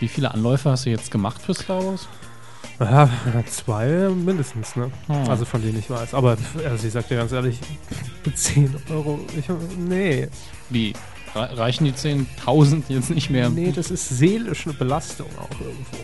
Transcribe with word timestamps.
Wie 0.00 0.08
viele 0.08 0.32
Anläufe 0.32 0.70
hast 0.70 0.86
du 0.86 0.90
jetzt 0.90 1.10
gemacht 1.10 1.40
für 1.42 1.54
Star 1.54 1.84
Wars? 1.84 2.06
Ja, 2.80 3.10
zwei 3.50 4.08
mindestens, 4.08 4.76
ne? 4.76 4.90
Hm. 5.08 5.28
Also 5.28 5.44
von 5.44 5.60
denen 5.62 5.78
ich 5.78 5.90
weiß. 5.90 6.14
Aber 6.14 6.36
also 6.68 6.86
ich 6.86 6.92
sag 6.92 7.08
dir 7.08 7.16
ganz 7.16 7.32
ehrlich, 7.32 7.58
10 8.34 8.74
Euro, 8.90 9.18
ich, 9.36 9.44
nee. 9.78 10.28
Wie? 10.70 10.92
Re- 11.34 11.58
Reichen 11.58 11.84
die 11.84 11.92
10.000 11.92 12.84
jetzt 12.88 13.10
nicht 13.10 13.30
mehr? 13.30 13.50
Nee, 13.50 13.72
das 13.74 13.90
ist 13.90 14.08
seelische 14.08 14.72
Belastung 14.72 15.26
auch 15.38 15.60
irgendwo. 15.60 15.96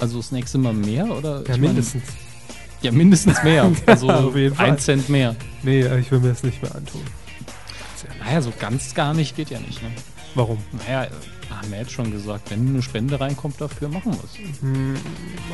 Also 0.00 0.16
das 0.18 0.32
nächste 0.32 0.58
Mal 0.58 0.72
mehr? 0.74 1.06
Oder? 1.06 1.42
Ja, 1.46 1.54
Ich 1.54 1.60
mindestens. 1.60 2.02
Meine, 2.04 2.82
ja, 2.82 2.90
mindestens 2.90 3.42
mehr. 3.44 3.70
Also 3.86 4.08
Fall. 4.08 4.52
ein 4.58 4.78
Cent 4.78 5.08
mehr. 5.08 5.36
Nee, 5.62 5.86
ich 5.98 6.10
will 6.10 6.18
mir 6.18 6.30
das 6.30 6.42
nicht 6.42 6.60
mehr 6.62 6.74
antun. 6.74 7.02
Naja, 8.24 8.42
so 8.42 8.52
ganz 8.58 8.94
gar 8.94 9.14
nicht 9.14 9.36
geht 9.36 9.50
ja 9.50 9.60
nicht. 9.60 9.80
Ne? 9.82 9.90
Warum? 10.34 10.58
Naja, 10.72 11.08
haben 11.50 11.70
wir 11.70 11.78
jetzt 11.78 11.92
schon 11.92 12.10
gesagt, 12.10 12.50
wenn 12.50 12.68
eine 12.68 12.82
Spende 12.82 13.20
reinkommt, 13.20 13.60
dafür 13.60 13.88
machen 13.88 14.12
wir 14.12 14.24
es. 14.24 14.60
Hm, 14.60 14.96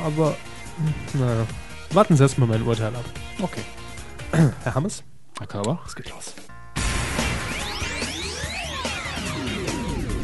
aber, 0.05 0.37
hm, 0.77 1.21
naja. 1.21 1.47
Warten 1.93 2.17
Sie 2.17 2.23
erstmal 2.23 2.49
mein 2.49 2.63
Urteil 2.63 2.95
ab. 2.95 3.05
Okay. 3.41 3.63
Herr 4.63 4.75
Hammes, 4.75 5.03
Herr 5.39 5.47
Körber? 5.47 5.81
es 5.87 5.97
geht 5.97 6.11
los. 6.11 6.35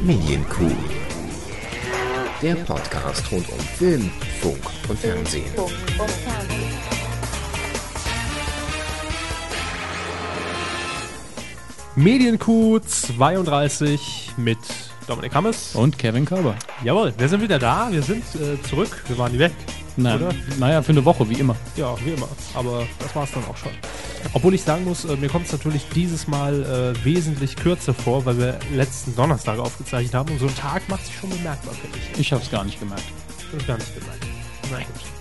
Medienkuh. 0.03 0.71
Der 2.43 2.57
Podcast 2.57 3.33
rund 3.33 3.48
um 3.48 3.59
Film, 3.59 4.11
Funk 4.43 4.61
und 4.89 4.98
Fernsehen. 4.98 5.51
Medienkuh 11.97 12.80
32 12.80 14.33
mit 14.37 14.59
Dominik 15.07 15.33
Hammes. 15.33 15.77
Und 15.77 15.97
Kevin 15.97 16.25
Körber. 16.25 16.57
Jawohl, 16.83 17.15
wir 17.17 17.29
sind 17.29 17.41
wieder 17.41 17.61
da. 17.61 17.89
Wir 17.91 18.03
sind 18.03 18.25
äh, 18.34 18.61
zurück. 18.62 19.05
Wir 19.07 19.17
waren 19.17 19.30
nie 19.30 19.39
weg. 19.39 19.53
Oder? 19.97 20.34
naja, 20.59 20.83
für 20.83 20.91
eine 20.91 21.05
Woche, 21.05 21.28
wie 21.31 21.34
immer. 21.34 21.55
Ja, 21.77 21.95
wie 22.05 22.11
immer. 22.11 22.27
Aber 22.55 22.84
das 22.98 23.15
war 23.15 23.22
es 23.22 23.31
dann 23.31 23.45
auch 23.45 23.56
schon. 23.56 23.70
Obwohl 24.33 24.55
ich 24.55 24.62
sagen 24.62 24.83
muss, 24.83 25.05
äh, 25.05 25.15
mir 25.15 25.28
kommt 25.28 25.47
es 25.47 25.53
natürlich 25.53 25.87
dieses 25.95 26.27
Mal 26.27 26.65
äh, 26.98 27.05
wesentlich 27.05 27.55
kürzer 27.55 27.95
vor, 27.95 28.25
weil 28.25 28.39
wir 28.39 28.59
letzten 28.75 29.15
Donnerstag 29.15 29.61
aufgezeichnet 29.61 30.15
haben. 30.15 30.33
Und 30.33 30.41
so 30.41 30.47
ein 30.47 30.56
Tag 30.56 30.89
macht 30.89 31.06
sich 31.06 31.15
schon 31.15 31.31
bemerkbar, 31.31 31.75
finde 31.75 31.97
ich. 31.97 32.19
Ich 32.20 32.33
habe 32.33 32.42
es 32.42 32.50
gar 32.50 32.65
nicht 32.65 32.81
gemerkt. 32.81 33.05
Ist 33.56 33.67
gar 33.69 33.78
nicht 33.78 33.95
gemeint. 33.95 34.20
Na 34.72 34.78
gut. 34.78 35.14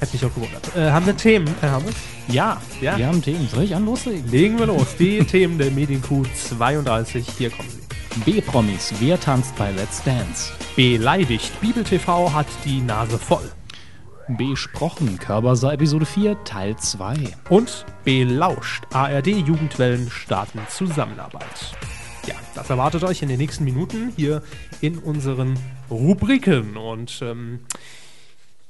Hätte 0.00 0.12
mich 0.12 0.24
auch 0.24 0.34
gewundert. 0.34 0.76
Äh, 0.76 0.90
haben 0.90 1.06
wir 1.06 1.16
Themen, 1.16 1.52
Herr 1.60 1.72
Hammes? 1.72 1.94
Ja, 2.28 2.60
Ja. 2.80 2.96
wir 2.96 3.06
haben 3.08 3.20
Themen. 3.22 3.48
Soll 3.48 3.64
ich 3.64 3.74
an 3.74 3.84
loslegen? 3.84 4.30
Legen 4.30 4.58
wir 4.58 4.66
los. 4.66 4.96
Die 4.96 5.18
Themen 5.24 5.58
der 5.58 5.70
Medienkuh 5.72 6.24
32. 6.34 7.26
Hier 7.36 7.50
kommen 7.50 7.68
sie. 7.68 7.78
B-Promis. 8.24 8.92
Wer 9.00 9.18
tanzt 9.18 9.56
bei 9.56 9.70
Let's 9.72 10.02
Dance? 10.04 10.52
Beleidigt. 10.76 11.60
Bibel 11.60 11.82
TV 11.84 12.32
hat 12.32 12.46
die 12.64 12.80
Nase 12.80 13.18
voll. 13.18 13.50
Besprochen. 14.28 15.18
Körber 15.18 15.56
sah 15.56 15.72
Episode 15.72 16.04
4, 16.06 16.44
Teil 16.44 16.76
2. 16.76 17.14
Und 17.48 17.86
belauscht. 18.04 18.84
ARD-Jugendwellen 18.92 20.10
starten 20.10 20.60
Zusammenarbeit. 20.68 21.72
Ja, 22.26 22.34
das 22.54 22.68
erwartet 22.70 23.04
euch 23.04 23.22
in 23.22 23.28
den 23.28 23.38
nächsten 23.38 23.64
Minuten 23.64 24.12
hier 24.16 24.42
in 24.80 24.98
unseren 24.98 25.58
Rubriken. 25.90 26.76
Und 26.76 27.20
ähm, 27.22 27.60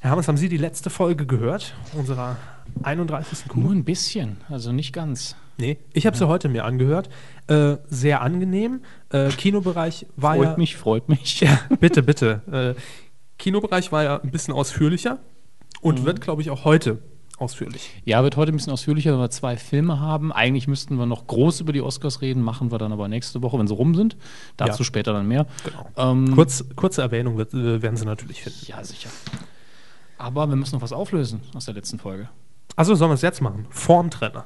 Herr 0.09 0.13
Hammes, 0.13 0.27
haben 0.27 0.39
Sie 0.39 0.49
die 0.49 0.57
letzte 0.57 0.89
Folge 0.89 1.27
gehört? 1.27 1.75
Unserer 1.93 2.39
31. 2.83 3.47
Kuh? 3.47 3.61
Nur 3.61 3.73
ein 3.73 3.85
bisschen, 3.85 4.39
also 4.49 4.73
nicht 4.73 4.95
ganz. 4.95 5.37
Nee, 5.59 5.77
ich 5.93 6.07
habe 6.07 6.17
sie 6.17 6.27
heute 6.27 6.49
mir 6.49 6.65
angehört. 6.65 7.11
Äh, 7.47 7.77
sehr 7.91 8.23
angenehm. 8.23 8.81
Äh, 9.11 9.29
Kinobereich 9.29 10.07
war 10.17 10.35
ja... 10.37 10.45
Freut 10.45 10.57
mich, 10.57 10.77
freut 10.79 11.09
mich. 11.11 11.41
Ja, 11.41 11.61
bitte, 11.81 12.03
bitte. 12.03 12.75
Äh, 12.79 12.81
Kinobereich 13.39 13.93
war 13.93 14.03
ja 14.03 14.17
ein 14.19 14.31
bisschen 14.31 14.55
ausführlicher 14.55 15.19
und 15.83 16.07
wird, 16.07 16.23
glaube 16.23 16.41
ich, 16.41 16.49
auch 16.49 16.65
heute 16.65 17.03
ausführlich. 17.37 17.91
Ja, 18.07 18.23
wird 18.23 18.39
heute 18.39 18.51
ein 18.51 18.57
bisschen 18.57 18.73
ausführlicher, 18.73 19.13
weil 19.13 19.21
wir 19.21 19.31
zwei 19.31 19.59
Filme 19.59 20.01
haben. 20.01 20.33
Eigentlich 20.33 20.69
müssten 20.69 20.97
wir 20.97 21.05
noch 21.05 21.27
groß 21.27 21.61
über 21.61 21.75
die 21.75 21.83
Oscars 21.83 22.23
reden, 22.23 22.41
machen 22.41 22.73
wir 22.73 22.79
dann 22.79 22.93
aber 22.95 23.09
nächste 23.09 23.43
Woche, 23.43 23.59
wenn 23.59 23.69
sie 23.69 23.75
rum 23.75 23.95
sind. 23.95 24.17
Dazu 24.57 24.79
Ja. 24.81 24.85
später 24.87 25.13
dann 25.13 25.29
mehr. 25.29 25.47
Genau. 25.65 26.13
Ähm, 26.13 26.35
Kurz, 26.35 26.65
kurze 26.77 27.03
Erwähnung 27.03 27.37
wird, 27.37 27.53
äh, 27.53 27.83
werden 27.83 27.97
Sie 27.99 28.07
natürlich 28.07 28.43
finden. 28.43 28.59
Ja, 28.69 28.83
sicher. 28.83 29.11
Aber 30.19 30.49
wir 30.49 30.57
müssen 30.57 30.75
noch 30.77 30.83
was 30.83 30.93
auflösen 30.93 31.41
aus 31.55 31.65
der 31.67 31.75
letzten 31.75 31.99
Folge. 31.99 32.29
Achso, 32.77 32.95
sollen 32.95 33.11
wir 33.11 33.15
es 33.15 33.23
jetzt 33.23 33.41
machen? 33.41 33.67
Formtrenner. 33.71 34.45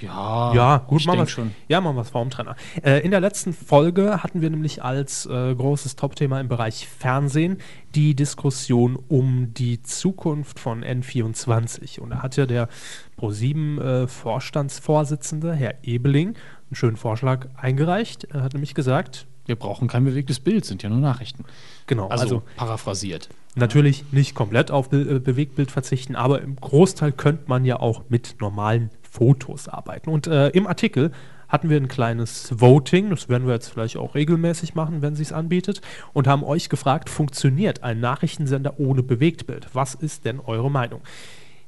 Ja, 0.00 0.52
ja, 0.52 0.76
gut, 0.78 1.06
machen 1.06 1.20
wir 1.20 1.26
schon. 1.28 1.54
Ja, 1.68 1.80
machen 1.80 1.94
wir 1.96 2.02
es 2.02 2.10
Formtrenner. 2.10 2.56
Äh, 2.82 3.04
in 3.04 3.12
der 3.12 3.20
letzten 3.20 3.52
Folge 3.52 4.24
hatten 4.24 4.40
wir 4.40 4.50
nämlich 4.50 4.82
als 4.82 5.24
äh, 5.26 5.54
großes 5.54 5.94
Topthema 5.94 6.40
im 6.40 6.48
Bereich 6.48 6.88
Fernsehen 6.88 7.58
die 7.94 8.16
Diskussion 8.16 8.98
um 9.08 9.54
die 9.54 9.82
Zukunft 9.82 10.58
von 10.58 10.82
N24. 10.84 12.00
Und 12.00 12.10
da 12.10 12.22
hat 12.22 12.36
ja 12.36 12.46
der 12.46 12.68
ProSieben 13.16 13.80
äh, 13.80 14.06
Vorstandsvorsitzende, 14.08 15.54
Herr 15.54 15.74
Ebeling, 15.84 16.28
einen 16.28 16.74
schönen 16.74 16.96
Vorschlag 16.96 17.46
eingereicht. 17.56 18.24
Er 18.24 18.42
hat 18.42 18.52
nämlich 18.54 18.74
gesagt, 18.74 19.26
Wir 19.46 19.56
brauchen 19.56 19.86
kein 19.86 20.04
bewegtes 20.04 20.40
Bild, 20.40 20.64
sind 20.64 20.82
ja 20.82 20.88
nur 20.88 20.98
Nachrichten. 20.98 21.44
genau, 21.86 22.08
Also, 22.08 22.22
also 22.24 22.42
paraphrasiert. 22.56 23.28
Natürlich 23.54 24.12
nicht 24.12 24.34
komplett 24.34 24.70
auf 24.70 24.90
Be 24.90 25.02
äh, 25.02 25.18
Bewegtbild 25.20 25.70
verzichten, 25.70 26.16
aber 26.16 26.42
im 26.42 26.56
Großteil 26.56 27.12
könnte 27.12 27.44
man 27.46 27.64
ja 27.64 27.78
auch 27.78 28.02
mit 28.08 28.36
normalen 28.40 28.90
Fotos 29.08 29.68
arbeiten. 29.68 30.10
Und 30.10 30.26
äh, 30.26 30.48
im 30.48 30.66
Artikel 30.66 31.12
hatten 31.48 31.70
wir 31.70 31.76
ein 31.76 31.86
kleines 31.86 32.60
Voting, 32.60 33.10
das 33.10 33.28
werden 33.28 33.46
wir 33.46 33.54
jetzt 33.54 33.68
vielleicht 33.68 33.96
auch 33.96 34.16
regelmäßig 34.16 34.74
machen, 34.74 35.02
wenn 35.02 35.14
sich 35.14 35.28
es 35.28 35.32
anbietet, 35.32 35.82
und 36.12 36.26
haben 36.26 36.42
euch 36.42 36.68
gefragt, 36.68 37.08
funktioniert 37.08 37.84
ein 37.84 38.00
Nachrichtensender 38.00 38.80
ohne 38.80 39.04
Bewegtbild? 39.04 39.68
Was 39.72 39.94
ist 39.94 40.24
denn 40.24 40.40
eure 40.40 40.70
Meinung? 40.70 41.02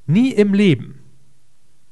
Nie 0.06 0.32
im 0.32 0.54
Leben 0.54 1.02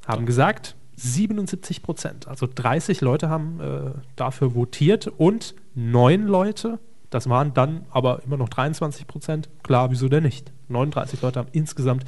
haben 0.06 0.27
gesagt 0.27 0.75
77 0.97 1.83
Prozent, 1.83 2.27
also 2.27 2.49
30 2.53 3.00
Leute 3.00 3.28
haben 3.28 3.60
äh, 3.60 3.91
dafür 4.16 4.54
votiert 4.54 5.06
und 5.06 5.54
neun 5.75 6.27
Leute, 6.27 6.78
das 7.14 7.28
waren 7.28 7.54
dann 7.54 7.86
aber 7.91 8.22
immer 8.25 8.36
noch 8.36 8.48
23 8.48 9.06
Prozent, 9.06 9.48
klar, 9.62 9.91
wieso 9.92 10.08
denn 10.08 10.25
nicht? 10.25 10.52
39 10.69 11.22
Leute 11.22 11.38
haben 11.38 11.48
insgesamt 11.52 12.04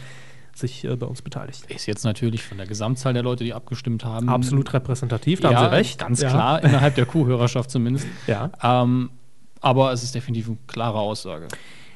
sich 0.54 0.84
äh, 0.84 0.96
bei 0.96 1.06
uns 1.06 1.22
beteiligt. 1.22 1.64
Ist 1.70 1.86
jetzt 1.86 2.04
natürlich 2.04 2.42
von 2.42 2.56
der 2.58 2.66
Gesamtzahl 2.66 3.12
der 3.12 3.22
Leute, 3.22 3.44
die 3.44 3.54
abgestimmt 3.54 4.04
haben. 4.04 4.28
Absolut 4.28 4.72
repräsentativ, 4.72 5.40
da 5.40 5.50
ja, 5.52 5.58
haben 5.58 5.70
Sie 5.70 5.76
recht. 5.76 5.98
Ganz 6.00 6.20
ja. 6.22 6.28
klar, 6.30 6.64
innerhalb 6.64 6.94
der 6.96 7.06
Kuhhörerschaft 7.06 7.70
zumindest. 7.70 8.06
Ja, 8.26 8.50
Ähm, 8.62 9.10
aber 9.60 9.92
es 9.92 10.02
ist 10.02 10.14
definitiv 10.14 10.48
eine 10.48 10.56
klare 10.66 10.98
Aussage. 10.98 11.48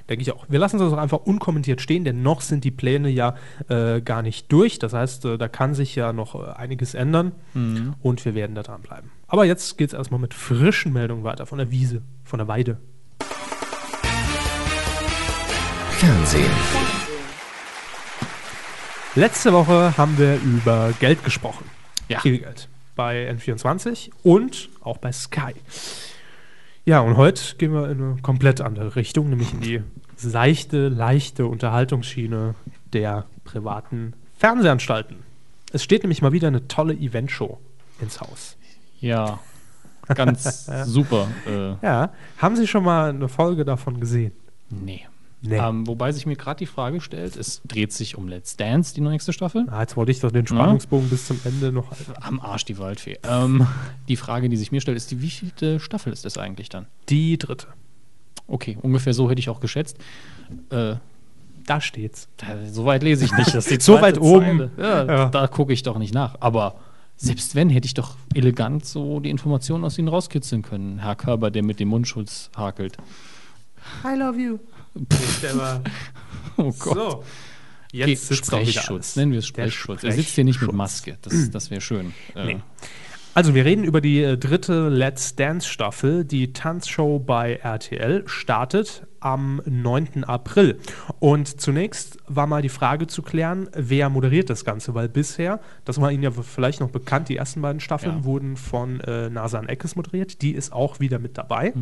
denke 0.08 0.22
ich 0.22 0.32
auch. 0.32 0.44
Wir 0.48 0.58
lassen 0.58 0.78
das 0.78 0.92
auch 0.92 0.98
einfach 0.98 1.18
unkommentiert 1.24 1.80
stehen, 1.80 2.04
denn 2.04 2.22
noch 2.22 2.40
sind 2.42 2.64
die 2.64 2.70
Pläne 2.70 3.08
ja 3.08 3.34
äh, 3.68 4.00
gar 4.02 4.22
nicht 4.22 4.50
durch. 4.52 4.78
Das 4.78 4.92
heißt, 4.92 5.24
äh, 5.24 5.38
da 5.38 5.48
kann 5.48 5.74
sich 5.74 5.94
ja 5.96 6.12
noch 6.12 6.34
äh, 6.34 6.52
einiges 6.52 6.94
ändern 6.94 7.32
Mhm. 7.54 7.94
und 8.02 8.24
wir 8.24 8.34
werden 8.34 8.54
da 8.54 8.62
dranbleiben. 8.62 9.10
Aber 9.28 9.44
jetzt 9.44 9.78
geht 9.78 9.88
es 9.88 9.94
erstmal 9.94 10.20
mit 10.20 10.34
frischen 10.34 10.92
Meldungen 10.92 11.22
weiter 11.24 11.46
von 11.46 11.58
der 11.58 11.70
Wiese, 11.70 12.02
von 12.24 12.38
der 12.38 12.48
Weide. 12.48 12.78
Fernsehen. 16.00 16.50
Letzte 19.14 19.52
Woche 19.52 19.94
haben 19.98 20.16
wir 20.16 20.36
über 20.36 20.94
Geld 20.98 21.22
gesprochen. 21.24 21.66
Ja. 22.08 22.20
Viel 22.20 22.38
Geld. 22.38 22.68
Bei 22.96 23.30
N24 23.30 24.08
und 24.22 24.70
auch 24.80 24.96
bei 24.96 25.12
Sky. 25.12 25.52
Ja, 26.86 27.00
und 27.00 27.18
heute 27.18 27.54
gehen 27.56 27.74
wir 27.74 27.90
in 27.90 28.00
eine 28.02 28.16
komplett 28.22 28.62
andere 28.62 28.96
Richtung, 28.96 29.28
nämlich 29.28 29.52
in 29.52 29.60
die 29.60 29.82
seichte, 30.16 30.88
leichte 30.88 31.44
Unterhaltungsschiene 31.44 32.54
der 32.94 33.26
privaten 33.44 34.14
Fernsehanstalten. 34.38 35.16
Es 35.70 35.84
steht 35.84 36.02
nämlich 36.02 36.22
mal 36.22 36.32
wieder 36.32 36.48
eine 36.48 36.66
tolle 36.66 36.94
Eventshow 36.94 37.58
ins 38.00 38.22
Haus. 38.22 38.56
Ja, 39.00 39.38
ganz 40.08 40.64
super. 40.86 41.28
Äh, 41.46 41.74
Ja, 41.86 42.14
haben 42.38 42.56
Sie 42.56 42.66
schon 42.66 42.84
mal 42.84 43.10
eine 43.10 43.28
Folge 43.28 43.66
davon 43.66 44.00
gesehen? 44.00 44.32
nee. 44.70 45.06
Nee. 45.42 45.56
Ähm, 45.56 45.86
wobei 45.86 46.12
sich 46.12 46.26
mir 46.26 46.36
gerade 46.36 46.58
die 46.58 46.66
Frage 46.66 47.00
stellt, 47.00 47.36
es 47.36 47.62
dreht 47.66 47.92
sich 47.94 48.18
um 48.18 48.28
Let's 48.28 48.56
Dance, 48.56 48.94
die 48.94 49.00
nächste 49.00 49.32
Staffel. 49.32 49.66
Ah, 49.70 49.80
jetzt 49.80 49.96
wollte 49.96 50.12
ich 50.12 50.20
doch 50.20 50.30
den 50.30 50.46
Spannungsbogen 50.46 51.08
bis 51.08 51.26
zum 51.26 51.40
Ende 51.44 51.72
noch 51.72 51.90
halten. 51.90 52.12
Am 52.20 52.40
Arsch 52.40 52.66
die 52.66 52.76
Waldfee. 52.78 53.18
Ähm, 53.22 53.66
die 54.08 54.16
Frage, 54.16 54.50
die 54.50 54.56
sich 54.58 54.70
mir 54.70 54.80
stellt, 54.82 54.98
ist, 54.98 55.10
die 55.10 55.22
wievielte 55.22 55.80
Staffel 55.80 56.12
ist 56.12 56.24
das 56.26 56.36
eigentlich 56.36 56.68
dann? 56.68 56.86
Die 57.08 57.38
dritte. 57.38 57.68
Okay, 58.48 58.76
ungefähr 58.82 59.14
so 59.14 59.30
hätte 59.30 59.38
ich 59.38 59.48
auch 59.48 59.60
geschätzt. 59.60 59.96
Äh, 60.70 60.96
Da 61.66 61.80
steht's. 61.80 62.28
da, 62.36 62.46
so 62.70 62.84
weit 62.84 63.02
lese 63.02 63.24
ich 63.24 63.32
nicht. 63.32 63.54
Das 63.54 63.64
die 63.66 63.80
So 63.80 64.00
weit 64.02 64.20
oben. 64.20 64.70
Ja, 64.76 65.04
Ja. 65.04 65.28
Da 65.30 65.46
gucke 65.46 65.72
ich 65.72 65.82
doch 65.82 65.96
nicht 65.98 66.12
nach. 66.12 66.36
Aber 66.40 66.74
selbst 67.16 67.54
wenn, 67.54 67.70
hätte 67.70 67.86
ich 67.86 67.94
doch 67.94 68.16
elegant 68.34 68.84
so 68.84 69.20
die 69.20 69.30
Informationen 69.30 69.84
aus 69.84 69.96
ihnen 69.98 70.08
rauskitzeln 70.08 70.60
können. 70.62 70.98
Herr 70.98 71.16
Körber, 71.16 71.50
der 71.50 71.62
mit 71.62 71.80
dem 71.80 71.88
Mundschutz 71.88 72.50
hakelt. 72.56 72.98
I 74.04 74.18
love 74.18 74.38
you. 74.38 74.58
Der 75.42 75.56
war 75.56 75.82
Oh 76.56 76.72
Gott. 76.78 76.94
so. 76.94 77.24
Okay, 77.92 78.10
Jetzt 78.10 78.28
sitzt 78.28 78.52
doch 78.52 78.60
wieder 78.60 78.70
Sprechschutz. 78.72 79.16
Nennen 79.16 79.32
wir 79.32 79.38
es 79.40 79.46
Sprechschutz. 79.46 80.04
Er 80.04 80.12
sitzt 80.12 80.34
hier 80.34 80.44
nicht 80.44 80.60
mit. 80.62 80.72
Maske. 80.72 81.18
Das, 81.22 81.50
das 81.50 81.70
wäre 81.70 81.80
schön. 81.80 82.12
Äh, 82.34 82.44
Nee. 82.46 82.60
Also 83.32 83.54
wir 83.54 83.64
reden 83.64 83.84
über 83.84 84.00
die 84.00 84.20
äh, 84.22 84.36
dritte 84.36 84.88
Let's 84.88 85.36
Dance 85.36 85.68
Staffel. 85.68 86.24
Die 86.24 86.52
Tanzshow 86.52 87.20
bei 87.20 87.54
RTL 87.54 88.24
startet 88.26 89.06
am 89.20 89.62
9. 89.64 90.24
April. 90.24 90.80
Und 91.20 91.60
zunächst 91.60 92.18
war 92.26 92.48
mal 92.48 92.60
die 92.60 92.68
Frage 92.68 93.06
zu 93.06 93.22
klären, 93.22 93.68
wer 93.72 94.08
moderiert 94.08 94.50
das 94.50 94.64
Ganze, 94.64 94.94
weil 94.94 95.08
bisher, 95.08 95.60
das 95.84 96.00
war 96.00 96.10
Ihnen 96.10 96.24
ja 96.24 96.32
vielleicht 96.32 96.80
noch 96.80 96.90
bekannt, 96.90 97.28
die 97.28 97.36
ersten 97.36 97.62
beiden 97.62 97.78
Staffeln 97.80 98.18
Ja. 98.18 98.24
wurden 98.24 98.56
von 98.56 98.98
äh, 99.00 99.30
Nasan 99.30 99.68
Eckes 99.68 99.94
moderiert. 99.94 100.42
Die 100.42 100.50
ist 100.52 100.72
auch 100.72 100.98
wieder 100.98 101.20
mit 101.20 101.38
dabei. 101.38 101.72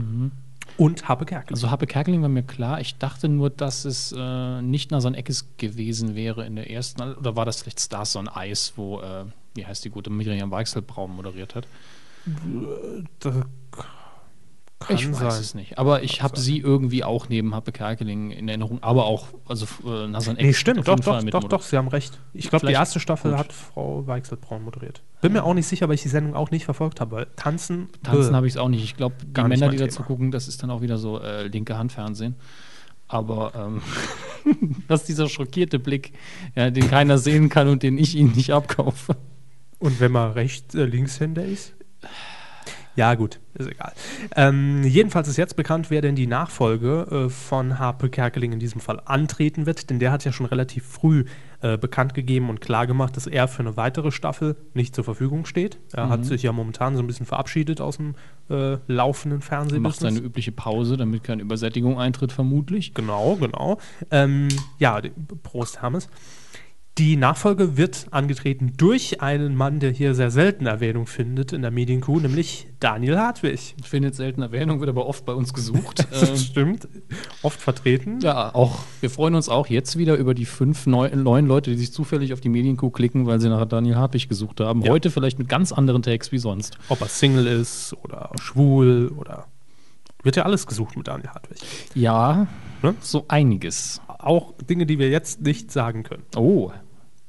Und 0.78 1.08
Happe 1.08 1.26
Kerkeling. 1.26 1.56
Also 1.56 1.70
Happe 1.70 1.86
Kerkeling 1.86 2.22
war 2.22 2.28
mir 2.28 2.44
klar. 2.44 2.80
Ich 2.80 2.98
dachte 2.98 3.28
nur, 3.28 3.50
dass 3.50 3.84
es 3.84 4.14
äh, 4.16 4.62
nicht 4.62 4.92
Nasan 4.92 5.14
Eckes 5.14 5.44
gewesen 5.56 6.14
wäre 6.14 6.46
in 6.46 6.54
der 6.54 6.70
ersten. 6.70 7.02
Oder 7.02 7.34
war 7.34 7.44
das 7.44 7.60
vielleicht 7.60 7.80
Stars 7.80 8.14
on 8.14 8.30
Ice, 8.36 8.72
wo, 8.76 9.00
äh, 9.00 9.24
wie 9.54 9.66
heißt 9.66 9.84
die 9.84 9.90
gute, 9.90 10.08
Miriam 10.08 10.50
Weichselbraun 10.50 11.14
moderiert 11.14 11.54
hat? 11.56 11.66
das 13.20 13.34
kann 14.78 14.96
ich 14.96 15.10
weiß 15.10 15.18
sein. 15.18 15.40
es 15.40 15.54
nicht. 15.54 15.78
Aber 15.78 16.02
ich 16.02 16.22
habe 16.22 16.38
sie 16.38 16.58
irgendwie 16.58 17.02
auch 17.02 17.28
neben 17.28 17.54
Happe 17.54 17.72
Kerkeling 17.72 18.30
in 18.30 18.48
Erinnerung. 18.48 18.82
Aber 18.82 19.06
auch, 19.06 19.28
also 19.46 19.66
äh, 19.84 20.06
Nasan. 20.06 20.36
Nee, 20.36 20.52
stimmt, 20.52 20.86
doch, 20.86 21.00
doch, 21.00 21.22
doch, 21.24 21.44
doch, 21.44 21.62
Sie 21.62 21.76
haben 21.76 21.88
recht. 21.88 22.18
Ich 22.32 22.48
glaube, 22.48 22.66
die 22.66 22.72
erste 22.72 23.00
Staffel 23.00 23.32
gut. 23.32 23.40
hat 23.40 23.52
Frau 23.52 24.06
Weichselbraun 24.06 24.62
moderiert. 24.62 25.02
Bin 25.20 25.32
mir 25.32 25.42
auch 25.42 25.54
nicht 25.54 25.66
sicher, 25.66 25.88
weil 25.88 25.96
ich 25.96 26.02
die 26.02 26.08
Sendung 26.08 26.34
auch 26.34 26.52
nicht 26.52 26.64
verfolgt 26.64 27.00
habe. 27.00 27.26
Tanzen, 27.34 27.88
Tanzen 28.04 28.36
habe 28.36 28.46
ich 28.46 28.52
es 28.52 28.56
auch 28.56 28.68
nicht. 28.68 28.84
Ich 28.84 28.96
glaube, 28.96 29.16
die 29.24 29.42
Männer, 29.42 29.68
die 29.68 29.78
dazu 29.78 30.04
gucken, 30.04 30.30
das 30.30 30.46
ist 30.46 30.62
dann 30.62 30.70
auch 30.70 30.80
wieder 30.80 30.96
so 30.96 31.20
äh, 31.20 31.48
linke 31.48 31.76
Handfernsehen. 31.76 32.36
Aber 33.08 33.52
ähm, 33.56 33.82
das 34.88 35.00
ist 35.00 35.08
dieser 35.08 35.28
schockierte 35.28 35.80
Blick, 35.80 36.12
ja, 36.54 36.70
den 36.70 36.88
keiner 36.88 37.18
sehen 37.18 37.48
kann 37.48 37.66
und 37.68 37.82
den 37.82 37.98
ich 37.98 38.14
ihnen 38.14 38.32
nicht 38.32 38.52
abkaufe. 38.52 39.16
Und 39.80 39.98
wenn 39.98 40.12
man 40.12 40.32
rechts, 40.32 40.74
äh, 40.74 40.84
Linkshänder 40.84 41.44
ist? 41.44 41.74
Ja, 42.98 43.14
gut, 43.14 43.38
ist 43.54 43.70
egal. 43.70 43.92
Ähm, 44.34 44.82
jedenfalls 44.82 45.28
ist 45.28 45.36
jetzt 45.36 45.54
bekannt, 45.54 45.88
wer 45.88 46.02
denn 46.02 46.16
die 46.16 46.26
Nachfolge 46.26 47.26
äh, 47.26 47.30
von 47.30 47.78
Harpe 47.78 48.10
Kerkeling 48.10 48.50
in 48.50 48.58
diesem 48.58 48.80
Fall 48.80 49.00
antreten 49.04 49.66
wird, 49.66 49.88
denn 49.88 50.00
der 50.00 50.10
hat 50.10 50.24
ja 50.24 50.32
schon 50.32 50.46
relativ 50.46 50.84
früh 50.84 51.24
äh, 51.60 51.78
bekannt 51.78 52.14
gegeben 52.14 52.50
und 52.50 52.60
klar 52.60 52.88
gemacht, 52.88 53.16
dass 53.16 53.28
er 53.28 53.46
für 53.46 53.60
eine 53.60 53.76
weitere 53.76 54.10
Staffel 54.10 54.56
nicht 54.74 54.96
zur 54.96 55.04
Verfügung 55.04 55.46
steht. 55.46 55.78
Er 55.92 56.08
hat 56.08 56.24
sich 56.24 56.42
ja 56.42 56.50
momentan 56.50 56.96
so 56.96 57.02
ein 57.04 57.06
bisschen 57.06 57.24
verabschiedet 57.24 57.80
aus 57.80 57.98
dem 57.98 58.16
äh, 58.50 58.78
laufenden 58.88 59.42
Er 59.48 59.78
macht 59.78 60.00
seine 60.00 60.18
übliche 60.18 60.50
Pause, 60.50 60.96
damit 60.96 61.22
keine 61.22 61.42
Übersättigung 61.42 62.00
eintritt, 62.00 62.32
vermutlich. 62.32 62.94
Genau, 62.94 63.36
genau. 63.36 63.78
Ähm, 64.10 64.48
ja, 64.80 65.00
Prost, 65.44 65.82
Hermes. 65.82 66.08
Die 66.98 67.14
Nachfolge 67.14 67.76
wird 67.76 68.06
angetreten 68.10 68.72
durch 68.76 69.22
einen 69.22 69.54
Mann, 69.54 69.78
der 69.78 69.92
hier 69.92 70.16
sehr 70.16 70.32
selten 70.32 70.66
Erwähnung 70.66 71.06
findet 71.06 71.52
in 71.52 71.62
der 71.62 71.70
Medienkuh, 71.70 72.18
nämlich 72.18 72.66
Daniel 72.80 73.16
Hartwig. 73.16 73.76
Findet 73.84 74.16
selten 74.16 74.42
Erwähnung, 74.42 74.80
wird 74.80 74.90
aber 74.90 75.06
oft 75.06 75.24
bei 75.24 75.32
uns 75.32 75.54
gesucht. 75.54 76.08
Das 76.18 76.30
ähm, 76.30 76.36
stimmt. 76.36 76.88
Oft 77.42 77.60
vertreten. 77.60 78.18
ja, 78.20 78.52
auch. 78.52 78.80
Wir 79.00 79.10
freuen 79.10 79.36
uns 79.36 79.48
auch 79.48 79.68
jetzt 79.68 79.96
wieder 79.96 80.16
über 80.16 80.34
die 80.34 80.46
fünf 80.46 80.86
neu, 80.86 81.08
neuen 81.14 81.46
Leute, 81.46 81.70
die 81.70 81.76
sich 81.76 81.92
zufällig 81.92 82.32
auf 82.32 82.40
die 82.40 82.48
Medienkuh 82.48 82.90
klicken, 82.90 83.26
weil 83.26 83.40
sie 83.40 83.48
nach 83.48 83.64
Daniel 83.66 83.94
Hartwig 83.94 84.28
gesucht 84.28 84.58
haben. 84.58 84.82
Ja. 84.82 84.90
Heute 84.90 85.12
vielleicht 85.12 85.38
mit 85.38 85.48
ganz 85.48 85.70
anderen 85.70 86.02
Tags 86.02 86.32
wie 86.32 86.38
sonst. 86.38 86.78
Ob 86.88 87.00
er 87.00 87.06
Single 87.06 87.46
ist 87.46 87.94
oder 88.02 88.32
schwul 88.40 89.12
oder. 89.16 89.46
Wird 90.24 90.34
ja 90.34 90.42
alles 90.42 90.66
gesucht 90.66 90.96
mit 90.96 91.06
Daniel 91.06 91.28
Hartwig. 91.28 91.58
Ja, 91.94 92.48
Ne? 92.82 92.94
so 93.00 93.24
einiges. 93.28 94.00
Auch 94.06 94.54
Dinge, 94.68 94.86
die 94.86 94.98
wir 94.98 95.10
jetzt 95.10 95.42
nicht 95.42 95.72
sagen 95.72 96.02
können. 96.04 96.22
Oh, 96.36 96.70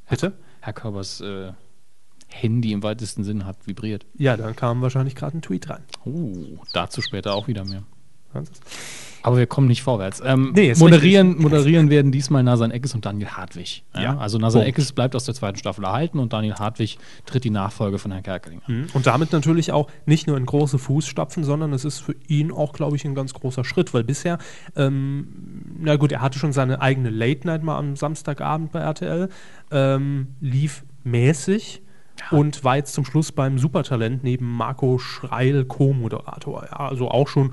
Bitte? 0.09 0.33
Herr 0.61 0.73
Körbers 0.73 1.21
äh, 1.21 1.53
Handy 2.27 2.71
im 2.71 2.83
weitesten 2.83 3.23
Sinn 3.23 3.45
hat 3.45 3.67
vibriert. 3.67 4.05
Ja, 4.15 4.37
dann 4.37 4.55
kam 4.55 4.81
wahrscheinlich 4.81 5.15
gerade 5.15 5.37
ein 5.37 5.41
Tweet 5.41 5.69
rein. 5.69 5.83
Oh, 6.05 6.63
dazu 6.73 7.01
später 7.01 7.33
auch 7.33 7.47
wieder 7.47 7.65
mehr. 7.65 7.83
Aber 9.21 9.37
wir 9.37 9.47
kommen 9.47 9.67
nicht 9.67 9.81
vorwärts. 9.83 10.21
Ähm, 10.25 10.53
Nee, 10.55 10.73
moderieren, 10.77 11.41
moderieren 11.41 11.89
werden 11.89 12.11
diesmal 12.11 12.41
Nasan 12.41 12.71
Eckes 12.71 12.95
und 12.95 13.05
Daniel 13.05 13.27
Hartwig. 13.29 13.83
Ja, 13.93 14.01
Ja, 14.01 14.17
also 14.17 14.37
Nasan 14.37 14.61
Punkt. 14.61 14.69
Eckes 14.69 14.93
bleibt 14.93 15.15
aus 15.15 15.25
der 15.25 15.35
zweiten 15.35 15.57
Staffel 15.57 15.83
erhalten 15.83 16.19
und 16.19 16.31
Daniel 16.31 16.55
Hartwig 16.55 16.97
tritt 17.25 17.43
die 17.43 17.49
Nachfolge 17.49 17.99
von 17.99 18.11
Herrn 18.11 18.23
Kerkeling 18.23 18.61
an. 18.65 18.81
Mhm. 18.81 18.87
Und 18.93 19.07
damit 19.07 19.31
natürlich 19.33 19.71
auch 19.71 19.89
nicht 20.05 20.27
nur 20.27 20.37
in 20.37 20.45
große 20.45 20.79
Fußstapfen, 20.79 21.43
sondern 21.43 21.73
es 21.73 21.83
ist 21.83 21.99
für 21.99 22.15
ihn 22.27 22.51
auch, 22.51 22.71
glaube 22.73 22.95
ich, 22.95 23.05
ein 23.05 23.15
ganz 23.15 23.33
großer 23.33 23.65
Schritt, 23.65 23.93
weil 23.93 24.03
bisher, 24.03 24.37
ähm, 24.75 25.27
na 25.79 25.97
gut, 25.97 26.11
er 26.11 26.21
hatte 26.21 26.39
schon 26.39 26.53
seine 26.53 26.81
eigene 26.81 27.09
Late 27.09 27.45
Night 27.45 27.63
mal 27.63 27.77
am 27.77 27.95
Samstagabend 27.95 28.71
bei 28.71 28.79
RTL, 28.79 29.29
ähm, 29.71 30.27
lief 30.39 30.83
mäßig 31.03 31.81
und 32.31 32.63
war 32.63 32.75
jetzt 32.77 32.93
zum 32.93 33.05
Schluss 33.05 33.31
beim 33.31 33.57
Supertalent 33.57 34.23
neben 34.23 34.45
Marco 34.45 34.97
Schreil 34.97 35.65
Co-Moderator. 35.65 36.65
Ja, 36.71 36.89
also 36.89 37.09
auch 37.09 37.27
schon 37.27 37.51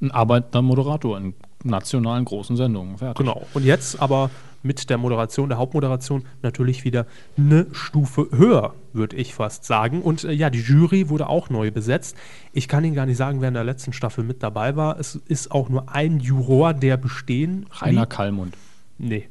Ein 0.00 0.10
arbeitender 0.10 0.62
Moderator 0.62 1.18
in 1.18 1.34
nationalen 1.64 2.24
großen 2.24 2.56
Sendungen. 2.56 2.98
Fertig. 2.98 3.18
Genau. 3.18 3.46
Und 3.54 3.64
jetzt 3.64 4.00
aber 4.00 4.30
mit 4.62 4.90
der 4.90 4.98
Moderation, 4.98 5.48
der 5.48 5.58
Hauptmoderation, 5.58 6.24
natürlich 6.42 6.84
wieder 6.84 7.06
eine 7.36 7.66
Stufe 7.72 8.28
höher, 8.30 8.74
würde 8.92 9.16
ich 9.16 9.34
fast 9.34 9.64
sagen. 9.64 10.02
Und 10.02 10.24
äh, 10.24 10.32
ja, 10.32 10.50
die 10.50 10.60
Jury 10.60 11.08
wurde 11.08 11.28
auch 11.28 11.50
neu 11.50 11.70
besetzt. 11.70 12.16
Ich 12.52 12.68
kann 12.68 12.84
Ihnen 12.84 12.94
gar 12.94 13.06
nicht 13.06 13.16
sagen, 13.16 13.40
wer 13.40 13.48
in 13.48 13.54
der 13.54 13.64
letzten 13.64 13.92
Staffel 13.92 14.24
mit 14.24 14.42
dabei 14.42 14.76
war. 14.76 14.98
Es 14.98 15.14
ist 15.14 15.52
auch 15.52 15.68
nur 15.68 15.88
ein 15.92 16.20
Juror, 16.20 16.74
der 16.74 16.96
bestehen. 16.96 17.66
Rainer. 17.70 18.06
Kallmund. 18.06 18.56
Nee. 18.98 19.28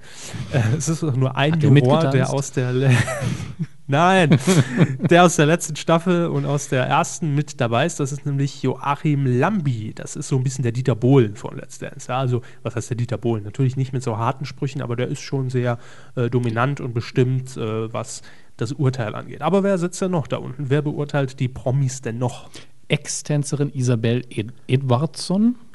Äh, 0.51 0.61
es 0.77 0.89
ist 0.89 1.03
auch 1.03 1.15
nur 1.15 1.35
ein 1.35 1.53
Hat 1.53 1.63
Juror, 1.63 2.07
der 2.09 2.29
aus 2.29 2.51
der. 2.51 2.73
Nein, 3.89 4.37
der 5.09 5.23
aus 5.23 5.37
der 5.37 5.45
letzten 5.45 5.77
Staffel 5.77 6.27
und 6.27 6.45
aus 6.45 6.67
der 6.67 6.83
ersten 6.83 7.33
mit 7.33 7.61
dabei 7.61 7.85
ist. 7.85 8.01
Das 8.01 8.11
ist 8.11 8.25
nämlich 8.25 8.61
Joachim 8.61 9.25
Lambi. 9.25 9.93
Das 9.95 10.17
ist 10.17 10.27
so 10.27 10.35
ein 10.35 10.43
bisschen 10.43 10.63
der 10.63 10.73
Dieter 10.73 10.95
Bohlen 10.95 11.37
von 11.37 11.55
Let's 11.55 11.79
Dance. 11.79 12.09
Ja, 12.09 12.19
also, 12.19 12.41
was 12.63 12.75
heißt 12.75 12.89
der 12.89 12.97
Dieter 12.97 13.17
Bohlen? 13.17 13.45
Natürlich 13.45 13.77
nicht 13.77 13.93
mit 13.93 14.03
so 14.03 14.17
harten 14.17 14.43
Sprüchen, 14.43 14.81
aber 14.81 14.97
der 14.97 15.07
ist 15.07 15.21
schon 15.21 15.49
sehr 15.49 15.79
äh, 16.15 16.29
dominant 16.29 16.81
und 16.81 16.93
bestimmt, 16.93 17.55
äh, 17.55 17.91
was 17.93 18.23
das 18.57 18.73
Urteil 18.73 19.15
angeht. 19.15 19.41
Aber 19.41 19.63
wer 19.63 19.77
sitzt 19.77 20.01
denn 20.01 20.11
noch 20.11 20.27
da 20.27 20.37
unten? 20.37 20.69
Wer 20.69 20.81
beurteilt 20.81 21.39
die 21.39 21.47
Promis 21.47 22.01
denn 22.01 22.17
noch? 22.17 22.49
Ex-Tänzerin 22.89 23.71
Isabel 23.73 24.23
Ed 24.29 24.51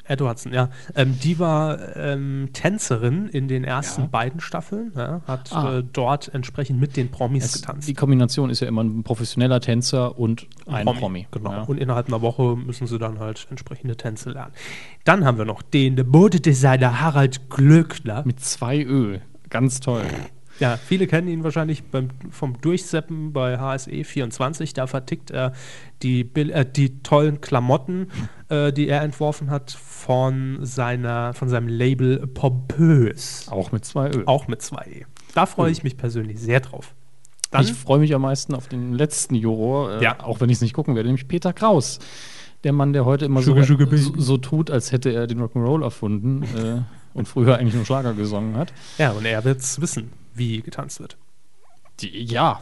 Edwardsson. 0.05 0.51
Edwardson, 0.53 0.53
ja. 0.53 0.69
Ähm, 0.95 1.17
die 1.21 1.39
war 1.39 1.95
ähm, 1.95 2.49
Tänzerin 2.53 3.27
in 3.29 3.47
den 3.47 3.63
ersten 3.63 4.01
Ja. 4.03 4.07
beiden 4.07 4.39
Staffeln, 4.39 4.91
ja, 4.95 5.21
hat 5.27 5.51
Ah. 5.53 5.77
äh, 5.77 5.83
dort 5.93 6.33
entsprechend 6.33 6.79
mit 6.79 6.97
den 6.97 7.09
Promis 7.11 7.45
Es, 7.45 7.53
getanzt. 7.61 7.87
die 7.87 7.93
Kombination 7.93 8.49
ist 8.49 8.59
ja 8.59 8.67
immer 8.67 8.83
ein 8.83 9.03
professioneller 9.03 9.59
Tänzer 9.61 10.17
und 10.19 10.47
ein 10.67 10.85
Promi. 10.85 11.27
Genau. 11.31 11.51
Ja. 11.51 11.61
Und 11.63 11.77
innerhalb 11.79 12.07
einer 12.07 12.21
Woche 12.21 12.55
müssen 12.55 12.87
sie 12.87 12.99
dann 12.99 13.19
halt 13.19 13.47
entsprechende 13.49 13.95
Tänze 13.95 14.31
lernen. 14.31 14.53
Dann 15.03 15.25
haben 15.25 15.37
wir 15.37 15.45
noch 15.45 15.61
den 15.61 15.95
Modedesigner 16.07 16.99
Harald 17.01 17.49
Glöckner. 17.49 18.23
Mit 18.25 18.39
zwei 18.39 18.81
Ö. 18.83 19.19
Ganz 19.49 19.79
toll. 19.79 20.03
Ja, 20.63 20.77
viele 20.77 21.07
kennen 21.07 21.27
ihn 21.27 21.43
wahrscheinlich 21.43 21.83
beim, 21.83 22.07
vom 22.31 22.59
Durchseppen 22.61 23.33
bei 23.33 23.59
HSE 23.59 24.05
24. 24.05 24.73
Da 24.73 24.87
vertickt 24.87 25.29
er 25.29 25.51
die, 26.03 26.21
äh, 26.21 26.65
die 26.65 27.03
tollen 27.03 27.41
Klamotten, 27.41 28.07
äh, 28.49 28.71
die 28.71 28.87
er 28.87 29.01
entworfen 29.01 29.49
hat 29.51 29.71
von, 29.71 30.59
seiner, 30.61 31.33
von 31.33 31.49
seinem 31.49 31.67
Label 31.67 32.25
Pompös. 32.27 33.47
Auch 33.49 33.73
mit 33.73 33.83
zwei 33.83 34.09
Ö. 34.09 34.23
Auch 34.25 34.47
mit 34.47 34.61
zwei 34.61 34.85
E. 34.85 35.05
Da 35.35 35.45
freue 35.45 35.69
ich 35.69 35.83
mich 35.83 35.97
persönlich 35.97 36.39
sehr 36.39 36.61
drauf. 36.61 36.95
Dann, 37.51 37.63
ich 37.65 37.73
freue 37.73 37.99
mich 37.99 38.15
am 38.15 38.21
meisten 38.21 38.55
auf 38.55 38.69
den 38.69 38.93
letzten 38.93 39.35
Juror, 39.35 39.99
äh, 39.99 40.03
Ja. 40.03 40.23
auch 40.23 40.39
wenn 40.39 40.49
ich 40.49 40.55
es 40.55 40.61
nicht 40.61 40.73
gucken 40.73 40.95
werde, 40.95 41.09
nämlich 41.09 41.27
Peter 41.27 41.51
Kraus. 41.51 41.99
Der 42.63 42.71
Mann, 42.71 42.93
der 42.93 43.03
heute 43.03 43.25
immer 43.25 43.41
so, 43.41 43.61
so, 43.61 43.77
so 44.17 44.37
tut, 44.37 44.71
als 44.71 44.93
hätte 44.93 45.09
er 45.11 45.27
den 45.27 45.41
Rock'n'Roll 45.41 45.83
erfunden 45.83 46.43
äh, 46.43 46.81
und 47.13 47.27
früher 47.27 47.57
eigentlich 47.57 47.75
nur 47.75 47.83
Schlager 47.85 48.13
gesungen 48.13 48.55
hat. 48.55 48.71
ja, 48.97 49.11
und 49.11 49.25
er 49.25 49.43
wird 49.43 49.59
es 49.59 49.81
wissen, 49.81 50.11
wie 50.35 50.61
getanzt 50.61 50.99
wird. 50.99 51.17
Die, 51.99 52.23
ja, 52.23 52.61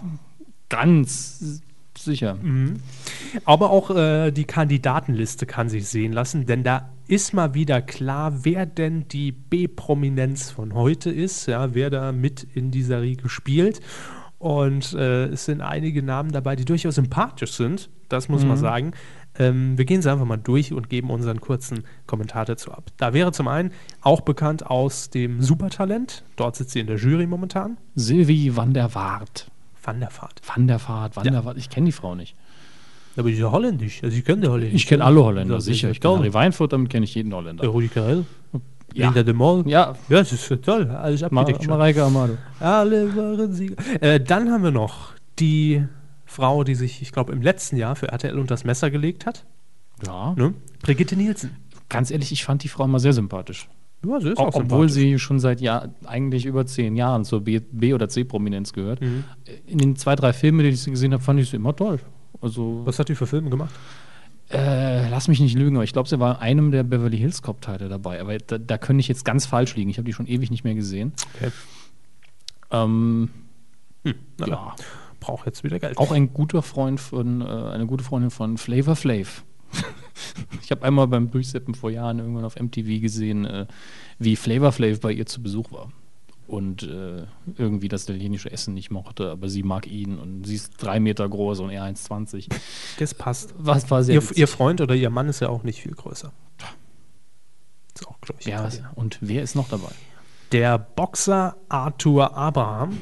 ganz 0.70 1.62
sicher. 1.98 2.38
Aber 3.46 3.70
auch 3.70 3.92
äh, 3.92 4.32
die 4.32 4.46
Kandidatenliste 4.46 5.46
kann 5.46 5.70
sich 5.70 5.88
sehen 5.88 6.14
lassen, 6.14 6.46
denn 6.46 6.64
da 6.64 6.90
ist 7.08 7.34
mal 7.34 7.54
wieder 7.54 7.82
klar, 7.82 8.46
wer 8.46 8.66
denn 8.66 9.08
die 9.08 9.32
B-Prominenz 9.32 10.50
von 10.50 10.74
heute 10.74 11.12
ist, 11.12 11.48
ja, 11.48 11.74
wer 11.74 11.90
da 11.90 12.12
mit 12.12 12.44
in 12.56 12.72
dieser 12.72 13.02
Riege 13.02 13.30
spielt. 13.30 13.82
Und 14.40 14.94
äh, 14.94 15.26
es 15.26 15.46
sind 15.46 15.62
einige 15.62 16.02
Namen 16.02 16.32
dabei, 16.32 16.56
die 16.56 16.66
durchaus 16.66 16.96
sympathisch 16.96 17.52
sind, 17.52 17.90
das 18.10 18.28
muss 18.28 18.44
man 18.44 18.58
sagen. 18.58 18.94
Ähm, 19.40 19.78
wir 19.78 19.86
gehen 19.86 20.02
sie 20.02 20.12
einfach 20.12 20.26
mal 20.26 20.38
durch 20.38 20.74
und 20.74 20.90
geben 20.90 21.10
unseren 21.10 21.40
kurzen 21.40 21.84
Kommentar 22.06 22.46
dazu 22.46 22.72
ab. 22.72 22.86
Da 22.98 23.14
wäre 23.14 23.32
zum 23.32 23.48
einen 23.48 23.72
auch 24.02 24.22
bekannt 24.22 24.66
aus 24.66 25.10
dem 25.10 25.42
Supertalent, 25.42 26.24
dort 26.36 26.56
sitzt 26.58 26.72
sie 26.72 26.82
in 26.82 26.88
der 26.88 26.98
Jury 26.98 27.28
momentan, 27.28 27.78
Sylvie 27.96 28.56
van 28.56 28.74
der 28.74 28.94
Waart. 28.94 29.48
Van 29.84 30.00
der 30.00 30.10
Vaart. 30.12 30.42
Van 30.46 30.68
der 30.68 30.80
Vaart, 30.88 31.16
Van 31.16 31.24
der 31.24 31.44
Vaart. 31.46 31.58
Ich 31.58 31.70
kenne 31.70 31.86
die 31.88 31.92
Frau 31.92 32.14
nicht. 32.14 32.36
Aber 33.18 33.28
die 33.30 33.34
ist 33.36 33.40
ja 33.42 33.52
holländisch, 33.52 34.04
also 34.04 34.16
ich 34.16 34.24
kenne 34.24 34.42
die 34.42 34.48
holländisch. 34.48 34.74
Ich 34.76 34.88
kenne 34.88 35.04
alle 35.04 35.24
Holländer, 35.24 35.56
Das 35.56 35.66
sicher. 35.66 35.88
ja 35.88 35.92
Ich 35.92 36.00
kenne. 36.02 36.18
Harry 36.18 36.34
Weinfurt, 36.34 36.72
damit 36.74 36.90
kenne 36.90 37.06
ich 37.06 37.16
jeden 37.16 37.34
Holländer. 37.34 37.62
Der 37.62 37.70
Rudi 37.72 37.88
Carell, 37.88 38.26
Ja. 38.94 39.06
Linda 39.08 39.24
de 39.24 39.34
Mol. 39.34 39.64
Ja, 39.68 39.94
Ja, 40.10 40.20
das 40.20 40.34
ist 40.34 40.50
ja 40.50 40.58
toll. 40.58 40.90
Alles 40.90 41.24
abgedeckt 41.24 41.64
schon. 41.64 41.72
Mareike 41.72 42.04
Amado. 42.04 42.38
Alle 42.60 43.16
waren 43.16 43.54
Sieger. 43.54 43.76
Äh, 44.02 44.20
dann 44.20 44.52
haben 44.52 44.64
wir 44.64 44.72
noch 44.72 45.14
die 45.40 45.84
Frau, 46.32 46.64
die 46.64 46.76
sich, 46.76 47.02
ich 47.02 47.12
glaube, 47.12 47.34
im 47.34 47.42
letzten 47.42 47.76
Jahr 47.78 47.96
für 47.96 48.08
RTL 48.08 48.38
unter 48.40 48.54
das 48.54 48.64
Messer 48.64 48.90
gelegt 48.90 49.26
hat. 49.26 49.46
Ja. 50.06 50.34
Ne? 50.36 50.54
Brigitte 50.82 51.16
Nielsen. 51.16 51.58
Ganz 51.90 52.10
ehrlich, 52.10 52.32
ich 52.32 52.44
fand 52.46 52.64
die 52.64 52.70
Frau 52.70 52.86
immer 52.86 53.00
sehr 53.00 53.14
sympathisch. 53.14 53.68
Ja, 54.06 54.20
sie 54.20 54.30
ist 54.30 54.38
Ob- 54.40 54.48
auch 54.48 54.56
Obwohl 54.56 54.90
sie 54.90 55.20
schon 55.20 55.40
seit 55.40 55.62
Jahr, 55.62 55.90
eigentlich 56.06 56.46
über 56.46 56.66
zehn 56.66 56.96
Jahren 56.96 57.24
zur 57.26 57.42
B-, 57.44 57.60
B 57.60 57.94
oder 57.94 58.10
C-Prominenz 58.10 58.74
gehört. 58.74 59.02
Mhm. 59.02 59.26
In 59.68 59.78
den 59.78 59.96
zwei, 59.96 60.16
drei 60.16 60.34
Filmen, 60.34 60.60
die 60.64 60.70
ich 60.70 60.82
sie 60.82 60.90
gesehen 60.92 61.14
habe, 61.14 61.22
fand 61.22 61.40
ich 61.40 61.50
sie 61.50 61.58
immer 61.58 61.76
toll. 61.76 62.00
Also, 62.42 62.82
Was 62.86 62.98
hat 62.98 63.10
die 63.10 63.16
für 63.16 63.28
Filme 63.28 63.50
gemacht? 63.50 63.74
äh, 64.50 65.08
lass 65.10 65.28
mich 65.28 65.40
nicht 65.40 65.56
lügen, 65.58 65.76
aber 65.78 65.84
ich 65.84 65.94
glaube, 65.94 66.10
sie 66.10 66.20
war 66.20 66.36
in 66.38 66.42
einem 66.42 66.72
der 66.72 66.84
Beverly 66.84 67.18
Hills 67.18 67.42
Cop-Teile 67.42 67.88
dabei. 67.90 68.20
Aber 68.20 68.38
da, 68.38 68.58
da 68.58 68.78
könnte 68.78 69.00
ich 69.02 69.08
jetzt 69.08 69.24
ganz 69.24 69.46
falsch 69.46 69.76
liegen. 69.76 69.90
Ich 69.90 69.98
habe 69.98 70.06
die 70.06 70.14
schon 70.14 70.28
ewig 70.28 70.50
nicht 70.52 70.64
mehr 70.64 70.76
gesehen. 70.76 71.14
Okay. 71.36 71.52
Ähm, 72.72 73.30
Na, 74.38 74.48
ja, 74.48 74.76
Braucht 75.22 75.46
jetzt 75.46 75.64
wieder 75.64 75.80
Geld. 75.80 75.98
auch 75.98 76.12
ein 76.12 76.34
guter 76.34 76.62
Freund 76.62 77.00
von, 77.00 77.40
äh, 77.40 77.46
eine 77.46 77.86
gute 77.86 78.04
Freundin 78.04 78.32
von 78.32 78.58
Flavor 78.58 78.98
Flav. 78.98 79.46
ich 80.62 80.72
habe 80.72 80.84
einmal 80.84 81.08
beim 81.08 81.32
Durchseppen 81.32 81.76
vor 81.76 81.92
Jahren 81.92 82.20
irgendwann 82.20 82.44
auf 82.44 82.56
MTV 82.60 83.00
gesehen, 83.00 83.46
äh, 83.46 83.68
wie 84.20 84.36
Flavor 84.36 84.74
Flav 84.74 85.00
bei 85.00 85.14
ihr 85.14 85.26
zu 85.26 85.42
Besuch 85.42 85.72
war. 85.72 85.94
Und 86.48 86.84
äh, 86.84 87.24
irgendwie 87.56 87.88
das 87.88 88.04
italienische 88.04 88.52
Essen 88.52 88.74
nicht 88.74 88.92
mochte, 88.92 89.30
aber 89.30 89.48
sie 89.48 89.64
mag 89.64 89.88
ihn 89.88 90.18
und 90.18 90.44
sie 90.44 90.56
ist 90.56 90.74
drei 90.80 91.00
Meter 91.00 91.30
groß 91.30 91.62
und 91.62 91.70
er 91.70 91.86
1,20. 91.86 92.48
Das 93.00 93.14
passt. 93.14 93.54
Was 93.58 93.90
war 93.90 94.04
sehr 94.04 94.16
Ihr, 94.16 94.24
ihr 94.36 94.48
Freund 94.50 94.82
oder 94.82 94.94
ihr 94.96 95.10
Mann 95.10 95.30
ist 95.30 95.40
ja 95.40 95.48
auch 95.48 95.64
nicht 95.64 95.82
viel 95.82 95.94
größer. 95.94 96.34
Ist 97.96 98.08
auch, 98.08 98.20
glaube 98.20 98.42
ich. 98.42 98.48
ja, 98.48 98.70
und 98.96 99.18
wer 99.22 99.44
ist 99.44 99.56
noch 99.56 99.70
dabei? 99.70 99.92
Der 100.52 100.78
Boxer 100.78 101.56
Arthur 101.70 102.36
Abraham. 102.36 102.98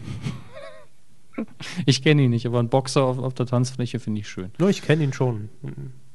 Ich 1.85 2.01
kenne 2.01 2.23
ihn 2.23 2.31
nicht, 2.31 2.45
aber 2.45 2.59
ein 2.59 2.69
Boxer 2.69 3.03
auf, 3.03 3.17
auf 3.19 3.33
der 3.33 3.45
Tanzfläche 3.45 3.99
finde 3.99 4.21
ich 4.21 4.27
schön. 4.29 4.51
Nur 4.59 4.69
ich 4.69 4.81
kenne 4.81 5.03
ihn 5.03 5.13
schon. 5.13 5.49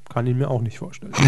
Kann 0.08 0.26
ihn 0.26 0.38
mir 0.38 0.50
auch 0.50 0.60
nicht 0.60 0.78
vorstellen. 0.78 1.12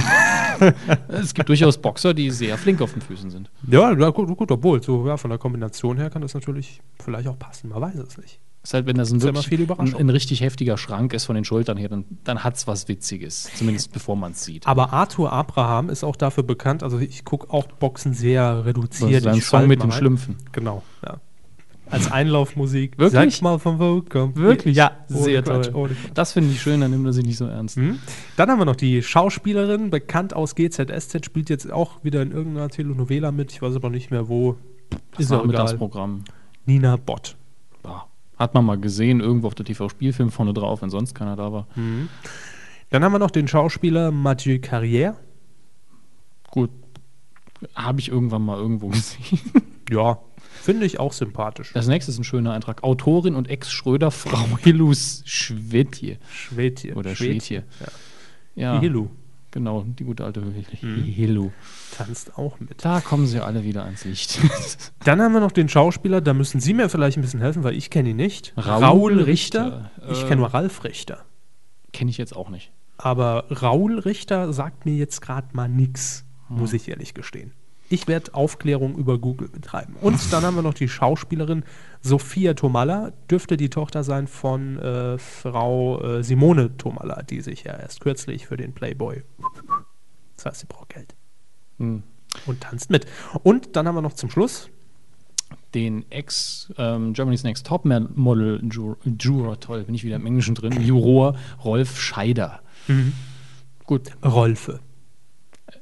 Es 1.09 1.35
gibt 1.35 1.51
durchaus 1.51 1.77
Boxer, 1.77 2.15
die 2.15 2.31
sehr 2.31 2.57
flink 2.57 2.81
auf 2.81 2.95
den 2.95 3.03
Füßen 3.03 3.31
sind. 3.31 3.51
ja, 3.69 3.93
gut, 4.09 4.35
gut, 4.39 4.51
obwohl, 4.51 4.83
so 4.83 5.07
ja, 5.07 5.19
von 5.19 5.29
der 5.29 5.39
Kombination 5.39 5.99
her 5.99 6.09
kann 6.09 6.23
das 6.23 6.33
natürlich 6.33 6.81
vielleicht 6.99 7.29
auch 7.29 7.39
passen. 7.39 7.69
Man 7.69 7.81
weiß 7.83 7.97
es 7.97 8.17
nicht. 8.17 8.41
Ist 8.63 8.75
halt, 8.75 8.87
wenn 8.87 8.97
das 8.97 9.13
ein, 9.13 9.21
ja 9.21 9.33
wirklich, 9.33 9.79
ein, 9.79 9.95
ein 9.95 10.11
richtig 10.11 10.41
heftiger 10.41 10.77
Schrank 10.77 11.13
ist 11.13 11.25
von 11.25 11.37
den 11.37 11.45
Schultern 11.45 11.77
her, 11.77 11.89
dann, 11.89 12.05
dann 12.25 12.43
hat 12.43 12.57
es 12.57 12.67
was 12.67 12.89
Witziges. 12.89 13.49
Zumindest 13.55 13.93
bevor 13.93 14.17
man 14.17 14.33
es 14.33 14.45
sieht. 14.45 14.67
Aber 14.67 14.93
Arthur 14.93 15.33
Abraham 15.33 15.89
ist 15.89 16.03
auch 16.03 16.17
dafür 16.17 16.43
bekannt, 16.43 16.83
also 16.83 16.99
ich 16.99 17.25
gucke 17.25 17.49
auch 17.53 17.67
Boxen 17.67 18.13
sehr 18.13 18.57
Das 18.57 18.67
reduziert. 18.67 19.25
ist 19.25 19.27
ein 19.29 19.41
Song 19.41 19.69
mit 19.69 19.83
rein. 19.83 19.93
Schlümpfen. 19.93 20.37
Genau, 20.51 20.83
ja. 21.05 21.21
Als 21.89 22.11
Einlaufmusik. 22.11 22.99
Wirklich? 22.99 23.37
Sag 23.37 23.43
mal 23.43 23.59
von 23.59 23.79
wo 23.79 24.03
kommt. 24.03 24.37
Wirklich? 24.37 24.77
Ja, 24.77 24.93
Sehr 25.07 25.47
ohne 25.47 25.61
Quatsch, 25.61 25.71
toll. 25.71 25.97
Das 26.15 26.33
finde 26.33 26.51
ich 26.51 26.61
schön, 26.61 26.81
dann 26.81 26.91
nimmt 26.91 27.07
er 27.07 27.13
sich 27.13 27.25
nicht 27.25 27.37
so 27.37 27.47
ernst. 27.47 27.77
Mhm. 27.77 28.01
Dann 28.37 28.51
haben 28.51 28.59
wir 28.59 28.65
noch 28.65 28.77
die 28.77 29.03
Schauspielerin, 29.03 29.91
bekannt 29.91 30.35
aus 30.35 30.55
GZSZ, 30.57 31.25
spielt 31.25 31.49
jetzt 31.49 31.71
auch 31.71 32.03
wieder 32.03 32.23
in 32.23 32.33
irgendeiner 32.33 32.69
Telenovela 32.69 33.31
mit. 33.31 33.53
Ich 33.53 33.63
weiß 33.63 33.77
aber 33.77 33.91
nicht 33.91 34.11
mehr 34.11 34.29
wo. 34.29 34.57
Das 35.13 35.21
Ist 35.21 35.33
auch 35.33 35.45
egal. 35.45 35.47
Nachmittagsprogramm. 35.47 36.25
Nina 36.65 36.97
Bott. 36.97 37.37
Hat 38.39 38.53
man 38.53 38.67
mal 38.67 38.79
gesehen, 38.79 39.21
irgendwo 39.21 39.47
auf 39.47 39.55
der 39.55 39.65
TV-Spielfilm 39.65 40.31
vorne 40.31 40.53
drauf, 40.53 40.83
wenn 40.83 40.91
sonst 40.91 41.15
keiner 41.15 41.37
da 41.37 41.53
war. 41.53 41.67
Dann 42.91 43.03
haben 43.03 43.13
wir 43.13 43.19
noch 43.19 43.31
den 43.31 43.49
Schauspieler 43.49 44.11
Mathieu 44.11 44.57
Carrière. 44.57 45.15
Gut. 46.51 46.71
Habe 47.75 48.01
ich 48.01 48.11
irgendwann 48.11 48.45
mal 48.45 48.59
irgendwo 48.59 48.89
gesehen. 48.89 49.41
Ja, 49.91 50.19
finde 50.67 50.85
ich 50.85 51.01
auch 51.01 51.13
sympathisch. 51.15 51.71
Das 51.73 51.87
nächste 51.87 52.11
ist 52.13 52.19
ein 52.19 52.25
schöner 52.25 52.53
Eintrag. 52.53 52.83
Autorin 52.85 53.35
und 53.35 53.49
Ex-Schröder-Frau 53.49 54.59
Hilus 54.63 55.23
Schwedje. 55.25 56.19
Schwedje. 56.31 56.95
Oder 56.95 57.17
Schwedje. 57.17 57.65
Ja. 57.81 58.75
Ja, 58.75 58.81
Hilu 58.81 59.09
genau, 59.53 59.85
die 59.87 60.05
gute 60.05 60.23
alte 60.23 60.41
Mhm. 60.43 61.03
Hilu. 61.05 61.51
tanzt 61.97 62.37
auch 62.37 62.61
mit. 62.61 62.85
Da 62.85 63.01
kommen 63.01 63.27
sie 63.27 63.41
alle 63.41 63.65
wieder 63.65 63.85
ans 63.85 64.05
Licht. 64.05 64.39
Dann 65.05 65.23
haben 65.23 65.33
wir 65.33 65.41
noch 65.41 65.53
den 65.53 65.71
Schauspieler, 65.71 66.21
da 66.21 66.35
müssen 66.35 66.61
Sie 66.61 66.75
mir 66.75 66.91
vielleicht 66.91 67.17
ein 67.17 67.23
bisschen 67.23 67.41
helfen, 67.41 67.65
weil 67.65 67.75
ich 67.75 67.89
kenne 67.89 68.11
ihn 68.11 68.17
nicht. 68.17 68.53
Raoul 68.59 69.23
Richter. 69.23 69.91
Richter. 69.97 70.13
Ich 70.13 70.23
Äh, 70.25 70.29
kenne 70.29 70.41
nur 70.43 70.53
Ralf 70.53 70.85
Richter. 70.85 71.25
Kenne 71.95 72.11
ich 72.11 72.19
jetzt 72.19 72.37
auch 72.37 72.51
nicht. 72.51 72.71
Aber 72.99 73.45
Raoul 73.49 73.99
Richter 73.99 74.53
sagt 74.53 74.85
mir 74.85 74.95
jetzt 74.95 75.23
gerade 75.23 75.49
mal 75.55 75.69
nichts, 75.71 76.27
muss 76.51 76.75
ich 76.75 76.89
ehrlich 76.89 77.15
gestehen. 77.15 77.53
Ich 77.89 78.09
werde 78.09 78.35
Aufklärung 78.35 78.97
über 78.97 79.19
Google 79.19 79.49
betreiben. 79.49 79.95
Und 80.01 80.33
dann 80.33 80.43
haben 80.45 80.57
wir 80.57 80.63
noch 80.63 80.75
die 80.75 80.89
Schauspielerin 80.89 81.65
Sophia 82.03 82.55
Tomalla, 82.55 83.13
dürfte 83.31 83.57
die 83.57 83.71
Tochter 83.71 84.03
sein 84.05 84.27
von 84.27 84.79
äh, 84.79 85.19
Frau 85.19 86.03
äh, 86.03 86.25
Simone 86.25 86.77
Tomalla, 86.77 87.23
die 87.23 87.41
sich 87.41 87.65
ja 87.65 87.75
erst 87.75 88.01
kürzlich 88.01 88.47
für 88.47 88.57
den 88.57 88.73
Playboy. 88.73 89.23
Das 90.37 90.47
heißt, 90.47 90.61
sie 90.61 90.67
braucht 90.67 90.91
Geld. 90.91 91.15
Hm. 91.79 92.03
Und 92.47 92.61
tanzt 92.61 92.91
mit. 92.91 93.07
Und 93.43 93.77
dann 93.77 93.87
haben 93.89 93.95
wir 93.95 94.03
noch 94.03 94.13
zum 94.13 94.31
Schluss 94.31 94.69
Den 95.75 96.11
Ex 96.11 96.73
ähm, 96.77 97.13
Germany's 97.13 97.45
Next 97.45 97.67
Top 97.67 97.85
Model 97.85 98.61
Juror, 98.71 98.97
Juror, 99.05 99.61
toll, 99.61 99.85
bin 99.85 99.95
ich 99.95 100.05
wieder 100.05 100.17
im 100.17 100.27
Englischen 100.27 100.55
drin, 100.55 100.81
Juror 100.81 101.37
Rolf 101.65 101.99
Scheider. 101.99 102.61
Gut, 103.85 104.11
Rolfe. 104.25 104.81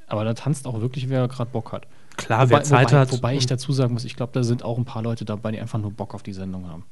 aber 0.07 0.25
da 0.25 0.35
tanzt 0.35 0.67
auch 0.67 0.81
wirklich, 0.81 1.09
wer 1.09 1.27
gerade 1.29 1.51
Bock 1.51 1.73
hat. 1.73 1.87
Klar, 2.17 2.49
wer 2.51 2.59
Wobei, 2.59 2.63
Zeit 2.65 2.89
wobei, 2.91 3.01
hat. 3.01 3.13
wobei 3.13 3.35
ich 3.35 3.43
und- 3.45 3.51
dazu 3.51 3.73
sagen 3.73 3.93
muss, 3.93 4.05
ich 4.05 4.17
glaube, 4.17 4.33
da 4.33 4.43
sind 4.43 4.63
auch 4.63 4.79
ein 4.79 4.85
paar 4.85 5.03
Leute 5.03 5.25
dabei, 5.25 5.51
die 5.53 5.61
einfach 5.61 5.79
nur 5.79 5.91
Bock 5.93 6.15
auf 6.15 6.23
die 6.23 6.33
Sendung 6.33 6.69
haben. 6.69 6.85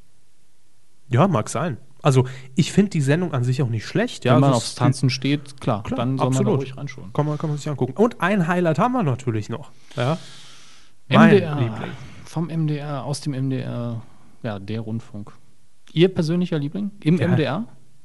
ja, 1.08 1.28
mag 1.28 1.48
sein. 1.48 1.76
Also, 2.00 2.26
ich 2.56 2.72
finde 2.72 2.90
die 2.90 3.00
Sendung 3.00 3.32
an 3.32 3.44
sich 3.44 3.62
auch 3.62 3.68
nicht 3.68 3.86
schlecht. 3.86 4.24
Ja, 4.24 4.34
Wenn 4.34 4.40
man 4.40 4.48
Also, 4.50 4.56
aufs 4.58 4.74
Tanzen 4.74 5.08
steht, 5.10 5.60
klar, 5.60 5.84
Klar, 5.84 5.98
dann 5.98 6.18
soll 6.18 6.24
man 6.26 6.32
da 6.34 6.38
absolut. 6.40 6.60
ruhig 6.60 6.76
reinschauen. 6.76 7.12
Kann 7.12 7.26
man, 7.26 7.38
kann 7.38 7.48
man 7.50 7.58
sich 7.58 7.68
angucken. 7.68 7.92
Und 7.96 8.20
ein 8.20 8.48
Highlight 8.48 8.78
haben 8.80 8.92
wir 8.92 9.02
natürlich 9.04 9.48
noch. 9.48 9.70
Ja. 9.96 10.18
Mein 11.08 11.28
MDR, 11.36 11.54
Liebling. 11.60 11.90
vom 12.24 12.48
MDR, 12.48 13.04
aus 13.04 13.20
dem 13.20 13.34
MDR, 13.34 14.02
ja, 14.42 14.58
der 14.58 14.80
Rundfunk. 14.80 15.32
Ihr 15.92 16.12
persönlicher 16.12 16.58
Liebling 16.58 16.90
im 17.04 17.18
Ja. 17.18 17.28
MDR 17.28 17.64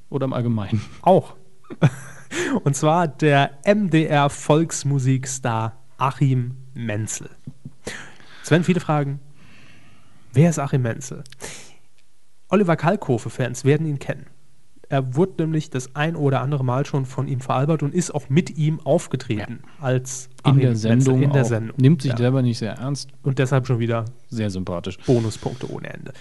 oder 0.10 0.26
im 0.26 0.34
Allgemeinen? 0.34 0.82
Auch. 1.02 1.34
Und 2.64 2.76
zwar 2.76 3.08
der 3.08 3.52
MDR 3.66 4.30
Volksmusikstar 4.30 5.78
Achim 5.98 6.56
Menzel. 6.78 7.30
Es 8.44 8.52
werden 8.52 8.64
viele 8.64 8.80
fragen, 8.80 9.20
wer 10.34 10.50
ist 10.50 10.60
Achim 10.60 10.82
Menzel? 10.84 11.24
Oliver 12.50 12.76
Kalkofe-Fans 12.78 13.66
werden 13.66 13.86
ihn 13.88 14.00
kennen. 14.00 14.28
Er 14.90 15.18
wurde 15.18 15.34
nämlich 15.44 15.70
das 15.70 15.98
ein 15.98 16.16
oder 16.16 16.40
andere 16.40 16.64
Mal 16.64 16.86
schon 16.86 17.06
von 17.06 17.28
ihm 17.28 17.42
veralbert 17.42 17.84
und 17.84 17.94
ist 17.94 18.10
auch 18.16 18.30
mit 18.30 18.58
ihm 18.58 18.80
aufgetreten 18.86 19.60
als 19.82 20.30
In 20.46 20.52
Achim 20.52 20.60
der 20.62 20.70
Menzel 20.70 20.82
Sendung. 21.02 21.22
In 21.24 21.34
der. 21.34 21.44
Sendung. 21.44 21.76
Nimmt 21.78 22.02
sich 22.04 22.12
Ja. 22.12 22.18
selber 22.18 22.42
nicht 22.42 22.58
sehr 22.58 22.72
ernst. 22.76 23.10
Und 23.22 23.38
deshalb 23.38 23.68
schon 23.68 23.80
wieder 23.80 24.06
Sehr 24.30 24.50
sympathisch. 24.50 24.98
Bonuspunkte 25.06 25.70
ohne 25.70 25.94
Ende. 25.94 26.14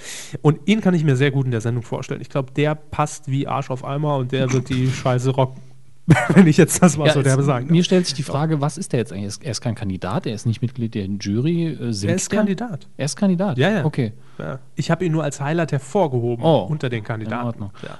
Und 0.42 0.58
ihn 0.66 0.80
kann 0.80 0.94
ich 0.94 1.04
mir 1.04 1.14
sehr 1.14 1.30
gut 1.30 1.44
in 1.44 1.52
der 1.52 1.60
Sendung 1.60 1.84
vorstellen. 1.84 2.20
Ich 2.20 2.28
glaube, 2.28 2.50
der 2.54 2.74
passt 2.74 3.30
wie 3.30 3.46
Arsch 3.46 3.70
auf 3.70 3.84
Eimer 3.84 4.16
und 4.16 4.32
der 4.32 4.50
wird 4.52 4.68
die 4.68 4.90
Scheiße 4.90 5.30
rocken. 5.30 5.62
Wenn 6.34 6.46
ich 6.46 6.56
jetzt 6.56 6.80
das 6.82 6.96
mal 6.96 7.10
so 7.10 7.18
es- 7.20 7.24
derbe 7.24 7.42
sagen 7.42 7.66
mir 7.68 7.82
stellt 7.82 8.06
sich 8.06 8.14
die 8.14 8.22
Frage, 8.22 8.60
was 8.60 8.78
ist 8.78 8.92
der 8.92 9.00
jetzt 9.00 9.12
eigentlich? 9.12 9.38
Er 9.42 9.50
ist- 9.50 9.60
kein 9.60 9.74
Kandidat, 9.74 10.26
er 10.26 10.34
ist 10.34 10.46
nicht 10.46 10.62
Mitglied 10.62 10.94
der 10.94 11.06
Jury. 11.06 11.66
Äh, 11.66 11.78
Er 12.06 12.14
ist 12.14 12.30
der? 12.30 12.38
Kandidat. 12.38 12.86
Er 12.96 13.04
ist 13.06 13.16
Kandidat? 13.16 13.58
Ja, 13.58 13.70
ja. 13.70 13.84
Okay. 13.84 14.12
Ja. 14.38 14.58
Ich 14.76 14.90
habe 14.90 15.04
ihn 15.04 15.12
nur 15.12 15.24
als 15.24 15.40
Highlight 15.40 15.72
hervorgehoben 15.72 16.44
Oh, 16.44 16.66
unter 16.70 16.88
den 16.88 16.98
in 16.98 17.04
Kandidaten. 17.04 17.46
Ordnung. 17.46 17.70
Ja, 17.82 17.98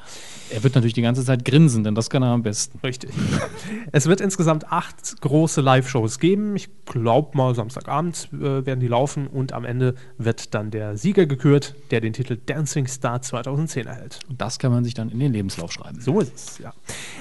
Er 0.50 0.62
wird 0.62 0.74
natürlich 0.74 0.94
die 0.94 1.02
ganze 1.02 1.24
Zeit 1.24 1.44
grinsen, 1.44 1.82
denn 1.82 1.94
das 1.94 2.08
kann 2.08 2.22
er 2.22 2.28
am 2.30 2.42
besten. 2.42 2.78
richtig. 2.82 3.10
es 3.92 4.06
wird 4.06 4.20
insgesamt 4.20 4.70
acht 4.70 5.20
große 5.20 5.60
Live-Shows 5.60 6.18
geben. 6.18 6.54
Ich 6.56 6.68
glaube 6.84 7.36
mal, 7.36 7.54
Samstagabend 7.54 8.28
äh, 8.32 8.64
werden 8.64 8.80
die 8.80 8.88
laufen 8.88 9.26
und 9.26 9.52
am 9.52 9.64
Ende 9.64 9.94
wird 10.18 10.54
dann 10.54 10.70
der 10.70 10.96
Sieger 10.96 11.26
gekürt, 11.26 11.74
der 11.90 12.00
den 12.00 12.12
Titel 12.12 12.38
Dancing 12.44 12.86
Star 12.86 13.22
2010 13.22 13.86
erhält. 13.86 14.20
Und 14.28 14.40
das 14.40 14.58
kann 14.58 14.70
man 14.70 14.84
sich 14.84 14.94
dann 14.94 15.10
in 15.10 15.18
den 15.18 15.32
Lebenslauf 15.32 15.72
schreiben. 15.72 16.00
So 16.00 16.20
ist 16.20 16.34
es, 16.34 16.58
ja. 16.58 16.72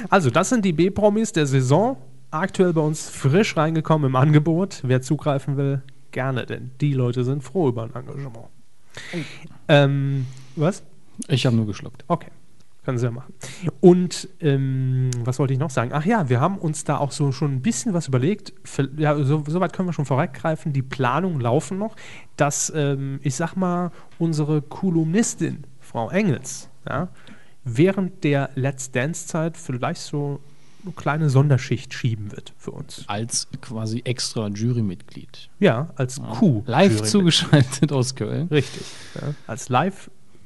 Also, 0.10 0.30
das 0.30 0.50
sind 0.50 0.64
die 0.64 0.74
B-Promis 0.74 1.32
der 1.32 1.48
Saison. 1.48 1.98
Aktuell 2.32 2.74
bei 2.74 2.82
uns 2.82 3.10
frisch 3.10 3.56
reingekommen 3.56 4.10
im 4.10 4.16
Angebot. 4.16 4.82
Wer 4.84 5.02
zugreifen 5.02 5.58
will, 5.58 5.82
gerne, 6.12 6.46
denn 6.46 6.72
die 6.82 6.94
Leute 6.94 7.24
sind 7.24 7.44
froh 7.44 7.70
über 7.70 7.84
ein 7.84 7.94
Engagement. 7.96 8.48
Ähm, 9.68 10.26
was? 10.56 10.84
Ich 11.28 11.46
habe 11.46 11.56
nur 11.56 11.66
geschluckt. 11.66 12.04
Okay, 12.08 12.32
können 12.86 12.98
Sie 12.98 13.06
ja 13.06 13.12
machen. 13.12 13.34
Und 13.82 14.30
ähm, 14.40 15.10
was 15.24 15.40
wollte 15.40 15.54
ich 15.54 15.60
noch 15.60 15.70
sagen? 15.70 15.92
Ach 15.94 16.06
ja, 16.06 16.30
wir 16.30 16.40
haben 16.40 16.58
uns 16.58 16.84
da 16.84 16.98
auch 16.98 17.12
so 17.12 17.32
schon 17.32 17.54
ein 17.54 17.62
bisschen 17.62 17.94
was 17.94 18.08
überlegt. 18.08 18.54
Für, 18.64 18.90
ja, 18.98 19.16
so, 19.24 19.44
soweit 19.48 19.74
können 19.74 19.90
wir 19.90 19.94
schon 19.94 20.06
vorweggreifen. 20.06 20.72
Die 20.72 20.82
Planungen 20.82 21.42
laufen 21.42 21.78
noch, 21.78 21.96
dass, 22.38 22.72
ähm, 22.76 23.20
ich 23.24 23.36
sag 23.36 23.56
mal, 23.56 23.92
unsere 24.20 24.62
Kolumnistin, 24.62 25.66
Frau 25.80 26.10
Engels, 26.10 26.70
ja, 26.88 27.10
während 27.64 28.24
der 28.24 28.52
Let's 28.56 28.92
Dance-Zeit 28.92 29.58
vielleicht 29.58 30.02
so 30.02 30.40
eine 30.84 30.94
kleine 30.94 31.30
Sonderschicht 31.30 31.94
schieben 31.94 32.32
wird 32.32 32.54
für 32.58 32.72
uns. 32.72 33.04
Als 33.08 33.48
quasi 33.62 34.02
extra 34.06 34.48
Jurymitglied. 34.48 35.50
Ja, 35.60 35.90
als 35.96 36.22
Kuh. 36.22 36.64
Live 36.68 36.92
Jurymitglied. 36.92 37.12
zugeschaltet 37.12 37.92
aus 37.92 38.14
Köln. 38.16 38.48
Richtig. 38.50 38.84
Ja. 39.16 39.34
Als 39.48 39.70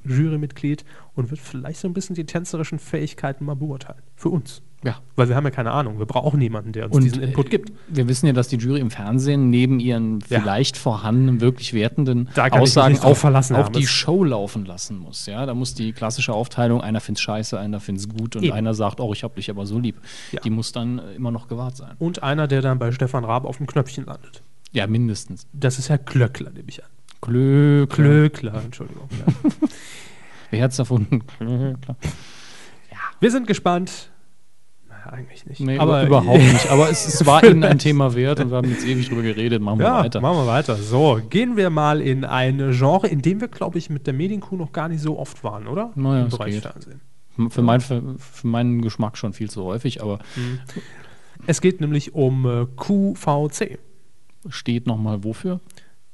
Live-Jurymitglied 0.09 0.83
und 1.15 1.29
wird 1.29 1.39
vielleicht 1.39 1.79
so 1.79 1.87
ein 1.87 1.93
bisschen 1.93 2.15
die 2.15 2.25
tänzerischen 2.25 2.79
Fähigkeiten 2.79 3.45
mal 3.45 3.55
beurteilen. 3.55 4.01
Für 4.15 4.29
uns. 4.29 4.61
Ja. 4.81 4.99
Weil 5.17 5.27
wir 5.27 5.35
haben 5.35 5.43
ja 5.43 5.51
keine 5.51 5.71
Ahnung. 5.71 5.99
Wir 5.99 6.05
brauchen 6.05 6.39
jemanden, 6.39 6.71
der 6.71 6.85
uns 6.85 6.95
Und, 6.95 7.03
diesen 7.03 7.21
Input 7.21 7.49
gibt. 7.49 7.73
Wir 7.89 8.07
wissen 8.07 8.27
ja, 8.27 8.33
dass 8.33 8.47
die 8.47 8.55
Jury 8.55 8.79
im 8.79 8.91
Fernsehen 8.91 9.49
neben 9.49 9.81
ihren 9.81 10.19
Ja. 10.29 10.39
vielleicht 10.39 10.77
vorhandenen, 10.77 11.41
wirklich 11.41 11.73
wertenden 11.73 12.29
Aussagen 12.51 12.97
auch, 12.99 13.17
verlassen, 13.17 13.57
auch 13.57 13.67
die 13.67 13.85
Show 13.85 14.23
laufen 14.23 14.65
lassen 14.65 14.97
muss. 14.97 15.25
Ja, 15.25 15.45
da 15.45 15.53
muss 15.53 15.73
die 15.73 15.91
klassische 15.91 16.33
Aufteilung, 16.33 16.79
einer 16.79 17.01
findet 17.01 17.21
scheiße, 17.21 17.59
einer 17.59 17.81
findet 17.81 18.05
es 18.05 18.17
gut 18.17 18.37
und 18.37 18.43
Eben. 18.43 18.53
einer 18.53 18.73
sagt, 18.73 19.01
oh, 19.01 19.11
ich 19.11 19.25
hab 19.25 19.35
dich 19.35 19.49
aber 19.49 19.65
so 19.65 19.79
lieb. 19.79 19.97
Ja. 20.31 20.39
Die 20.39 20.49
muss 20.49 20.71
dann 20.71 20.99
äh, 20.99 21.13
immer 21.13 21.31
noch 21.31 21.49
gewahrt 21.49 21.75
sein. 21.75 21.95
Und 21.99 22.23
einer, 22.23 22.47
der 22.47 22.61
dann 22.61 22.79
bei 22.79 22.93
Stefan 22.93 23.25
Raab 23.25 23.43
auf 23.43 23.57
dem 23.57 23.67
Knöpfchen 23.67 24.05
landet. 24.05 24.43
Ja, 24.71 24.87
mindestens. 24.87 25.45
Das 25.51 25.77
ist 25.77 25.89
Herr 25.89 25.97
Klöckler, 25.97 26.51
nehme 26.51 26.69
ich 26.69 26.81
an. 26.83 26.89
Klö, 27.21 27.85
Klö. 27.87 28.29
Klöckler, 28.29 28.61
Entschuldigung. 28.63 29.07
Ja. 29.11 29.49
Wer 30.51 30.63
hat's 30.63 30.79
erfunden? 30.79 31.21
Klöckler. 31.27 31.95
Wir 33.19 33.31
sind 33.31 33.45
gespannt. 33.47 34.09
Naja, 34.87 35.07
eigentlich 35.11 35.45
nicht. 35.45 35.59
Nee, 35.59 35.77
aber 35.77 36.03
überhaupt 36.05 36.37
nicht. 36.53 36.69
Aber 36.71 36.89
es, 36.89 37.05
es 37.07 37.25
war 37.25 37.43
Ihnen 37.43 37.63
ein 37.63 37.77
Thema 37.79 38.15
wert 38.15 38.39
und 38.39 38.49
wir 38.49 38.57
haben 38.57 38.69
jetzt 38.69 38.85
ewig 38.85 39.09
drüber 39.09 39.21
geredet. 39.21 39.61
Machen 39.61 39.79
wir 39.79 39.85
Ja, 39.87 39.99
weiter. 40.03 40.21
machen 40.21 40.37
wir 40.37 40.47
weiter. 40.47 40.75
So, 40.77 41.19
gehen 41.29 41.57
wir 41.57 41.69
mal 41.69 42.01
in 42.01 42.23
ein 42.25 42.71
Genre, 42.71 43.07
in 43.07 43.21
dem 43.21 43.41
wir, 43.41 43.47
glaube 43.49 43.77
ich, 43.77 43.89
mit 43.89 44.07
der 44.07 44.13
Medienkuh 44.13 44.55
noch 44.55 44.71
gar 44.71 44.87
nicht 44.87 45.01
so 45.01 45.19
oft 45.19 45.43
waren, 45.43 45.67
oder? 45.67 45.91
Naja, 45.95 46.23
Im 46.23 46.29
Bereich 46.29 46.53
geht. 46.53 46.63
Fernsehen. 46.63 47.01
Für, 47.49 47.61
mein, 47.61 47.79
für, 47.81 48.01
für 48.17 48.47
meinen 48.47 48.81
Geschmack 48.81 49.17
schon 49.17 49.31
viel 49.33 49.49
zu 49.49 49.63
häufig, 49.63 50.01
aber 50.01 50.19
Es 51.47 51.61
geht 51.61 51.79
nämlich 51.79 52.13
um 52.13 52.45
äh, 52.45 52.65
QVC. 52.75 53.79
steht 54.49 54.87
nochmal 54.87 55.23
wofür? 55.23 55.59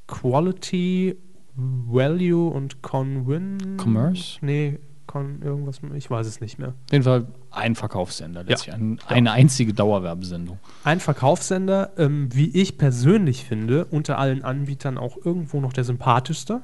Quality, 0.07 1.15
Value 1.55 2.49
und 2.49 2.81
Conwin. 2.81 3.77
Commerce? 3.77 4.37
Nee, 4.41 4.79
Con 5.07 5.41
irgendwas, 5.43 5.79
ich 5.95 6.09
weiß 6.09 6.25
es 6.25 6.41
nicht 6.41 6.57
mehr. 6.57 6.69
Auf 6.69 6.91
jeden 6.91 7.03
Fall 7.03 7.27
ein 7.51 7.75
Verkaufssender, 7.75 8.43
letztlich 8.43 8.73
ein, 8.73 8.97
Ja. 9.07 9.15
eine 9.15 9.31
einzige 9.31 9.71
Dauerwerbesendung. 9.73 10.57
Ein 10.83 10.99
Verkaufssender, 10.99 11.91
ähm, 11.97 12.27
wie 12.33 12.49
ich 12.49 12.77
persönlich 12.79 13.45
finde, 13.45 13.85
unter 13.85 14.17
allen 14.17 14.43
Anbietern 14.43 14.97
auch 14.97 15.15
irgendwo 15.23 15.61
noch 15.61 15.73
der 15.73 15.83
sympathischste. 15.83 16.61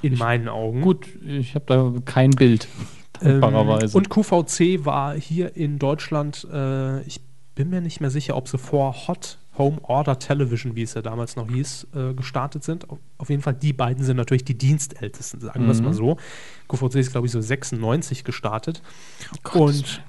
In 0.00 0.16
meinen 0.16 0.48
Augen. 0.48 0.80
Gut, 0.80 1.06
ich 1.24 1.54
habe 1.54 1.64
da 1.66 1.92
kein 2.04 2.30
Bild, 2.30 2.68
Ähm, 3.22 3.42
und 3.94 4.10
QVC 4.10 4.84
war 4.84 5.14
hier 5.18 5.56
in 5.56 5.78
Deutschland, 5.78 6.46
äh, 6.52 7.00
ich 7.02 7.20
bin 7.54 7.70
mir 7.70 7.80
nicht 7.80 8.00
mehr 8.00 8.10
sicher, 8.10 8.36
ob 8.36 8.46
sie 8.48 8.58
vor 8.58 9.08
Hot 9.08 9.38
Home 9.58 9.78
Order 9.82 10.18
Television, 10.18 10.74
wie 10.76 10.82
es 10.82 10.94
ja 10.94 11.02
damals 11.02 11.36
noch 11.36 11.48
hieß, 11.50 11.88
äh, 11.94 12.14
gestartet 12.14 12.64
sind. 12.64 12.86
Auf, 13.18 13.30
jeden 13.30 13.42
Fall, 13.42 13.54
die 13.54 13.72
beiden 13.72 14.04
sind 14.04 14.16
natürlich 14.16 14.44
die 14.44 14.56
Dienstältesten, 14.58 15.40
sagen 15.40 15.64
wir 15.64 15.70
es 15.70 15.78
Mhm. 15.78 15.84
mal 15.86 15.94
so. 15.94 16.16
QVC 16.68 16.96
ist, 16.96 17.12
glaube 17.12 17.26
ich, 17.26 17.32
so 17.32 17.40
96 17.40 18.24
gestartet. 18.24 18.82
Gottes 19.42 19.80
und 19.80 20.02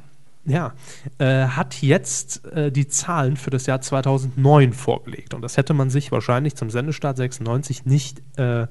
ja, 0.45 0.73
äh, 1.17 1.47
hat 1.47 1.81
jetzt 1.81 2.45
äh, 2.45 2.71
die 2.71 2.87
Zahlen 2.87 3.35
für 3.35 3.49
das 3.49 3.65
Jahr 3.65 3.81
2009 3.81 4.71
vorgelegt. 4.73 5.33
Und 5.33 5.41
das 5.41 5.57
hätte 5.57 5.73
man 5.73 5.89
sich 5.89 6.11
wahrscheinlich 6.11 6.55
zum 6.55 6.69
Sendestart 6.69 7.17
96 7.17 7.85
nicht 7.85 8.21
äh, 8.37 8.67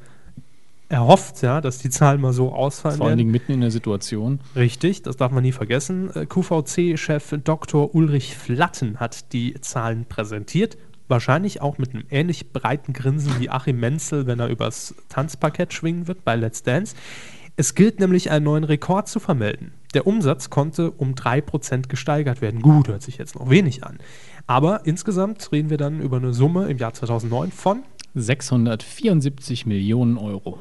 erhofft, 0.88 1.42
ja, 1.42 1.60
dass 1.60 1.78
die 1.78 1.90
Zahlen 1.90 2.20
mal 2.20 2.32
so 2.32 2.52
ausfallen 2.52 2.98
Vor 2.98 3.06
allen 3.06 3.12
werden. 3.12 3.18
Dingen 3.18 3.30
mitten 3.32 3.52
in 3.52 3.60
der 3.60 3.70
Situation. 3.70 4.40
Richtig, 4.54 5.02
das 5.02 5.16
darf 5.16 5.32
man 5.32 5.42
nie 5.42 5.52
vergessen. 5.52 6.10
Äh, 6.14 6.26
QVC-Chef 6.26 7.34
Dr. 7.42 7.94
Ulrich 7.94 8.36
Flatten 8.36 8.98
hat 8.98 9.32
die 9.32 9.54
Zahlen 9.60 10.04
präsentiert. 10.04 10.78
Wahrscheinlich 11.08 11.60
auch 11.60 11.78
mit 11.78 11.94
einem 11.94 12.04
ähnlich 12.10 12.52
breiten 12.52 12.92
Grinsen 12.92 13.38
wie 13.38 13.50
Achim 13.50 13.78
Menzel, 13.78 14.26
wenn 14.26 14.40
er 14.40 14.48
übers 14.48 14.94
Tanzparkett 15.08 15.72
schwingen 15.72 16.08
wird 16.08 16.24
bei 16.24 16.34
Let's 16.34 16.62
Dance. 16.62 16.96
Es 17.56 17.74
gilt 17.74 18.00
nämlich, 18.00 18.30
einen 18.30 18.44
neuen 18.44 18.64
Rekord 18.64 19.08
zu 19.08 19.18
vermelden. 19.18 19.72
Der 19.94 20.06
Umsatz 20.06 20.50
konnte 20.50 20.90
um 20.90 21.14
3% 21.14 21.88
gesteigert 21.88 22.42
werden. 22.42 22.60
Gut, 22.60 22.88
hört 22.88 23.02
sich 23.02 23.18
jetzt 23.18 23.34
noch 23.34 23.48
wenig 23.48 23.84
an. 23.84 23.98
Aber 24.46 24.84
insgesamt 24.84 25.50
reden 25.52 25.70
wir 25.70 25.78
dann 25.78 26.00
über 26.00 26.18
eine 26.18 26.34
Summe 26.34 26.68
im 26.68 26.76
Jahr 26.76 26.92
2009 26.92 27.50
von 27.52 27.82
674 28.14 29.64
Millionen 29.64 30.18
Euro. 30.18 30.58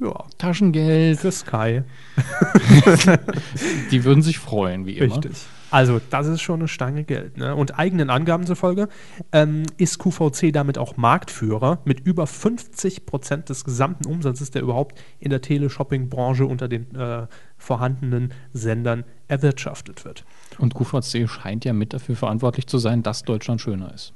Ja, 0.00 0.24
Taschengeld, 0.38 1.20
für 1.20 1.32
Sky. 1.32 1.82
die 3.90 4.04
würden 4.04 4.22
sich 4.22 4.38
freuen, 4.38 4.86
wie 4.86 4.98
immer. 4.98 5.14
Richtig. 5.16 5.46
Also, 5.70 6.00
das 6.10 6.28
ist 6.28 6.40
schon 6.40 6.60
eine 6.60 6.68
Stange 6.68 7.02
Geld. 7.02 7.36
Ne? 7.36 7.54
Und 7.54 7.76
eigenen 7.76 8.08
Angaben 8.08 8.46
zufolge 8.46 8.88
ähm, 9.32 9.64
ist 9.76 9.98
QVC 9.98 10.52
damit 10.52 10.78
auch 10.78 10.96
Marktführer 10.96 11.80
mit 11.84 11.98
über 12.06 12.28
50 12.28 13.06
Prozent 13.06 13.48
des 13.48 13.64
gesamten 13.64 14.06
Umsatzes, 14.06 14.52
der 14.52 14.62
überhaupt 14.62 14.96
in 15.18 15.30
der 15.30 15.40
Teleshopping-Branche 15.40 16.46
unter 16.46 16.68
den 16.68 16.94
äh, 16.94 17.26
vorhandenen 17.56 18.32
Sendern 18.52 19.04
erwirtschaftet 19.26 20.04
wird. 20.04 20.24
Und 20.58 20.74
QVC 20.74 21.28
scheint 21.28 21.64
ja 21.64 21.72
mit 21.72 21.92
dafür 21.92 22.14
verantwortlich 22.14 22.68
zu 22.68 22.78
sein, 22.78 23.02
dass 23.02 23.24
Deutschland 23.24 23.60
schöner 23.60 23.92
ist. 23.92 24.12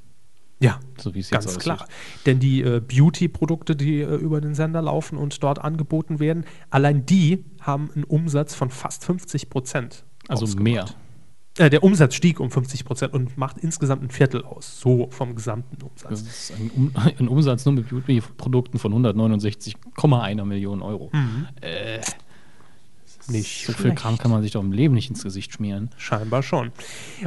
Ja, 0.60 0.80
So 0.98 1.14
wie 1.14 1.20
es 1.20 1.26
jetzt 1.26 1.32
ganz 1.32 1.46
aussieht. 1.46 1.62
klar. 1.62 1.86
Denn 2.26 2.40
die 2.40 2.62
äh, 2.62 2.80
Beauty-Produkte, 2.80 3.76
die 3.76 4.00
äh, 4.00 4.14
über 4.16 4.40
den 4.40 4.54
Sender 4.54 4.82
laufen 4.82 5.16
und 5.16 5.40
dort 5.42 5.60
angeboten 5.60 6.18
werden, 6.18 6.44
allein 6.70 7.06
die 7.06 7.44
haben 7.60 7.90
einen 7.94 8.04
Umsatz 8.04 8.54
von 8.54 8.70
fast 8.70 9.04
50 9.04 9.50
Prozent. 9.50 10.04
Also 10.26 10.44
ausgemacht. 10.44 10.64
mehr. 10.64 10.86
Äh, 11.66 11.70
der 11.70 11.82
Umsatz 11.84 12.14
stieg 12.14 12.40
um 12.40 12.50
50 12.50 12.84
Prozent 12.84 13.14
und 13.14 13.36
macht 13.38 13.58
insgesamt 13.58 14.02
ein 14.02 14.10
Viertel 14.10 14.44
aus, 14.44 14.80
so 14.80 15.08
vom 15.10 15.34
gesamten 15.34 15.80
Umsatz. 15.82 16.10
Das 16.10 16.22
ist 16.22 16.52
ein, 16.58 16.70
um 16.74 16.92
ein 17.18 17.28
Umsatz 17.28 17.64
nur 17.64 17.74
mit 17.74 17.88
Beauty-Produkten 17.88 18.78
von 18.78 18.92
169,1 18.94 20.44
Millionen 20.44 20.82
Euro. 20.82 21.10
Äh, 21.60 22.00
Nicht 23.30 23.66
so 23.66 23.72
viel. 23.72 23.94
Kram 23.94 24.16
kann 24.16 24.30
man 24.30 24.42
sich 24.42 24.52
doch 24.52 24.62
im 24.62 24.72
Leben 24.72 24.94
nicht 24.94 25.10
ins 25.10 25.22
Gesicht 25.22 25.52
schmieren. 25.52 25.90
Scheinbar 25.96 26.42
schon. 26.42 26.72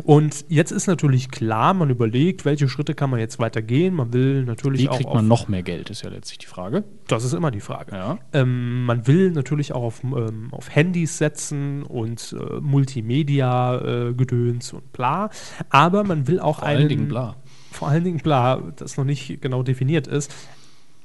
Und 0.03 0.45
jetzt 0.49 0.71
ist 0.71 0.87
natürlich 0.87 1.29
klar, 1.29 1.73
man 1.73 1.89
überlegt, 1.89 2.45
welche 2.45 2.67
Schritte 2.67 2.95
kann 2.95 3.09
man 3.09 3.19
jetzt 3.19 3.39
weitergehen. 3.39 3.93
Man 3.93 4.13
will 4.13 4.45
natürlich 4.45 4.81
Wie 4.81 4.89
auch 4.89 4.95
kriegt 4.95 5.09
auf, 5.09 5.15
man 5.15 5.27
noch 5.27 5.47
mehr 5.47 5.63
Geld, 5.63 5.89
ist 5.89 6.03
ja 6.03 6.09
letztlich 6.09 6.39
die 6.39 6.47
Frage. 6.47 6.83
Das 7.07 7.23
ist 7.23 7.33
immer 7.33 7.51
die 7.51 7.59
Frage. 7.59 7.95
Ja. 7.95 8.17
Ähm, 8.33 8.85
man 8.85 9.07
will 9.07 9.31
natürlich 9.31 9.73
auch 9.73 9.83
auf, 9.83 10.03
ähm, 10.03 10.49
auf 10.51 10.73
Handys 10.73 11.17
setzen 11.17 11.83
und 11.83 12.35
äh, 12.39 12.59
Multimedia-Gedöns 12.59 14.73
und 14.73 14.93
bla. 14.93 15.29
Aber 15.69 16.03
man 16.03 16.27
will 16.27 16.39
auch 16.39 16.59
Vor 16.59 16.67
einen, 16.67 16.79
allen 16.79 16.89
Dingen 16.89 17.07
bla. 17.07 17.35
Vor 17.71 17.87
allen 17.87 18.03
Dingen 18.03 18.19
bla, 18.19 18.61
das 18.75 18.97
noch 18.97 19.05
nicht 19.05 19.41
genau 19.41 19.63
definiert 19.63 20.07
ist. 20.07 20.31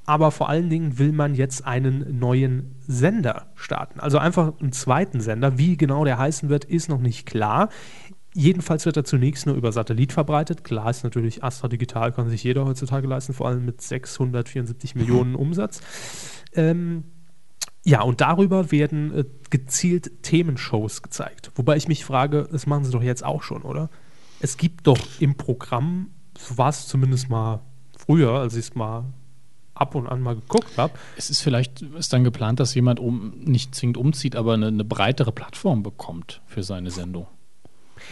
Aber 0.06 0.30
vor 0.30 0.48
allen 0.48 0.70
Dingen 0.70 0.98
will 0.98 1.12
man 1.12 1.34
jetzt 1.34 1.66
einen 1.66 2.18
neuen 2.18 2.76
Sender 2.86 3.48
starten. 3.56 3.98
Also 3.98 4.18
einfach 4.18 4.58
einen 4.60 4.72
zweiten 4.72 5.20
Sender. 5.20 5.58
Wie 5.58 5.76
genau 5.76 6.04
der 6.04 6.18
heißen 6.18 6.48
wird, 6.48 6.64
ist 6.64 6.88
noch 6.88 7.00
nicht 7.00 7.26
klar. 7.26 7.68
Jedenfalls 8.32 8.86
wird 8.86 8.96
er 8.96 9.04
zunächst 9.04 9.46
nur 9.46 9.56
über 9.56 9.72
Satellit 9.72 10.12
verbreitet. 10.12 10.62
Klar 10.62 10.90
ist 10.90 11.02
natürlich, 11.02 11.42
Astra 11.42 11.68
Digital 11.68 12.12
kann 12.12 12.28
sich 12.28 12.44
jeder 12.44 12.64
heutzutage 12.66 13.08
leisten, 13.08 13.32
vor 13.32 13.48
allem 13.48 13.64
mit 13.64 13.80
674 13.80 14.94
Millionen 14.94 15.34
Umsatz. 15.34 15.80
Ähm, 16.54 17.04
ja, 17.84 18.02
und 18.02 18.20
darüber 18.20 18.70
werden 18.70 19.14
äh, 19.14 19.24
gezielt 19.48 20.22
Themenshows 20.22 21.02
gezeigt. 21.02 21.50
Wobei 21.54 21.76
ich 21.76 21.88
mich 21.88 22.04
frage, 22.04 22.48
das 22.50 22.66
machen 22.66 22.84
sie 22.84 22.90
doch 22.90 23.02
jetzt 23.02 23.24
auch 23.24 23.42
schon, 23.42 23.62
oder? 23.62 23.90
Es 24.40 24.56
gibt 24.56 24.86
doch 24.86 24.98
im 25.18 25.36
Programm, 25.36 26.10
so 26.36 26.58
war 26.58 26.68
es 26.68 26.88
zumindest 26.88 27.30
mal 27.30 27.60
früher, 27.96 28.32
als 28.32 28.54
ich 28.54 28.66
es 28.66 28.74
mal 28.74 29.06
ab 29.76 29.94
und 29.94 30.06
an 30.06 30.20
mal 30.20 30.34
geguckt 30.34 30.76
habe, 30.76 30.94
Es 31.16 31.30
ist 31.30 31.40
vielleicht 31.42 31.82
ist 31.82 32.12
dann 32.12 32.24
geplant, 32.24 32.60
dass 32.60 32.74
jemand 32.74 33.00
um, 33.00 33.34
nicht 33.38 33.74
zwingend 33.74 33.96
umzieht, 33.96 34.36
aber 34.36 34.54
eine, 34.54 34.68
eine 34.68 34.84
breitere 34.84 35.32
Plattform 35.32 35.82
bekommt 35.82 36.40
für 36.46 36.62
seine 36.62 36.90
Sendung. 36.90 37.26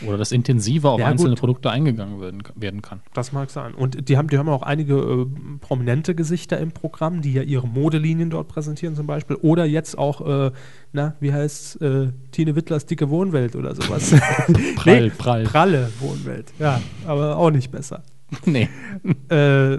Oder 0.07 0.17
dass 0.19 0.33
intensiver 0.33 0.91
auf 0.91 1.01
Ja, 1.01 1.07
einzelne 1.07 1.31
gut. 1.31 1.41
Produkte 1.41 1.71
eingegangen 1.71 2.21
werden, 2.21 2.43
werden 2.57 2.83
kann. 2.83 3.01
Das 3.13 3.33
mag 3.33 3.51
sein. 3.51 3.75
Und 3.75 4.09
die 4.09 4.17
haben, 4.17 4.29
die 4.29 4.39
haben 4.39 4.49
auch 4.49 4.63
einige 4.63 4.95
äh, 4.95 5.27
prominente 5.61 6.15
Gesichter 6.15 6.59
im 6.59 6.73
Programm, 6.73 7.21
die 7.21 7.33
ja 7.33 7.43
ihre 7.43 7.69
Modelinien 7.69 8.31
dort 8.31 8.49
präsentieren 8.49 8.97
zum 8.97 9.07
Beispiel. 9.07 9.37
Oder 9.37 9.67
jetzt 9.67 9.97
auch, 9.97 10.47
äh, 10.47 10.53
na, 10.93 11.15
wie 11.21 11.33
heißt 11.33 11.83
äh, 11.83 12.09
Tine 12.33 12.57
Wittlers 12.57 12.87
dicke 12.87 13.11
Wohnwelt 13.11 13.57
oder 13.57 13.75
sowas. 13.75 14.15
Prall, 14.77 15.11
prall. 15.11 15.45
Pralle 15.45 15.91
Wohnwelt. 16.01 16.53
Ja, 16.59 16.81
aber 17.07 17.37
auch 17.37 17.51
nicht 17.51 17.71
besser. 17.71 18.03
nee. 18.47 18.69
Äh, 19.29 19.79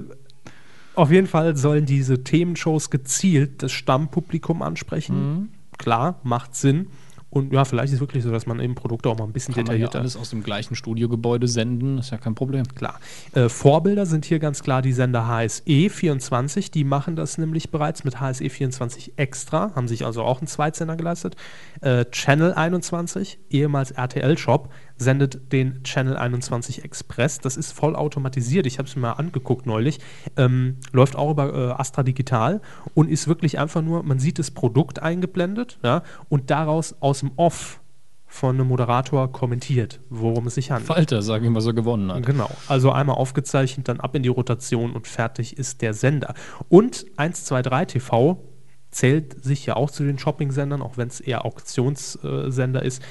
auf 0.95 1.11
jeden 1.11 1.27
Fall 1.27 1.55
sollen 1.55 1.85
diese 1.85 2.23
Themenshows 2.23 2.89
gezielt 2.89 3.63
das 3.63 3.71
Stammpublikum 3.71 4.61
ansprechen. 4.61 5.49
Klar, 5.77 6.19
macht 6.23 6.55
Sinn. 6.55 6.87
Und 7.35 7.51
ja, 7.51 7.65
vielleicht 7.65 7.87
ist 7.87 7.95
es 7.95 7.99
wirklich 7.99 8.23
so, 8.23 8.31
dass 8.31 8.45
man 8.45 8.61
eben 8.61 8.75
Produkte 8.75 9.09
auch 9.09 9.17
mal 9.17 9.25
ein 9.25 9.33
bisschen 9.33 9.53
Kann 9.53 9.65
man 9.65 9.73
ja 9.73 9.87
detaillierter 9.87 9.99
alles 9.99 10.15
aus 10.15 10.29
dem 10.29 10.41
gleichen 10.41 10.73
Studiogebäude 10.73 11.49
senden, 11.49 11.97
ist 11.97 12.11
ja 12.11 12.17
kein 12.17 12.33
Problem. 12.33 12.65
Klar. 12.75 12.97
Äh, 13.33 13.49
Vorbilder 13.49 14.05
sind 14.05 14.23
hier 14.23 14.39
ganz 14.39 14.63
klar 14.63 14.81
die 14.81 14.93
Sender 14.93 15.27
HSE 15.27 15.89
24. 15.89 16.71
Die 16.71 16.85
machen 16.85 17.17
das 17.17 17.37
nämlich 17.37 17.71
bereits 17.71 18.05
mit 18.05 18.21
HSE 18.21 18.49
24 18.49 19.17
Extra, 19.17 19.73
haben 19.75 19.89
sich 19.89 20.05
also 20.05 20.23
auch 20.23 20.39
einen 20.39 20.47
Zweitsender 20.47 20.95
geleistet. 20.95 21.35
Äh, 21.81 22.05
Channel 22.05 22.53
21, 22.53 23.37
ehemals 23.49 23.91
RTL 23.91 24.37
Shop, 24.37 24.71
sendet 24.97 25.51
den 25.51 25.83
Channel 25.83 26.17
21 26.17 26.83
Express. 26.83 27.39
Das 27.39 27.57
ist 27.57 27.71
voll 27.71 27.95
automatisiert. 27.95 28.65
Ich 28.65 28.77
habe 28.77 28.87
es 28.87 28.95
mir 28.95 29.01
mal 29.01 29.13
angeguckt 29.13 29.65
neulich. 29.65 29.99
Ähm, 30.37 30.77
läuft 30.91 31.15
auch 31.15 31.31
über 31.31 31.53
äh, 31.53 31.71
Astra 31.71 32.03
Digital 32.03 32.61
und 32.93 33.09
ist 33.09 33.27
wirklich 33.27 33.59
einfach 33.59 33.81
nur, 33.81 34.03
man 34.03 34.19
sieht 34.19 34.39
das 34.39 34.51
Produkt 34.51 35.01
eingeblendet 35.01 35.79
ja, 35.83 36.03
und 36.29 36.49
daraus 36.49 36.95
aus 37.01 37.19
dem 37.19 37.31
Off 37.35 37.81
von 38.27 38.55
einem 38.55 38.67
Moderator 38.67 39.31
kommentiert, 39.31 40.01
worum 40.09 40.47
es 40.47 40.55
sich 40.55 40.71
handelt. 40.71 40.87
Falter, 40.87 41.21
sagen 41.21 41.43
wir 41.43 41.51
mal, 41.51 41.61
so 41.61 41.73
gewonnen 41.73 42.11
hat. 42.11 42.25
Genau, 42.25 42.49
also 42.67 42.91
einmal 42.91 43.15
aufgezeichnet, 43.15 43.87
dann 43.87 44.01
ab 44.01 44.13
in 44.15 44.23
die 44.23 44.29
Rotation 44.29 44.91
und 44.91 45.07
fertig 45.07 45.57
ist 45.57 45.81
der 45.81 45.93
Sender. 45.93 46.33
Und 46.67 47.05
123 47.15 48.01
TV 48.01 48.43
zählt 48.91 49.43
sich 49.43 49.65
ja 49.65 49.75
auch 49.75 49.91
zu 49.91 50.03
den 50.03 50.17
Shopping-Sendern, 50.17 50.81
auch 50.81 50.97
wenn 50.97 51.09
es 51.09 51.19
eher 51.19 51.45
Auktionssender 51.45 52.81
ist. 52.81 53.01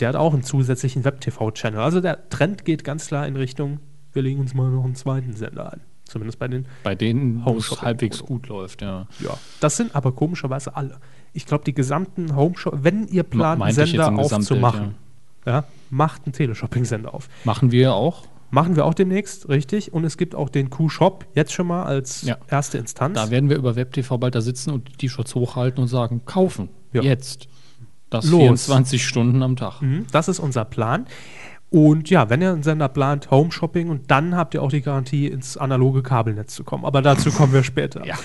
Der 0.00 0.08
hat 0.08 0.16
auch 0.16 0.32
einen 0.32 0.42
zusätzlichen 0.42 1.04
Web-TV-Channel. 1.04 1.80
Also 1.80 2.00
der 2.00 2.28
Trend 2.28 2.64
geht 2.64 2.84
ganz 2.84 3.06
klar 3.06 3.26
in 3.26 3.36
Richtung, 3.36 3.80
wir 4.12 4.22
legen 4.22 4.40
uns 4.40 4.54
mal 4.54 4.70
noch 4.70 4.84
einen 4.84 4.94
zweiten 4.94 5.34
Sender 5.34 5.72
ein. 5.72 5.80
Zumindest 6.04 6.38
bei 6.38 6.48
den 6.48 6.66
Bei 6.82 6.94
denen, 6.94 7.42
wo 7.44 7.56
es 7.56 7.80
halbwegs 7.80 8.20
gut 8.20 8.48
läuft, 8.48 8.82
ja. 8.82 9.06
Ja, 9.20 9.38
das 9.60 9.76
sind 9.76 9.94
aber 9.94 10.12
komischerweise 10.12 10.76
alle. 10.76 10.98
Ich 11.32 11.46
glaube, 11.46 11.64
die 11.64 11.72
gesamten 11.72 12.36
Home 12.36 12.56
Shop, 12.56 12.78
wenn 12.82 13.06
ihr 13.08 13.22
plant, 13.22 13.64
jetzt 13.64 13.76
Sender 13.76 14.12
aufzumachen, 14.18 14.94
ja. 15.46 15.64
macht 15.88 16.26
einen 16.26 16.34
Teleshopping-Sender 16.34 17.14
auf. 17.14 17.28
Machen 17.44 17.72
wir 17.72 17.94
auch. 17.94 18.24
Machen 18.50 18.76
wir 18.76 18.84
auch 18.84 18.92
demnächst, 18.92 19.48
richtig. 19.48 19.94
Und 19.94 20.04
es 20.04 20.18
gibt 20.18 20.34
auch 20.34 20.50
den 20.50 20.68
Q-Shop 20.68 21.24
jetzt 21.34 21.54
schon 21.54 21.66
mal 21.66 21.84
als 21.84 22.20
Ja. 22.20 22.36
erste 22.48 22.76
Instanz. 22.76 23.14
Da 23.14 23.30
werden 23.30 23.48
wir 23.48 23.56
über 23.56 23.76
WebTV 23.76 24.18
bald 24.18 24.34
da 24.34 24.42
sitzen 24.42 24.70
und 24.72 24.88
die 24.88 24.92
T-Shirts 24.92 25.34
hochhalten 25.34 25.80
und 25.80 25.88
sagen, 25.88 26.26
kaufen. 26.26 26.68
Ja. 26.92 27.00
Jetzt. 27.00 27.48
Das 28.12 28.26
Los. 28.26 28.66
24 28.66 29.04
Stunden 29.04 29.42
am 29.42 29.56
Tag. 29.56 29.80
Mhm, 29.80 30.06
das 30.12 30.28
ist 30.28 30.38
unser 30.38 30.64
Plan. 30.64 31.06
Und 31.70 32.10
ja, 32.10 32.28
wenn 32.28 32.42
ihr 32.42 32.52
einen 32.52 32.62
Sender 32.62 32.88
plant, 32.88 33.30
Home 33.30 33.50
Shopping 33.50 33.88
und 33.88 34.10
dann 34.10 34.36
habt 34.36 34.52
ihr 34.52 34.62
auch 34.62 34.70
die 34.70 34.82
Garantie, 34.82 35.26
ins 35.26 35.56
analoge 35.56 36.02
Kabelnetz 36.02 36.54
zu 36.54 36.64
kommen. 36.64 36.84
Aber 36.84 37.00
dazu 37.00 37.30
kommen 37.36 37.54
wir 37.54 37.64
später. 37.64 38.04
Ja. 38.06 38.16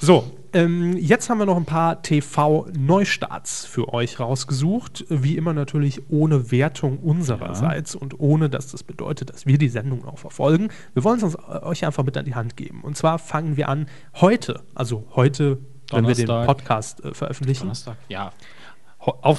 So, 0.00 0.24
ähm, 0.52 0.96
jetzt 0.96 1.30
haben 1.30 1.38
wir 1.38 1.46
noch 1.46 1.56
ein 1.56 1.66
paar 1.66 2.02
TV-Neustarts 2.02 3.66
für 3.66 3.92
euch 3.92 4.18
rausgesucht. 4.18 5.04
Wie 5.08 5.36
immer 5.36 5.52
natürlich 5.52 6.10
ohne 6.10 6.50
Wertung 6.50 6.98
unsererseits 6.98 7.94
und 7.94 8.18
ohne, 8.18 8.50
dass 8.50 8.72
das 8.72 8.82
bedeutet, 8.82 9.30
dass 9.30 9.46
wir 9.46 9.58
die 9.58 9.68
Sendung 9.68 10.04
auch 10.04 10.18
verfolgen. 10.18 10.70
Wir 10.94 11.04
wollen 11.04 11.18
es 11.18 11.22
uns 11.22 11.34
äh, 11.34 11.62
euch 11.62 11.84
einfach 11.84 12.02
mit 12.02 12.16
an 12.16 12.24
die 12.24 12.34
Hand 12.34 12.56
geben. 12.56 12.80
Und 12.82 12.96
zwar 12.96 13.20
fangen 13.20 13.56
wir 13.56 13.68
an 13.68 13.86
heute, 14.20 14.62
also 14.74 15.06
heute, 15.14 15.58
wenn 15.92 16.06
wir 16.08 16.14
den 16.14 16.26
Donnerstag. 16.26 16.46
Podcast 16.46 17.04
äh, 17.04 17.14
veröffentlichen. 17.14 17.62
Donnerstag. 17.62 17.96
Ja. 18.08 18.32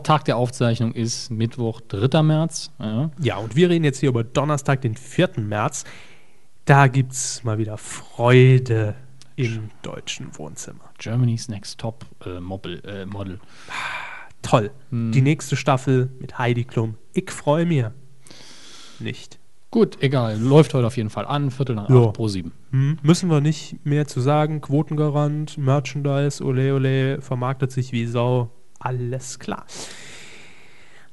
Tag 0.04 0.26
der 0.26 0.38
Aufzeichnung 0.38 0.93
ist 0.93 1.30
Mittwoch, 1.30 1.82
3. 1.82 2.24
März. 2.24 2.71
Ja. 2.80 3.12
Ja, 3.19 3.38
und 3.38 3.56
wir 3.56 3.69
reden 3.69 3.84
jetzt 3.84 4.00
hier 4.00 4.10
über 4.10 4.24
Donnerstag, 4.24 4.82
den 4.82 4.95
4. 4.95 5.32
März. 5.38 5.84
Da 6.65 6.88
gibt 6.88 7.13
es 7.13 7.43
mal 7.43 7.58
wieder 7.58 7.78
Freude 7.78 8.95
im 9.36 9.69
deutschen 9.82 10.38
Wohnzimmer. 10.38 10.91
Germany's 10.97 11.47
Next 11.47 11.80
Top 11.80 12.06
äh, 12.26 12.39
Model. 12.39 12.82
Äh, 12.86 13.06
Model. 13.06 13.39
Toll. 14.41 14.71
Hm. 14.89 15.12
Die 15.12 15.21
nächste 15.21 15.56
Staffel 15.56 16.12
mit 16.19 16.38
Heidi 16.38 16.63
Klum. 16.63 16.95
Ich 17.13 17.32
freue 17.32 17.65
mich. 17.65 17.86
Nicht. 19.00 19.39
Gut, 19.71 20.02
egal. 20.02 20.38
Läuft 20.39 20.74
heute 20.74 20.86
auf 20.86 20.97
jeden 20.97 21.10
Fall 21.10 21.26
an. 21.26 21.50
Viertel 21.50 21.76
nach 21.76 21.89
acht 21.89 22.13
pro 22.13 22.28
sieben. 22.28 22.52
Hm, 22.71 23.00
müssen 23.04 23.30
wir 23.30 23.39
nicht 23.41 23.86
mehr 23.86 24.06
zu 24.06 24.19
sagen. 24.19 24.60
Quotengarant, 24.60 25.58
Merchandise, 25.58 26.43
ole 26.43 26.76
ole, 26.76 27.21
vermarktet 27.21 27.71
sich 27.71 27.91
wie 27.91 28.06
Sau. 28.06 28.50
Alles 28.81 29.39
klar. 29.39 29.65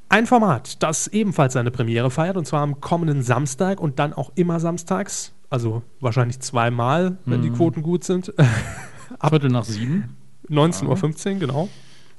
Ein 0.08 0.26
Format, 0.26 0.82
das 0.82 1.06
ebenfalls 1.06 1.52
seine 1.52 1.70
Premiere 1.70 2.10
feiert, 2.10 2.38
und 2.38 2.46
zwar 2.46 2.62
am 2.62 2.80
kommenden 2.80 3.22
Samstag 3.22 3.78
und 3.78 3.98
dann 3.98 4.14
auch 4.14 4.32
immer 4.36 4.58
samstags. 4.58 5.34
Also 5.50 5.82
wahrscheinlich 6.00 6.40
zweimal, 6.40 7.18
wenn 7.24 7.42
die 7.42 7.50
Quoten 7.50 7.82
gut 7.82 8.04
sind. 8.04 8.32
Viertel 9.28 9.50
nach 9.50 9.64
sieben. 9.64 10.16
19.15 10.48 11.34
Uhr, 11.34 11.38
genau. 11.38 11.68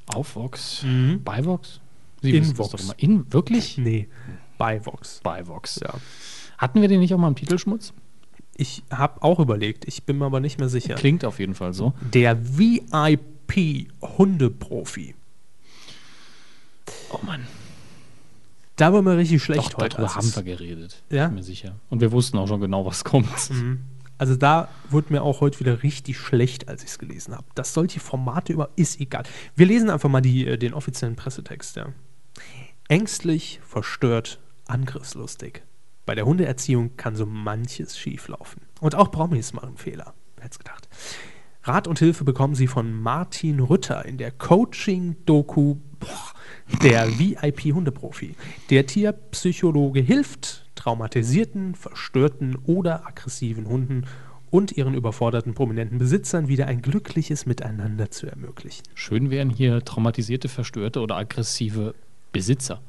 Auf 0.07 0.35
Vox. 0.35 0.83
Mhm. 0.83 1.21
Bei 1.23 1.45
Vox? 1.45 1.79
Sie 2.21 2.35
In 2.35 2.57
Vox. 2.57 2.93
In, 2.97 3.31
wirklich? 3.33 3.77
Nee, 3.77 4.09
bei 4.57 4.85
Vox. 4.85 5.21
Bei 5.23 5.47
Vox. 5.47 5.79
Ja. 5.81 5.93
Hatten 6.57 6.81
wir 6.81 6.89
den 6.89 6.99
nicht 6.99 7.13
auch 7.13 7.17
mal 7.17 7.29
im 7.29 7.35
Titelschmutz? 7.35 7.93
Ich 8.57 8.83
habe 8.91 9.23
auch 9.23 9.39
überlegt, 9.39 9.88
ich 9.88 10.03
bin 10.03 10.17
mir 10.17 10.25
aber 10.25 10.41
nicht 10.41 10.59
mehr 10.59 10.69
sicher. 10.69 10.95
Klingt 10.95 11.23
auf 11.23 11.39
jeden 11.39 11.55
Fall 11.55 11.73
so. 11.73 11.93
Der 12.13 12.38
VIP-Hundeprofi. 12.57 15.15
Oh 17.21 17.25
Mann. 17.25 17.47
Da 18.75 18.93
war 18.93 19.01
mir 19.01 19.17
richtig 19.17 19.43
schlecht 19.43 19.73
Doch, 19.73 19.79
heute. 19.79 19.97
darüber 19.97 20.15
haben 20.15 20.36
wir 20.36 20.43
geredet. 20.43 21.03
Ja? 21.10 21.27
Bin 21.27 21.36
mir 21.36 21.43
sicher. 21.43 21.75
Und 21.89 21.99
wir 21.99 22.12
wussten 22.12 22.38
auch 22.38 22.47
schon 22.47 22.62
genau, 22.62 22.86
was 22.86 23.03
kommt. 23.03 23.27
Also 24.17 24.36
da 24.36 24.67
wurde 24.89 25.13
mir 25.13 25.21
auch 25.21 25.39
heute 25.41 25.60
wieder 25.62 25.82
richtig 25.84 26.17
schlecht, 26.17 26.67
als 26.67 26.84
ich 26.84 26.89
es 26.89 26.99
gelesen 26.99 27.34
habe. 27.34 27.45
Dass 27.55 27.73
solche 27.73 27.99
Formate 27.99 28.53
über 28.53 28.69
ist 28.75 28.99
egal. 28.99 29.23
Wir 29.55 29.65
lesen 29.65 29.89
einfach 29.89 30.10
mal 30.10 30.21
die, 30.21 30.45
äh, 30.45 30.58
den 30.58 30.73
offiziellen 30.73 31.15
Pressetext. 31.15 31.77
Ja. 31.77 31.88
Ängstlich, 32.89 33.60
verstört, 33.65 34.39
angriffslustig. 34.67 35.63
Bei 36.05 36.15
der 36.15 36.25
Hundeerziehung 36.25 36.97
kann 36.97 37.15
so 37.15 37.25
manches 37.25 37.97
schieflaufen. 37.97 38.62
Und 38.82 38.95
auch 38.95 39.12
Promis 39.12 39.53
machen 39.53 39.77
Fehler. 39.77 40.13
Wer 40.36 40.45
hätte 40.45 40.58
gedacht. 40.58 40.89
Rat 41.63 41.88
und 41.88 41.99
Hilfe 41.99 42.23
bekommen 42.23 42.55
Sie 42.55 42.67
von 42.67 42.93
Martin 42.93 43.60
Rütter 43.60 44.05
in 44.05 44.17
der 44.17 44.32
Coaching-Doku 44.32 45.75
boah, 45.99 46.34
Der 46.84 47.08
VIP-Hundeprofi. 47.19 48.36
Der 48.69 48.86
Tierpsychologe 48.86 49.99
hilft 49.99 50.65
traumatisierten, 50.75 51.75
verstörten 51.75 52.58
oder 52.65 53.05
aggressiven 53.05 53.67
Hunden 53.67 54.05
und 54.49 54.71
ihren 54.71 54.93
überforderten 54.93 55.53
prominenten 55.53 55.97
Besitzern 55.97 56.47
wieder 56.47 56.67
ein 56.67 56.82
glückliches 56.82 57.45
Miteinander 57.45 58.12
zu 58.12 58.27
ermöglichen. 58.27 58.84
Schön 58.95 59.29
wären 59.29 59.49
hier 59.49 59.84
traumatisierte, 59.84 60.47
verstörte 60.47 61.01
oder 61.01 61.17
aggressive 61.17 61.95
Besitzer. 62.32 62.82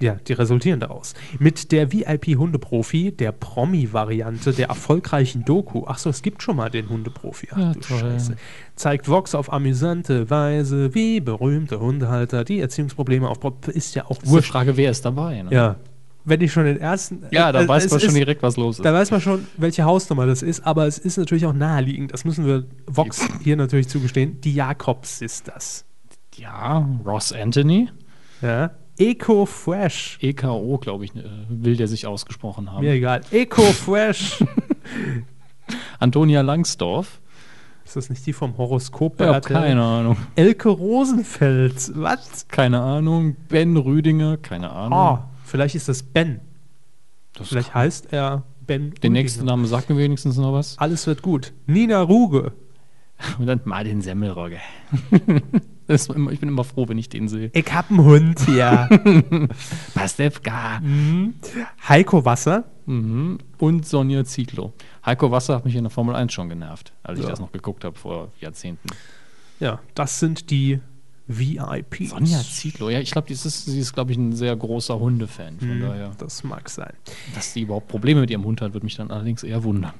Ja, 0.00 0.14
die 0.26 0.32
resultieren 0.32 0.80
daraus. 0.80 1.14
Mit 1.38 1.72
der 1.72 1.92
VIP-Hundeprofi, 1.92 3.12
der 3.12 3.32
Promi-Variante 3.32 4.52
der 4.52 4.68
erfolgreichen 4.68 5.44
Doku, 5.44 5.84
ach 5.86 5.98
so, 5.98 6.10
es 6.10 6.22
gibt 6.22 6.42
schon 6.42 6.56
mal 6.56 6.70
den 6.70 6.88
Hundeprofi, 6.88 7.48
ach 7.52 7.58
Ja, 7.58 7.72
du 7.74 7.80
toll. 7.80 7.98
Scheiße, 8.00 8.36
zeigt 8.76 9.08
Vox 9.08 9.34
auf 9.34 9.52
amüsante 9.52 10.30
Weise, 10.30 10.94
wie 10.94 11.20
berühmte 11.20 11.80
Hundehalter 11.80 12.44
die 12.44 12.60
Erziehungsprobleme 12.60 13.28
auf 13.28 13.38
ist 13.68 13.94
ja 13.94 14.06
auch 14.06 14.22
Ist 14.22 14.32
die. 14.34 14.42
Frage, 14.42 14.76
wer 14.76 14.90
ist 14.90 15.04
dabei? 15.04 15.42
Ne? 15.42 15.50
Ja, 15.52 15.76
wenn 16.24 16.40
ich 16.40 16.52
schon 16.52 16.64
den 16.64 16.78
ersten... 16.80 17.24
Ja, 17.30 17.52
da 17.52 17.62
äh, 17.62 17.68
weiß 17.68 17.90
man 17.90 18.00
schon 18.00 18.08
ist- 18.10 18.16
direkt, 18.16 18.42
was 18.42 18.56
los 18.56 18.78
ist. 18.78 18.84
Da 18.84 18.94
weiß 18.94 19.10
man 19.10 19.20
schon, 19.20 19.46
welche 19.58 19.84
Hausnummer 19.84 20.24
das 20.26 20.42
ist, 20.42 20.66
aber 20.66 20.86
es 20.86 20.96
ist 20.98 21.18
natürlich 21.18 21.44
auch 21.44 21.52
naheliegend, 21.52 22.12
das 22.14 22.24
müssen 22.24 22.46
wir 22.46 22.64
Vox 22.86 23.26
hier 23.42 23.56
natürlich 23.56 23.88
zugestehen, 23.88 24.40
die 24.40 24.54
Jakobs-Sisters. 24.54 25.84
ja, 26.36 26.88
Ross 27.04 27.32
Anthony. 27.32 27.90
Ja. 28.40 28.70
Eco 28.98 29.46
Fresh. 29.46 30.18
EKO, 30.20 30.78
glaube 30.78 31.04
ich, 31.04 31.14
äh, 31.16 31.22
will 31.48 31.76
der 31.76 31.88
sich 31.88 32.06
ausgesprochen 32.06 32.70
haben. 32.72 32.84
Mir 32.84 32.92
egal. 32.92 33.22
Eco 33.30 33.62
Fresh. 33.62 34.42
Antonia 35.98 36.42
Langsdorff. 36.42 37.20
ist 37.84 37.96
das 37.96 38.10
nicht 38.10 38.24
die 38.26 38.32
vom 38.32 38.56
Horoskop 38.58 39.20
RTL? 39.20 39.40
keine 39.56 39.82
Ahnung. 39.82 40.16
Elke 40.36 40.68
Rosenfeld. 40.68 41.92
Was? 41.94 42.46
Keine 42.48 42.80
Ahnung. 42.80 43.36
Ben 43.48 43.76
Rüdinger, 43.76 44.36
keine 44.36 44.70
Ahnung. 44.70 44.98
Ah, 44.98 45.28
vielleicht 45.44 45.74
ist 45.74 45.88
das 45.88 46.02
Ben. 46.02 46.40
das 47.34 47.48
Vielleicht 47.48 47.74
heißt 47.74 48.12
er 48.12 48.44
Ben. 48.66 48.92
den 49.02 49.12
nächsten 49.12 49.40
Rüdiger. 49.40 49.52
Namen 49.56 49.66
sagt 49.66 49.90
mir 49.90 49.96
wenigstens 49.96 50.36
noch 50.36 50.52
was. 50.52 50.78
Alles 50.78 51.06
wird 51.06 51.22
gut. 51.22 51.52
Nina 51.66 52.00
Ruge. 52.02 52.52
Und 53.38 53.46
dann 53.46 53.60
Martin 53.64 54.00
Semmelrogge. 54.02 54.58
das 55.86 56.02
ist 56.02 56.10
immer, 56.10 56.30
ich 56.32 56.40
bin 56.40 56.48
immer 56.48 56.64
froh, 56.64 56.88
wenn 56.88 56.98
ich 56.98 57.08
den 57.08 57.28
sehe. 57.28 57.50
Ich 57.54 57.72
hab 57.72 57.90
einen 57.90 58.04
Hund 58.04 58.40
hier. 58.46 58.88
Pastewka. 59.94 60.80
Heiko 61.88 62.24
Wasser. 62.24 62.64
Mhm. 62.86 63.38
Und 63.58 63.86
Sonja 63.86 64.24
Zietlow. 64.24 64.72
Heiko 65.04 65.30
Wasser 65.30 65.54
hat 65.56 65.64
mich 65.64 65.74
in 65.74 65.84
der 65.84 65.90
Formel 65.90 66.14
1 66.14 66.32
schon 66.32 66.48
genervt, 66.48 66.92
als 67.02 67.18
ich 67.18 67.24
Ja. 67.24 67.30
das 67.30 67.40
noch 67.40 67.52
geguckt 67.52 67.84
habe 67.84 67.96
vor 67.98 68.28
Jahrzehnten. 68.40 68.88
Ja, 69.60 69.80
das 69.94 70.20
sind 70.20 70.50
die 70.50 70.80
VIPs. 71.26 72.10
Sonja 72.10 72.40
Zietlow, 72.42 72.90
ja, 72.90 73.00
ich 73.00 73.10
glaube, 73.10 73.34
sie 73.34 73.48
ist, 73.48 73.64
sie 73.64 73.78
ist 73.80 73.94
glaube 73.94 74.12
ich, 74.12 74.18
ein 74.18 74.34
sehr 74.34 74.54
großer 74.54 74.98
Hundefan. 74.98 75.58
Von 75.58 75.80
daher, 75.80 76.12
Das 76.18 76.44
mag 76.44 76.68
sein. 76.68 76.92
dass 77.34 77.52
sie 77.54 77.62
überhaupt 77.62 77.88
Probleme 77.88 78.20
mit 78.20 78.30
ihrem 78.30 78.44
Hund 78.44 78.60
hat, 78.60 78.74
würde 78.74 78.84
mich 78.84 78.96
dann 78.96 79.10
allerdings 79.10 79.42
eher 79.42 79.64
wundern. 79.64 79.94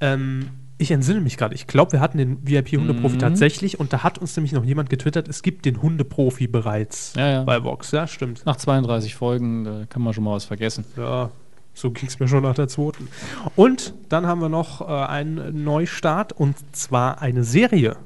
Ähm, 0.00 0.50
ich 0.80 0.90
entsinne 0.90 1.20
mich 1.20 1.36
gerade. 1.36 1.54
Ich 1.54 1.66
glaube, 1.66 1.92
wir 1.92 2.00
hatten 2.00 2.18
den 2.18 2.38
VIP-Hundeprofi 2.46 3.16
Mhm. 3.16 3.18
tatsächlich 3.20 3.78
und 3.78 3.92
da 3.92 4.02
hat 4.02 4.18
uns 4.18 4.36
nämlich 4.36 4.52
noch 4.52 4.64
jemand 4.64 4.90
getwittert, 4.90 5.28
es 5.28 5.42
gibt 5.42 5.64
den 5.66 5.82
Hundeprofi 5.82 6.46
bereits 6.46 7.12
Ja, 7.16 7.28
ja. 7.28 7.42
bei 7.44 7.62
Vox. 7.62 7.90
Ja, 7.92 8.06
stimmt. 8.06 8.44
Nach 8.46 8.56
32 8.56 9.14
Folgen, 9.14 9.64
da 9.64 9.84
kann 9.88 10.02
man 10.02 10.12
schon 10.14 10.24
mal 10.24 10.32
was 10.34 10.44
vergessen. 10.46 10.84
Ja, 10.96 11.30
so 11.74 11.90
ging 11.90 12.08
es 12.08 12.18
mir 12.18 12.28
schon 12.28 12.42
nach 12.42 12.54
der 12.54 12.68
zweiten. 12.68 13.08
Und 13.56 13.94
dann 14.08 14.26
haben 14.26 14.40
wir 14.40 14.48
noch 14.48 14.80
äh, 14.80 14.84
einen 14.86 15.62
Neustart 15.64 16.32
und 16.32 16.56
zwar 16.74 17.20
eine 17.22 17.44
Serie. 17.44 17.96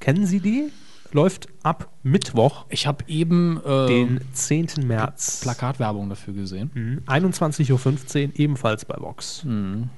Kennen 0.00 0.26
Sie 0.26 0.40
die? 0.40 0.70
Läuft 1.12 1.46
ab 1.62 1.90
Mittwoch, 2.02 2.66
Ich 2.70 2.86
habe 2.88 3.04
eben 3.06 3.60
äh, 3.64 3.86
den 3.86 4.20
10. 4.32 4.68
März. 4.84 5.42
Plakatwerbung 5.42 6.08
dafür 6.08 6.34
gesehen. 6.34 6.70
Mhm. 6.74 7.02
21.15 7.06 7.70
Uhr, 8.28 8.32
ebenfalls 8.40 8.84
bei 8.84 8.96
Vox. 8.98 9.44
Mhm. 9.44 9.90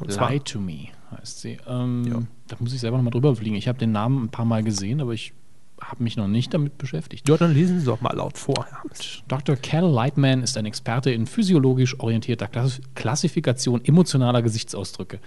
Und 0.00 0.16
Lie 0.16 0.40
to 0.40 0.58
Me 0.58 0.88
heißt 1.10 1.40
sie. 1.40 1.58
Ähm, 1.66 2.04
Ja. 2.06 2.22
Da 2.48 2.56
muss 2.60 2.72
ich 2.72 2.80
selber 2.80 2.96
nochmal 2.96 3.10
drüber 3.12 3.34
fliegen. 3.36 3.56
Ich 3.56 3.68
habe 3.68 3.78
den 3.78 3.92
Namen 3.92 4.24
ein 4.24 4.28
paar 4.30 4.44
Mal 4.44 4.62
gesehen, 4.62 5.00
aber 5.00 5.12
ich 5.12 5.32
habe 5.80 6.02
mich 6.02 6.16
noch 6.16 6.26
nicht 6.28 6.52
damit 6.54 6.76
beschäftigt. 6.78 7.28
Ja, 7.28 7.36
dann 7.36 7.54
lesen 7.54 7.78
Sie 7.78 7.86
doch 7.86 8.00
mal 8.00 8.14
laut 8.16 8.36
vor. 8.36 8.66
Ja. 8.70 8.82
Dr. 9.28 9.54
Cal 9.56 9.88
Lightman 9.88 10.42
ist 10.42 10.56
ein 10.58 10.66
Experte 10.66 11.10
in 11.12 11.26
physiologisch 11.26 12.00
orientierter 12.00 12.48
Klass 12.48 12.80
Klassifikation 12.94 13.84
emotionaler 13.84 14.42
Gesichtsausdrücke. 14.42 15.20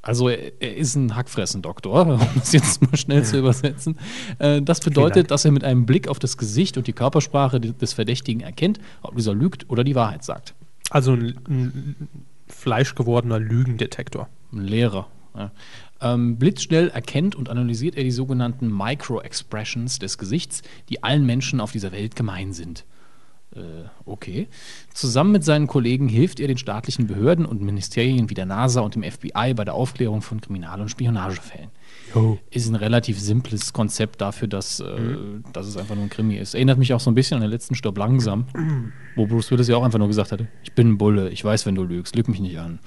Also 0.00 0.28
er, 0.28 0.76
ist 0.76 0.94
ein 0.94 1.16
Hackfressen-Doktor, 1.16 2.06
um 2.20 2.20
das 2.36 2.52
jetzt 2.52 2.80
mal 2.82 2.96
schnell 2.96 3.24
zu 3.24 3.38
übersetzen. 3.38 3.98
Äh, 4.38 4.62
das 4.62 4.78
bedeutet, 4.80 5.32
dass 5.32 5.44
er 5.44 5.50
mit 5.50 5.64
einem 5.64 5.86
Blick 5.86 6.06
auf 6.06 6.20
das 6.20 6.36
Gesicht 6.36 6.76
und 6.78 6.86
die 6.86 6.92
Körpersprache 6.92 7.58
de- 7.60 7.72
des 7.72 7.94
Verdächtigen 7.94 8.40
erkennt, 8.40 8.78
ob 9.02 9.16
dieser 9.16 9.34
lügt 9.34 9.68
oder 9.68 9.82
die 9.82 9.96
Wahrheit 9.96 10.22
sagt. 10.22 10.54
Also 10.90 11.12
ein, 11.14 11.34
ein 11.48 12.08
fleischgewordener 12.46 13.38
Lügendetektor. 13.40 14.28
Ein 14.52 14.60
Lehrer. 14.64 15.08
Ja. 15.38 15.52
Ähm, 16.00 16.36
blitzschnell 16.36 16.88
erkennt 16.88 17.36
und 17.36 17.48
analysiert 17.48 17.96
er 17.96 18.02
die 18.02 18.10
sogenannten 18.10 18.76
Micro-Expressions 18.76 19.98
des 19.98 20.18
Gesichts, 20.18 20.62
die 20.88 21.02
allen 21.04 21.24
Menschen 21.24 21.60
auf 21.60 21.72
dieser 21.72 21.92
Welt 21.92 22.16
gemein 22.16 22.52
sind. 22.52 22.84
Äh, 23.54 23.60
okay. 24.04 24.48
Zusammen 24.92 25.32
mit 25.32 25.44
seinen 25.44 25.66
Kollegen 25.66 26.08
hilft 26.08 26.38
er 26.40 26.48
den 26.48 26.58
staatlichen 26.58 27.06
Behörden 27.06 27.46
und 27.46 27.62
Ministerien 27.62 28.28
wie 28.28 28.34
der 28.34 28.46
NASA 28.46 28.80
und 28.80 28.94
dem 28.94 29.02
FBI 29.02 29.54
bei 29.54 29.64
der 29.64 29.74
Aufklärung 29.74 30.22
von 30.22 30.40
Kriminal- 30.40 30.80
und 30.80 30.90
Spionagefällen. 30.90 31.70
Jo. 32.14 32.38
Ist 32.50 32.68
ein 32.68 32.74
relativ 32.74 33.18
simples 33.18 33.72
Konzept 33.72 34.20
dafür, 34.20 34.48
dass, 34.48 34.80
äh, 34.80 34.96
dass 35.52 35.66
es 35.66 35.76
einfach 35.76 35.94
nur 35.94 36.04
ein 36.04 36.10
Krimi 36.10 36.36
ist. 36.36 36.54
Erinnert 36.54 36.78
mich 36.78 36.92
auch 36.92 37.00
so 37.00 37.10
ein 37.10 37.14
bisschen 37.14 37.36
an 37.36 37.42
den 37.42 37.50
letzten 37.50 37.74
Stopp 37.74 37.96
langsam, 37.96 38.46
wo 39.16 39.26
Bruce 39.26 39.50
Willis 39.50 39.68
ja 39.68 39.76
auch 39.76 39.84
einfach 39.84 39.98
nur 39.98 40.08
gesagt 40.08 40.32
hatte: 40.32 40.48
Ich 40.62 40.72
bin 40.72 40.90
ein 40.90 40.98
Bulle, 40.98 41.30
ich 41.30 41.44
weiß, 41.44 41.64
wenn 41.64 41.74
du 41.74 41.84
lügst, 41.84 42.16
lüg 42.16 42.28
mich 42.28 42.40
nicht 42.40 42.58
an. 42.58 42.80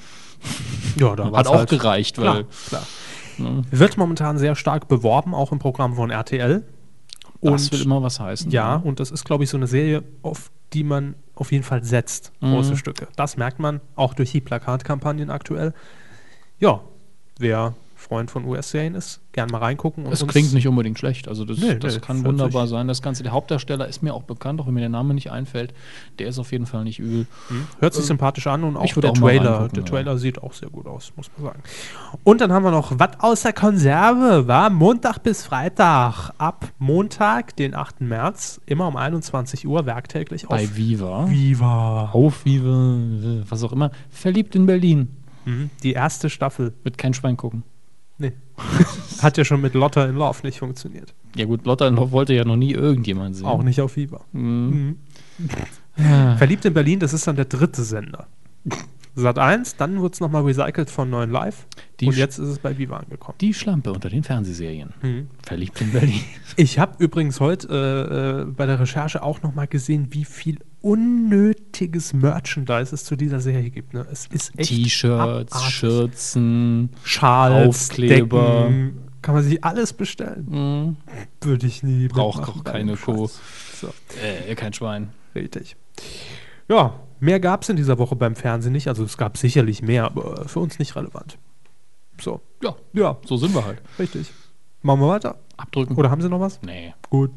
Ja, 0.97 1.15
da 1.15 1.31
Hat 1.31 1.47
auch 1.47 1.55
halt- 1.55 1.69
gereicht, 1.69 2.15
Klar, 2.15 2.35
weil 2.35 2.45
klar. 2.67 2.83
Wird 3.71 3.97
momentan 3.97 4.37
sehr 4.37 4.55
stark 4.55 4.87
beworben, 4.87 5.33
auch 5.33 5.51
im 5.51 5.59
Programm 5.59 5.95
von 5.95 6.11
RTL. 6.11 6.63
das 7.41 7.71
will 7.71 7.81
immer 7.81 8.03
was 8.03 8.19
heißen. 8.19 8.51
Ja, 8.51 8.75
und 8.75 8.99
das 8.99 9.09
ist, 9.09 9.23
glaube 9.25 9.43
ich, 9.43 9.49
so 9.49 9.57
eine 9.57 9.67
Serie, 9.67 10.03
auf 10.21 10.51
die 10.73 10.83
man 10.83 11.15
auf 11.35 11.51
jeden 11.51 11.63
Fall 11.63 11.83
setzt. 11.83 12.31
Große 12.41 12.73
Mhm. 12.73 12.77
Stücke. 12.77 13.07
Das 13.15 13.35
merkt 13.37 13.57
man 13.59 13.81
auch 13.95 14.13
durch 14.13 14.31
die 14.31 14.41
Plakatkampagnen 14.41 15.31
aktuell. 15.31 15.73
Ja, 16.59 16.81
wer 17.39 17.73
Freund 18.11 18.29
von 18.29 18.43
US-Serien 18.43 18.93
ist, 18.93 19.21
gern 19.31 19.47
mal 19.49 19.59
reingucken. 19.59 20.05
Und 20.05 20.11
Es 20.11 20.27
klingt 20.27 20.51
nicht 20.53 20.67
unbedingt 20.67 20.99
schlecht. 20.99 21.29
Also 21.29 21.45
das, 21.45 21.59
Nee, 21.59 21.75
das 21.75 21.93
nee, 21.93 22.01
kann 22.01 22.25
wunderbar 22.25 22.67
sein. 22.67 22.89
Das 22.89 23.01
Ganze, 23.01 23.23
der 23.23 23.31
Hauptdarsteller 23.31 23.87
ist 23.87 24.03
mir 24.03 24.13
auch 24.13 24.23
bekannt, 24.23 24.59
auch 24.59 24.67
wenn 24.67 24.73
mir 24.73 24.81
der 24.81 24.89
Name 24.89 25.13
nicht 25.13 25.31
einfällt. 25.31 25.73
Der 26.19 26.27
ist 26.27 26.37
auf 26.37 26.51
jeden 26.51 26.65
Fall 26.65 26.83
nicht 26.83 26.99
übel. 26.99 27.25
Hört 27.79 27.93
sich 27.93 28.03
sympathisch 28.03 28.47
an 28.47 28.65
und 28.65 28.75
auch 28.75 28.85
der 28.85 29.11
auch 29.11 29.17
Trailer. 29.17 29.69
Der 29.69 29.83
ja. 29.83 29.89
Trailer 29.89 30.17
sieht 30.17 30.43
auch 30.43 30.51
sehr 30.51 30.69
gut 30.69 30.87
aus, 30.87 31.13
muss 31.15 31.31
man 31.37 31.45
sagen. 31.53 31.63
Und 32.25 32.41
dann 32.41 32.51
haben 32.51 32.63
wir 32.63 32.71
noch 32.71 32.99
was 32.99 33.11
aus 33.19 33.43
der 33.43 33.53
Konserve, 33.53 34.45
war 34.45 34.69
Montag 34.69 35.19
bis 35.19 35.45
Freitag. 35.45 36.31
Ab 36.37 36.67
Montag, 36.79 37.55
den 37.55 37.73
8. 37.73 38.01
März, 38.01 38.59
immer 38.65 38.89
um 38.89 38.97
21 38.97 39.65
Uhr, 39.65 39.85
werktäglich 39.85 40.47
Bei 40.47 40.65
auf 40.65 40.75
Viva. 40.75 41.29
Viva. 41.29 42.09
Auf 42.11 42.43
Viva, 42.43 42.97
was 43.47 43.63
auch 43.63 43.71
immer. 43.71 43.91
Verliebt 44.09 44.53
in 44.53 44.65
Berlin. 44.65 45.07
Mhm. 45.45 45.69
Die 45.81 45.93
erste 45.93 46.29
Staffel. 46.29 46.73
Wird 46.83 46.97
kein 46.97 47.13
Schwein 47.13 47.37
gucken. 47.37 47.63
Nee. 48.21 48.33
Hat 49.21 49.37
ja 49.37 49.43
schon 49.43 49.61
mit 49.61 49.73
Lotta 49.73 50.05
in 50.05 50.15
Love 50.15 50.39
nicht 50.43 50.59
funktioniert. 50.59 51.13
Ja 51.35 51.45
gut, 51.45 51.65
Lotta 51.65 51.87
in 51.87 51.95
Love 51.95 52.11
wollte 52.11 52.33
ja 52.33 52.45
noch 52.45 52.55
nie 52.55 52.71
irgendjemand 52.71 53.35
sehen. 53.35 53.47
Auch 53.47 53.63
nicht 53.63 53.81
auf 53.81 53.95
Viva. 53.95 54.21
Mhm. 54.31 54.97
Verliebt 56.37 56.65
in 56.65 56.73
Berlin, 56.73 56.99
das 56.99 57.13
ist 57.13 57.25
dann 57.27 57.35
der 57.35 57.45
dritte 57.45 57.83
Sender. 57.83 58.27
Sat 59.13 59.37
1, 59.39 59.75
dann 59.75 59.99
wurde 59.99 60.13
es 60.13 60.19
nochmal 60.21 60.43
recycelt 60.43 60.89
von 60.89 61.09
9 61.09 61.29
Live. 61.29 61.67
Die 61.99 62.07
und 62.07 62.15
jetzt 62.17 62.37
ist 62.39 62.47
es 62.47 62.59
bei 62.59 62.77
Viva 62.77 62.97
angekommen. 62.97 63.37
Die 63.41 63.53
Schlampe 63.53 63.91
unter 63.91 64.09
den 64.09 64.23
Fernsehserien. 64.23 64.93
Mhm. 65.01 65.27
Verliebt 65.43 65.81
in 65.81 65.91
Berlin. 65.91 66.21
Ich 66.55 66.79
habe 66.79 67.03
übrigens 67.03 67.39
heute 67.39 67.67
äh, 67.69 68.41
äh, 68.41 68.45
bei 68.45 68.65
der 68.65 68.79
Recherche 68.79 69.21
auch 69.23 69.41
nochmal 69.41 69.67
gesehen, 69.67 70.07
wie 70.11 70.23
viel 70.25 70.59
unnötiges 70.81 72.13
Merchandise 72.13 72.93
es 72.95 73.03
zu 73.05 73.15
dieser 73.15 73.39
Serie 73.39 73.69
gibt. 73.69 73.93
Ne? 73.93 74.05
Es 74.11 74.27
ist 74.27 74.57
echt 74.57 74.69
T-Shirts. 74.69 75.63
Schürzen. 75.71 76.89
Schals, 77.03 77.89
Aufkleber. 77.89 78.63
Decken, 78.63 78.97
kann 79.21 79.35
man 79.35 79.43
sich 79.43 79.63
alles 79.63 79.93
bestellen. 79.93 80.47
Mhm. 80.49 80.97
Würde 81.41 81.67
ich 81.67 81.83
nie. 81.83 82.07
Braucht 82.07 82.47
auch 82.47 82.63
keine 82.63 82.95
Kuh. 82.95 83.27
So, 83.79 83.89
Äh, 84.47 84.55
kein 84.55 84.73
Schwein. 84.73 85.09
richtig. 85.35 85.75
Ja, 86.67 86.93
mehr 87.21 87.39
gab 87.39 87.61
es 87.63 87.69
in 87.69 87.77
dieser 87.77 87.97
Woche 87.97 88.15
beim 88.17 88.35
Fernsehen 88.35 88.73
nicht. 88.73 88.87
Also 88.89 89.03
es 89.05 89.17
gab 89.17 89.37
sicherlich 89.37 89.81
mehr, 89.81 90.03
aber 90.05 90.47
für 90.49 90.59
uns 90.59 90.77
nicht 90.79 90.95
relevant. 90.97 91.37
So, 92.19 92.41
Ja, 92.61 92.75
ja, 92.93 93.17
so 93.25 93.37
sind 93.37 93.55
wir 93.55 93.63
halt. 93.65 93.81
richtig. 93.97 94.31
Machen 94.81 94.99
wir 95.01 95.07
weiter. 95.09 95.39
Abdrücken. 95.57 95.95
Oder 95.95 96.09
haben 96.11 96.21
Sie 96.21 96.27
noch 96.29 96.39
was? 96.39 96.59
Nee. 96.63 96.93
Gut. 97.09 97.31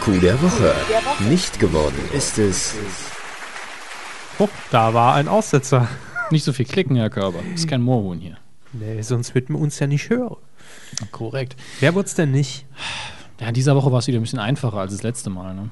Coup 0.00 0.20
der 0.20 0.40
Woche. 0.42 0.74
Nicht 1.28 1.60
geworden 1.60 1.94
ist 2.12 2.38
es. 2.38 2.74
Oh, 4.38 4.48
da 4.70 4.92
war 4.94 5.14
ein 5.14 5.28
Aussetzer. 5.28 5.86
Nicht 6.30 6.42
so 6.44 6.52
viel 6.52 6.66
klicken, 6.66 6.96
Herr 6.96 7.10
Körber. 7.10 7.38
Ist 7.54 7.68
kein 7.68 7.82
Moorhuhn 7.82 8.18
hier. 8.18 8.38
Nee, 8.72 9.02
sonst 9.02 9.34
wird 9.34 9.50
man 9.50 9.60
uns 9.62 9.78
ja 9.78 9.86
nicht 9.86 10.08
hören. 10.10 10.36
Korrekt. 11.12 11.56
Wer 11.80 11.94
wird's 11.94 12.14
denn 12.14 12.30
nicht? 12.32 12.66
Ja, 13.40 13.48
in 13.48 13.54
dieser 13.54 13.76
Woche 13.76 13.92
war 13.92 13.98
es 13.98 14.06
wieder 14.06 14.18
ein 14.18 14.22
bisschen 14.22 14.38
einfacher 14.38 14.78
als 14.78 14.92
das 14.92 15.02
letzte 15.02 15.30
Mal. 15.30 15.54
Ne? 15.54 15.70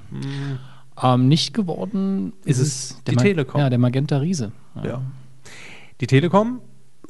Ähm, 1.03 1.29
nicht 1.29 1.55
geworden 1.55 2.33
Ist 2.45 2.59
ist, 2.59 2.67
es 2.67 2.91
es 2.91 3.05
die 3.05 3.15
Ma- 3.15 3.23
Telekom? 3.23 3.61
Ja, 3.61 3.71
der 3.71 3.79
Magenta 3.79 4.19
Riese. 4.19 4.53
Ja. 4.85 5.03
Die 6.01 6.07
Telekom, 6.07 6.61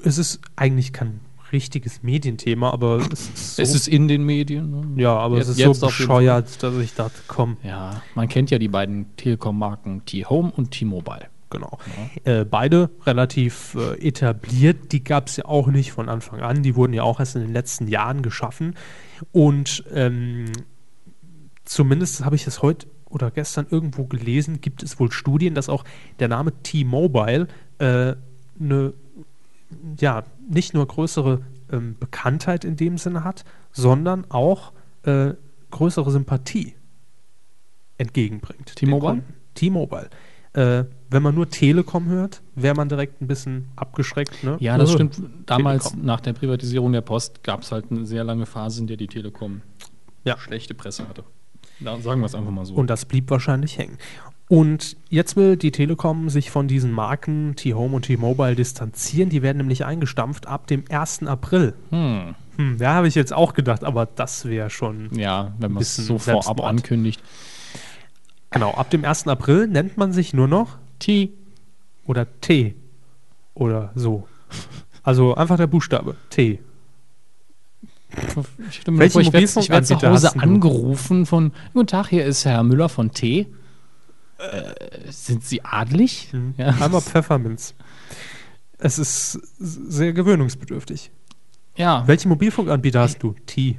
es 0.03 0.19
ist 0.19 0.41
eigentlich 0.57 0.93
kein 0.93 1.21
richtiges 1.53 2.03
Medienthema, 2.05 2.71
aber 2.71 2.99
es 3.13 3.29
ist 3.29 3.57
so, 3.57 3.63
Es 3.63 3.75
ist 3.75 3.89
in 3.89 4.07
den 4.07 4.23
Medien. 4.25 4.71
Ne? 4.95 5.03
ja, 5.03 5.17
aber 5.17 5.37
Jetzt- 5.39 5.47
es 5.49 5.53
ist 5.55 5.59
jetzt 5.59 5.81
so 5.81 5.87
bescheuert, 5.87 6.63
dass 6.63 6.77
ich 6.77 6.95
dachte, 6.95 7.19
komm, 7.27 7.57
Ja, 7.65 8.03
man 8.15 8.29
kennt 8.29 8.51
ja 8.51 8.59
die 8.59 8.69
beiden 8.69 9.07
Telekom-Marken 9.17 10.05
T-Home 10.07 10.53
und 10.57 10.71
T-Mobile. 10.71 11.27
genau. 11.51 11.79
Äh, 12.23 12.45
beide 12.45 12.91
relativ 13.05 13.75
äh, 13.77 13.95
etabliert, 14.07 14.93
die 14.93 15.03
gab 15.03 15.27
es 15.27 15.39
ja 15.39 15.47
auch 15.47 15.67
nicht 15.67 15.91
von 15.91 16.09
Anfang 16.09 16.41
an, 16.41 16.63
die 16.63 16.77
wurden 16.77 16.93
ja 16.93 17.03
auch 17.03 17.19
erst 17.19 17.35
in 17.35 17.43
den 17.43 17.53
letzten 17.53 17.89
Jahren 17.89 18.23
geschaffen 18.23 18.77
und 19.33 19.83
ähm, 19.93 20.45
zumindest 21.65 22.25
habe 22.25 22.37
ich 22.37 22.47
es 22.47 22.63
heute 22.63 22.87
oder 23.11 23.31
gestern 23.31 23.67
irgendwo 23.71 24.05
gelesen, 24.05 24.61
gibt 24.61 24.83
es 24.83 24.99
wohl 24.99 25.13
Studien, 25.13 25.55
dass 25.55 25.69
auch 25.69 25.85
der 26.19 26.29
Name 26.29 26.53
T-Mobile 26.63 27.49
äh, 27.79 28.15
eine, 28.59 28.93
ja, 29.99 30.25
nicht 30.49 30.75
nur 30.75 30.87
größere 30.87 31.43
ähm, 31.71 31.97
Bekanntheit 31.99 32.65
in 32.65 32.77
dem 32.77 32.99
Sinne 32.99 33.25
hat, 33.25 33.45
sondern 33.73 34.25
auch 34.31 34.73
äh, 35.03 35.35
größere 35.71 36.11
Sympathie 36.11 36.75
entgegenbringt. 37.99 38.75
T-Mobile? 38.77 39.23
T-Mobile. 39.55 40.11
Äh, 40.53 40.85
wenn 41.11 41.23
man 41.23 41.35
nur 41.35 41.49
Telekom 41.49 42.09
hört, 42.09 42.43
wäre 42.57 42.75
man 42.75 42.89
direkt 42.89 43.21
ein 43.23 43.29
bisschen 43.29 43.69
abgeschreckt. 43.77 44.43
Ne? 44.43 44.57
Ja, 44.61 44.79
das 44.79 44.93
stimmt. 44.93 45.21
Damals, 45.47 45.85
Telekom. 45.85 46.07
nach 46.07 46.21
der 46.21 46.33
Privatisierung 46.33 46.93
der 46.93 47.03
Post, 47.03 47.45
gab 47.45 47.63
es 47.63 47.71
halt 47.71 47.87
eine 47.91 48.05
sehr 48.07 48.25
lange 48.25 48.47
Phase, 48.47 48.81
in 48.81 48.87
der 48.89 48.97
die 48.97 49.07
Telekom 49.07 49.63
Ja. 50.25 50.37
schlechte 50.39 50.75
Presse 50.75 51.09
hatte. 51.09 51.25
Da 51.81 51.99
sagen 51.99 52.21
wir 52.21 52.27
es 52.27 52.35
einfach 52.35 52.51
mal 52.51 52.65
so. 52.65 52.75
Und 52.75 52.89
das 52.91 53.05
blieb 53.05 53.31
wahrscheinlich 53.31 53.79
hängen. 53.79 53.99
Und 54.49 54.97
jetzt 55.09 55.37
will 55.37 55.57
die 55.57 55.71
Telekom 55.71 56.29
sich 56.29 56.51
von 56.51 56.67
diesen 56.67 56.91
Marken 56.91 57.55
T-Home 57.55 57.95
und 57.97 58.03
T-Mobile 58.03 58.57
distanzieren. 58.57 59.31
Die 59.31 59.43
werden 59.43 59.59
nämlich 59.59 59.85
eingestampft 59.85 60.47
ab 60.49 60.67
dem 60.67 60.85
1. 60.91 61.25
April. 61.25 61.75
hm. 61.91 62.35
Hm, 62.57 62.77
ja, 62.79 62.95
habe 62.95 63.09
ich 63.09 63.15
jetzt 63.15 63.33
auch 63.33 63.55
gedacht, 63.55 63.85
aber 63.85 64.07
das 64.07 64.45
wäre 64.45 64.69
schon. 64.69 65.09
Ja, 65.17 65.55
wenn 65.59 65.73
man 65.73 65.81
es 65.81 65.97
Bisschen 65.97 66.05
so 66.05 66.19
vorab 66.19 66.45
Selbstmord. 66.45 66.69
ankündigt. 66.69 67.23
Genau, 68.51 68.73
ab 68.73 68.91
dem 68.91 69.05
1. 69.05 69.29
April 69.29 69.69
nennt 69.69 69.97
man 69.97 70.13
sich 70.13 70.35
nur 70.35 70.49
noch 70.49 70.77
T. 70.99 71.31
oder 72.05 72.27
T 72.41 72.75
oder 73.55 73.93
so. 73.95 74.27
Also 75.03 75.35
einfach 75.37 75.57
der 75.57 75.69
Buchstabe 75.69 76.17
T. 76.29 76.59
Ich, 78.71 78.87
mir 78.87 78.99
Welchen 78.99 79.21
ich 79.21 79.33
werde 79.33 79.45
ich 79.45 79.69
werd 79.69 79.87
zu 79.87 80.01
Hause 80.03 80.39
angerufen 80.39 81.27
von 81.27 81.53
Guten 81.73 81.87
Tag, 81.87 82.09
hier 82.09 82.25
ist 82.25 82.45
Herr 82.45 82.63
Müller 82.63 82.89
von 82.89 83.13
T. 83.13 83.47
Äh, 84.39 85.11
sind 85.11 85.45
Sie 85.45 85.63
adlig? 85.65 86.29
Mhm. 86.33 86.55
Ja. 86.57 86.69
Einmal 86.81 87.01
Pfefferminz. 87.01 87.75
Es 88.79 88.99
ist 88.99 89.33
sehr 89.59 90.13
gewöhnungsbedürftig. 90.13 91.11
ja, 91.77 92.07
Welchen 92.07 92.31
Mobilfunkanbieter 92.31 93.01
hast 93.01 93.23
du? 93.23 93.35
T. 93.47 93.79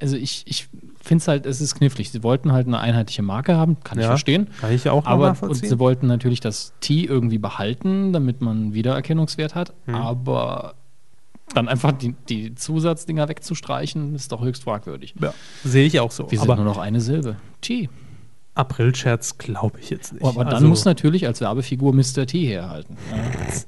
also 0.00 0.16
ich, 0.16 0.42
ich 0.46 0.68
finde 1.00 1.22
es 1.22 1.28
halt, 1.28 1.46
es 1.46 1.60
ist 1.60 1.76
knifflig. 1.76 2.10
Sie 2.10 2.22
wollten 2.24 2.52
halt 2.52 2.66
eine 2.66 2.80
einheitliche 2.80 3.22
Marke 3.22 3.56
haben, 3.56 3.78
kann 3.84 3.98
ich 3.98 4.02
Ja, 4.02 4.10
verstehen. 4.10 4.48
Kann 4.60 4.72
ich 4.72 4.88
auch 4.88 5.06
Aber 5.06 5.36
und 5.42 5.54
sie 5.54 5.78
wollten 5.78 6.06
natürlich 6.08 6.40
das 6.40 6.74
T 6.80 7.04
irgendwie 7.04 7.38
behalten, 7.38 8.12
damit 8.12 8.40
man 8.40 8.56
einen 8.56 8.74
Wiedererkennungswert 8.74 9.54
hat. 9.54 9.72
Hm. 9.86 9.94
Aber 9.94 10.74
dann 11.52 11.68
einfach 11.68 11.92
die, 11.92 12.14
die 12.28 12.54
Zusatzdinger 12.54 13.28
wegzustreichen, 13.28 14.14
ist 14.14 14.32
doch 14.32 14.42
höchst 14.42 14.64
fragwürdig. 14.64 15.14
ja, 15.20 15.32
sehe 15.64 15.86
ich 15.86 16.00
auch 16.00 16.10
so. 16.10 16.30
Wir 16.30 16.38
sind 16.38 16.50
aber 16.50 16.56
nur 16.56 16.64
noch 16.64 16.78
eine 16.78 17.00
Silbe. 17.00 17.36
T. 17.60 17.88
Aprilscherz 18.54 19.38
glaube 19.38 19.80
ich 19.80 19.90
jetzt 19.90 20.12
nicht. 20.12 20.24
Aber 20.24 20.44
dann 20.44 20.54
Also, 20.54 20.68
muss 20.68 20.84
natürlich 20.84 21.26
als 21.26 21.40
Werbefigur 21.40 21.94
Mr. 21.94 22.26
T 22.26 22.46
herhalten. 22.46 22.96
Ja. 23.10 23.16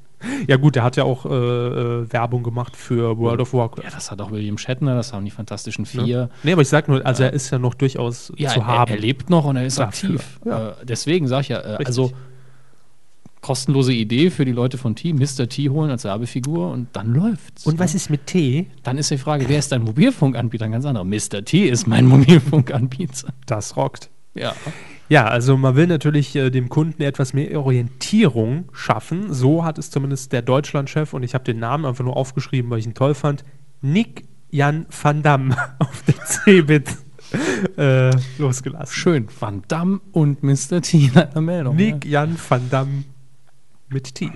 Ja 0.48 0.56
gut, 0.56 0.74
der 0.74 0.82
hat 0.84 0.96
ja 0.96 1.04
auch 1.04 1.26
äh, 1.26 1.28
äh, 1.28 2.10
Werbung 2.10 2.42
gemacht 2.42 2.76
für 2.76 3.18
World 3.18 3.42
of 3.42 3.52
Warcraft. 3.52 3.84
Ja, 3.84 3.90
das 3.90 4.10
hat 4.10 4.22
auch 4.22 4.30
William 4.30 4.56
Shatner, 4.56 4.94
das 4.94 5.12
haben 5.12 5.26
die 5.26 5.30
Fantastischen 5.30 5.84
Vier. 5.84 6.16
Ne? 6.16 6.28
Nee, 6.44 6.52
aber 6.54 6.62
ich 6.62 6.68
sag 6.68 6.88
nur, 6.88 7.04
also 7.04 7.24
er 7.24 7.34
ist 7.34 7.50
ja 7.50 7.58
noch 7.58 7.74
durchaus 7.74 8.32
Ja, 8.38 8.48
zu 8.48 8.60
er, 8.60 8.66
haben. 8.66 8.90
er 8.90 8.96
lebt 8.98 9.28
noch 9.28 9.44
und 9.44 9.56
er 9.56 9.66
ist 9.66 9.78
Dafür, 9.78 10.08
aktiv. 10.14 10.40
ja. 10.46 10.68
Äh, 10.70 10.72
deswegen 10.84 11.28
sage 11.28 11.42
ich 11.42 11.48
ja, 11.50 11.58
äh, 11.58 11.68
Richtig. 11.72 11.86
also 11.88 12.12
kostenlose 13.44 13.92
Idee 13.92 14.30
für 14.30 14.46
die 14.46 14.52
Leute 14.52 14.78
von 14.78 14.96
T, 14.96 15.12
Mr. 15.12 15.50
T 15.50 15.68
holen 15.68 15.90
als 15.90 16.04
Werbefigur 16.04 16.70
und 16.70 16.88
dann 16.94 17.12
läuft's. 17.12 17.66
Und 17.66 17.78
was 17.78 17.92
ne? 17.92 17.96
ist 17.98 18.08
mit 18.08 18.26
T? 18.26 18.68
Dann 18.82 18.96
ist 18.96 19.10
die 19.10 19.18
Frage, 19.18 19.50
wer 19.50 19.58
ist 19.58 19.70
dein 19.70 19.82
Mobilfunkanbieter? 19.82 20.64
Ein 20.64 20.72
ganz 20.72 20.86
anderer. 20.86 21.04
Mr. 21.04 21.44
T 21.44 21.68
ist 21.68 21.86
mein 21.86 22.06
Mobilfunkanbieter. 22.08 23.34
Das 23.44 23.76
rockt. 23.76 24.08
Ja. 24.34 24.54
Ja, 25.10 25.26
also 25.26 25.58
man 25.58 25.76
will 25.76 25.86
natürlich 25.86 26.34
äh, 26.34 26.48
dem 26.48 26.70
Kunden 26.70 27.02
etwas 27.02 27.34
mehr 27.34 27.60
Orientierung 27.60 28.70
schaffen. 28.72 29.34
So 29.34 29.62
hat 29.62 29.76
es 29.76 29.90
zumindest 29.90 30.32
der 30.32 30.40
Deutschlandchef, 30.40 31.12
und 31.12 31.22
ich 31.22 31.34
habe 31.34 31.44
den 31.44 31.58
Namen 31.58 31.84
einfach 31.84 32.02
nur 32.02 32.16
aufgeschrieben, 32.16 32.70
weil 32.70 32.78
ich 32.78 32.86
ihn 32.86 32.94
toll 32.94 33.14
fand, 33.14 33.44
Nick 33.82 34.24
Jan 34.50 34.86
van 34.88 35.22
Damme 35.22 35.54
auf 35.80 36.02
der 36.04 36.14
Cebit 36.24 36.96
äh, 37.76 38.10
losgelassen. 38.38 38.94
Schön. 38.94 39.28
Van 39.38 39.62
Damme 39.68 40.00
und 40.12 40.42
Mr. 40.42 40.80
T 40.80 41.10
in 41.12 41.18
einer 41.18 41.40
Meldung. 41.42 41.76
Nick 41.76 42.06
Jan 42.06 42.38
van 42.48 42.70
Damme 42.70 43.04
mit 43.94 44.14
T. 44.14 44.30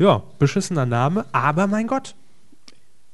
Ja, 0.00 0.22
beschissener 0.40 0.86
Name, 0.86 1.24
aber 1.30 1.68
mein 1.68 1.86
Gott, 1.86 2.16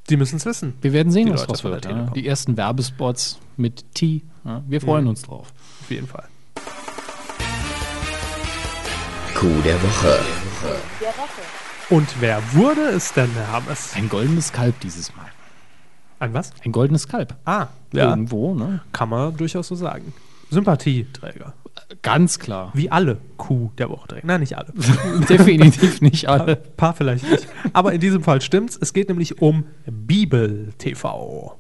Sie 0.09 0.17
müssen 0.17 0.37
es 0.37 0.47
wissen. 0.47 0.73
Wir 0.81 0.95
werden 0.95 1.13
sehen, 1.13 1.27
Die 1.27 1.33
was 1.35 1.45
draus 1.47 1.61
der 1.61 1.71
wird. 1.73 1.85
Ja. 1.85 1.91
Telekom. 1.91 2.15
Die 2.15 2.27
ersten 2.27 2.57
Werbespots 2.57 3.39
mit 3.59 3.85
T. 3.95 4.23
Ja. 4.43 4.63
Wir 4.67 4.81
freuen 4.81 5.05
Mhm. 5.05 5.11
uns 5.11 5.21
drauf. 5.23 5.53
Auf 5.83 5.91
jeden 5.91 6.07
Fall. 6.07 6.25
Coup 9.35 9.63
der 9.65 9.77
Woche. 9.83 10.19
Und 11.91 12.09
wer 12.21 12.41
wurde 12.55 12.81
es 12.89 13.13
denn, 13.13 13.31
Herr 13.35 13.53
Hammes? 13.53 13.93
Ein 13.95 14.09
goldenes 14.09 14.51
Kalb 14.53 14.81
dieses 14.81 15.15
Mal. 15.15 15.27
Ein 16.21 16.33
was? 16.35 16.53
Ein 16.65 16.73
goldenes 16.73 17.07
Kalb. 17.07 17.37
Ah, 17.45 17.67
ja, 17.93 18.11
Irgendwo, 18.11 18.55
ne? 18.55 18.81
kann 18.93 19.09
man 19.11 19.37
durchaus 19.37 19.69
so 19.69 19.75
sagen. 19.75 20.13
Sympathieträger. 20.51 21.53
Ganz 22.03 22.39
klar. 22.39 22.71
Wie 22.75 22.91
alle 22.91 23.19
Kuh 23.37 23.71
der 23.79 23.89
Woche 23.91 24.09
trägen. 24.09 24.27
Nein, 24.27 24.41
nicht 24.41 24.57
alle. 24.57 24.73
Definitiv 25.29 26.01
nicht 26.01 26.29
Ein 26.29 26.41
alle. 26.41 26.57
paar 26.57 26.95
vielleicht 26.95 27.29
nicht. 27.31 27.47
Aber 27.73 27.93
in 27.93 28.01
diesem 28.01 28.23
Fall 28.23 28.41
stimmt's. 28.41 28.77
Es 28.81 28.93
geht 28.93 29.09
nämlich 29.09 29.41
um 29.43 29.65
Bibel 29.87 30.73
TV. 30.79 31.57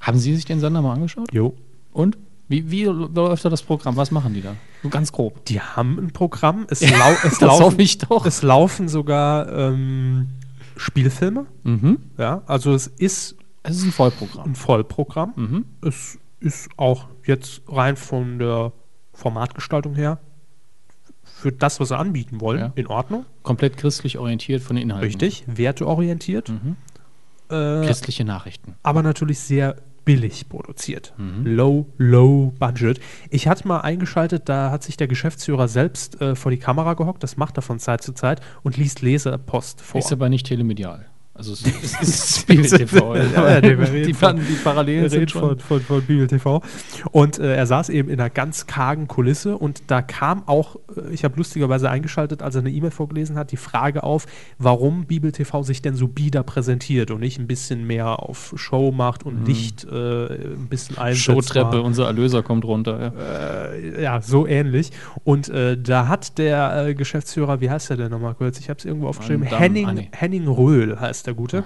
Haben 0.00 0.18
Sie 0.18 0.34
sich 0.34 0.44
den 0.44 0.60
Sender 0.60 0.82
mal 0.82 0.94
angeschaut? 0.94 1.32
Jo. 1.32 1.54
Und? 1.92 2.18
Wie, 2.48 2.70
wie 2.70 2.84
läuft 2.84 3.44
da 3.44 3.48
das 3.48 3.62
Programm? 3.62 3.96
Was 3.96 4.10
machen 4.10 4.34
die 4.34 4.42
da? 4.42 4.56
So 4.82 4.88
ganz 4.88 5.12
grob. 5.12 5.44
Die 5.44 5.60
haben 5.60 5.98
ein 5.98 6.10
Programm. 6.12 6.66
Es, 6.68 6.80
lau 6.98 7.12
es, 7.12 7.22
Das 7.22 7.40
laufen, 7.40 7.64
hoffe 7.64 7.82
ich 7.82 7.98
doch. 7.98 8.26
es 8.26 8.42
laufen 8.42 8.88
sogar 8.88 9.48
ähm, 9.52 10.28
Spielfilme. 10.76 11.46
Mhm. 11.62 11.98
Ja, 12.18 12.42
also 12.46 12.72
es 12.74 12.86
ist 12.88 13.36
Es 13.62 13.76
ist 13.76 13.84
ein 13.84 13.92
Vollprogramm. 13.92 14.46
ein 14.50 14.54
Vollprogramm. 14.56 15.32
Mhm. 15.36 15.64
Es 15.86 16.18
ist 16.40 16.70
auch 16.76 17.06
jetzt 17.24 17.62
rein 17.68 17.96
von 17.96 18.38
der 18.40 18.72
Formatgestaltung 19.20 19.94
her 19.94 20.18
für 21.22 21.52
das, 21.52 21.78
was 21.80 21.88
sie 21.88 21.96
anbieten 21.98 22.40
wollen, 22.40 22.60
Ja. 22.60 22.72
in 22.74 22.86
Ordnung. 22.86 23.24
Komplett 23.42 23.76
christlich 23.76 24.18
orientiert 24.18 24.62
von 24.62 24.76
den 24.76 24.84
Inhalten. 24.84 25.04
Richtig, 25.06 25.44
werteorientiert. 25.46 26.48
Mhm. 26.48 26.76
Äh, 27.50 27.84
Christliche 27.86 28.24
Nachrichten. 28.24 28.74
aber 28.82 29.02
natürlich 29.02 29.38
sehr 29.40 29.76
billig 30.04 30.48
produziert. 30.48 31.12
Mhm. 31.18 31.44
Low, 31.46 31.86
low 31.98 32.52
budget. 32.58 33.00
Ich 33.28 33.46
hatte 33.48 33.68
mal 33.68 33.80
eingeschaltet, 33.80 34.48
da 34.48 34.70
hat 34.70 34.82
sich 34.82 34.96
der 34.96 35.08
Geschäftsführer 35.08 35.68
selbst 35.68 36.20
äh, 36.20 36.34
vor 36.34 36.50
die 36.50 36.58
Kamera 36.58 36.94
gehockt, 36.94 37.22
das 37.22 37.36
macht 37.36 37.58
er 37.58 37.62
von 37.62 37.78
Zeit 37.78 38.02
zu 38.02 38.12
Zeit 38.12 38.40
und 38.62 38.76
liest 38.76 39.02
Leserpost 39.02 39.80
vor. 39.82 39.98
Ist 40.00 40.12
aber 40.12 40.28
nicht 40.28 40.46
telemedial. 40.46 41.06
Also 41.32 41.52
es, 41.82 42.00
ist 42.02 42.40
Spiegel 42.40 42.66
TV. 42.78 43.16
Ja, 43.16 43.60
nee, 43.60 44.04
die, 44.04 44.12
von- 44.14 44.36
die 44.36 44.54
Parallelen 44.62 45.04
Er 45.04 45.10
sind 45.10 45.30
schon. 45.30 45.40
von, 45.40 45.58
von, 45.58 45.80
von 45.80 46.02
Bibel 46.02 46.26
TV. 46.26 46.60
Und 47.12 47.38
äh, 47.38 47.54
er 47.54 47.66
saß 47.66 47.88
eben 47.88 48.08
in 48.10 48.20
einer 48.20 48.28
ganz 48.30 48.66
kargen 48.66 49.08
Kulisse 49.08 49.56
und 49.56 49.84
da 49.86 50.02
kam 50.02 50.46
auch, 50.46 50.76
äh, 50.96 51.12
ich 51.12 51.24
habe 51.24 51.36
lustigerweise 51.36 51.88
eingeschaltet, 51.88 52.42
als 52.42 52.56
er 52.56 52.60
eine 52.60 52.70
E-Mail 52.70 52.90
vorgelesen 52.90 53.36
hat, 53.36 53.52
die 53.52 53.56
Frage 53.56 54.02
auf, 54.02 54.26
warum 54.58 55.06
Bibel 55.06 55.32
TV 55.32 55.62
sich 55.62 55.80
denn 55.80 55.94
so 55.94 56.08
bieder 56.08 56.42
präsentiert 56.42 57.10
und 57.10 57.20
nicht 57.20 57.38
ein 57.38 57.46
bisschen 57.46 57.86
mehr 57.86 58.22
auf 58.22 58.52
Show 58.56 58.90
macht 58.92 59.24
und 59.24 59.46
Licht 59.46 59.84
äh, 59.84 60.26
ein 60.26 60.66
bisschen 60.68 60.98
einsetzt. 60.98 61.24
Showtreppe, 61.24 61.80
unser 61.80 62.06
Erlöser 62.06 62.42
kommt 62.42 62.64
runter. 62.64 63.14
Ja. 63.16 63.72
Äh, 63.72 64.02
ja, 64.02 64.20
so 64.20 64.46
ähnlich. 64.46 64.90
Und 65.24 65.48
äh, 65.48 65.78
da 65.80 66.08
hat 66.08 66.36
der 66.38 66.88
äh, 66.88 66.94
Geschäftsführer, 66.94 67.60
wie 67.60 67.70
heißt 67.70 67.88
der 67.88 67.96
denn 67.96 68.10
nochmal 68.10 68.34
kurz? 68.34 68.58
Ich 68.58 68.68
habe 68.68 68.78
es 68.78 68.84
irgendwo 68.84 69.06
aufgeschrieben. 69.08 69.44
Henning, 69.44 69.86
ah. 69.86 70.16
Henning 70.16 70.46
Röhl 70.48 71.00
heißt 71.00 71.19
der 71.22 71.34
Gute. 71.34 71.64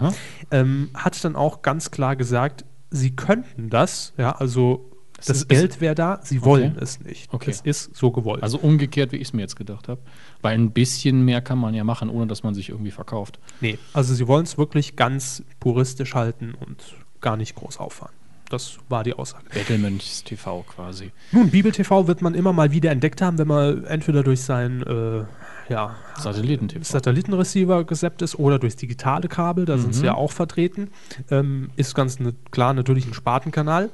Ähm, 0.50 0.90
hat 0.94 1.22
dann 1.24 1.36
auch 1.36 1.62
ganz 1.62 1.90
klar 1.90 2.16
gesagt, 2.16 2.64
sie 2.90 3.14
könnten 3.16 3.70
das, 3.70 4.12
ja, 4.16 4.32
also 4.32 4.90
das 5.26 5.38
ist- 5.38 5.48
Geld 5.48 5.80
wäre 5.80 5.94
da, 5.94 6.20
sie 6.22 6.44
wollen 6.44 6.76
es 6.80 7.00
nicht. 7.00 7.32
Okay. 7.32 7.50
Es 7.50 7.60
ist 7.62 7.96
so 7.96 8.10
gewollt. 8.10 8.42
Also 8.42 8.58
umgekehrt, 8.58 9.12
wie 9.12 9.16
ich 9.16 9.28
es 9.28 9.32
mir 9.32 9.42
jetzt 9.42 9.56
gedacht 9.56 9.88
habe. 9.88 10.00
Weil 10.42 10.54
ein 10.58 10.72
bisschen 10.72 11.24
mehr 11.24 11.40
kann 11.40 11.58
man 11.58 11.72
ja 11.74 11.84
machen, 11.84 12.10
ohne 12.10 12.26
dass 12.26 12.42
man 12.42 12.54
sich 12.54 12.68
irgendwie 12.68 12.90
verkauft. 12.90 13.38
nee, 13.60 13.78
also 13.92 14.14
sie 14.14 14.26
wollen 14.28 14.44
es 14.44 14.58
wirklich 14.58 14.96
ganz 14.96 15.42
puristisch 15.60 16.14
halten 16.14 16.52
und 16.54 16.76
gar 17.20 17.36
nicht 17.36 17.54
groß 17.54 17.78
auffahren. 17.78 18.12
Das 18.50 18.76
war 18.90 19.02
die 19.04 19.14
Aussage. 19.14 19.44
Bettelmönchs 19.54 20.22
TV 20.22 20.62
quasi. 20.68 21.10
Nun, 21.32 21.48
Bibel 21.50 21.72
TV 21.72 22.06
wird 22.06 22.20
man 22.20 22.34
immer 22.34 22.52
mal 22.52 22.70
wieder 22.72 22.90
entdeckt 22.90 23.22
haben, 23.22 23.38
wenn 23.38 23.48
man 23.48 23.84
entweder 23.84 24.22
durch 24.22 24.42
sein 24.42 24.82
äh, 24.82 25.24
ja. 25.68 25.94
Satellitenreceiver 26.82 27.84
gesappt 27.84 28.22
ist 28.22 28.38
oder 28.38 28.58
durchs 28.58 28.76
digitale 28.76 29.28
Kabel, 29.28 29.64
da 29.64 29.78
sind 29.78 29.94
sie 29.94 30.00
Mhm. 30.00 30.06
ja 30.06 30.14
auch 30.14 30.32
vertreten. 30.32 30.90
Ähm, 31.30 31.70
ist 31.76 31.94
ganz 31.94 32.20
ne, 32.20 32.34
klar 32.50 32.74
natürlich 32.74 33.06
ein 33.06 33.14
Spartenkanal. 33.14 33.90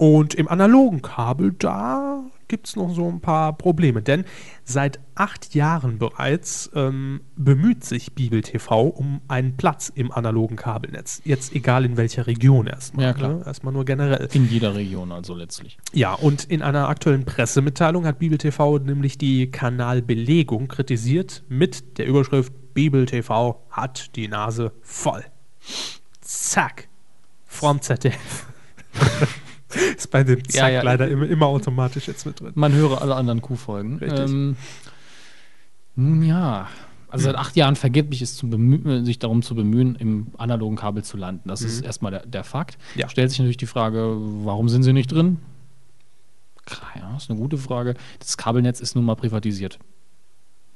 Und 0.00 0.34
im 0.34 0.48
analogen 0.48 1.02
Kabel, 1.02 1.52
da 1.58 2.22
gibt 2.48 2.68
es 2.68 2.74
noch 2.74 2.94
so 2.94 3.06
ein 3.06 3.20
paar 3.20 3.52
Probleme. 3.52 4.00
Denn 4.00 4.24
seit 4.64 4.98
acht 5.14 5.54
Jahren 5.54 5.98
bereits 5.98 6.70
ähm, 6.74 7.20
bemüht 7.36 7.84
sich 7.84 8.14
Bibel 8.14 8.40
TV 8.40 8.80
um 8.80 9.20
einen 9.28 9.58
Platz 9.58 9.92
im 9.94 10.10
analogen 10.10 10.56
Kabelnetz. 10.56 11.20
Jetzt 11.26 11.54
egal 11.54 11.84
in 11.84 11.98
welcher 11.98 12.26
Region 12.26 12.66
erstmal. 12.66 13.04
Ja, 13.04 13.12
klar. 13.12 13.34
Ne? 13.34 13.42
Erstmal 13.44 13.74
nur 13.74 13.84
generell. 13.84 14.26
In 14.32 14.48
jeder 14.48 14.74
Region 14.74 15.12
also 15.12 15.34
letztlich. 15.34 15.76
Ja, 15.92 16.14
und 16.14 16.44
in 16.44 16.62
einer 16.62 16.88
aktuellen 16.88 17.26
Pressemitteilung 17.26 18.06
hat 18.06 18.20
Bibel 18.20 18.38
TV 18.38 18.78
nämlich 18.78 19.18
die 19.18 19.50
Kanalbelegung 19.50 20.68
kritisiert 20.68 21.42
mit 21.50 21.98
der 21.98 22.06
Überschrift 22.06 22.54
Bibel 22.72 23.04
TV 23.04 23.62
hat 23.68 24.16
die 24.16 24.28
Nase 24.28 24.72
voll. 24.80 25.22
Zack. 26.22 26.88
Vom 27.44 27.82
ZDF. 27.82 28.46
Ist 29.96 30.10
bei 30.10 30.24
dem 30.24 30.42
Zack 30.48 30.54
Ja, 30.54 30.68
ja. 30.68 30.82
leider 30.82 31.08
immer, 31.08 31.26
immer 31.26 31.46
automatisch 31.46 32.08
jetzt 32.08 32.26
mit 32.26 32.40
drin. 32.40 32.52
Man 32.54 32.72
höre 32.72 33.00
alle 33.02 33.14
anderen 33.14 33.40
Kuhfolgen. 33.42 33.98
Richtig. 33.98 34.30
Ähm, 34.30 34.56
nun 35.96 36.22
ja, 36.22 36.68
also 37.08 37.24
seit 37.24 37.34
acht 37.36 37.56
Jahren 37.56 37.76
vergeblich 37.76 38.22
ist 38.22 38.36
zu 38.36 38.48
bemühen, 38.48 39.04
sich 39.04 39.18
darum 39.18 39.42
zu 39.42 39.54
bemühen, 39.54 39.96
im 39.96 40.28
analogen 40.38 40.76
Kabel 40.76 41.02
zu 41.04 41.16
landen. 41.16 41.48
Das 41.48 41.62
ist 41.62 41.80
erstmal 41.82 42.12
der, 42.12 42.26
der 42.26 42.44
Fakt. 42.44 42.78
Ja. 42.94 43.08
Stellt 43.08 43.30
sich 43.30 43.40
natürlich 43.40 43.56
die 43.56 43.66
Frage, 43.66 44.16
warum 44.44 44.68
sind 44.68 44.82
sie 44.84 44.92
nicht 44.92 45.10
drin? 45.12 45.38
Ja, 46.96 47.16
ist 47.16 47.28
eine 47.30 47.38
gute 47.38 47.58
Frage. 47.58 47.94
Das 48.20 48.36
Kabelnetz 48.36 48.80
ist 48.80 48.94
nun 48.94 49.04
mal 49.04 49.16
privatisiert. 49.16 49.78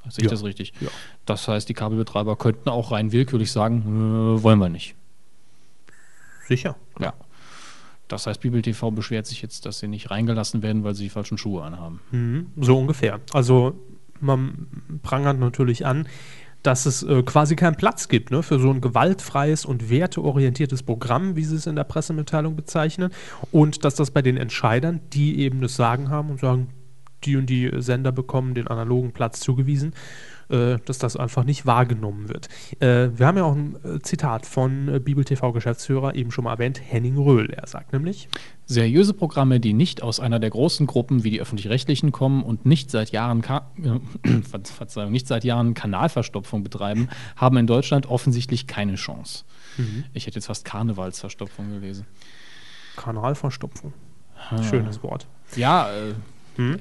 Sehe 0.09 0.18
ich 0.18 0.24
Ja. 0.24 0.30
das 0.30 0.42
richtig? 0.44 0.72
Ja. 0.80 0.88
Das 1.24 1.46
heißt, 1.46 1.68
die 1.68 1.74
Kabelbetreiber 1.74 2.37
könnten 2.37 2.68
auch 2.68 2.90
rein 2.90 3.12
willkürlich 3.12 3.52
sagen, 3.52 4.37
äh, 4.38 4.42
wollen 4.42 4.59
wir 4.59 4.68
nicht. 4.68 4.96
Sicher. 6.48 6.76
Ja. 7.00 7.14
Das 8.14 8.29
heißt, 8.29 8.40
Bibel 8.40 8.62
TV 8.62 8.92
beschwert 8.92 9.27
sich 9.27 9.42
jetzt, 9.42 9.66
dass 9.66 9.81
sie 9.81 9.88
nicht 9.88 10.09
reingelassen 10.09 10.62
werden, 10.62 10.85
weil 10.85 10.94
sie 10.94 11.03
die 11.03 11.11
falschen 11.11 11.37
Schuhe 11.37 11.64
anhaben. 11.64 11.98
Mhm, 12.12 12.46
so 12.61 12.79
ungefähr. 12.79 13.18
Also 13.33 13.74
man 14.20 14.68
prangert 15.03 15.40
natürlich 15.40 15.85
an, 15.85 16.07
dass 16.62 16.87
es 16.87 17.03
äh, 17.03 17.24
quasi 17.24 17.57
keinen 17.57 17.74
Platz 17.74 18.07
gibt 18.07 18.31
ne, 18.31 18.44
für 18.44 18.61
so 18.61 18.70
ein 18.70 18.81
gewaltfreies 18.81 19.64
und 19.64 19.90
werteorientiertes 19.90 20.85
Programm, 20.85 21.35
wie 21.35 21.42
sie 21.42 21.57
es 21.57 21.66
in 21.66 21.74
der 21.74 21.83
Pressemitteilung 21.83 22.55
bezeichnen. 22.55 23.11
Und 23.50 23.85
dass 23.85 23.96
das 23.96 24.12
bei 24.12 24.22
den 24.22 24.37
Entscheidern, 24.37 25.00
die 25.12 25.40
eben 25.40 25.61
das 25.61 25.74
Sagen 25.74 26.09
haben 26.09 26.31
und 26.31 26.38
sagen, 26.38 26.68
die 27.24 27.36
und 27.36 27.47
die 27.47 27.68
Sender 27.78 28.12
bekommen 28.12 28.55
den 28.55 28.68
analogen 28.68 29.11
Platz 29.11 29.41
zugewiesen, 29.41 29.93
äh, 30.55 30.78
dass 30.84 30.98
das 30.98 31.16
einfach 31.16 31.44
nicht 31.44 31.66
wahrgenommen 31.66 32.28
wird. 32.28 32.48
Äh, 32.80 33.11
wir 33.18 33.26
haben 33.26 33.36
ja 33.36 33.44
auch 33.44 33.57
ein 33.57 33.76
äh, 33.84 34.00
Zitat 34.00 34.46
von 34.46 34.88
äh, 34.88 35.00
Bibel 35.00 35.24
TV-Geschäftsführer, 35.24 36.14
eben 36.14 36.30
schon 36.30 36.44
mal 36.44 36.52
erwähnt, 36.52 36.80
Henning 36.82 37.18
Röhl. 37.18 37.50
Er 37.50 37.66
sagt 37.66 37.92
nämlich, 37.92 38.28
Seriöse 38.66 39.12
Programme, 39.12 39.61
die 39.61 39.74
nicht 39.74 40.02
aus 40.02 40.20
einer 40.20 40.38
der 40.38 40.48
großen 40.48 40.86
Gruppen 40.86 41.22
wie 41.22 41.30
die 41.30 41.40
öffentlich-rechtlichen 41.40 42.12
kommen 42.12 42.42
und 42.42 42.64
nicht 42.64 42.90
seit 42.90 43.11
Jahren 43.11 43.42
Ka 43.42 43.70
Verzeihung, 44.42 45.12
nicht 45.12 45.26
seit 45.26 45.44
Jahren 45.44 45.74
Kanalverstopfung 45.74 46.62
betreiben, 46.62 47.09
haben 47.36 47.59
in 47.59 47.66
Deutschland 47.66 48.07
offensichtlich 48.07 48.66
keine 48.66 48.94
Chance. 48.94 49.44
Ich 50.14 50.26
hätte 50.26 50.36
jetzt 50.36 50.46
fast 50.46 50.64
Karnevalsverstopfung 50.64 51.68
gelesen. 51.68 52.07
Kanalverstopfung. 52.96 53.92
Ah. 54.50 54.62
Schönes 54.62 55.02
Wort. 55.02 55.26
Ja, 55.57 55.90
äh, 55.90 56.14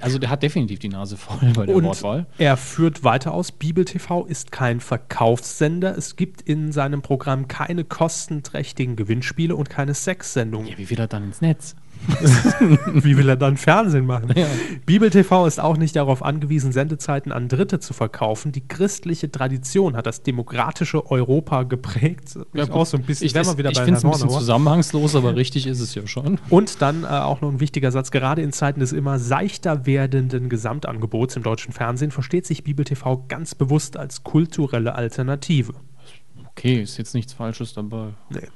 Also 0.01 0.19
der 0.19 0.29
hat 0.29 0.43
definitiv 0.43 0.79
die 0.79 0.89
Nase 0.89 1.17
voll 1.17 1.51
bei 1.53 1.65
der 1.65 1.75
Und 1.75 1.83
Wortwahl. 1.85 2.27
er 2.37 2.57
führt 2.57 3.03
weiter 3.03 3.33
aus, 3.33 3.51
Bibel 3.51 3.85
TV 3.85 4.25
ist 4.25 4.51
kein 4.51 4.79
Verkaufssender. 4.79 5.97
Es 5.97 6.15
gibt 6.15 6.41
in 6.41 6.71
seinem 6.71 7.01
Programm 7.01 7.47
keine 7.47 7.83
kostenträchtigen 7.83 8.95
Gewinnspiele 8.95 9.55
und 9.55 9.69
keine 9.69 9.93
Sexsendungen. 9.93 10.67
Ja, 10.67 10.77
wie 10.77 10.89
will 10.89 10.99
er 10.99 11.07
dann 11.07 11.23
ins 11.23 11.41
Netz? 11.41 11.75
Wie 12.93 13.17
will 13.17 13.29
er 13.29 13.35
dann 13.35 13.57
Fernsehen 13.57 14.05
machen? 14.05 14.33
Ja. 14.35 14.47
Bibel 14.85 15.09
TV 15.09 15.45
ist 15.45 15.59
auch 15.59 15.77
nicht 15.77 15.95
darauf 15.95 16.23
angewiesen, 16.23 16.71
Sendezeiten 16.71 17.31
an 17.31 17.47
Dritte 17.47 17.79
zu 17.79 17.93
verkaufen. 17.93 18.51
Die 18.51 18.67
christliche 18.67 19.31
Tradition 19.31 19.95
hat 19.95 20.05
das 20.05 20.23
demokratische 20.23 21.09
Europa 21.09 21.63
geprägt. 21.63 22.37
Ja, 22.53 22.69
auch 22.71 22.85
so 22.85 22.97
ein 22.97 23.03
bisschen, 23.03 23.27
ich 23.27 23.35
ich 23.35 23.41
bei 23.43 23.73
finde 23.73 23.93
es 23.93 24.03
ein 24.03 24.11
bisschen 24.11 24.29
zusammenhangslos, 24.29 25.15
aber 25.15 25.35
richtig 25.35 25.67
ist 25.67 25.79
es 25.79 25.95
ja 25.95 26.05
schon. 26.07 26.39
Und 26.49 26.81
dann 26.81 27.03
äh, 27.03 27.07
auch 27.07 27.41
noch 27.41 27.49
ein 27.49 27.59
wichtiger 27.59 27.91
Satz, 27.91 28.11
gerade 28.11 28.41
in 28.41 28.51
Zeiten 28.51 28.79
des 28.79 28.91
immer 28.91 29.19
seichter 29.19 29.85
werdenden 29.85 30.49
Gesamtangebots 30.49 31.35
im 31.35 31.43
deutschen 31.43 31.73
Fernsehen 31.73 32.11
versteht 32.11 32.45
sich 32.45 32.63
Bibel 32.63 32.85
TV 32.85 33.25
ganz 33.27 33.55
bewusst 33.55 33.97
als 33.97 34.23
kulturelle 34.23 34.95
Alternative. 34.95 35.73
Okay, 36.51 36.81
ist 36.81 36.97
jetzt 36.97 37.15
nichts 37.15 37.33
Falsches 37.33 37.73
dabei. 37.73 38.09
Nee. 38.29 38.47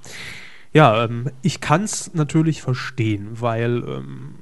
Ja, 0.78 1.04
ähm, 1.06 1.32
ich 1.42 1.60
kann 1.60 1.84
es 1.84 2.14
natürlich 2.14 2.62
verstehen, 2.62 3.30
weil 3.42 3.84
ähm, 3.88 4.36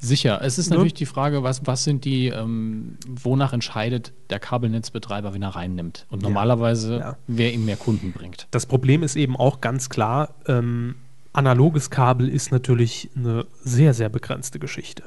Sicher, 0.00 0.40
es 0.42 0.58
ist 0.58 0.68
Ne? 0.70 0.76
natürlich 0.76 0.94
die 0.94 1.06
Frage, 1.06 1.42
was, 1.42 1.66
was 1.66 1.82
sind 1.84 2.04
die, 2.04 2.28
ähm, 2.28 2.96
wonach 3.08 3.52
entscheidet 3.52 4.12
der 4.30 4.38
Kabelnetzbetreiber, 4.38 5.34
wen 5.34 5.42
er 5.42 5.56
reinnimmt. 5.56 6.06
Und 6.10 6.22
normalerweise, 6.22 6.98
Ja. 6.98 7.16
wer 7.26 7.52
ihm 7.52 7.64
mehr 7.64 7.76
Kunden 7.76 8.12
bringt. 8.12 8.46
das 8.50 8.66
Problem 8.66 9.02
ist 9.02 9.16
eben 9.16 9.36
auch 9.36 9.60
ganz 9.60 9.88
klar, 9.88 10.34
ähm, 10.46 10.94
analoges 11.32 11.90
Kabel 11.90 12.28
ist 12.28 12.52
natürlich 12.52 13.10
eine 13.16 13.46
sehr, 13.64 13.94
sehr 13.94 14.10
begrenzte 14.10 14.58
Geschichte. 14.58 15.02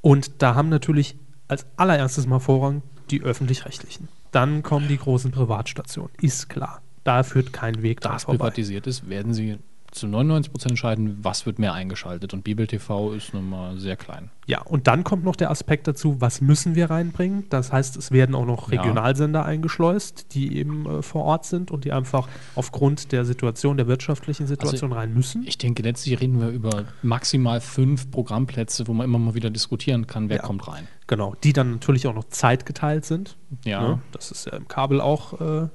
Und 0.00 0.42
da 0.42 0.54
haben 0.54 0.68
natürlich 0.70 1.14
als 1.46 1.66
allererstes 1.76 2.26
mal 2.26 2.40
Vorrang 2.40 2.82
die 3.10 3.22
öffentlich-rechtlichen. 3.22 4.08
Dann 4.32 4.62
kommen 4.62 4.88
die 4.88 4.98
großen 4.98 5.30
Privatstationen, 5.30 6.10
ist 6.20 6.48
klar. 6.48 6.80
Da 7.04 7.22
führt 7.22 7.52
kein 7.52 7.82
Weg 7.82 8.00
Da 8.00 8.08
dran 8.08 8.16
es 8.16 8.24
vorbei. 8.24 8.38
privatisiert 8.38 8.86
ist, 8.86 9.08
werden 9.08 9.32
sie 9.34 9.58
zu 9.90 10.06
99 10.06 10.52
Prozent 10.52 10.70
entscheiden, 10.72 11.18
was 11.22 11.46
wird 11.46 11.58
mehr 11.58 11.72
eingeschaltet. 11.72 12.34
Und 12.34 12.44
Bibel 12.44 12.66
TV 12.66 13.12
ist 13.12 13.32
nun 13.32 13.48
mal 13.48 13.78
sehr 13.78 13.96
klein. 13.96 14.30
Ja, 14.46 14.62
und 14.62 14.86
dann 14.86 15.04
kommt 15.04 15.24
noch 15.24 15.36
der 15.36 15.50
Aspekt 15.50 15.86
dazu, 15.86 16.20
was 16.20 16.40
müssen 16.40 16.74
wir 16.74 16.90
reinbringen? 16.90 17.44
Das 17.50 17.72
heißt, 17.72 17.96
es 17.96 18.10
werden 18.10 18.34
auch 18.34 18.46
noch 18.46 18.70
Ja. 18.70 18.80
Regionalsender 18.80 19.44
eingeschleust, 19.44 20.34
die 20.34 20.56
eben 20.56 20.86
äh, 20.86 21.02
vor 21.02 21.24
Ort 21.24 21.44
sind 21.46 21.70
und 21.70 21.84
die 21.84 21.92
einfach 21.92 22.28
aufgrund 22.54 23.12
der 23.12 23.24
Situation, 23.24 23.76
der 23.76 23.86
wirtschaftlichen 23.86 24.46
Situation 24.46 24.92
rein 24.92 25.12
müssen. 25.14 25.44
Ich 25.46 25.58
denke, 25.58 25.82
letztlich 25.82 26.20
reden 26.20 26.40
wir 26.40 26.48
über 26.48 26.84
maximal 27.02 27.60
fünf 27.60 28.10
Programmplätze, 28.10 28.86
wo 28.88 28.92
man 28.92 29.04
immer 29.04 29.18
mal 29.18 29.34
wieder 29.34 29.50
diskutieren 29.50 30.06
kann, 30.06 30.28
wer 30.28 30.36
Ja. 30.38 30.42
kommt 30.42 30.68
rein. 30.68 30.86
Genau, 31.06 31.34
die 31.42 31.52
dann 31.52 31.72
natürlich 31.72 32.06
auch 32.06 32.14
noch 32.14 32.24
zeitgeteilt 32.28 33.04
sind. 33.04 33.36
Ja. 33.64 33.82
Ne? 33.82 34.00
Das 34.12 34.30
ist 34.30 34.46
ja 34.46 34.56
im 34.56 34.68
Kabel 34.68 35.00
auch 35.00 35.40
äh, 35.40 35.68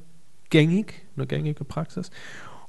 gängig, 0.49 1.05
eine 1.16 1.26
gängige 1.26 1.64
Praxis. 1.66 2.11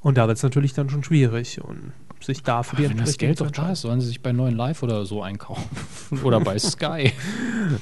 Und 0.04 0.18
da 0.18 0.28
wird 0.28 0.36
es 0.36 0.42
natürlich 0.42 0.74
dann 0.74 0.88
schon 0.90 1.02
schwierig 1.02 1.60
und 1.64 1.92
sich 2.20 2.42
da 2.42 2.62
für 2.62 2.76
die 2.76 2.88
wenn 2.88 2.98
das 2.98 3.16
Geld 3.18 3.40
doch 3.40 3.50
da 3.50 3.72
ist, 3.72 3.80
sollen 3.80 4.00
sie 4.00 4.06
sich 4.06 4.20
bei 4.22 4.32
neuen 4.32 4.54
Live 4.54 4.82
oder 4.82 5.04
so 5.06 5.22
einkaufen. 5.22 5.66
oder 6.22 6.40
bei 6.40 6.58
Sky. 6.60 7.10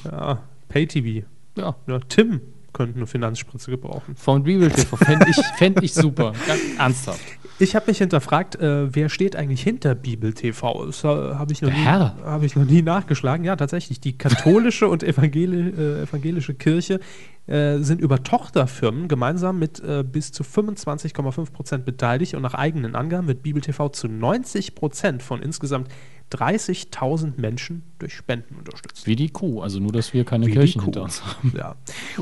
Ja, 0.05 0.39
Pay-TV. 0.69 1.27
Ja. 1.57 1.77
Ja, 1.87 1.99
Tim 2.09 2.41
könnte 2.73 2.97
eine 2.97 3.07
Finanzspritze 3.07 3.71
gebrauchen. 3.71 4.17
Von 4.17 4.45
Bibel 4.45 4.71
TV 4.71 4.97
fände 4.97 5.27
ich, 5.29 5.37
fänd 5.59 5.83
ich 5.83 5.93
super. 5.93 6.33
Ganz 6.47 6.61
ernsthaft. 6.79 7.21
Ich 7.59 7.75
habe 7.77 7.87
mich 7.89 7.99
hinterfragt, 7.99 8.55
äh, 8.57 8.95
wer 8.95 9.09
steht 9.11 9.37
eigentlich 9.37 9.63
hinter 9.63 9.95
Bibel 9.95 10.33
TV? 10.33 10.87
Das 10.87 11.05
äh, 11.05 11.09
habe 11.09 11.53
ich, 11.53 11.61
noch 11.61 11.69
nie- 11.71 11.77
Herr. 11.77 12.17
hab 12.25 12.43
ich 12.43 12.57
noch 12.57 12.65
nie 12.65 12.81
nachgeschlagen. 12.83 13.45
Ja, 13.45 13.57
tatsächlich. 13.57 14.01
Die 14.01 14.17
katholische 14.17 14.89
und 14.89 15.03
evangeli 15.03 15.69
äh, 15.71 16.03
evangelische 16.05 16.55
Kirche 16.55 17.01
äh, 17.47 17.79
sind 17.79 18.01
über 18.01 18.23
Tochterfirmen 18.23 19.09
gemeinsam 19.09 19.59
mit 19.59 19.81
äh, 19.81 20.05
bis 20.05 20.33
zu 20.33 20.45
25,5 20.45 21.51
Prozent 21.53 21.85
beteiligt 21.85 22.35
und 22.35 22.43
nach 22.43 22.55
eigenen 22.55 22.95
Angaben 22.95 23.27
wird 23.27 23.43
Bibel 23.43 23.61
TV 23.61 23.89
zu 23.89 24.09
90 24.09 24.75
Prozent 24.75 25.23
von 25.23 25.43
insgesamt 25.43 25.89
30.000 26.33 27.35
Menschen 27.37 27.83
durch 27.99 28.15
Spenden 28.15 28.57
unterstützt. 28.57 29.07
Wie 29.07 29.17
die 29.17 29.29
Kuh, 29.29 29.61
also 29.61 29.81
nur, 29.81 29.93
dass 29.93 30.15
wir 30.15 30.25
keine 30.25 30.47
Wie 30.47 30.53
Kirchen 30.53 30.83
hinter 30.83 31.03
uns 31.03 31.23
haben. 31.25 31.53
Ja. 31.57 31.75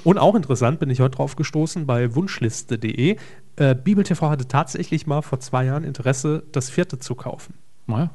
Und 0.04 0.18
auch 0.18 0.34
interessant 0.34 0.80
bin 0.80 0.90
ich 0.90 1.00
heute 1.00 1.16
drauf 1.16 1.36
gestoßen 1.36 1.86
bei 1.86 2.14
wunschliste.de. 2.14 3.16
Äh, 3.56 3.74
Bibel 3.74 4.04
TV 4.04 4.30
hatte 4.30 4.48
tatsächlich 4.48 5.06
mal 5.06 5.22
vor 5.22 5.38
zwei 5.40 5.64
Jahren 5.64 5.84
Interesse, 5.84 6.42
das 6.52 6.70
vierte 6.70 6.98
zu 6.98 7.14
kaufen. 7.14 7.54
Naja. 7.86 8.10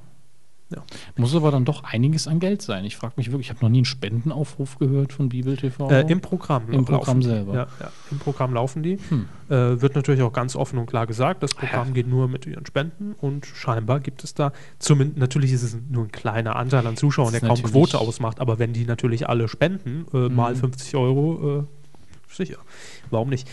Ja. 0.76 0.84
Muss 1.18 1.36
aber 1.36 1.52
dann 1.52 1.66
doch 1.66 1.84
einiges 1.84 2.28
an 2.28 2.40
Geld 2.40 2.62
sein. 2.62 2.86
Ich 2.86 2.96
frage 2.98 3.14
mich 3.18 3.32
wirklich, 3.32 3.48
ich 3.48 3.50
habe 3.52 3.64
noch 3.64 3.70
nie 3.70 3.80
einen 3.80 3.86
Spendenaufruf 3.86 4.78
gehört 4.78 5.14
von 5.14 5.30
Bibel 5.30 5.56
TV. 5.58 5.90
Äh, 5.90 6.12
Im 6.12 6.22
Programm. 6.22 6.70
Im 6.72 6.86
Programm 6.86 7.22
selber. 7.22 7.54
Ja, 7.54 7.68
ja, 7.80 7.92
im 8.12 8.20
Programm 8.20 8.54
laufen 8.54 8.84
die. 8.84 8.98
Hm. 9.10 9.26
Äh, 9.48 9.82
wird 9.82 9.96
natürlich 9.96 10.22
auch 10.22 10.34
ganz 10.34 10.56
offen 10.56 10.78
und 10.80 10.88
klar 10.88 11.08
gesagt, 11.08 11.44
das 11.44 11.54
Programm 11.54 11.94
geht 11.94 12.08
nur 12.08 12.28
mit 12.28 12.46
ihren 12.46 12.66
Spenden 12.66 13.14
und 13.22 13.46
scheinbar 13.46 14.00
gibt 14.00 14.24
es 14.24 14.34
da, 14.34 14.52
zumindest 14.80 15.20
natürlich 15.20 15.52
ist 15.52 15.64
es 15.64 15.78
nur 15.90 16.04
ein 16.06 16.12
kleiner 16.12 16.56
Anteil 16.56 16.86
an 16.88 16.98
Zuschauern, 16.98 17.32
der 17.32 17.42
kaum 17.42 17.62
Quote 17.62 18.00
ausmacht, 18.00 18.40
aber 18.40 18.60
wenn 18.60 18.74
die 18.74 18.86
natürlich 18.86 19.30
alle 19.30 19.48
spenden, 19.48 20.06
äh, 20.14 20.30
mal 20.30 20.54
Mhm. 20.54 20.60
50 20.60 20.96
Euro, 20.96 21.60
äh, 21.60 22.34
sicher. 22.34 22.58
Warum 23.12 23.30
nicht? 23.30 23.48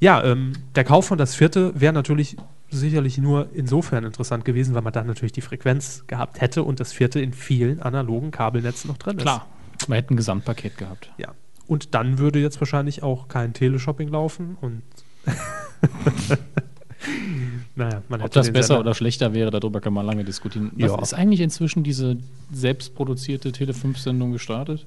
Ja, 0.00 0.22
ähm, 0.24 0.52
der 0.74 0.84
Kauf 0.84 1.06
von 1.06 1.18
das 1.18 1.34
vierte 1.34 1.72
wäre 1.80 1.92
natürlich 1.92 2.36
sicherlich 2.78 3.18
nur 3.18 3.48
insofern 3.54 4.04
interessant 4.04 4.44
gewesen, 4.44 4.74
weil 4.74 4.82
man 4.82 4.92
dann 4.92 5.06
natürlich 5.06 5.32
die 5.32 5.40
Frequenz 5.40 6.04
gehabt 6.06 6.40
hätte 6.40 6.62
und 6.62 6.80
das 6.80 6.92
vierte 6.92 7.20
in 7.20 7.32
vielen 7.32 7.80
analogen 7.80 8.30
Kabelnetzen 8.30 8.88
noch 8.88 8.98
drin 8.98 9.16
ist. 9.16 9.22
Klar, 9.22 9.46
man 9.88 9.96
hätte 9.96 10.14
ein 10.14 10.16
Gesamtpaket 10.16 10.76
gehabt. 10.78 11.10
Ja. 11.18 11.34
Und 11.66 11.94
dann 11.94 12.18
würde 12.18 12.40
jetzt 12.40 12.60
wahrscheinlich 12.60 13.02
auch 13.02 13.28
kein 13.28 13.52
Teleshopping 13.54 14.08
laufen 14.08 14.56
und 14.60 14.82
naja, 17.76 18.02
man 18.08 18.20
Ob 18.20 18.26
hätte 18.26 18.38
das 18.40 18.46
den 18.46 18.52
besser 18.52 18.66
Sender- 18.68 18.80
oder 18.80 18.94
schlechter 18.94 19.34
wäre, 19.34 19.50
darüber 19.50 19.80
kann 19.80 19.92
man 19.92 20.06
lange 20.06 20.24
diskutieren. 20.24 20.70
Was 20.76 20.90
Ja. 20.90 21.00
ist 21.00 21.14
eigentlich 21.14 21.40
inzwischen 21.40 21.82
diese 21.82 22.16
selbstproduzierte 22.52 23.50
Tele5-Sendung 23.50 24.32
gestartet? 24.32 24.86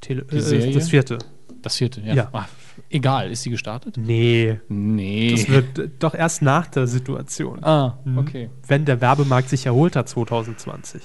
Tele 0.00 0.24
die 0.30 0.36
äh, 0.36 0.40
Serie? 0.40 0.74
das 0.74 0.88
vierte. 0.90 1.18
Das 1.62 1.76
vierte, 1.76 2.00
ja. 2.02 2.14
Ja. 2.14 2.28
Ach, 2.32 2.48
egal, 2.90 3.30
ist 3.30 3.42
sie 3.42 3.50
gestartet? 3.50 3.96
Nee, 3.96 4.60
Nee. 4.68 5.30
das 5.32 5.48
wird 5.48 6.02
doch 6.02 6.14
erst 6.14 6.42
nach 6.42 6.66
der 6.66 6.86
Situation. 6.86 7.62
ah, 7.64 7.98
Mhm. 8.04 8.18
okay. 8.18 8.50
Wenn 8.66 8.84
der 8.84 9.00
Werbemarkt 9.00 9.48
sich 9.48 9.66
erholt 9.66 9.96
hat 9.96 10.08
2020. 10.08 11.02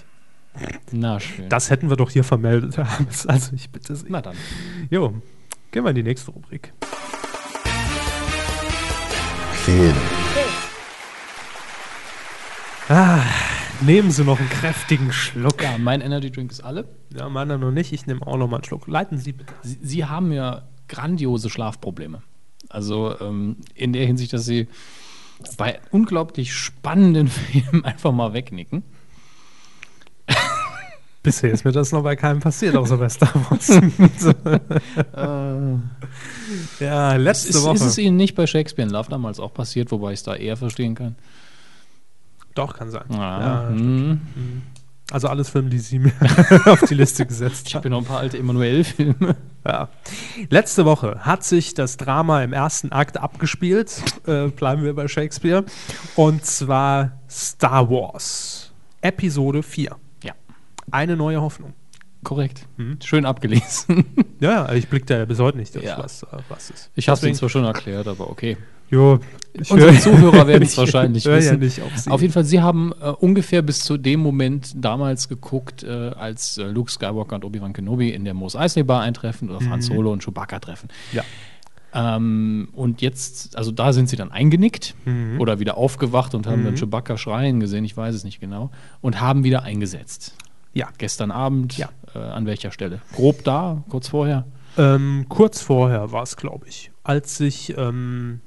Na 0.92 1.20
schön. 1.20 1.48
Das 1.50 1.70
hätten 1.70 1.90
wir 1.90 1.96
doch 1.96 2.10
hier 2.12 2.24
vermeldet. 2.24 2.78
Hermes. 2.78 3.26
Also 3.28 3.56
ich 3.56 3.70
bitte 3.70 3.96
Sie. 3.96 4.08
Na 4.10 4.22
dann. 4.22 4.36
Jo, 4.90 5.14
gehen 5.72 5.84
wir 5.84 5.90
in 5.92 5.96
die 5.96 6.04
nächste 6.04 6.32
Rubrik. 6.32 6.74
Film. 9.64 9.96
Ah, 12.88 13.22
nehmen 13.82 14.10
Sie 14.10 14.24
noch 14.24 14.40
einen 14.40 14.50
kräftigen 14.50 15.12
Schluck. 15.14 15.62
Ja, 15.62 15.78
mein 15.78 16.02
Energy 16.02 16.32
Drink 16.32 16.52
ist 16.52 16.62
alle. 16.62 16.86
Ja, 17.16 17.30
meiner 17.30 17.58
noch 17.58 17.72
nicht. 17.72 17.94
Ich 17.94 18.08
nehme 18.08 18.26
auch 18.26 18.38
noch 18.38 18.48
mal 18.48 18.58
einen 18.58 18.64
Schluck. 18.64 18.88
Leiten 18.88 19.18
Sie 19.20 19.34
bitte. 19.34 19.54
Sie, 19.62 19.78
sie 19.82 20.06
haben 20.06 20.32
ja 20.32 20.64
grandiose 20.90 21.50
Schlafprobleme. 21.50 22.22
Also 22.68 23.16
ähm, 23.22 23.56
in 23.76 23.94
der 23.94 24.06
Hinsicht, 24.06 24.34
dass 24.34 24.46
sie 24.46 24.68
bei 25.58 25.80
unglaublich 25.92 26.54
spannenden 26.54 27.28
Filmen 27.30 27.86
einfach 27.86 28.12
mal 28.12 28.34
wegnicken. 28.34 28.84
Bisher 31.24 31.52
ist 31.52 31.66
mir 31.66 31.72
das 31.72 31.92
noch 31.92 32.04
bei 32.04 32.16
keinem 32.16 32.40
passiert, 32.40 32.76
außer 32.78 32.98
bei 32.98 33.10
Star 33.10 33.34
Wars. 33.50 33.68
ja, 36.80 37.16
letzte 37.16 37.50
Ist, 37.50 37.62
Woche. 37.64 37.76
ist 37.76 37.82
es 37.82 37.98
Ihnen 37.98 38.16
nicht 38.18 38.36
bei 38.36 38.48
Shakespeare 38.48 38.88
in 38.88 38.94
Love 38.94 39.10
damals 39.10 39.40
auch 39.40 39.54
passiert, 39.54 39.92
wobei 39.92 40.14
ich 40.14 40.20
es 40.20 40.24
da 40.24 40.36
eher 40.36 40.56
verstehen 40.58 40.96
kann? 40.96 41.16
Doch, 42.56 42.74
kann 42.76 42.90
sein. 42.90 43.04
Ah, 43.12 43.40
Ja, 43.70 43.72
stimmt. 43.76 44.22
Hm. 45.10 45.14
also 45.14 45.28
alles 45.28 45.49
Filme, 45.49 45.70
die 45.70 45.80
Sie 45.80 45.99
mir 45.99 46.12
auf 46.66 46.82
die 46.88 46.93
Liste 46.95 47.26
gesetzt 47.26 47.68
Ich 47.68 47.76
haben. 47.76 47.80
habe 47.80 47.89
hier 47.89 47.97
noch 47.97 48.01
ein 48.01 48.05
paar 48.07 48.20
alte 48.20 48.38
Emanuel-Filme. 48.38 49.36
Ja. 49.66 49.89
Letzte 50.49 50.86
Woche 50.86 51.20
hat 51.26 51.43
sich 51.43 51.74
das 51.74 51.97
Drama 51.97 52.41
im 52.43 52.53
ersten 52.53 52.91
Akt 52.91 53.18
abgespielt. 53.18 54.01
Äh, 54.26 54.47
bleiben 54.47 54.84
wir 54.84 54.93
bei 54.95 55.07
Shakespeare. 55.07 55.66
Und 56.16 56.45
zwar 56.45 57.20
Star 57.30 57.89
Wars. 57.89 58.72
Episode 59.01 59.64
4. 59.64 59.95
Ja, 60.24 60.34
Eine 60.91 61.16
neue 61.16 61.41
Hoffnung. 61.41 61.74
korrekt. 62.24 62.66
Mhm. 62.78 62.99
Schön 63.03 63.26
abgelesen. 63.26 64.05
Ja, 64.39 64.72
ich 64.74 64.88
blick 64.89 65.05
da 65.07 65.24
bis 65.26 65.39
heute 65.39 65.57
nicht, 65.57 65.76
Ja. 65.76 65.97
was, 65.97 66.24
äh, 66.24 66.28
was 66.49 66.70
ist. 66.70 66.91
Ich 66.95 67.07
habe 67.10 67.18
es 67.18 67.24
Ihnen 67.24 67.36
zwar 67.36 67.49
schon 67.49 67.64
erklärt, 67.66 68.07
aber 68.07 68.30
okay. 68.30 68.57
Jo, 68.90 69.20
ich 69.54 69.70
Unsere 69.72 69.92
höre- 69.92 70.00
Zuhörer 70.00 70.48
werden 70.48 70.64
es 70.64 70.72
ich 70.74 70.78
wahrscheinlich 70.78 71.26
höre 71.26 71.36
ja 71.40 71.60
wissen. 71.60 71.60
nicht 71.60 71.82
auf. 72.08 72.14
Auf 72.14 72.22
jeden 72.22 72.34
Fall, 72.34 72.44
Sie 72.46 72.62
haben 72.62 72.92
äh, 73.02 73.10
ungefähr 73.10 73.62
bis 73.62 73.80
zu 73.80 73.98
dem 73.98 74.20
Moment 74.20 74.72
damals 74.76 75.28
geguckt, 75.30 75.84
äh, 75.84 75.90
als 75.90 76.58
äh, 76.58 76.64
Luke 76.64 76.92
Skywalker 76.92 77.36
und 77.36 77.46
Obi-Wan 77.46 77.74
Kenobi 77.74 78.10
in 78.12 78.26
der 78.26 78.34
Mos 78.34 78.56
Eisley 78.56 78.84
Bar 78.84 79.02
eintreffen 79.02 79.50
oder 79.50 79.62
Franz 79.62 79.88
Solo 79.88 80.12
und 80.12 80.24
Chewbacca 80.24 80.60
treffen. 80.60 80.90
Ja. 81.12 81.24
Ähm, 81.94 82.70
und 82.74 83.02
jetzt, 83.02 83.58
also 83.58 83.72
da 83.72 83.94
sind 83.94 84.10
sie 84.10 84.16
dann 84.16 84.32
eingenickt 84.32 84.94
Mhm. 85.06 85.40
oder 85.42 85.60
wieder 85.60 85.76
aufgewacht 85.78 86.36
und 86.36 86.46
haben 86.46 86.64
dann 86.64 86.76
Chewbacca 86.76 87.18
schreien 87.18 87.60
gesehen, 87.60 87.84
ich 87.84 87.98
weiß 87.98 88.14
es 88.14 88.24
nicht 88.24 88.40
genau, 88.40 88.70
und 89.02 89.20
haben 89.20 89.44
wieder 89.44 89.64
eingesetzt. 89.64 90.36
Ja. 90.74 90.90
Gestern 91.00 91.32
Abend? 91.32 91.78
Ja. 91.78 91.90
Äh, 92.14 92.20
an 92.20 92.46
welcher 92.46 92.70
Stelle? 92.72 93.02
Grob 93.16 93.44
da, 93.44 93.84
kurz 93.90 94.08
vorher? 94.10 94.46
Ähm, 94.78 95.26
kurz 95.30 95.62
vorher 95.62 96.12
war 96.12 96.22
es, 96.22 96.38
glaube 96.38 96.68
ich, 96.68 96.92
als 97.04 97.38
sich 97.38 97.74
ähm, 97.76 98.40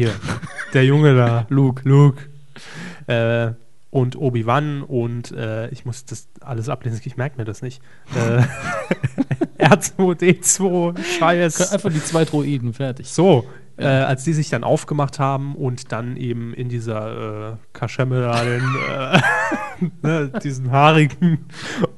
hier 0.00 0.14
der 0.74 0.84
Junge 0.84 1.14
da, 1.14 1.46
Luke, 1.50 1.86
Luke, 1.86 2.22
äh, 3.06 3.52
und 3.90 4.16
Obi-Wan 4.16 4.82
und 4.82 5.32
äh, 5.32 5.68
ich 5.70 5.84
muss 5.84 6.04
das 6.04 6.28
alles 6.40 6.68
ablesen, 6.68 7.00
ich 7.04 7.16
merke 7.16 7.38
mir 7.38 7.44
das 7.44 7.60
nicht. 7.60 7.82
Äh, 8.14 8.44
R2D2, 9.64 11.02
Scheiß. 11.18 11.72
Einfach 11.72 11.90
die 11.92 12.02
zwei 12.02 12.24
Droiden, 12.24 12.72
fertig. 12.72 13.08
So, 13.08 13.46
äh, 13.76 13.86
als 13.86 14.24
die 14.24 14.32
sich 14.32 14.48
dann 14.48 14.62
aufgemacht 14.62 15.18
haben 15.18 15.56
und 15.56 15.90
dann 15.90 16.16
eben 16.16 16.54
in 16.54 16.68
dieser 16.68 17.52
äh, 17.52 17.56
Kaschemme 17.72 18.20
da 18.20 18.44
den, 18.44 18.62
äh, 18.88 19.20
ne, 20.02 20.32
diesen 20.42 20.70
haarigen 20.70 21.46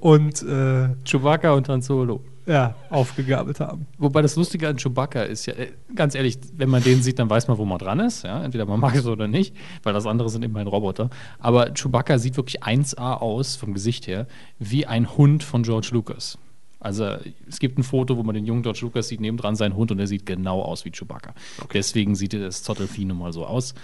und 0.00 0.42
äh, 0.42 0.88
Chewbacca 1.04 1.52
und 1.52 1.68
Han 1.68 1.82
Solo. 1.82 2.24
Ja, 2.46 2.74
aufgegabelt 2.90 3.60
haben. 3.60 3.86
Wobei 3.98 4.22
das 4.22 4.36
Lustige 4.36 4.68
an 4.68 4.76
Chewbacca 4.76 5.22
ist 5.22 5.46
ja, 5.46 5.54
äh, 5.54 5.72
ganz 5.94 6.14
ehrlich, 6.14 6.38
wenn 6.56 6.70
man 6.70 6.82
den 6.82 7.02
sieht, 7.02 7.18
dann 7.18 7.30
weiß 7.30 7.48
man, 7.48 7.58
wo 7.58 7.64
man 7.64 7.78
dran 7.78 8.00
ist. 8.00 8.24
Ja? 8.24 8.42
Entweder 8.42 8.66
man 8.66 8.80
mag 8.80 8.94
es 8.96 9.06
oder 9.06 9.28
nicht, 9.28 9.54
weil 9.82 9.92
das 9.92 10.06
andere 10.06 10.28
sind 10.28 10.44
immerhin 10.44 10.68
Roboter. 10.68 11.10
Aber 11.38 11.72
Chewbacca 11.72 12.18
sieht 12.18 12.36
wirklich 12.36 12.62
1A 12.62 13.18
aus, 13.20 13.56
vom 13.56 13.74
Gesicht 13.74 14.06
her, 14.06 14.26
wie 14.58 14.86
ein 14.86 15.16
Hund 15.16 15.44
von 15.44 15.62
George 15.62 15.90
Lucas. 15.92 16.38
Also 16.80 17.16
es 17.48 17.60
gibt 17.60 17.78
ein 17.78 17.84
Foto, 17.84 18.16
wo 18.16 18.24
man 18.24 18.34
den 18.34 18.44
jungen 18.44 18.62
George 18.62 18.80
Lucas 18.82 19.06
sieht, 19.06 19.20
nebendran 19.20 19.54
sein 19.54 19.76
Hund 19.76 19.92
und 19.92 20.00
er 20.00 20.08
sieht 20.08 20.26
genau 20.26 20.62
aus 20.62 20.84
wie 20.84 20.90
Chewbacca. 20.90 21.32
Deswegen 21.72 22.16
sieht 22.16 22.32
das 22.32 22.64
Zottelfieh 22.64 23.04
nun 23.04 23.18
mal 23.18 23.32
so 23.32 23.46
aus. 23.46 23.74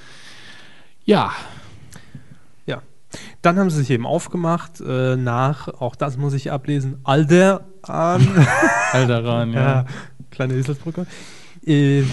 Ja. 1.04 1.32
Dann 3.42 3.58
haben 3.58 3.70
sie 3.70 3.78
sich 3.78 3.90
eben 3.90 4.06
aufgemacht 4.06 4.80
äh, 4.80 5.16
nach, 5.16 5.68
auch 5.68 5.96
das 5.96 6.16
muss 6.16 6.34
ich 6.34 6.52
ablesen, 6.52 7.00
Alder 7.04 7.66
an. 7.82 8.26
Alderan, 8.92 9.52
ja. 9.52 9.60
ja, 9.60 9.86
kleine 10.30 10.54
Eselsbrücke. 10.54 11.06
Äh, 11.64 12.04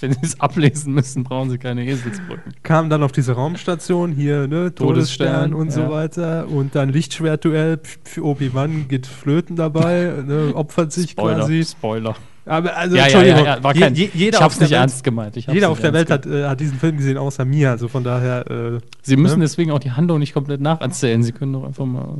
Wenn 0.00 0.12
Sie 0.12 0.18
es 0.22 0.40
ablesen 0.40 0.94
müssen, 0.94 1.24
brauchen 1.24 1.50
Sie 1.50 1.58
keine 1.58 1.84
Eselsbrücken. 1.84 2.54
kam 2.62 2.88
dann 2.90 3.02
auf 3.02 3.12
diese 3.12 3.32
Raumstation 3.32 4.12
hier, 4.12 4.46
ne, 4.48 4.74
Todesstern 4.74 5.50
Todesstern, 5.50 5.54
und 5.54 5.72
so 5.72 5.80
ja. 5.82 5.90
weiter 5.90 6.48
und 6.48 6.74
dann 6.74 6.88
Lichtschwertduell, 6.90 7.78
Obi-Wan 8.20 8.88
geht 8.88 9.06
flöten 9.06 9.56
dabei, 9.56 10.12
ne, 10.26 10.52
opfert 10.54 10.92
sich 10.92 11.10
Spoiler, 11.10 11.38
quasi. 11.40 11.64
Spoiler. 11.64 12.14
Aber 12.46 12.74
also, 12.76 12.96
Ja, 12.96 13.02
ja, 13.02 13.06
Entschuldigung, 13.08 13.44
ja, 13.44 13.58
ja, 13.62 13.72
kein, 13.74 13.94
je- 13.94 14.10
jeder 14.14 14.38
ich 14.38 14.42
hab's 14.42 14.58
nicht 14.58 14.70
Welt, 14.70 14.80
ernst 14.80 15.04
gemeint. 15.04 15.36
Jeder 15.36 15.68
auf 15.70 15.80
der 15.80 15.92
Welt 15.92 16.10
hat, 16.10 16.24
äh, 16.26 16.46
hat 16.48 16.58
diesen 16.58 16.78
Film 16.78 16.96
gesehen, 16.96 17.18
außer 17.18 17.44
mir. 17.44 17.70
Also 17.70 17.86
von 17.88 18.02
daher, 18.02 18.50
äh, 18.50 18.78
Sie 19.02 19.16
müssen 19.16 19.38
Ne? 19.38 19.44
deswegen 19.44 19.70
auch 19.70 19.78
die 19.78 19.92
Handlung 19.92 20.18
nicht 20.18 20.32
komplett 20.32 20.60
nacherzählen. 20.60 21.22
Sie 21.22 21.32
können 21.32 21.52
doch 21.52 21.64
einfach 21.64 21.84
mal. 21.84 22.16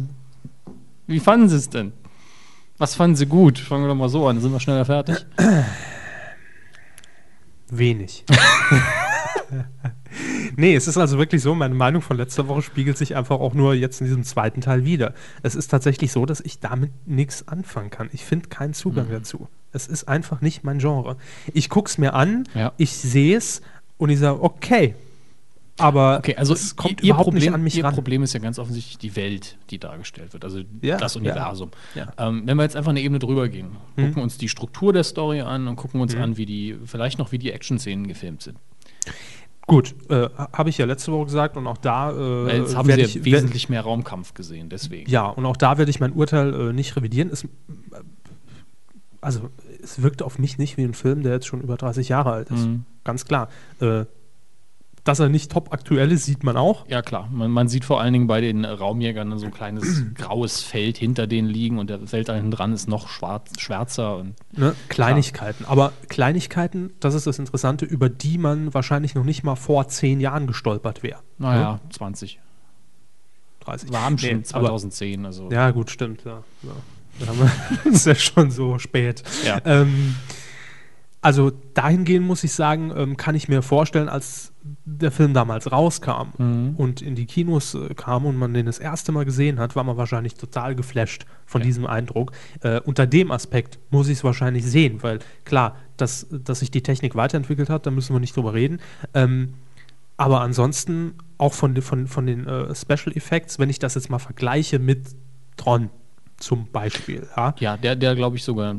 Wie 1.06 1.18
fanden 1.18 1.48
Sie 1.48 1.56
es 1.56 1.70
denn? 1.70 1.92
Was 2.78 2.94
fanden 2.94 3.16
Sie 3.16 3.26
gut? 3.26 3.58
Fangen 3.58 3.84
wir 3.84 3.88
doch 3.88 3.94
mal 3.96 4.08
so 4.10 4.28
an, 4.28 4.36
dann 4.36 4.42
sind 4.42 4.52
wir 4.52 4.60
schneller 4.60 4.84
fertig. 4.84 5.16
Wenig. 7.76 8.24
nee, 10.56 10.74
es 10.74 10.86
ist 10.88 10.96
also 10.96 11.18
wirklich 11.18 11.42
so, 11.42 11.54
meine 11.54 11.74
Meinung 11.74 12.02
von 12.02 12.16
letzter 12.16 12.48
Woche 12.48 12.62
spiegelt 12.62 12.98
sich 12.98 13.16
einfach 13.16 13.38
auch 13.40 13.54
nur 13.54 13.74
jetzt 13.74 14.00
in 14.00 14.06
diesem 14.06 14.24
zweiten 14.24 14.60
Teil 14.60 14.84
wieder. 14.84 15.14
Es 15.42 15.54
ist 15.54 15.68
tatsächlich 15.68 16.12
so, 16.12 16.26
dass 16.26 16.40
ich 16.40 16.60
damit 16.60 16.90
nichts 17.06 17.46
anfangen 17.48 17.90
kann. 17.90 18.08
Ich 18.12 18.24
finde 18.24 18.48
keinen 18.48 18.74
Zugang 18.74 19.08
Mhm. 19.08 19.12
dazu. 19.12 19.48
Es 19.72 19.86
ist 19.86 20.08
einfach 20.08 20.40
nicht 20.40 20.64
mein 20.64 20.78
Genre. 20.78 21.16
Ich 21.54 21.68
gucke 21.68 21.88
es 21.88 21.98
mir 21.98 22.14
an, 22.14 22.44
Ja. 22.54 22.72
ich 22.76 22.92
sehe 22.92 23.36
es 23.36 23.62
und 23.98 24.10
ich 24.10 24.18
sage, 24.18 24.42
okay. 24.42 24.94
Aber 25.80 26.18
Okay, 26.18 26.36
also 26.36 26.52
es 26.54 26.76
kommt 26.76 27.00
Ihr 27.02 27.08
überhaupt 27.10 27.24
Problem, 27.24 27.40
nicht 27.42 27.54
an 27.54 27.62
mich 27.62 27.76
Ihr 27.76 27.84
ran. 27.84 27.94
Problem 27.94 28.22
ist 28.22 28.32
ja 28.32 28.40
ganz 28.40 28.58
offensichtlich 28.58 28.98
die 28.98 29.16
Welt, 29.16 29.56
die 29.70 29.78
dargestellt 29.78 30.32
wird, 30.32 30.44
also 30.44 30.60
Ja, 30.82 30.96
das 30.98 31.14
ja. 31.14 31.20
Universum. 31.20 31.70
Ja. 31.94 32.12
Ähm, 32.18 32.42
wenn 32.46 32.56
wir 32.56 32.62
jetzt 32.64 32.76
einfach 32.76 32.90
eine 32.90 33.00
Ebene 33.00 33.18
drüber 33.18 33.48
gehen, 33.48 33.76
Mhm. 33.96 34.06
gucken 34.08 34.22
uns 34.22 34.38
die 34.38 34.48
Struktur 34.48 34.92
der 34.92 35.04
Story 35.04 35.40
an 35.40 35.68
und 35.68 35.76
gucken 35.76 36.00
uns 36.00 36.14
Mhm. 36.14 36.22
an, 36.22 36.36
wie 36.36 36.46
die, 36.46 36.76
vielleicht 36.84 37.18
noch 37.18 37.32
wie 37.32 37.38
die 37.38 37.50
Action-Szenen 37.52 38.06
gefilmt 38.08 38.42
sind. 38.42 38.58
Gut, 39.66 39.94
äh, 40.08 40.28
habe 40.52 40.68
ich 40.70 40.78
ja 40.78 40.86
letzte 40.86 41.12
Woche 41.12 41.26
gesagt 41.26 41.56
und 41.56 41.66
auch 41.68 41.76
da 41.76 42.10
äh, 42.10 42.58
jetzt 42.58 42.74
haben 42.76 42.90
Sie 42.90 43.00
ich, 43.00 43.14
ja 43.14 43.24
wesentlich 43.24 43.68
mehr 43.68 43.82
Raumkampf 43.82 44.34
gesehen, 44.34 44.68
deswegen. 44.68 45.08
Ja, 45.08 45.26
und 45.26 45.46
auch 45.46 45.56
da 45.56 45.78
werde 45.78 45.90
ich 45.90 46.00
mein 46.00 46.12
Urteil 46.12 46.52
äh, 46.70 46.72
nicht 46.72 46.96
revidieren. 46.96 47.30
Es, 47.30 47.46
also, 49.20 49.50
es 49.82 50.02
wirkt 50.02 50.22
auf 50.22 50.38
mich 50.38 50.58
nicht 50.58 50.76
wie 50.76 50.82
ein 50.82 50.94
Film, 50.94 51.22
der 51.22 51.34
jetzt 51.34 51.46
schon 51.46 51.60
über 51.60 51.76
30 51.76 52.08
Jahre 52.08 52.32
alt 52.32 52.50
ist. 52.50 52.66
Mhm. 52.66 52.84
Ganz 53.04 53.26
klar. 53.26 53.48
Äh, 53.80 54.06
dass 55.04 55.18
er 55.18 55.28
nicht 55.28 55.50
top 55.50 55.72
aktuell 55.72 56.12
ist, 56.12 56.24
sieht 56.26 56.44
man 56.44 56.56
auch. 56.56 56.86
Ja, 56.88 57.00
klar. 57.02 57.28
Man, 57.32 57.50
man 57.50 57.68
sieht 57.68 57.84
vor 57.84 58.00
allen 58.00 58.12
Dingen 58.12 58.26
bei 58.26 58.40
den 58.40 58.64
Raumjägern 58.64 59.38
so 59.38 59.46
ein 59.46 59.52
kleines 59.52 60.04
graues 60.14 60.62
Feld 60.62 60.98
hinter 60.98 61.26
denen 61.26 61.48
liegen 61.48 61.78
und 61.78 61.88
der 61.90 62.00
Feld 62.06 62.28
da 62.28 62.34
hinten 62.34 62.50
dran 62.50 62.72
ist 62.72 62.88
noch 62.88 63.08
schwarz, 63.08 63.50
schwärzer. 63.58 64.16
Und 64.18 64.34
Ne? 64.56 64.74
Kleinigkeiten. 64.88 65.64
Aber 65.66 65.92
Kleinigkeiten, 66.08 66.92
das 67.00 67.14
ist 67.14 67.26
das 67.26 67.38
Interessante, 67.38 67.84
über 67.86 68.08
die 68.08 68.36
man 68.38 68.74
wahrscheinlich 68.74 69.14
noch 69.14 69.24
nicht 69.24 69.42
mal 69.42 69.56
vor 69.56 69.88
10 69.88 70.20
Jahren 70.20 70.46
gestolpert 70.46 71.02
wäre. 71.02 71.20
naja, 71.38 71.80
20. 71.90 72.38
30. 73.60 73.92
War 73.92 74.06
am 74.06 74.14
Nee, 74.14 74.32
aber- 74.34 74.44
2010. 74.44 75.26
Also, 75.26 75.50
Ja, 75.50 75.70
gut, 75.70 75.90
stimmt. 75.90 76.24
Ja. 76.24 76.42
Ja. 76.62 76.70
Das 77.84 77.94
ist 77.94 78.06
ja 78.06 78.14
schon 78.14 78.50
so 78.50 78.78
spät. 78.78 79.22
Ja. 79.44 79.60
Ähm, 79.66 80.14
also 81.22 81.50
dahingehend 81.74 82.26
muss 82.26 82.44
ich 82.44 82.52
sagen, 82.52 82.92
ähm, 82.96 83.16
kann 83.16 83.34
ich 83.34 83.48
mir 83.48 83.60
vorstellen, 83.62 84.08
als 84.08 84.52
der 84.84 85.10
Film 85.10 85.34
damals 85.34 85.70
rauskam 85.70 86.28
Mhm. 86.38 86.74
und 86.76 87.02
in 87.02 87.14
die 87.14 87.26
Kinos 87.26 87.74
äh, 87.74 87.92
kam 87.94 88.24
und 88.26 88.36
man 88.36 88.54
den 88.54 88.66
das 88.66 88.78
erste 88.78 89.12
Mal 89.12 89.24
gesehen 89.26 89.58
hat, 89.58 89.76
war 89.76 89.84
man 89.84 89.96
wahrscheinlich 89.98 90.34
total 90.34 90.74
geflasht 90.74 91.26
von 91.46 91.60
Ja. 91.60 91.66
diesem 91.66 91.86
Eindruck. 91.86 92.32
Äh, 92.62 92.80
unter 92.80 93.06
dem 93.06 93.30
Aspekt 93.30 93.78
muss 93.90 94.08
ich 94.08 94.18
es 94.18 94.24
wahrscheinlich 94.24 94.64
sehen, 94.64 95.02
weil 95.02 95.18
klar, 95.44 95.76
dass, 95.98 96.26
dass 96.30 96.60
sich 96.60 96.70
die 96.70 96.82
Technik 96.82 97.14
weiterentwickelt 97.14 97.68
hat, 97.68 97.84
da 97.86 97.90
müssen 97.90 98.14
wir 98.14 98.20
nicht 98.20 98.34
drüber 98.36 98.54
reden. 98.54 98.80
Ähm, 99.12 99.54
aber 100.16 100.40
ansonsten 100.40 101.14
auch 101.38 101.52
von, 101.54 101.80
von, 101.82 102.06
von 102.06 102.26
den 102.26 102.46
äh, 102.46 102.74
Special 102.74 103.14
Effects, 103.16 103.58
wenn 103.58 103.68
ich 103.70 103.78
das 103.78 103.94
jetzt 103.94 104.08
mal 104.10 104.18
vergleiche 104.18 104.78
mit 104.78 105.08
Tron 105.56 105.90
zum 106.38 106.66
Beispiel, 106.72 107.26
ja, 107.36 107.54
Ja, 107.58 107.76
der, 107.76 107.96
der 107.96 108.14
glaube 108.14 108.36
ich, 108.36 108.44
sogar 108.44 108.76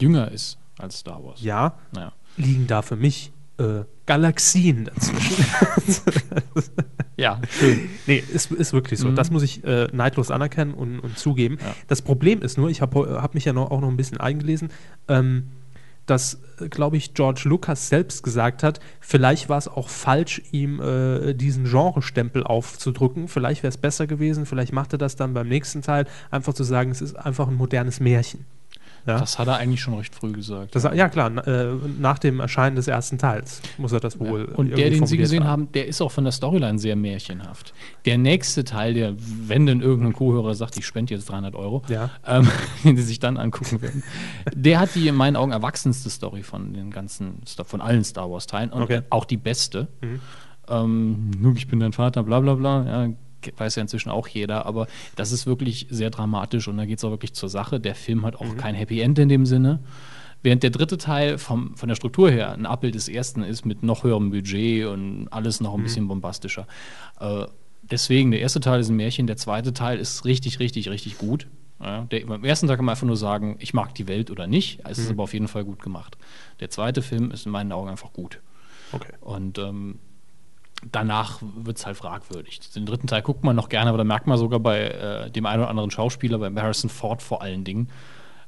jünger 0.00 0.30
ist 0.30 0.58
als 0.82 0.98
Star 0.98 1.22
Wars. 1.22 1.40
ja 1.42 1.74
Naja. 1.92 2.12
liegen 2.36 2.66
da 2.66 2.82
für 2.82 2.96
mich 2.96 3.32
äh, 3.58 3.84
Galaxien 4.06 4.84
dazwischen. 4.86 5.44
Ja, 7.16 7.40
schön. 7.50 7.90
nee, 8.06 8.22
ist, 8.32 8.50
ist 8.50 8.72
wirklich 8.72 8.98
so. 8.98 9.08
Mhm. 9.08 9.16
Das 9.16 9.30
muss 9.30 9.42
ich 9.42 9.62
äh, 9.64 9.86
neidlos 9.92 10.30
anerkennen 10.30 10.72
und, 10.74 10.98
und 10.98 11.18
zugeben. 11.18 11.58
Ja. 11.60 11.74
Das 11.86 12.02
Problem 12.02 12.40
ist 12.40 12.56
nur, 12.56 12.70
ich 12.70 12.80
habe 12.80 13.20
hab 13.22 13.34
mich 13.34 13.44
ja 13.44 13.52
noch, 13.52 13.70
auch 13.70 13.80
noch 13.80 13.88
ein 13.88 13.96
bisschen 13.98 14.18
eingelesen, 14.18 14.70
ähm, 15.08 15.48
dass, 16.06 16.40
äh, 16.58 16.68
glaube 16.68 16.96
ich, 16.96 17.14
George 17.14 17.42
Lucas 17.44 17.88
selbst 17.88 18.22
gesagt 18.22 18.62
hat, 18.62 18.80
vielleicht 19.00 19.48
war 19.48 19.58
es 19.58 19.68
auch 19.68 19.88
falsch, 19.88 20.42
ihm 20.52 20.80
äh, 20.80 21.34
diesen 21.34 21.64
Genrestempel 21.64 22.42
aufzudrücken. 22.44 23.28
Vielleicht 23.28 23.62
wäre 23.62 23.68
es 23.70 23.76
besser 23.76 24.06
gewesen, 24.06 24.46
vielleicht 24.46 24.72
macht 24.72 24.92
er 24.94 24.98
das 24.98 25.14
dann 25.14 25.34
beim 25.34 25.48
nächsten 25.48 25.82
Teil, 25.82 26.06
einfach 26.30 26.54
zu 26.54 26.64
sagen, 26.64 26.90
es 26.90 27.02
ist 27.02 27.14
einfach 27.14 27.46
ein 27.46 27.54
modernes 27.54 28.00
Märchen. 28.00 28.46
Ja, 29.06 29.18
Das 29.18 29.38
hat 29.38 29.48
er 29.48 29.56
eigentlich 29.56 29.80
schon 29.80 29.94
recht 29.94 30.14
früh 30.14 30.30
gesagt. 30.32 30.74
das, 30.76 30.84
ja 30.84 31.08
klar, 31.08 31.44
äh, 31.46 31.74
nach 31.98 32.18
dem 32.20 32.38
Erscheinen 32.38 32.76
des 32.76 32.86
ersten 32.86 33.18
Teils 33.18 33.60
muss 33.78 33.90
er 33.92 33.98
das 34.00 34.20
wohl. 34.20 34.44
Und 34.44 34.66
irgendwie 34.68 34.74
der, 34.76 34.90
den 34.90 35.06
Sie 35.06 35.16
gesehen 35.16 35.44
haben, 35.44 35.72
der 35.72 35.88
ist 35.88 36.00
auch 36.00 36.12
von 36.12 36.22
der 36.24 36.32
Storyline 36.32 36.78
sehr 36.78 36.94
märchenhaft. 36.94 37.74
Der 38.04 38.16
nächste 38.16 38.62
Teil, 38.62 38.94
der, 38.94 39.14
wenn 39.18 39.66
denn 39.66 39.80
irgendein 39.80 40.12
Kuhhörer 40.12 40.54
sagt, 40.54 40.76
ich 40.76 40.86
spende 40.86 41.14
jetzt 41.14 41.28
300 41.30 41.54
Euro, 41.56 41.82
Ja. 41.88 42.10
ähm, 42.26 42.48
den 42.84 42.96
Sie 42.96 43.02
sich 43.02 43.18
dann 43.18 43.38
angucken 43.38 43.82
werden, 43.82 44.02
der 44.54 44.78
hat 44.78 44.94
die 44.94 45.08
in 45.08 45.14
meinen 45.16 45.34
Augen 45.36 45.50
erwachsenste 45.52 46.08
Story 46.08 46.42
von 46.44 46.72
den 46.72 46.90
ganzen, 46.90 47.40
von 47.64 47.80
allen 47.80 48.04
Star 48.04 48.30
Wars 48.30 48.46
Teilen 48.46 48.70
und 48.70 48.82
Okay. 48.82 49.02
auch 49.10 49.24
die 49.24 49.36
beste. 49.36 49.88
Mhm. 50.00 50.20
Ähm, 50.68 51.54
ich 51.56 51.66
bin 51.66 51.80
dein 51.80 51.92
Vater, 51.92 52.22
bla 52.22 52.38
bla 52.40 52.54
bla, 52.54 52.84
ja, 53.06 53.12
weiß 53.56 53.76
ja 53.76 53.82
inzwischen 53.82 54.10
auch 54.10 54.28
jeder, 54.28 54.66
aber 54.66 54.86
das 55.16 55.32
ist 55.32 55.46
wirklich 55.46 55.86
sehr 55.90 56.10
dramatisch 56.10 56.68
und 56.68 56.76
da 56.76 56.84
geht 56.84 56.98
es 56.98 57.04
auch 57.04 57.10
wirklich 57.10 57.34
zur 57.34 57.48
Sache. 57.48 57.80
Der 57.80 57.94
Film 57.94 58.24
hat 58.24 58.36
auch 58.36 58.56
kein 58.56 58.74
Happy 58.74 59.00
End 59.00 59.18
in 59.18 59.28
dem 59.28 59.46
Sinne. 59.46 59.80
Während 60.42 60.62
der 60.64 60.70
dritte 60.70 60.98
Teil 60.98 61.38
vom, 61.38 61.76
von 61.76 61.88
der 61.88 61.94
Struktur 61.94 62.30
her 62.30 62.52
ein 62.52 62.66
Abbild 62.66 62.96
des 62.96 63.08
ersten 63.08 63.42
ist 63.42 63.64
mit 63.64 63.82
noch 63.82 64.02
höherem 64.02 64.30
Budget 64.30 64.86
und 64.86 65.28
alles 65.30 65.60
noch 65.60 65.74
ein 65.74 65.84
bisschen 65.84 66.08
bombastischer. 66.08 66.66
Äh, 67.20 67.46
deswegen, 67.82 68.32
der 68.32 68.40
erste 68.40 68.58
Teil 68.58 68.80
ist 68.80 68.88
ein 68.88 68.96
Märchen, 68.96 69.28
der 69.28 69.36
zweite 69.36 69.72
Teil 69.72 69.98
ist 69.98 70.24
richtig, 70.24 70.58
richtig, 70.58 70.88
richtig 70.88 71.18
gut. 71.18 71.46
Ja, 71.80 72.02
der, 72.10 72.26
beim 72.26 72.44
ersten 72.44 72.66
Teil 72.66 72.76
kann 72.76 72.84
man 72.84 72.92
einfach 72.92 73.06
nur 73.06 73.16
sagen, 73.16 73.56
ich 73.58 73.74
mag 73.74 73.94
die 73.94 74.06
Welt 74.08 74.30
oder 74.30 74.46
nicht. 74.46 74.80
Es 74.88 74.98
ist 74.98 75.10
aber 75.10 75.24
auf 75.24 75.32
jeden 75.32 75.48
Fall 75.48 75.64
gut 75.64 75.82
gemacht. 75.82 76.16
Der 76.60 76.70
zweite 76.70 77.02
Film 77.02 77.30
ist 77.32 77.46
in 77.46 77.52
meinen 77.52 77.72
Augen 77.72 77.88
einfach 77.88 78.12
gut. 78.12 78.40
Okay. 78.92 79.12
Und 79.20 79.58
ähm, 79.58 79.98
danach 80.90 81.38
wird 81.40 81.78
es 81.78 81.86
halt 81.86 81.96
fragwürdig. 81.96 82.60
Den 82.74 82.86
dritten 82.86 83.06
Teil 83.06 83.22
guckt 83.22 83.44
man 83.44 83.54
noch 83.54 83.68
gerne, 83.68 83.88
aber 83.88 83.98
da 83.98 84.04
merkt 84.04 84.26
man 84.26 84.38
sogar 84.38 84.60
bei 84.60 84.80
äh, 84.80 85.30
dem 85.30 85.46
einen 85.46 85.62
oder 85.62 85.70
anderen 85.70 85.90
Schauspieler, 85.90 86.38
bei 86.38 86.60
Harrison 86.60 86.90
Ford 86.90 87.22
vor 87.22 87.42
allen 87.42 87.64
Dingen, 87.64 87.88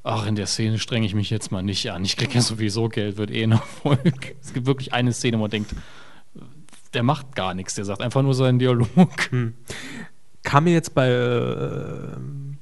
ach, 0.03 0.27
in 0.27 0.35
der 0.35 0.47
Szene 0.47 0.79
strenge 0.79 1.07
ich 1.07 1.15
mich 1.15 1.31
jetzt 1.31 1.53
mal 1.53 1.63
nicht 1.63 1.91
an. 1.91 2.05
Ich 2.05 2.17
kriege 2.17 2.35
ja 2.35 2.41
sowieso 2.41 2.89
Geld, 2.89 3.17
wird 3.17 3.31
eh 3.31 3.45
ein 3.45 3.53
Erfolg. 3.53 4.37
Es 4.43 4.53
gibt 4.53 4.67
wirklich 4.67 4.93
eine 4.93 5.13
Szene, 5.13 5.39
wo 5.39 5.43
man 5.43 5.51
denkt, 5.51 5.75
der 6.93 7.03
macht 7.03 7.35
gar 7.35 7.55
nichts, 7.55 7.75
der 7.75 7.85
sagt 7.85 8.03
einfach 8.03 8.23
nur 8.23 8.35
seinen 8.35 8.59
Dialog. 8.59 8.89
kam 10.43 10.65
mir 10.65 10.73
jetzt 10.73 10.95
bei, 10.95 11.09
äh, 11.09 12.17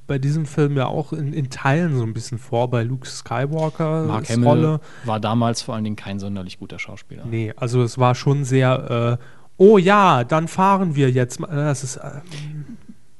bei 0.07 0.17
diesem 0.17 0.45
Film 0.45 0.75
ja 0.77 0.87
auch 0.87 1.13
in, 1.13 1.33
in 1.33 1.49
Teilen 1.49 1.97
so 1.97 2.03
ein 2.03 2.13
bisschen 2.13 2.39
vor, 2.39 2.69
bei 2.69 2.83
Luke 2.83 3.07
Skywalker. 3.07 4.05
Mark 4.05 4.29
Hamill 4.29 4.79
war 5.05 5.19
damals 5.19 5.61
vor 5.61 5.75
allen 5.75 5.83
Dingen 5.83 5.95
kein 5.95 6.19
sonderlich 6.19 6.59
guter 6.59 6.79
Schauspieler. 6.79 7.25
Nee, 7.25 7.53
also 7.55 7.83
es 7.83 7.97
war 7.97 8.15
schon 8.15 8.43
sehr, 8.45 9.19
äh, 9.19 9.23
oh 9.63 9.77
ja, 9.77 10.23
dann 10.23 10.47
fahren 10.47 10.95
wir 10.95 11.09
jetzt. 11.09 11.39
mal. 11.39 11.47
Das 11.47 11.83
ist, 11.83 11.97
äh, 11.97 12.21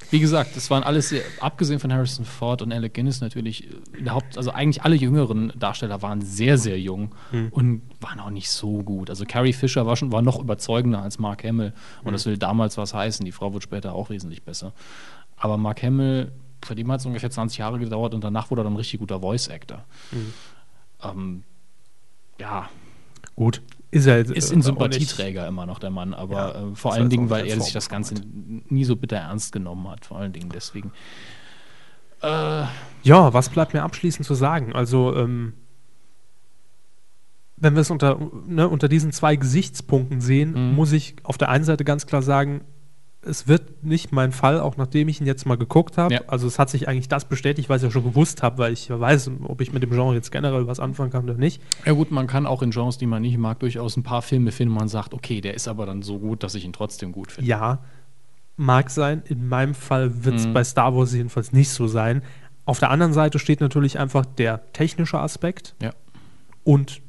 Wie 0.09 0.19
gesagt, 0.19 0.55
das 0.55 0.69
waren 0.69 0.83
alles, 0.83 1.13
abgesehen 1.39 1.79
von 1.79 1.91
Harrison 1.91 2.25
Ford 2.25 2.61
und 2.61 2.71
Alec 2.71 2.93
Guinness 2.93 3.21
natürlich, 3.21 3.67
äh, 3.67 4.09
Haupt, 4.09 4.37
also 4.37 4.51
eigentlich 4.51 4.83
alle 4.83 4.95
jüngeren 4.95 5.51
Darsteller 5.57 6.01
waren 6.01 6.21
sehr, 6.21 6.57
sehr 6.57 6.79
jung 6.79 7.15
und 7.51 7.81
waren 7.99 8.19
auch 8.19 8.29
nicht 8.29 8.49
so 8.49 8.83
gut. 8.83 9.09
Also 9.09 9.25
Carrie 9.25 9.53
Fisher 9.53 9.85
war, 9.85 9.95
schon, 9.95 10.11
war 10.11 10.21
noch 10.21 10.39
überzeugender 10.39 11.01
als 11.01 11.17
Mark 11.17 11.43
Hamill 11.43 11.73
und 12.03 12.13
das 12.13 12.25
will 12.25 12.37
damals 12.37 12.77
was 12.77 12.93
heißen. 12.93 13.25
Die 13.25 13.31
Frau 13.31 13.53
wird 13.53 13.63
später 13.63 13.93
auch 13.93 14.09
wesentlich 14.11 14.43
besser. 14.43 14.73
Aber 15.37 15.57
Mark 15.57 15.81
Hamill, 15.81 16.31
bei 16.67 16.75
dem 16.75 16.91
hat 16.91 16.99
es 16.99 17.05
ungefähr 17.05 17.31
20 17.31 17.57
Jahre 17.57 17.79
gedauert 17.79 18.13
und 18.13 18.23
danach 18.23 18.51
wurde 18.51 18.61
er 18.61 18.65
dann 18.65 18.73
ein 18.73 18.77
richtig 18.77 18.99
guter 18.99 19.19
Voice-Actor. 19.21 19.83
Ähm, 21.03 21.43
ja, 22.39 22.69
gut. 23.35 23.61
Ist 23.93 24.07
er 24.07 24.17
jetzt, 24.17 24.31
ist 24.31 24.51
äh, 24.51 24.55
ein 24.55 24.61
Sympathieträger 24.61 25.47
immer 25.47 25.65
noch 25.65 25.79
der 25.79 25.89
Mann, 25.91 26.13
aber 26.13 26.35
Ja, 26.35 26.71
äh, 26.71 26.75
vor 26.75 26.93
allen 26.93 27.09
Dingen, 27.09 27.29
weil 27.29 27.45
er 27.47 27.59
sich 27.61 27.73
das 27.73 27.89
Ganze 27.89 28.15
nie 28.25 28.83
so 28.85 28.95
bitter 28.95 29.17
ernst 29.17 29.51
genommen 29.51 29.87
hat, 29.87 30.05
vor 30.05 30.17
allen 30.17 30.33
Dingen 30.33 30.49
deswegen. 30.53 30.91
Äh. 32.21 32.63
Ja, 33.03 33.33
was 33.33 33.49
bleibt 33.49 33.73
mir 33.73 33.83
abschließend 33.83 34.25
zu 34.25 34.33
sagen? 34.33 34.73
Also, 34.73 35.15
ähm, 35.15 35.53
wenn 37.57 37.75
wir 37.75 37.81
es 37.81 37.91
unter, 37.91 38.17
ne, 38.47 38.67
unter 38.67 38.87
diesen 38.89 39.11
zwei 39.11 39.35
Gesichtspunkten 39.35 40.21
sehen, 40.21 40.69
Mhm. 40.71 40.75
muss 40.75 40.91
ich 40.91 41.15
auf 41.23 41.37
der 41.37 41.49
einen 41.49 41.63
Seite 41.63 41.83
ganz 41.85 42.05
klar 42.05 42.21
sagen, 42.21 42.61
es 43.25 43.47
wird 43.47 43.83
nicht 43.83 44.11
mein 44.11 44.31
Fall, 44.31 44.59
auch 44.59 44.77
nachdem 44.77 45.07
ich 45.07 45.21
ihn 45.21 45.27
jetzt 45.27 45.45
mal 45.45 45.57
geguckt 45.57 45.97
habe. 45.97 46.13
Ja. 46.13 46.21
Also 46.27 46.47
es 46.47 46.59
hat 46.59 46.69
sich 46.69 46.87
eigentlich 46.87 47.07
das 47.07 47.25
bestätigt, 47.25 47.69
was 47.69 47.81
ich 47.81 47.87
ja 47.87 47.91
schon 47.91 48.03
gewusst 48.03 48.43
habe, 48.43 48.57
weil 48.57 48.73
ich 48.73 48.89
weiß, 48.89 49.31
ob 49.45 49.61
ich 49.61 49.71
mit 49.73 49.81
dem 49.83 49.91
Genre 49.91 50.13
jetzt 50.13 50.31
generell 50.31 50.67
was 50.67 50.79
anfangen 50.79 51.11
kann 51.11 51.23
oder 51.23 51.35
nicht. 51.35 51.61
ja 51.85 51.93
gut, 51.93 52.11
man 52.11 52.27
kann 52.27 52.45
auch 52.45 52.61
in 52.61 52.71
Genres, 52.71 52.97
die 52.97 53.05
man 53.05 53.21
nicht 53.21 53.37
mag, 53.37 53.59
durchaus 53.59 53.95
ein 53.97 54.03
paar 54.03 54.21
Filme 54.21 54.51
finden, 54.51 54.73
wo 54.75 54.79
man 54.79 54.87
sagt, 54.89 55.13
okay, 55.13 55.41
der 55.41 55.53
ist 55.53 55.67
aber 55.67 55.85
dann 55.85 56.01
so 56.01 56.19
gut, 56.19 56.43
dass 56.43 56.55
ich 56.55 56.65
ihn 56.65 56.73
trotzdem 56.73 57.11
gut 57.11 57.31
finde. 57.31 57.49
Ja, 57.49 57.79
mag 58.57 58.89
sein. 58.89 59.23
In 59.29 59.47
meinem 59.47 59.73
Fall 59.73 60.23
wird 60.25 60.35
es 60.35 60.45
Mhm. 60.47 60.53
bei 60.53 60.63
Star 60.63 60.95
Wars 60.95 61.13
jedenfalls 61.13 61.51
nicht 61.53 61.69
so 61.69 61.87
sein. 61.87 62.21
Auf 62.65 62.79
der 62.79 62.91
anderen 62.91 63.13
Seite 63.13 63.39
steht 63.39 63.61
natürlich 63.61 63.99
einfach 63.99 64.25
der 64.25 64.71
technische 64.73 65.19
Aspekt 65.19 65.75
Ja. 65.81 65.91
und 66.63 67.01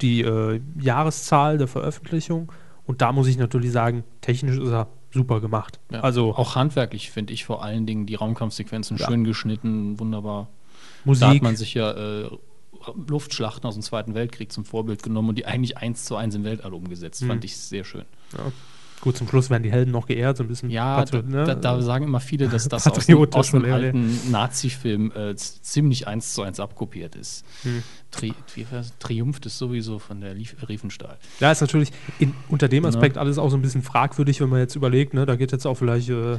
die 0.00 0.22
äh, 0.22 0.60
Jahreszahl 0.80 1.58
der 1.58 1.68
Veröffentlichung. 1.68 2.50
Und 2.86 3.02
da 3.02 3.12
muss 3.12 3.26
ich 3.28 3.36
natürlich 3.38 3.72
sagen, 3.72 4.04
technisch 4.20 4.58
ist 4.58 4.70
er 4.70 4.88
super 5.12 5.40
gemacht. 5.40 5.78
Ja. 5.90 6.00
Also 6.00 6.34
auch 6.34 6.56
handwerklich 6.56 7.10
finde 7.10 7.32
ich 7.32 7.44
vor 7.44 7.62
allen 7.62 7.86
Dingen 7.86 8.06
die 8.06 8.14
Raumkampfsequenzen 8.14 8.96
Ja. 8.96 9.06
schön 9.06 9.24
geschnitten, 9.24 9.98
wunderbar. 9.98 10.48
Musik. 11.04 11.20
Da 11.20 11.34
hat 11.34 11.42
man 11.42 11.56
sich 11.56 11.74
ja 11.74 11.92
äh, 11.92 12.30
Luftschlachten 13.08 13.66
aus 13.66 13.74
dem 13.74 13.82
Zweiten 13.82 14.14
Weltkrieg 14.14 14.50
zum 14.52 14.64
Vorbild 14.64 15.02
genommen 15.02 15.30
und 15.30 15.38
die 15.38 15.46
eigentlich 15.46 15.78
eins 15.78 16.04
zu 16.04 16.16
eins 16.16 16.34
im 16.34 16.44
Weltall 16.44 16.74
umgesetzt. 16.74 17.22
Mhm. 17.22 17.28
Fand 17.28 17.44
ich 17.44 17.56
sehr 17.56 17.84
schön. 17.84 18.04
Gut, 19.02 19.16
zum 19.16 19.26
Schluss 19.28 19.50
werden 19.50 19.64
die 19.64 19.70
Helden 19.72 19.90
noch 19.90 20.06
geehrt, 20.06 20.36
so 20.36 20.44
ein 20.44 20.48
bisschen. 20.48 20.70
Ja, 20.70 21.00
Patri- 21.00 21.22
da, 21.30 21.44
da, 21.44 21.54
da 21.56 21.82
sagen 21.82 22.04
immer 22.04 22.20
viele, 22.20 22.48
dass 22.48 22.68
das 22.68 22.86
aus, 22.86 23.04
dem- 23.04 23.18
aus 23.34 23.52
Leone. 23.52 23.74
alten 23.74 24.30
Nazi-Film 24.30 25.12
äh, 25.14 25.34
ziemlich 25.36 26.06
eins 26.06 26.32
zu 26.34 26.42
eins 26.42 26.60
abkopiert 26.60 27.16
ist. 27.16 27.44
Hm. 27.62 27.82
Tri 28.12 28.32
triumpht 29.00 29.44
ist 29.46 29.58
sowieso 29.58 29.98
von 29.98 30.20
der 30.20 30.34
Lief 30.34 30.54
Riefenstahl. 30.68 31.18
Ja, 31.40 31.50
ist 31.50 31.60
natürlich 31.60 31.90
in, 32.20 32.32
unter 32.48 32.68
dem 32.68 32.84
Ja. 32.84 32.88
Aspekt 32.90 33.18
alles 33.18 33.38
auch 33.38 33.50
so 33.50 33.56
ein 33.56 33.62
bisschen 33.62 33.82
fragwürdig, 33.82 34.40
wenn 34.40 34.48
man 34.48 34.60
jetzt 34.60 34.76
überlegt, 34.76 35.14
ne, 35.14 35.26
da 35.26 35.34
geht 35.36 35.50
jetzt 35.52 35.66
auch 35.66 35.74
vielleicht. 35.74 36.08
Äh, 36.08 36.38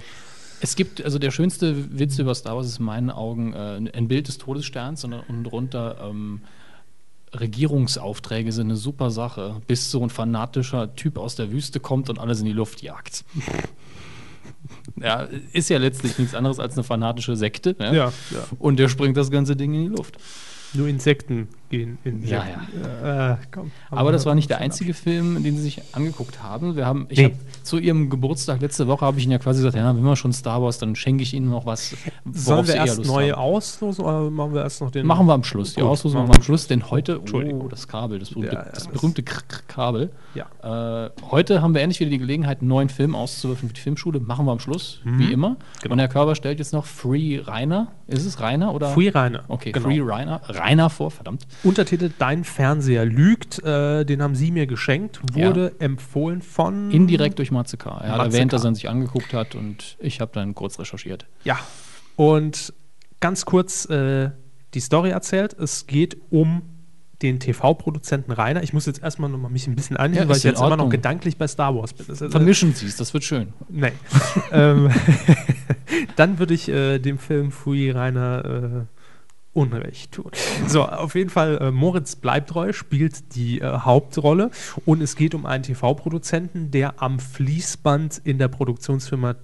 Es 0.62 0.78
gibt, 0.78 1.04
also 1.04 1.20
der 1.20 1.32
schönste 1.32 2.00
Witz 2.00 2.18
über 2.18 2.34
Star 2.34 2.56
Wars 2.56 2.68
ist 2.68 2.80
in 2.80 2.86
meinen 2.86 3.10
Augen 3.10 3.52
äh, 3.54 3.82
ein 3.94 4.08
Bild 4.08 4.30
des 4.30 4.38
Todessterns 4.38 5.04
und 5.04 5.12
unten 5.14 5.44
drunter 5.44 5.98
ähm, 6.10 6.40
Regierungsaufträge 7.40 8.52
sind 8.52 8.68
eine 8.68 8.76
super 8.76 9.12
Sache, 9.12 9.62
bis 9.68 9.92
so 9.92 10.02
ein 10.04 10.10
fanatischer 10.10 10.96
Typ 10.96 11.18
aus 11.18 11.36
der 11.36 11.52
Wüste 11.52 11.80
kommt 11.80 12.10
und 12.10 12.20
alles 12.20 12.40
in 12.40 12.46
die 12.46 12.54
Luft 12.54 12.82
jagt. 12.82 13.26
ja, 14.96 15.28
ist 15.52 15.70
ja 15.70 15.78
letztlich 15.78 16.18
nichts 16.20 16.36
anderes 16.36 16.60
als 16.60 16.76
eine 16.76 16.84
fanatische 16.84 17.36
Sekte. 17.36 17.76
Ne? 17.80 17.96
ja, 18.32 18.44
Und 18.60 18.78
der 18.78 18.90
springt 18.90 19.18
das 19.18 19.32
ganze 19.32 19.56
Ding 19.56 19.74
in 19.74 19.82
die 19.84 19.96
Luft. 19.96 20.18
Nur 20.74 20.88
Insekten 20.88 21.48
gehen 21.74 21.98
in 22.04 22.22
Ja, 22.24 22.44
ja. 23.04 23.32
Äh, 23.34 23.38
komm, 23.52 23.72
Aber 23.90 24.12
das 24.12 24.26
war 24.28 24.36
nicht 24.36 24.50
der 24.50 24.60
einzige 24.60 24.94
Film, 24.94 25.42
den 25.44 25.56
sie 25.58 25.64
sich 25.64 25.82
angeguckt 25.94 26.44
haben. 26.44 26.76
Wir 26.76 26.86
haben, 26.86 27.08
ich 27.10 27.18
Nee. 27.18 27.26
hab, 27.26 27.34
zu 27.66 27.80
ihrem 27.80 28.10
Geburtstag 28.12 28.62
letzte 28.62 28.88
Woche 28.88 29.06
habe 29.06 29.18
ich 29.18 29.24
ihnen 29.24 29.32
ja 29.32 29.40
quasi 29.40 29.60
gesagt, 29.60 29.76
ja, 29.76 29.96
wenn 29.96 30.04
wir 30.04 30.16
schon 30.16 30.34
Star 30.34 30.62
Wars, 30.62 30.78
dann 30.78 30.96
schenke 30.96 31.24
ich 31.24 31.34
ihnen 31.34 31.50
noch 31.50 31.66
was. 31.66 31.96
Sollen 32.32 32.68
wir 32.68 32.76
erst 32.76 33.06
neu 33.06 33.32
haben. 33.32 33.40
auslosen 33.40 34.06
oder 34.06 34.30
machen 34.30 34.54
wir 34.54 34.62
erst 34.62 34.82
noch 34.82 34.92
den. 34.92 35.08
Machen 35.08 35.26
wir 35.26 35.34
am 35.34 35.44
Schluss. 35.44 35.74
Die 35.74 35.82
Gut, 35.82 35.90
Auslosung 35.90 36.22
machen 36.22 36.32
wir 36.34 36.38
am. 36.38 36.44
Schluss, 36.44 36.68
denn 36.68 36.92
heute, 36.92 37.14
Entschuldigung. 37.16 37.62
oh, 37.62 37.68
das 37.68 37.88
Kabel, 37.88 38.20
das 38.20 38.30
berühmte, 38.30 38.54
Ja, 38.56 38.64
ja, 38.66 38.70
das 38.72 38.88
berühmte 38.88 39.24
Kabel. 39.24 40.12
Ja. 40.36 41.06
Äh, 41.06 41.10
heute 41.32 41.62
haben 41.62 41.74
wir 41.74 41.82
endlich 41.82 42.00
wieder 42.00 42.10
die 42.12 42.20
Gelegenheit, 42.20 42.60
einen 42.60 42.68
neuen 42.70 42.90
Film 42.90 43.16
auszuwürfen 43.16 43.70
für 43.70 43.74
die 43.74 43.82
Filmschule. 43.82 44.20
Machen 44.20 44.46
wir 44.46 44.52
am 44.52 44.60
Schluss, 44.60 45.00
Mhm. 45.04 45.20
wie 45.20 45.32
immer. 45.34 45.58
Genau. 45.82 45.94
Und 45.94 46.00
Herr 46.00 46.08
Körber 46.08 46.36
stellt 46.36 46.60
jetzt 46.60 46.74
noch 46.74 46.86
Free 46.86 47.40
Rainer. 47.44 47.88
Ist 48.08 48.26
es 48.26 48.40
Rainer 48.40 48.74
oder? 48.74 48.90
Free 48.90 49.10
Rainer. 49.10 49.44
Okay, 49.48 49.72
genau. 49.72 49.88
Free 49.88 50.02
Rainer. 50.02 50.42
Rainer 50.48 50.90
vor, 50.90 51.10
verdammt. 51.12 51.48
Untertitel 51.64 52.12
Dein 52.18 52.44
Fernseher 52.44 53.06
lügt. 53.06 53.64
Äh, 53.64 54.06
den 54.06 54.22
haben 54.22 54.36
Sie 54.36 54.52
mir 54.52 54.68
geschenkt. 54.68 55.20
Wurde 55.34 55.74
empfohlen 55.80 56.42
von. 56.42 56.92
Indirekt 56.92 57.40
durch 57.40 57.52
Matze 57.52 57.78
K. 57.78 57.90
Er 57.90 57.96
hat 57.96 58.18
Matze 58.18 58.38
erwähnt, 58.38 58.52
K. 58.52 58.56
dass 58.58 58.66
er 58.66 58.72
ihn 58.72 58.76
sich 58.76 58.90
angeguckt 58.90 59.34
hat 59.34 59.56
und 59.56 59.98
ich 60.00 60.22
habe 60.22 60.32
dann 60.34 60.56
kurz 60.56 60.80
recherchiert. 60.80 61.26
Ja. 61.44 61.58
Und 62.16 62.74
ganz 63.20 63.46
kurz 63.46 63.86
äh, 63.90 64.32
die 64.74 64.80
Story 64.80 65.10
erzählt. 65.12 65.54
Es 65.54 65.88
geht 65.88 66.18
um 66.30 66.62
den 67.22 67.40
TV-Produzenten 67.40 68.32
Rainer. 68.34 68.64
Ich 68.64 68.74
muss 68.74 68.86
jetzt 68.86 69.02
erstmal 69.02 69.30
noch 69.30 69.38
mal 69.38 69.50
mich 69.50 69.66
ein 69.68 69.76
bisschen 69.76 69.96
einlesen, 69.96 70.24
Ja, 70.26 70.30
weil 70.30 70.38
ich 70.38 70.44
jetzt 70.44 70.58
immer 70.60 70.72
noch 70.72 70.72
Ordnung. 70.72 70.90
gedanklich 70.90 71.38
bei 71.38 71.48
Star 71.48 71.74
Wars 71.74 71.94
bin. 71.94 72.06
Äh, 72.10 72.30
Vermischen 72.30 72.74
Sie 72.74 72.86
es, 72.86 72.98
das 72.98 73.14
wird 73.14 73.24
schön. 73.24 73.54
Nein. 73.70 73.94
ähm, 74.52 74.90
dann 76.18 76.38
würde 76.40 76.54
ich 76.54 76.68
äh, 76.68 77.00
dem 77.00 77.18
Film 77.18 77.52
Fui 77.52 77.90
Rainer 77.92 78.86
äh, 78.86 78.93
Unrecht 79.54 80.12
tun. 80.14 80.32
So, 80.68 80.84
auf 80.84 81.14
jeden 81.16 81.30
Fall, 81.30 81.58
äh, 81.62 81.72
Moritz 81.72 82.16
Bleibtreu 82.16 82.74
spielt 82.74 83.36
die 83.36 83.62
äh, 83.62 83.66
Hauptrolle 83.80 84.50
und 84.86 85.02
es 85.02 85.16
geht 85.16 85.36
um 85.36 85.46
einen 85.46 85.64
TV-Produzenten, 85.64 86.72
der 86.72 87.02
am 87.02 87.20
Fließband 87.20 88.22
in 88.24 88.40
der 88.40 88.48
Produktionsfirma 88.48 89.36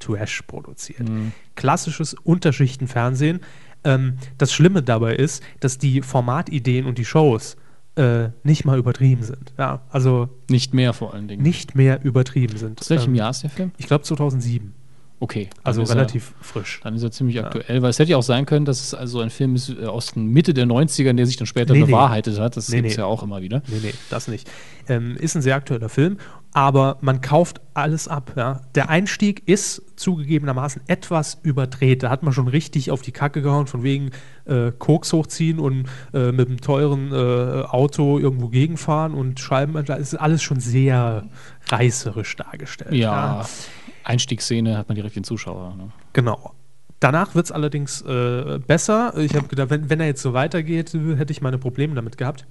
Trash 0.00 0.42
produziert. 0.42 1.08
Klassisches 1.54 2.14
Unterschichtenfernsehen. 2.14 3.40
Ähm, 3.84 4.14
das 4.38 4.52
Schlimme 4.52 4.82
dabei 4.82 5.14
ist, 5.14 5.42
dass 5.60 5.78
die 5.78 6.02
Formatideen 6.02 6.86
und 6.86 6.98
die 6.98 7.04
Shows 7.04 7.56
äh, 7.94 8.30
nicht 8.42 8.64
mal 8.64 8.78
übertrieben 8.78 9.22
sind. 9.22 9.52
Ja, 9.58 9.82
also 9.90 10.28
Nicht 10.50 10.74
mehr 10.74 10.92
vor 10.92 11.14
allen 11.14 11.28
Dingen. 11.28 11.42
nicht 11.42 11.74
mehr 11.76 12.02
übertrieben 12.02 12.56
sind. 12.56 12.80
Aus 12.80 12.90
welchem 12.90 13.10
Ähm, 13.10 13.16
Jahr 13.16 13.30
ist 13.30 13.42
der 13.42 13.50
Film? 13.50 13.70
ich 13.78 13.86
glaube 13.86 14.02
2007. 14.02 14.74
Okay. 15.22 15.48
Also 15.62 15.82
ist 15.82 15.90
er- 15.90 15.94
relativ 15.96 16.34
frisch. 16.40 16.80
Dann 16.82 16.96
ist 16.96 17.04
er 17.04 17.12
ziemlich 17.12 17.38
aktuell, 17.38 17.80
weil 17.80 17.90
es 17.90 17.98
hätte 18.00 18.10
ja 18.10 18.16
auch 18.16 18.24
sein 18.24 18.44
können, 18.44 18.64
dass 18.64 18.80
es 18.82 18.92
also 18.92 19.20
ein 19.20 19.30
Film 19.30 19.54
ist 19.54 19.68
äh, 19.70 19.84
aus 19.86 20.14
den 20.14 20.26
Mitte 20.26 20.52
der 20.52 20.66
90ern, 20.66 21.14
der 21.14 21.26
sich 21.26 21.36
dann 21.36 21.46
später 21.46 21.74
Nee, 21.74 21.80
nee. 21.80 21.86
bewahrheitet 21.86 22.40
hat. 22.40 22.56
Das 22.56 22.68
Nee, 22.70 22.78
gibt 22.78 22.88
es 22.88 22.96
nee. 22.96 23.02
ja 23.02 23.06
auch 23.06 23.22
immer 23.22 23.40
wieder. 23.40 23.62
Nee, 23.68 23.78
nee, 23.84 23.94
das 24.10 24.26
nicht. 24.26 24.50
Ähm, 24.88 25.16
ist 25.16 25.36
ein 25.36 25.42
sehr 25.42 25.54
aktueller 25.54 25.88
Film, 25.88 26.16
aber 26.52 26.98
man 27.02 27.20
kauft 27.20 27.60
alles 27.72 28.08
ab. 28.08 28.32
Ja. 28.34 28.62
Der 28.74 28.88
Einstieg 28.90 29.44
ist 29.46 29.82
zugegebenermaßen 29.94 30.82
etwas 30.88 31.38
überdreht. 31.44 32.02
Da 32.02 32.10
hat 32.10 32.24
man 32.24 32.32
schon 32.32 32.48
richtig 32.48 32.90
auf 32.90 33.00
die 33.00 33.12
Kacke 33.12 33.42
gehauen, 33.42 33.68
von 33.68 33.84
wegen 33.84 34.10
äh, 34.44 34.72
Koks 34.76 35.12
hochziehen 35.12 35.60
und 35.60 35.84
äh, 36.12 36.32
mit 36.32 36.48
einem 36.48 36.60
teuren 36.60 37.12
äh, 37.12 37.62
Auto 37.62 38.18
irgendwo 38.18 38.48
gegenfahren 38.48 39.14
und 39.14 39.38
Scheiben. 39.38 39.84
Das 39.84 40.00
ist 40.00 40.14
alles 40.16 40.42
schon 40.42 40.58
sehr 40.58 41.28
reißerisch 41.70 42.34
dargestellt. 42.34 42.92
Ja, 42.94 43.46
Einstiegsszene 44.04 44.76
hat 44.76 44.88
man 44.88 44.96
direkt 44.96 45.16
den 45.16 45.24
Zuschauer. 45.24 45.74
Ne? 45.76 45.90
Genau. 46.12 46.54
Danach 47.00 47.34
wird 47.34 47.46
es 47.46 47.52
allerdings 47.52 48.02
äh, 48.02 48.60
besser. 48.64 49.16
Ich 49.18 49.34
habe 49.34 49.48
gedacht, 49.48 49.70
wenn, 49.70 49.90
wenn 49.90 50.00
er 50.00 50.06
jetzt 50.06 50.22
so 50.22 50.34
weitergeht, 50.34 50.94
hätte 50.94 51.32
ich 51.32 51.40
meine 51.40 51.58
Probleme 51.58 51.94
damit 51.94 52.16
gehabt. 52.16 52.46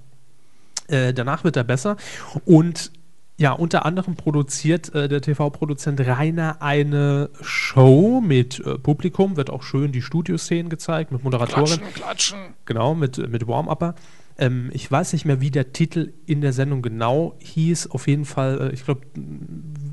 Äh, 0.88 1.14
danach 1.14 1.42
wird 1.44 1.56
er 1.56 1.64
besser. 1.64 1.96
Und 2.44 2.92
ja, 3.38 3.52
unter 3.52 3.86
anderem 3.86 4.14
produziert 4.14 4.94
äh, 4.94 5.08
der 5.08 5.22
TV-Produzent 5.22 6.00
Rainer 6.00 6.60
eine 6.60 7.30
Show 7.40 8.20
mit 8.20 8.60
äh, 8.60 8.78
Publikum, 8.78 9.36
wird 9.36 9.48
auch 9.48 9.62
schön 9.62 9.90
die 9.90 10.02
Studioszenen 10.02 10.68
gezeigt, 10.68 11.12
mit 11.12 11.24
Moderatorin. 11.24 11.80
klatschen. 11.94 12.38
Genau, 12.66 12.94
mit, 12.94 13.16
mit 13.30 13.46
Warm-Upper. 13.48 13.94
Ähm, 14.38 14.70
ich 14.72 14.90
weiß 14.90 15.12
nicht 15.12 15.24
mehr, 15.24 15.40
wie 15.40 15.50
der 15.50 15.72
Titel 15.72 16.12
in 16.26 16.40
der 16.40 16.52
Sendung 16.52 16.82
genau 16.82 17.36
hieß. 17.40 17.90
Auf 17.90 18.06
jeden 18.06 18.24
Fall, 18.24 18.60
äh, 18.60 18.74
ich 18.74 18.84
glaube, 18.84 19.02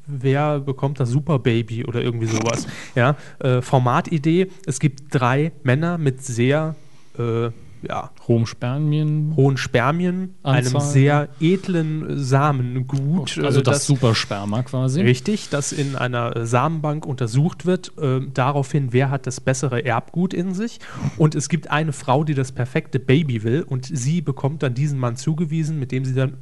wer 0.10 0.60
bekommt 0.60 1.00
das 1.00 1.10
Super 1.10 1.40
Baby 1.40 1.86
oder 1.86 2.02
irgendwie 2.02 2.28
sowas. 2.28 2.68
Ja, 2.96 3.16
äh, 3.40 3.62
Formatidee: 3.62 4.48
Es 4.66 4.80
gibt 4.80 5.14
drei 5.14 5.52
Männer 5.64 5.98
mit 5.98 6.24
sehr 6.24 6.76
äh, 7.18 7.50
ja, 7.82 8.12
Hohem 8.28 8.46
Spermien. 8.46 9.34
hohen 9.36 9.58
Spermien, 9.58 10.36
einem 10.44 10.80
sehr 10.80 11.30
edlen 11.40 12.18
Samengut. 12.18 13.38
Also 13.38 13.60
äh, 13.60 13.64
das 13.64 13.86
Supersperma 13.86 14.64
quasi. 14.64 15.02
Richtig, 15.02 15.50
das 15.50 15.72
in 15.72 15.96
einer 15.96 16.36
äh, 16.36 16.46
Samenbank 16.46 17.06
untersucht 17.06 17.66
wird, 17.66 17.94
ähm, 18.02 18.32
daraufhin, 18.34 18.92
wer 18.92 19.10
hat 19.10 19.28
das 19.28 19.40
bessere 19.40 19.86
Erbgut 19.86 20.34
in 20.34 20.54
sich. 20.54 20.80
Und 21.18 21.36
es 21.36 21.50
gibt 21.50 21.72
eine 21.72 21.94
Frau, 21.94 22.24
die 22.24 22.34
das 22.34 22.52
perfekte 22.52 23.00
Baby 23.00 23.44
will 23.44 23.64
und 23.64 23.86
sie 23.86 24.22
bekommt 24.22 24.64
dann 24.64 24.74
diesen 24.74 25.00
Mann 25.00 25.16
zugewiesen, 25.16 25.80
mit 25.80 25.92
dem 25.92 26.06
sie 26.06 26.14
dann. 26.14 26.34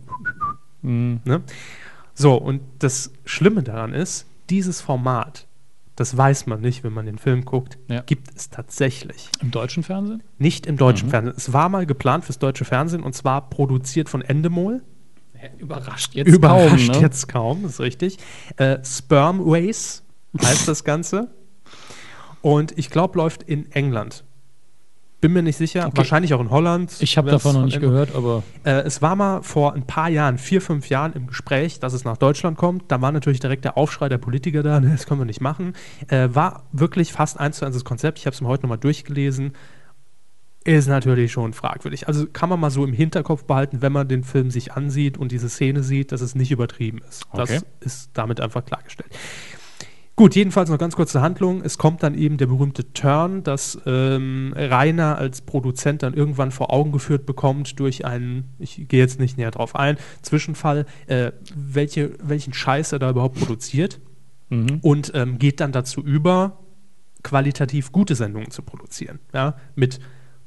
Mhm. 0.81 1.19
Ne? 1.25 1.41
So, 2.19 2.35
und 2.35 2.61
das 2.79 3.11
Schlimme 3.25 3.61
daran 3.61 3.93
ist, 3.93 4.25
dieses 4.49 4.81
Format, 4.81 5.45
das 5.95 6.17
weiß 6.17 6.47
man 6.47 6.61
nicht, 6.61 6.83
wenn 6.83 6.93
man 6.93 7.05
den 7.05 7.19
Film 7.19 7.45
guckt, 7.45 7.77
Ja. 7.87 8.01
gibt 8.01 8.35
es 8.35 8.49
tatsächlich. 8.49 9.29
Im 9.39 9.51
deutschen 9.51 9.83
Fernsehen? 9.83 10.23
Nicht 10.39 10.65
im 10.65 10.77
deutschen 10.77 11.07
Mhm. 11.07 11.11
Fernsehen. 11.11 11.33
Es 11.37 11.53
war 11.53 11.69
mal 11.69 11.85
geplant 11.85 12.25
fürs 12.25 12.39
deutsche 12.39 12.65
Fernsehen 12.65 13.03
und 13.03 13.13
zwar 13.13 13.49
produziert 13.49 14.09
von 14.09 14.21
Endemol. 14.23 14.81
Überrascht 15.59 16.15
jetzt 16.15 16.27
Überrascht 16.27 16.87
kaum, 16.87 16.95
ne? 16.95 17.01
jetzt 17.01 17.27
kaum, 17.27 17.65
ist 17.65 17.79
richtig. 17.79 18.17
Äh, 18.57 18.83
Sperm 18.83 19.41
Race 19.45 20.01
heißt 20.41 20.67
das 20.67 20.83
Ganze. 20.83 21.29
Und 22.41 22.75
ich 22.77 22.89
glaube, 22.89 23.17
läuft 23.19 23.43
in 23.43 23.71
England. 23.73 24.23
Bin 25.19 25.33
mir 25.33 25.41
nicht 25.41 25.57
sicher. 25.57 25.87
Okay. 25.87 25.97
Wahrscheinlich 25.97 26.33
auch 26.35 26.39
in 26.39 26.51
Holland. 26.51 26.95
Ich 26.99 27.17
habe 27.17 27.31
davon 27.31 27.55
noch 27.55 27.65
nicht 27.65 27.79
gehört, 27.79 28.13
aber 28.13 28.43
Äh, 28.63 28.81
es 28.81 29.01
war 29.01 29.15
mal 29.15 29.41
vor 29.41 29.73
ein 29.73 29.87
paar 29.87 30.09
Jahren, 30.09 30.37
vier, 30.37 30.61
fünf 30.61 30.89
Jahren 30.89 31.13
im 31.13 31.25
Gespräch, 31.27 31.79
dass 31.79 31.93
es 31.93 32.03
nach 32.03 32.17
Deutschland 32.17 32.57
kommt. 32.57 32.91
Da 32.91 33.01
war 33.01 33.11
natürlich 33.11 33.39
direkt 33.39 33.65
der 33.65 33.77
Aufschrei 33.77 34.09
der 34.09 34.19
Politiker 34.19 34.61
da, 34.61 34.79
ne, 34.79 34.91
das 34.91 35.07
können 35.07 35.19
wir 35.21 35.25
nicht 35.25 35.41
machen. 35.41 35.73
Äh, 36.07 36.29
war 36.33 36.63
wirklich 36.71 37.13
fast 37.13 37.39
eins 37.39 37.57
zu 37.57 37.65
eins 37.65 37.75
das 37.75 37.83
Konzept. 37.83 38.19
Ich 38.19 38.27
habe 38.27 38.35
es 38.35 38.41
mir 38.41 38.47
heute 38.47 38.63
nochmal 38.63 38.77
durchgelesen. 38.77 39.53
Ist 40.63 40.87
natürlich 40.87 41.31
schon 41.31 41.53
fragwürdig. 41.53 42.07
Also 42.07 42.27
kann 42.27 42.49
man 42.49 42.59
mal 42.59 42.69
so 42.69 42.83
im 42.83 42.93
Hinterkopf 42.93 43.45
behalten, 43.45 43.81
wenn 43.81 43.93
man 43.93 44.07
den 44.07 44.23
Film 44.23 44.51
sich 44.51 44.73
ansieht 44.73 45.17
und 45.17 45.31
diese 45.31 45.49
Szene 45.49 45.81
sieht, 45.81 46.11
dass 46.11 46.19
es 46.21 46.35
nicht 46.35 46.51
übertrieben 46.51 46.99
ist. 47.09 47.25
Okay. 47.31 47.39
Das 47.39 47.65
ist 47.79 48.09
damit 48.13 48.41
einfach 48.41 48.65
klargestellt. 48.65 49.09
Gut, 50.17 50.35
jedenfalls 50.35 50.71
noch 50.71 50.79
ganz 50.79 50.95
kurz 50.95 51.11
zur 51.11 51.21
Handlung. 51.21 51.61
Es 51.63 51.77
kommt 51.77 52.01
dann 52.01 52.15
eben 52.15 52.37
der 52.37 52.47
berühmte 52.47 52.91
Turn, 52.91 53.43
dass 53.43 53.79
ähm, 53.85 54.51
Rainer 54.57 55.15
als 55.19 55.41
Produzent 55.41 56.01
dann 56.01 56.15
irgendwann 56.15 56.49
vor 56.49 56.73
Augen 56.73 56.91
geführt 56.91 57.27
bekommt 57.27 57.79
durch 57.79 58.03
einen, 58.03 58.45
ich 58.57 58.87
gehe 58.87 58.99
jetzt 58.99 59.19
nicht 59.19 59.37
näher 59.37 59.51
drauf 59.51 59.75
ein, 59.75 59.97
Zwischenfall, 60.23 60.87
äh, 61.05 61.33
welche, 61.55 62.13
welchen 62.19 62.51
Scheiß 62.51 62.93
er 62.93 62.99
da 62.99 63.11
überhaupt 63.11 63.37
produziert 63.37 63.99
mhm. 64.49 64.79
und 64.81 65.11
ähm, 65.13 65.37
geht 65.37 65.59
dann 65.59 65.71
dazu 65.71 66.01
über, 66.01 66.63
qualitativ 67.21 67.91
gute 67.91 68.15
Sendungen 68.15 68.49
zu 68.49 68.63
produzieren. 68.63 69.19
Ja? 69.35 69.57
Mit 69.75 69.99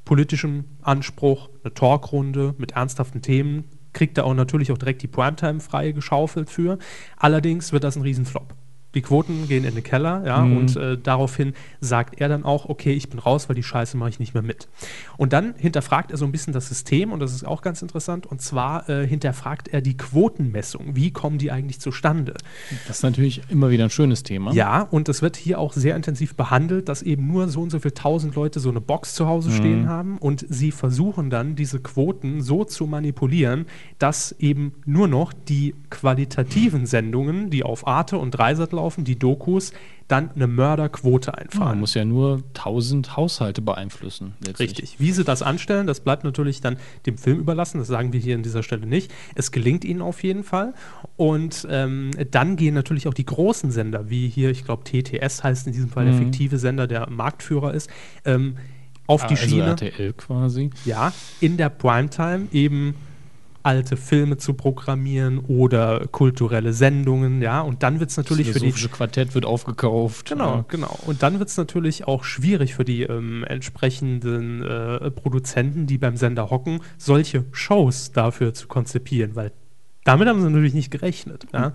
politischem 0.03 0.65
Anspruch, 0.81 1.49
eine 1.63 1.73
Talkrunde, 1.73 2.55
mit 2.57 2.73
ernsthaften 2.73 3.21
Themen, 3.21 3.69
kriegt 3.93 4.17
er 4.17 4.25
auch 4.25 4.33
natürlich 4.33 4.69
auch 4.73 4.77
direkt 4.77 5.01
die 5.01 5.07
Primetime 5.07 5.61
frei 5.61 5.93
geschaufelt 5.93 6.49
für. 6.49 6.77
Allerdings 7.15 7.71
wird 7.71 7.85
das 7.85 7.95
ein 7.95 8.01
Riesenflop. 8.01 8.53
Die 8.93 9.01
Quoten 9.01 9.47
gehen 9.47 9.63
in 9.63 9.75
den 9.75 9.83
Keller, 9.83 10.23
ja, 10.25 10.41
Mhm. 10.41 10.57
und 10.57 10.75
äh, 10.75 10.97
daraufhin 10.97 11.53
sagt 11.79 12.19
er 12.19 12.27
dann 12.29 12.43
auch, 12.43 12.65
okay, 12.67 12.91
ich 12.93 13.09
bin 13.09 13.19
raus, 13.19 13.47
weil 13.47 13.55
die 13.55 13.63
Scheiße 13.63 13.95
mache 13.97 14.09
ich 14.09 14.19
nicht 14.19 14.33
mehr 14.33 14.43
mit. 14.43 14.67
Und 15.17 15.33
dann 15.33 15.53
hinterfragt 15.57 16.11
er 16.11 16.17
so 16.17 16.25
ein 16.25 16.31
bisschen 16.31 16.53
das 16.53 16.67
System, 16.67 17.11
und 17.11 17.19
das 17.19 17.33
ist 17.33 17.45
auch 17.45 17.61
ganz 17.61 17.81
interessant, 17.81 18.25
und 18.25 18.41
zwar 18.41 18.89
äh, 18.89 19.07
hinterfragt 19.07 19.69
er 19.69 19.81
die 19.81 19.95
Quotenmessung. 19.95 20.95
Wie 20.95 21.11
kommen 21.11 21.37
die 21.37 21.51
eigentlich 21.51 21.79
zustande? 21.79 22.33
das 22.87 22.97
ist 22.97 23.03
natürlich 23.03 23.41
immer 23.49 23.69
wieder 23.69 23.85
ein 23.85 23.89
schönes 23.89 24.23
Thema. 24.23 24.51
Ja, 24.53 24.81
und 24.81 25.07
es 25.09 25.21
wird 25.21 25.35
hier 25.37 25.59
auch 25.59 25.73
sehr 25.73 25.95
intensiv 25.95 26.35
behandelt, 26.35 26.89
dass 26.89 27.01
eben 27.01 27.27
nur 27.27 27.47
so 27.47 27.61
und 27.61 27.69
so 27.69 27.79
viele 27.79 27.93
tausend 27.93 28.35
Leute 28.35 28.59
so 28.59 28.69
eine 28.69 28.81
Box 28.81 29.15
zu 29.15 29.27
Hause 29.27 29.51
stehen 29.51 29.87
haben 29.87 30.17
und 30.17 30.45
sie 30.49 30.71
versuchen 30.71 31.29
dann, 31.29 31.55
diese 31.55 31.79
Quoten 31.79 32.41
so 32.41 32.63
zu 32.65 32.87
manipulieren, 32.87 33.65
dass 33.99 34.33
eben 34.39 34.73
nur 34.85 35.07
noch 35.07 35.31
die 35.33 35.75
qualitativen 35.89 36.85
Sendungen, 36.85 37.49
die 37.49 37.63
auf 37.63 37.87
Arte 37.87 38.17
und 38.17 38.31
Dreisat 38.31 38.71
laufen, 38.73 38.80
die 38.97 39.17
Dokus, 39.17 39.71
dann 40.07 40.31
eine 40.35 40.47
Mörderquote 40.47 41.27
Ja, 41.27 41.33
man 41.37 41.43
einfahren. 41.45 41.79
muss 41.79 41.93
ja 41.93 42.03
nur 42.03 42.43
1000 42.53 43.15
Haushalte 43.15 43.61
beeinflussen. 43.61 44.33
letztlich. 44.45 44.69
Richtig. 44.71 44.99
Wie 44.99 45.11
sie 45.11 45.23
das 45.23 45.41
anstellen, 45.41 45.87
das 45.87 46.01
bleibt 46.01 46.23
natürlich 46.23 46.59
dann 46.61 46.77
dem 47.05 47.17
Film 47.17 47.39
überlassen. 47.39 47.77
Das 47.77 47.87
sagen 47.87 48.11
wir 48.11 48.19
hier 48.19 48.35
an 48.35 48.43
dieser 48.43 48.61
Stelle 48.63 48.85
nicht. 48.85 49.11
Es 49.35 49.51
gelingt 49.51 49.85
ihnen 49.85 50.01
auf 50.01 50.21
jeden 50.23 50.43
Fall. 50.43 50.73
Und 51.15 51.65
ähm, 51.69 52.11
dann 52.31 52.55
gehen 52.57 52.73
natürlich 52.73 53.07
auch 53.07 53.13
die 53.13 53.25
großen 53.25 53.71
Sender, 53.71 54.09
wie 54.09 54.27
hier, 54.27 54.49
ich 54.49 54.65
glaube, 54.65 54.83
TTS 54.83 55.43
heißt 55.43 55.67
in 55.67 55.73
diesem 55.73 55.89
Fall 55.89 56.05
der 56.05 56.13
Mhm. 56.15 56.19
fiktive 56.19 56.57
Sender, 56.57 56.87
der 56.87 57.09
Marktführer 57.09 57.73
ist, 57.73 57.89
ähm, 58.25 58.57
auf 59.07 59.25
die 59.27 59.35
also 59.35 59.47
Schiene. 59.47 59.65
RTL 59.67 60.13
quasi. 60.13 60.69
Ja, 60.85 61.13
in 61.39 61.57
der 61.57 61.69
Primetime 61.69 62.47
eben 62.51 62.95
alte 63.63 63.97
Filme 63.97 64.37
zu 64.37 64.53
programmieren 64.53 65.39
oder 65.39 66.07
kulturelle 66.07 66.73
Sendungen, 66.73 67.41
ja, 67.41 67.61
und 67.61 67.83
dann 67.83 67.99
wird 67.99 68.09
es 68.09 68.17
natürlich 68.17 68.47
das 68.47 68.57
für 68.57 68.65
die 68.65 68.87
Quartett 68.87 69.35
wird 69.35 69.45
aufgekauft. 69.45 70.29
Genau, 70.29 70.55
Ja. 70.57 70.65
genau. 70.67 70.97
Und 71.05 71.23
dann 71.23 71.39
wird 71.39 71.49
es 71.49 71.57
natürlich 71.57 72.07
auch 72.07 72.23
schwierig 72.23 72.75
für 72.75 72.85
die 72.85 73.03
ähm, 73.03 73.43
entsprechenden 73.43 74.63
äh, 74.63 75.11
Produzenten, 75.11 75.87
die 75.87 75.97
beim 75.97 76.17
Sender 76.17 76.49
hocken, 76.49 76.81
solche 76.97 77.45
Shows 77.51 78.11
dafür 78.11 78.53
zu 78.53 78.67
konzipieren, 78.67 79.35
weil 79.35 79.51
damit 80.03 80.27
haben 80.27 80.41
sie 80.41 80.47
natürlich 80.49 80.73
nicht 80.73 80.89
gerechnet. 80.89 81.45
Ja, 81.53 81.73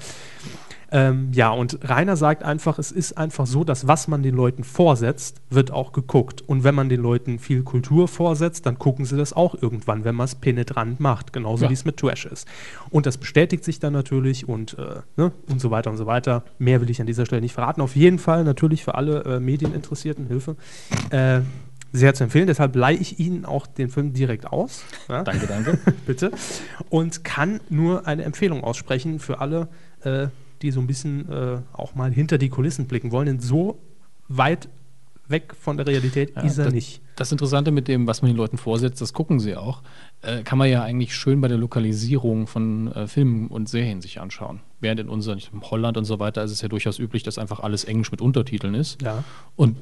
ähm, 0.92 1.30
ja 1.32 1.50
und 1.50 1.78
Rainer 1.82 2.16
sagt 2.16 2.42
einfach, 2.42 2.78
es 2.78 2.92
ist 2.92 3.18
einfach 3.18 3.46
so, 3.46 3.64
dass 3.64 3.86
was 3.88 4.08
man 4.08 4.22
den 4.22 4.34
Leuten 4.34 4.64
vorsetzt, 4.64 5.40
wird 5.50 5.70
auch 5.70 5.92
geguckt. 5.92 6.42
Und 6.46 6.64
wenn 6.64 6.74
man 6.74 6.88
den 6.88 7.00
Leuten 7.00 7.38
viel 7.38 7.62
Kultur 7.62 8.08
vorsetzt, 8.08 8.66
dann 8.66 8.78
gucken 8.78 9.04
sie 9.04 9.16
das 9.16 9.32
auch 9.32 9.60
irgendwann, 9.60 10.04
wenn 10.04 10.14
man 10.14 10.24
es 10.26 10.34
penetrant 10.34 11.00
macht, 11.00 11.32
genauso 11.32 11.64
Ja. 11.64 11.70
wie 11.70 11.74
es 11.74 11.84
mit 11.84 11.96
Trash 11.96 12.26
ist. 12.26 12.46
Und 12.90 13.06
das 13.06 13.18
bestätigt 13.18 13.64
sich 13.64 13.80
dann 13.80 13.92
natürlich 13.92 14.48
und, 14.48 14.78
äh, 14.78 15.00
ne, 15.16 15.32
und 15.48 15.60
so 15.60 15.70
weiter 15.70 15.90
und 15.90 15.96
so 15.96 16.06
weiter. 16.06 16.44
Mehr 16.58 16.80
will 16.80 16.90
ich 16.90 17.00
an 17.00 17.06
dieser 17.06 17.26
Stelle 17.26 17.42
nicht 17.42 17.54
verraten. 17.54 17.80
Auf 17.80 17.96
jeden 17.96 18.18
Fall 18.18 18.44
natürlich 18.44 18.84
für 18.84 18.94
alle 18.94 19.24
äh, 19.24 19.40
Medieninteressierten 19.40 20.26
Hilfe. 20.26 20.56
Äh, 21.10 21.40
sehr 21.92 22.12
zu 22.14 22.24
empfehlen, 22.24 22.46
deshalb 22.46 22.76
leihe 22.76 22.96
ich 22.96 23.18
Ihnen 23.20 23.44
auch 23.46 23.66
den 23.66 23.88
Film 23.88 24.12
direkt 24.12 24.46
aus. 24.46 24.82
Ja? 25.08 25.22
Danke, 25.24 25.46
danke. 25.46 25.78
bitte. 26.06 26.30
Und 26.90 27.24
kann 27.24 27.60
nur 27.70 28.06
eine 28.06 28.24
Empfehlung 28.24 28.62
aussprechen 28.62 29.18
für 29.18 29.40
alle, 29.40 29.68
äh, 30.02 30.26
die 30.62 30.70
so 30.70 30.80
ein 30.80 30.86
bisschen 30.86 31.30
äh, 31.30 31.58
auch 31.72 31.94
mal 31.94 32.10
hinter 32.12 32.38
die 32.38 32.48
Kulissen 32.48 32.86
blicken 32.86 33.12
wollen. 33.12 33.26
Denn 33.26 33.40
so 33.40 33.78
weit 34.28 34.68
weg 35.28 35.54
von 35.58 35.76
der 35.76 35.86
Realität 35.86 36.32
Ja, 36.36 36.42
ist 36.42 36.58
er 36.58 36.66
das- 36.66 36.74
nicht. 36.74 37.00
Das 37.16 37.32
Interessante 37.32 37.70
mit 37.70 37.88
dem, 37.88 38.06
was 38.06 38.20
man 38.20 38.30
den 38.30 38.36
Leuten 38.36 38.58
vorsetzt, 38.58 39.00
das 39.00 39.12
gucken 39.14 39.40
sie 39.40 39.56
auch, 39.56 39.82
äh, 40.22 40.42
kann 40.42 40.58
man 40.58 40.68
ja 40.68 40.82
eigentlich 40.82 41.14
schön 41.16 41.40
bei 41.40 41.48
der 41.48 41.56
Lokalisierung 41.56 42.46
von 42.46 42.92
äh, 42.92 43.06
Filmen 43.08 43.48
und 43.48 43.68
Serien 43.70 44.02
sich 44.02 44.20
anschauen. 44.20 44.60
Während 44.80 45.00
in 45.00 45.08
unseren, 45.08 45.38
in 45.52 45.62
Holland 45.62 45.96
und 45.96 46.04
so 46.04 46.18
weiter 46.20 46.44
ist 46.44 46.50
es 46.52 46.60
ja 46.60 46.68
durchaus 46.68 46.98
üblich, 46.98 47.22
dass 47.22 47.38
einfach 47.38 47.60
alles 47.60 47.84
Englisch 47.84 48.10
mit 48.10 48.20
Untertiteln 48.20 48.74
ist. 48.74 49.00
Ja. 49.02 49.24
Und 49.56 49.78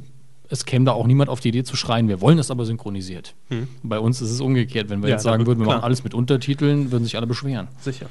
es 0.49 0.65
käme 0.65 0.85
da 0.85 0.93
auch 0.93 1.07
niemand 1.09 1.29
auf 1.29 1.41
die 1.41 1.49
Idee 1.49 1.65
zu 1.65 1.75
schreien, 1.75 2.07
wir 2.09 2.21
wollen 2.21 2.39
es 2.39 2.51
aber 2.53 2.65
synchronisiert. 2.65 3.35
Hm. 3.49 3.67
Bei 3.83 3.99
uns 3.99 4.21
ist 4.23 4.31
es 4.31 4.41
umgekehrt. 4.41 4.89
Wenn 4.89 5.03
wir 5.03 5.09
Ja, 5.09 5.17
jetzt 5.17 5.25
sagen 5.25 5.45
würden, 5.47 5.59
wir 5.59 5.65
klar. 5.65 5.77
machen 5.79 5.85
alles 5.85 6.05
mit 6.05 6.15
Untertiteln, 6.15 6.93
würden 6.93 7.03
sich 7.05 7.17
alle 7.17 7.27
beschweren. 7.27 7.67
Sicher. 7.81 8.07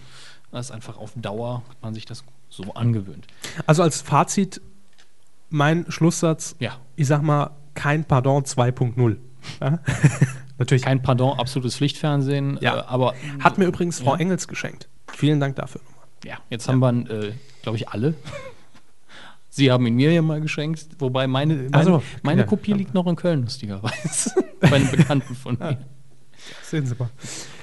Das 0.53 0.67
ist 0.67 0.71
einfach 0.71 0.97
auf 0.97 1.11
Dauer, 1.15 1.63
hat 1.67 1.81
man 1.81 1.93
sich 1.95 2.05
das 2.05 2.23
so 2.49 2.73
angewöhnt. 2.75 3.25
Also 3.65 3.81
als 3.81 4.01
Fazit, 4.01 4.61
mein 5.49 5.85
Schlusssatz, 5.91 6.55
Ja, 6.59 6.77
ich 6.95 7.07
sag 7.07 7.23
mal, 7.23 7.49
kein 7.73 8.05
Pardon 8.05 8.43
2.0. 8.43 9.17
Ja? 9.59 9.79
Natürlich. 10.59 10.83
kein 10.83 11.01
Pardon, 11.01 11.39
absolutes 11.39 11.75
Pflichtfernsehen, 11.75 12.59
Ja. 12.61 12.77
äh, 12.77 12.83
aber 12.85 13.15
Hat 13.39 13.57
mir 13.57 13.65
übrigens 13.65 13.99
Frau 13.99 14.13
Ja. 14.13 14.19
Engels 14.19 14.47
geschenkt. 14.47 14.87
Vielen 15.11 15.39
Dank 15.39 15.55
dafür. 15.55 15.81
Ja, 16.23 16.37
jetzt 16.51 16.67
haben 16.67 16.79
wir, 16.79 17.09
äh, 17.09 17.33
glaube 17.63 17.77
ich, 17.77 17.89
alle. 17.89 18.13
Sie 19.49 19.71
haben 19.71 19.85
ihn 19.87 19.95
mir 19.95 20.11
ja 20.13 20.21
mal 20.21 20.39
geschenkt, 20.39 20.87
wobei 20.99 21.25
meine, 21.27 21.55
meine, 21.55 21.69
Ach 21.73 21.83
so, 21.83 22.03
meine. 22.21 22.45
Kopie 22.45 22.73
liegt 22.73 22.93
noch 22.93 23.05
in 23.07 23.15
Köln, 23.15 23.41
lustigerweise. 23.41 24.33
Bei 24.61 24.73
einem 24.73 24.89
Bekannten 24.91 25.35
von 25.35 25.57
mir. 25.59 25.77
Sehen 26.63 26.85
Sie 26.85 26.95
mal. 26.95 27.09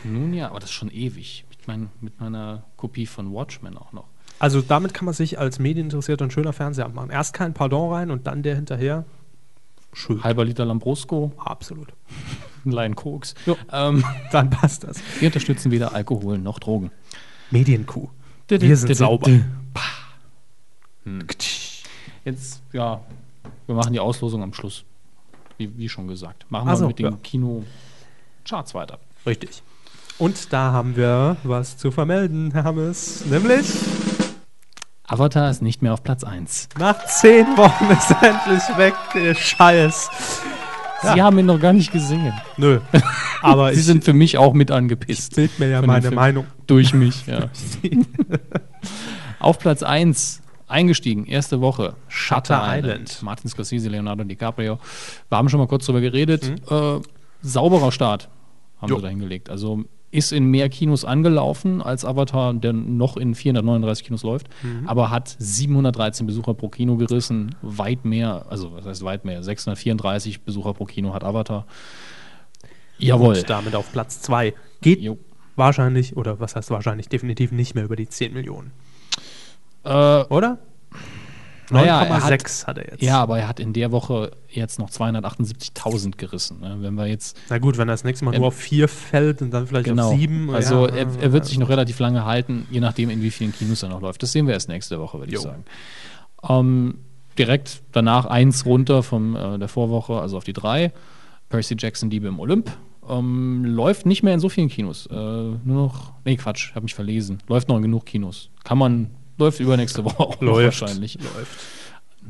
Nun 0.05 0.35
ja, 0.35 0.49
aber 0.51 0.61
das 0.61 0.71
ist 0.71 0.75
schon 0.75 0.91
ewig. 0.91 1.45
Mit, 1.61 1.69
mein, 1.69 1.91
mit 2.01 2.21
meiner 2.21 2.65
Kopie 2.77 3.07
von 3.07 3.33
Watchmen 3.33 3.77
auch 3.77 3.93
noch. 3.93 4.07
Also 4.39 4.63
damit 4.63 4.95
kann 4.95 5.05
man 5.05 5.15
sich 5.15 5.39
als 5.39 5.59
Medieninteressierter 5.59 6.25
ein 6.25 6.31
schöner 6.31 6.53
Fernseher 6.53 6.89
machen. 6.89 7.11
Erst 7.11 7.35
kein 7.35 7.53
Pardon 7.53 7.93
rein 7.93 8.11
und 8.11 8.27
dann 8.27 8.43
der 8.43 8.57
hinterher. 8.57 9.05
Schön. 9.93 10.23
Halber 10.25 10.45
Liter 10.45 10.65
Lambrusco, 10.65 11.33
Absolut. 11.37 11.93
ein 12.65 12.73
Laien 12.73 12.95
Koks. 12.95 13.35
Jo. 13.45 13.57
Ähm, 13.73 14.05
Dann 14.33 14.51
passt 14.51 14.85
das. 14.85 15.03
wir 15.19 15.29
unterstützen 15.29 15.71
weder 15.71 15.95
Alkohol 15.95 16.39
noch 16.39 16.59
Drogen. 16.59 16.91
Medienkuh. 17.51 18.09
Wir 18.49 18.77
sind 18.77 18.95
sauber. 18.95 19.31
Hm. 21.05 21.27
Jetzt, 22.25 22.63
ja, 22.73 23.01
wir 23.67 23.75
machen 23.75 23.93
die 23.93 24.01
Auslosung 24.01 24.43
am 24.43 24.53
Schluss. 24.53 24.85
Wie, 25.59 25.77
wie 25.77 25.89
schon 25.89 26.09
gesagt. 26.09 26.47
Machen 26.51 26.69
wir 26.69 26.73
Ach 26.73 26.77
so, 26.77 26.87
mit 26.87 26.99
den 26.99 27.07
ja. 27.07 27.19
Kino-Charts 27.23 28.75
weiter. 28.75 28.99
Richtig. 29.27 29.63
Und 30.21 30.53
da 30.53 30.71
haben 30.73 30.97
wir 30.97 31.39
was 31.45 31.79
zu 31.79 31.91
vermelden, 31.91 32.53
Hermes. 32.53 33.25
Nämlich 33.25 33.67
Avatar 35.09 35.51
ist 35.51 35.63
nicht 35.63 35.81
mehr 35.81 35.95
auf 35.95 36.03
Platz 36.05 36.25
1. 36.25 36.69
nach 36.79 37.07
zehn 37.07 37.47
Wochen 37.57 37.91
ist 37.91 38.11
er 38.11 38.23
endlich 38.23 38.77
weg, 38.77 38.95
der 39.15 39.35
Scheiß. 39.35 40.11
Sie 41.03 41.23
haben 41.23 41.39
ihn 41.39 41.47
noch 41.47 41.59
gar 41.59 41.73
nicht 41.73 41.91
gesehen. 41.91 42.35
Nö. 42.59 42.81
Aber 43.41 43.73
Sie 43.75 43.81
sind 43.81 44.05
für 44.05 44.13
mich 44.13 44.37
auch 44.37 44.53
mit 44.53 44.71
angepisst. 44.71 45.37
bild 45.37 45.59
mir 45.59 45.71
ja 45.71 45.81
meine. 45.81 46.11
Meinung. 46.11 46.47
Durch 46.67 46.93
mich, 46.93 47.27
ja. 47.27 47.49
Auf 49.41 49.59
Platz 49.59 49.83
1 49.83 50.43
eingestiegen, 50.69 51.25
erste 51.25 51.63
Woche. 51.63 51.95
Shutter 52.09 52.63
Island. 52.63 53.23
Martin 53.23 53.49
Scorsese, 53.49 53.89
Leonardo 53.89 54.23
DiCaprio. 54.25 54.79
Wir 55.31 55.39
haben 55.39 55.49
schon 55.49 55.61
mal 55.61 55.67
kurz 55.67 55.87
drüber 55.87 56.03
geredet. 56.03 56.47
Mhm. 56.71 56.77
Äh, 56.77 57.01
sauberer 57.41 57.91
Start 57.91 58.29
haben 58.83 58.91
Jo. 58.91 58.97
sie 58.97 59.03
da 59.03 59.09
hingelegt. 59.09 59.49
Also 59.49 59.85
ist 60.13 60.33
in 60.33 60.45
mehr 60.47 60.69
Kinos 60.69 61.05
angelaufen 61.05 61.81
als 61.83 62.05
Avatar, 62.05 62.53
der 62.55 62.73
noch 62.73 63.17
in 63.17 63.35
439 63.35 64.05
Kinos 64.07 64.23
läuft, 64.25 64.49
Mhm. 64.63 64.89
aber 64.89 65.11
hat 65.11 65.37
713 65.39 66.27
Besucher 66.27 66.55
pro 66.55 66.69
Kino 66.69 66.97
gerissen. 66.97 67.55
Weit 67.63 68.05
mehr, 68.05 68.47
also 68.51 68.73
was 68.73 68.87
heißt 68.87 69.05
weit 69.05 69.25
mehr? 69.25 69.43
634 69.43 70.43
Besucher 70.43 70.75
pro 70.75 70.85
Kino 70.85 71.15
hat 71.15 71.23
Avatar. 71.25 71.67
Jawohl. 72.99 73.37
Und 73.37 73.49
damit 73.49 73.75
auf 73.75 73.91
Platz 73.93 74.21
2. 74.23 74.53
Geht 74.83 75.01
Jo. 75.01 75.17
wahrscheinlich, 75.57 76.17
oder 76.17 76.41
was 76.41 76.57
heißt 76.57 76.71
wahrscheinlich, 76.71 77.09
definitiv 77.09 77.53
nicht 77.53 77.75
mehr 77.75 77.85
über 77.85 77.97
die 77.97 78.09
10 78.09 78.33
Millionen. 78.33 78.73
Äh, 79.85 80.25
Oder? 80.25 80.59
Naja, 81.71 82.03
er 82.03 82.21
9,6 82.21 82.67
hat, 82.67 82.79
er 82.79 82.91
jetzt. 82.91 83.03
Ja, 83.03 83.21
aber 83.21 83.39
er 83.39 83.49
hat 83.49 83.61
in 83.61 83.73
der 83.73 83.93
Woche 83.93 84.33
jetzt 84.49 84.79
noch 84.79 84.91
278.000 84.91 86.17
gerissen. 86.17 86.61
Ne? 86.61 86.79
Wenn 86.81 86.95
wir 86.95 87.07
jetzt 87.07 87.37
Na 87.49 87.59
gut, 87.59 87.79
wenn 87.79 87.89
er 87.89 87.93
das 87.93 88.05
nächste 88.05 88.25
Mal 88.25 88.35
Ähm, 88.35 88.41
nur 88.41 88.49
auf 88.49 88.57
4 88.57 88.89
fällt 88.89 89.43
und 89.43 89.51
dann 89.51 89.67
vielleicht 89.67 89.87
genau, 89.87 90.11
auf 90.13 90.19
7. 90.19 90.51
also 90.51 90.87
ja, 90.89 90.95
er, 90.95 91.07
er 91.21 91.33
wird 91.33 91.47
sich 91.47 91.59
noch 91.59 91.69
relativ 91.69 91.99
lange 91.99 92.25
halten, 92.25 92.67
je 92.71 92.81
nachdem 92.81 93.11
in 93.11 93.23
wie 93.23 93.31
vielen 93.31 93.53
Kinos 93.53 93.83
er 93.83 93.89
noch 93.89 94.01
läuft. 94.01 94.23
Das 94.23 94.33
sehen 94.33 94.47
wir 94.47 94.55
erst 94.55 94.69
nächste 94.69 94.99
Woche, 95.01 95.19
würde 95.19 95.33
ich 95.33 95.41
sagen. 95.41 95.65
Ähm, 96.49 96.99
direkt 97.39 97.83
danach 97.93 98.27
eins 98.27 98.67
runter 98.67 99.03
von 99.03 99.37
äh, 99.37 99.59
der 99.59 99.69
Vorwoche, 99.69 100.21
also 100.21 100.37
auf 100.37 100.45
die 100.45 100.53
drei. 100.53 100.93
Percy 101.49 101.77
Jackson 101.79 102.11
Liebe 102.11 102.29
im 102.29 102.39
Olymp. 102.39 102.71
Ähm, 103.09 103.65
läuft 103.65 104.07
nicht 104.07 104.23
mehr 104.23 104.35
in 104.35 104.41
so 104.41 104.49
vielen 104.49 104.69
Kinos. 104.69 105.07
Äh, 105.07 105.15
nur 105.15 105.59
noch, 105.65 106.13
nee 106.25 106.37
Quatsch, 106.37 106.75
habe 106.75 106.85
mich 106.85 106.95
verlesen. 106.95 107.39
Läuft 107.49 107.69
noch 107.69 107.77
in 107.77 107.83
genug 107.83 108.07
Kinos. 108.07 108.51
Kann 108.63 108.79
man, 108.79 109.11
läuft 109.41 109.59
übernächste 109.61 110.05
Woche 110.05 110.21
auch 110.21 110.41
Läuft. 110.41 110.81
wahrscheinlich. 110.81 111.15
Läuft. 111.21 111.59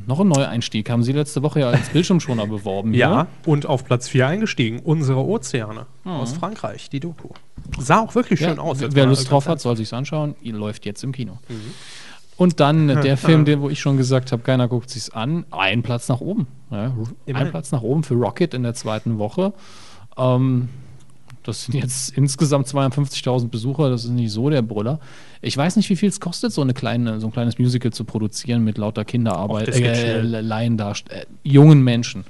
Noch 0.06 0.20
ein 0.20 0.28
Neueinstieg 0.28 0.88
haben 0.88 1.02
Sie 1.02 1.12
letzte 1.12 1.42
Woche 1.42 1.60
ja 1.60 1.68
als 1.70 1.90
Bildschirmschoner 1.90 2.46
beworben. 2.46 2.94
Ja, 2.94 3.26
hier. 3.44 3.52
und 3.52 3.66
auf 3.66 3.84
Platz 3.84 4.08
4 4.08 4.26
eingestiegen. 4.28 4.78
Unsere 4.80 5.20
Ozeane 5.24 5.86
aus 6.04 6.32
Frankreich, 6.32 6.88
die 6.88 7.00
Doku. 7.00 7.28
Sah 7.78 8.00
auch 8.00 8.14
wirklich 8.14 8.40
Ja, 8.40 8.48
schön 8.50 8.58
aus. 8.58 8.80
jetzt 8.80 8.94
wer 8.94 9.04
Lust 9.06 9.30
drauf 9.30 9.46
hat, 9.46 9.60
soll 9.60 9.76
sich's 9.76 9.92
anschauen. 9.92 10.36
Ihr 10.40 10.54
läuft 10.54 10.86
jetzt 10.86 11.04
im 11.04 11.12
Kino. 11.12 11.38
Und 12.36 12.60
dann 12.60 12.86
der 13.02 13.16
Film, 13.18 13.44
den, 13.44 13.60
wo 13.60 13.68
ich 13.68 13.80
schon 13.80 13.96
gesagt 13.98 14.32
habe, 14.32 14.42
keiner 14.42 14.68
guckt 14.68 14.88
sich's 14.88 15.10
an. 15.10 15.44
Ein 15.50 15.82
Platz 15.82 16.08
nach 16.08 16.20
oben. 16.20 16.46
Ja, 16.70 16.94
ein. 17.34 17.50
Platz 17.50 17.70
nach 17.72 17.82
oben 17.82 18.02
für 18.02 18.14
Rocket 18.14 18.54
in 18.54 18.62
der 18.62 18.74
zweiten 18.74 19.18
Woche. 19.18 19.52
Ähm, 20.16 20.68
das 21.42 21.64
sind 21.64 21.74
jetzt 21.74 22.16
insgesamt 22.16 22.66
52.000 22.68 23.48
Besucher. 23.48 23.90
Das 23.90 24.04
ist 24.04 24.10
nicht 24.10 24.30
so 24.30 24.50
der 24.50 24.62
Brüller. 24.62 25.00
Ich 25.40 25.56
weiß 25.56 25.76
nicht, 25.76 25.88
wie 25.88 25.96
viel 25.96 26.08
es 26.08 26.20
kostet, 26.20 26.52
so, 26.52 26.60
eine 26.60 26.74
kleine, 26.74 27.20
so 27.20 27.28
ein 27.28 27.32
kleines 27.32 27.58
Musical 27.58 27.92
zu 27.92 28.04
produzieren 28.04 28.62
mit 28.62 28.76
lauter 28.78 29.04
Kinderarbeit, 29.04 29.68
Och, 29.68 29.74
äh, 29.74 29.94
schnell. 29.94 30.40
Laiendarst 30.40 31.10
äh, 31.10 31.24
jungen 31.42 31.82
Menschen. 31.82 32.24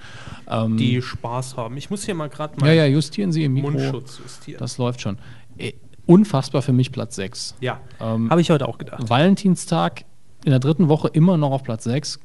Ähm, 0.48 0.76
Die 0.76 1.02
Spaß 1.02 1.56
haben. 1.56 1.76
Ich 1.76 1.90
muss 1.90 2.04
hier 2.04 2.14
mal 2.14 2.28
gerade 2.28 2.54
ja, 2.58 2.64
mal 2.64 2.74
ja, 2.74 2.86
justieren 2.86 3.32
Sie 3.32 3.42
Ihr 3.42 3.50
Mikro. 3.50 3.70
Mundschutz 3.72 4.18
justieren. 4.22 4.58
Das 4.61 4.78
läuft 4.78 5.00
schon. 5.00 5.18
Äh, 5.58 5.72
unfassbar 6.06 6.62
für 6.62 6.72
mich 6.72 6.92
Platz 6.92 7.16
6. 7.16 7.56
ja, 7.61 7.80
Ähm, 8.00 8.30
habe 8.30 8.40
ich 8.40 8.50
heute 8.50 8.68
auch 8.68 8.78
gedacht. 8.78 9.08
Valentinstag 9.08 10.04
in 10.44 10.50
der 10.50 10.61
dritten 10.61 10.88
Woche 10.88 11.08
immer 11.08 11.36
noch 11.36 11.50
auf 11.50 11.62
Platz 11.62 11.84
6. 11.84 12.18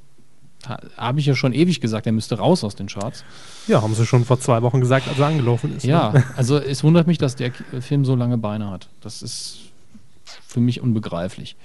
Ha- 0.70 0.80
Habe 0.98 1.20
ich 1.20 1.26
ja 1.26 1.36
schon 1.36 1.54
ewig 1.54 1.82
gesagt, 1.82 2.06
er 2.06 2.12
müsste 2.12 2.38
raus 2.38 2.64
aus 2.64 2.76
den 2.76 2.88
Charts. 2.88 3.24
Ja, 3.68 3.82
haben 3.82 3.94
sie 3.96 4.06
schon 4.06 4.26
vor 4.26 4.40
zwei 4.40 4.62
Wochen 4.62 4.80
gesagt, 4.80 5.08
als 5.08 5.20
er 5.20 5.28
angelaufen 5.28 5.76
ist. 5.76 5.86
Ja, 5.86 6.12
Ne? 6.12 6.24
also 6.36 6.58
es 6.58 6.84
wundert 6.84 7.08
mich, 7.08 7.18
dass 7.18 7.36
der 7.36 7.52
Film 7.80 8.06
so 8.06 8.16
lange 8.16 8.38
Beine 8.38 8.70
hat. 8.72 8.88
Das 9.02 9.22
ist 9.22 9.60
für 10.48 10.60
mich 10.60 10.82
unbegreiflich. 10.82 11.56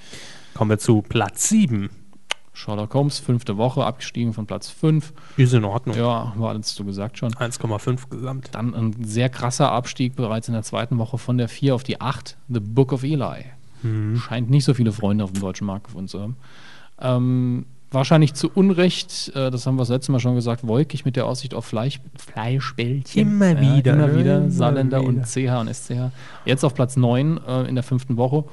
Kommen 0.55 0.70
wir 0.70 0.78
zu 0.78 1.03
Platz 1.03 1.48
7. 1.48 1.90
Sherlock 2.53 2.92
Holmes, 2.92 3.18
fünfte 3.20 3.57
Woche, 3.57 3.84
abgestiegen 3.86 4.34
von 4.34 4.44
Platz 4.46 4.68
5. 4.68 5.14
Ist 5.38 5.55
in 5.55 5.64
Ordnung. 5.64 5.96
Ja, 5.96 6.34
war 6.36 6.51
alles 6.51 6.74
so 6.74 6.84
gesagt 6.84 7.16
schon. 7.16 7.32
1,5 7.32 8.11
gesamt. 8.11 8.51
Dann 8.53 8.74
ein 8.74 8.96
sehr 9.03 9.30
krasser 9.30 9.72
Abstieg 9.72 10.14
bereits 10.14 10.48
in 10.48 10.55
der 10.55 10.62
zweiten 10.62 10.98
Woche 10.98 11.16
von 11.16 11.38
der 11.38 11.48
4 11.48 11.74
auf 11.74 11.84
die 11.84 12.01
8. 12.03 12.36
The 12.48 12.61
Book 12.61 12.92
of 12.92 13.03
Eli. 13.03 13.46
Scheint 14.18 14.51
nicht 14.51 14.64
so 14.66 14.74
viele 14.74 14.92
Freunde 14.92 15.24
auf 15.24 15.32
dem 15.32 15.40
deutschen 15.40 15.66
Markt 15.66 15.84
gefunden 15.86 16.09
zu 16.09 16.20
haben. 16.20 16.36
Ähm, 17.01 17.64
wahrscheinlich 17.91 18.34
zu 18.34 18.51
Unrecht, 18.51 19.32
äh, 19.34 19.51
das 19.51 19.66
haben 19.66 19.76
wir 19.76 19.82
das 19.82 19.88
letzte 19.88 20.12
Mal 20.12 20.20
schon 20.20 20.34
gesagt, 20.34 20.66
wolkig 20.66 21.05
mit 21.05 21.16
der 21.16 21.26
Aussicht 21.26 21.55
auf 21.55 21.64
Fleisch, 21.64 22.01
Fleischbällchen. 22.16 23.20
Immer 23.20 23.61
wieder, 23.61 23.95
Immer 23.95 24.07
ne? 24.09 24.18
wieder. 24.18 24.36
Immer 24.38 24.51
Saarländer 24.51 25.03
und 25.03 25.34
wieder. 25.34 25.59
CH 25.59 25.61
und 25.61 25.74
SCH. 25.74 26.12
Jetzt 26.45 26.64
auf 26.64 26.74
Platz 26.74 26.97
9 26.97 27.41
äh, 27.47 27.62
in 27.64 27.74
der 27.74 27.84
fünften 27.84 28.16
Woche. 28.16 28.45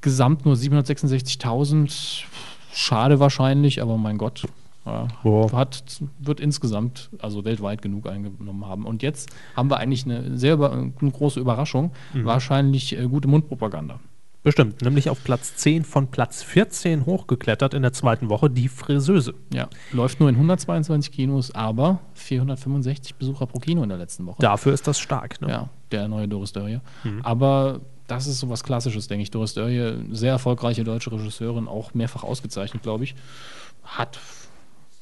Gesamt 0.00 0.44
nur 0.46 0.54
766.000. 0.54 2.24
Schade 2.72 3.18
wahrscheinlich, 3.18 3.82
aber 3.82 3.96
mein 3.96 4.18
Gott. 4.18 4.44
Ja, 4.86 5.06
hat, 5.52 6.00
wird 6.18 6.40
insgesamt, 6.40 7.10
also 7.18 7.44
weltweit 7.44 7.82
genug 7.82 8.08
eingenommen 8.08 8.64
haben. 8.64 8.86
Und 8.86 9.02
jetzt 9.02 9.28
haben 9.54 9.70
wir 9.70 9.76
eigentlich 9.76 10.06
eine 10.06 10.38
sehr 10.38 10.54
über, 10.54 10.72
eine 10.72 10.92
große 11.10 11.38
Überraschung. 11.38 11.92
Mhm. 12.14 12.24
Wahrscheinlich 12.24 12.98
äh, 12.98 13.06
gute 13.06 13.28
Mundpropaganda. 13.28 14.00
Bestimmt, 14.42 14.82
nämlich 14.82 15.10
auf 15.10 15.22
Platz 15.24 15.56
10 15.56 15.84
von 15.84 16.08
Platz 16.08 16.42
14 16.42 17.06
hochgeklettert 17.06 17.74
in 17.74 17.82
der 17.82 17.92
zweiten 17.92 18.28
Woche, 18.28 18.48
die 18.48 18.68
Friseuse. 18.68 19.34
Ja, 19.52 19.68
läuft 19.92 20.20
nur 20.20 20.28
in 20.28 20.36
122 20.36 21.12
Kinos, 21.12 21.54
aber 21.54 21.98
465 22.14 23.16
Besucher 23.16 23.46
pro 23.46 23.58
Kino 23.58 23.82
in 23.82 23.88
der 23.88 23.98
letzten 23.98 24.26
Woche. 24.26 24.40
Dafür 24.40 24.72
ist 24.72 24.86
das 24.86 25.00
stark. 25.00 25.40
Ne? 25.40 25.48
Ja, 25.48 25.68
der 25.90 26.06
neue 26.08 26.28
Doris 26.28 26.52
Dörrie. 26.52 26.80
Mhm. 27.02 27.20
Aber 27.24 27.80
das 28.06 28.26
ist 28.26 28.38
so 28.38 28.48
was 28.48 28.62
Klassisches, 28.62 29.08
denke 29.08 29.22
ich. 29.22 29.30
Doris 29.30 29.54
Dörrie, 29.54 30.04
sehr 30.12 30.32
erfolgreiche 30.32 30.84
deutsche 30.84 31.10
Regisseurin, 31.10 31.66
auch 31.66 31.94
mehrfach 31.94 32.22
ausgezeichnet, 32.22 32.82
glaube 32.82 33.04
ich, 33.04 33.16
hat 33.82 34.20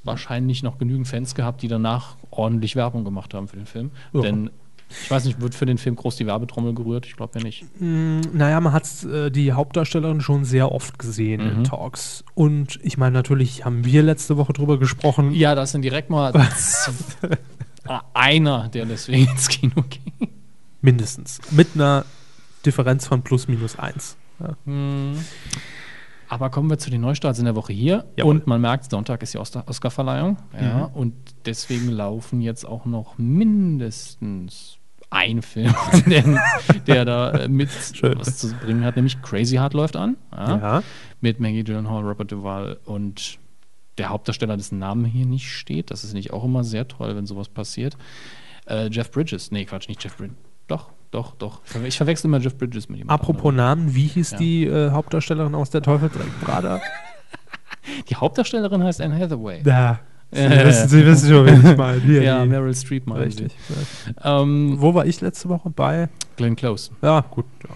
wahrscheinlich 0.02 0.62
noch 0.62 0.78
genügend 0.78 1.08
Fans 1.08 1.34
gehabt, 1.34 1.62
die 1.62 1.68
danach 1.68 2.16
ordentlich 2.30 2.74
Werbung 2.74 3.04
gemacht 3.04 3.34
haben 3.34 3.48
für 3.48 3.56
den 3.56 3.66
Film. 3.66 3.90
Ja. 4.12 4.22
Denn 4.22 4.50
ich 4.88 5.10
weiß 5.10 5.24
nicht, 5.24 5.40
wird 5.40 5.54
für 5.54 5.66
den 5.66 5.78
Film 5.78 5.96
groß 5.96 6.16
die 6.16 6.26
Werbetrommel 6.26 6.74
gerührt? 6.74 7.06
Ich 7.06 7.16
glaube 7.16 7.38
ja 7.38 7.44
nicht. 7.44 7.64
Mm, 7.80 8.20
Naja, 8.32 8.60
man 8.60 8.72
hat 8.72 8.86
äh, 9.04 9.30
die 9.30 9.52
Hauptdarstellerin 9.52 10.20
schon 10.20 10.44
sehr 10.44 10.70
oft 10.72 10.98
gesehen 10.98 11.40
in 11.40 11.58
Mhm. 11.60 11.64
Talks. 11.64 12.24
Und 12.34 12.78
ich 12.82 12.96
meine, 12.96 13.12
natürlich 13.12 13.64
haben 13.64 13.84
wir 13.84 14.02
letzte 14.02 14.36
Woche 14.36 14.52
drüber 14.52 14.78
gesprochen. 14.78 15.32
Ja, 15.32 15.54
das 15.54 15.72
sind 15.72 15.82
direkt 15.82 16.08
mal 16.10 16.32
z- 16.32 16.92
einer, 18.14 18.68
der 18.68 18.86
deswegen 18.86 19.28
ins 19.30 19.48
Kino 19.48 19.82
ging. 19.88 20.28
Mindestens. 20.80 21.40
Mit 21.50 21.68
einer 21.74 22.04
Differenz 22.64 23.06
von 23.06 23.22
plus 23.22 23.48
minus 23.48 23.78
eins. 23.78 24.16
Ja. 24.40 24.56
Hm. 24.66 25.12
Aber 26.28 26.50
kommen 26.50 26.68
wir 26.70 26.78
zu 26.78 26.90
den 26.90 27.00
Neustarts 27.02 27.38
in 27.38 27.44
der 27.44 27.54
Woche 27.54 27.72
hier. 27.72 28.04
Jawohl. 28.16 28.36
Und 28.36 28.46
man 28.46 28.60
merkt, 28.60 28.90
Sonntag 28.90 29.22
ist 29.22 29.34
die 29.34 29.38
Oscarverleihung. 29.38 30.38
Ja, 30.60 30.84
Und 30.86 31.14
deswegen 31.46 31.88
laufen 31.90 32.40
jetzt 32.40 32.64
auch 32.64 32.84
noch 32.84 33.16
mindestens 33.18 34.78
ein 35.10 35.40
Film, 35.42 35.74
der, 36.06 36.24
der 36.86 37.04
da 37.04 37.30
äh, 37.30 37.48
mit 37.48 37.70
Schön. 37.70 38.18
was 38.18 38.38
zu 38.38 38.52
bringen 38.54 38.84
hat, 38.84 38.96
nämlich 38.96 39.22
Crazy 39.22 39.56
Heart 39.56 39.74
läuft 39.74 39.96
an. 39.96 40.16
Ja, 40.32 40.56
Ja. 40.58 40.82
Mit 41.20 41.40
Maggie 41.40 41.64
Gyllenhaal, 41.64 42.02
Robert 42.02 42.30
Duvall 42.32 42.78
und 42.84 43.38
der 43.98 44.10
Hauptdarsteller, 44.10 44.56
dessen 44.56 44.78
Namen 44.78 45.04
hier 45.06 45.24
nicht 45.26 45.50
steht. 45.50 45.90
Das 45.90 46.04
ist 46.04 46.12
nicht 46.12 46.32
auch 46.32 46.44
immer 46.44 46.64
sehr 46.64 46.86
toll, 46.88 47.16
wenn 47.16 47.24
sowas 47.24 47.48
passiert. 47.48 47.96
Äh, 48.66 48.88
Jeff 48.90 49.10
Bridges. 49.10 49.50
Nee, 49.50 49.64
Quatsch, 49.64 49.88
nicht 49.88 50.02
Jeff 50.04 50.16
Bridges. 50.16 50.36
Doch, 50.66 50.90
doch, 51.10 51.34
doch. 51.36 51.60
Ich 51.84 51.96
verwechsel 51.96 52.26
immer 52.28 52.38
Jeff 52.38 52.56
Bridges 52.56 52.88
mit 52.88 52.98
jemandem. 52.98 53.14
Apropos 53.14 53.52
Namen, 53.54 53.94
wie 53.94 54.06
hieß 54.06 54.32
Ja. 54.32 54.38
die 54.38 54.64
äh, 54.66 54.90
Hauptdarstellerin 54.90 55.54
aus 55.54 55.70
der 55.70 55.82
Teufelsbrada? 55.82 56.80
Die 58.08 58.16
Hauptdarstellerin 58.16 58.82
heißt 58.82 59.00
Anne 59.00 59.18
Hathaway. 59.18 59.62
Da. 59.62 60.00
Sie, 60.32 60.40
Äh. 60.40 60.66
wissen, 60.66 60.88
Sie 60.88 61.06
wissen 61.06 61.28
schon, 61.30 61.46
wen 61.46 61.64
ich 61.70 61.76
meine. 61.76 62.00
Hier, 62.04 62.22
Ja, 62.22 62.42
die- 62.42 62.48
Meryl 62.48 62.74
Streep 62.74 63.06
meinen 63.06 63.22
Richtig. 63.22 63.54
Sie. 63.68 64.12
Ähm, 64.24 64.74
Wo 64.78 64.92
war 64.92 65.06
ich 65.06 65.20
letzte 65.20 65.48
Woche? 65.48 65.70
Bei? 65.70 66.08
Glenn 66.36 66.56
Close. 66.56 66.90
Ja, 67.00 67.20
gut. 67.20 67.44
Ja, 67.62 67.70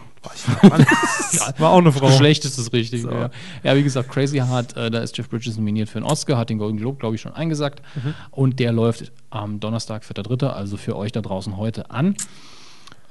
war, 0.69 0.79
ich 0.81 1.61
auch 1.61 1.79
eine 1.79 1.93
Frau. 1.93 2.09
Geschlecht 2.09 2.45
ist 2.45 2.59
das 2.59 2.73
Richtige. 2.73 3.03
So. 3.05 3.11
Ja. 3.11 3.31
ja, 3.63 3.77
wie 3.77 3.83
gesagt, 3.85 4.11
Crazy 4.11 4.39
Heart, 4.39 4.77
äh, 4.77 4.91
da 4.91 4.99
ist 4.99 5.17
Jeff 5.17 5.31
Bridges 5.31 5.57
nominiert 5.57 5.89
für 5.89 5.99
einen 5.99 6.07
Oscar, 6.07 6.37
hat 6.37 6.51
den 6.51 6.59
Golden 6.59 6.77
Globe, 6.77 6.99
glaube 6.99 7.15
ich, 7.15 7.21
schon 7.23 7.33
eingesagt. 7.33 7.81
Mhm. 7.95 8.15
Und 8.33 8.59
der 8.59 8.73
läuft 8.73 9.13
am 9.31 9.61
Donnerstag, 9.61 10.03
4.3., 10.03 10.49
also 10.49 10.77
für 10.77 10.97
euch 10.97 11.13
da 11.13 11.21
draußen 11.23 11.57
heute 11.57 11.91
an. 11.93 12.17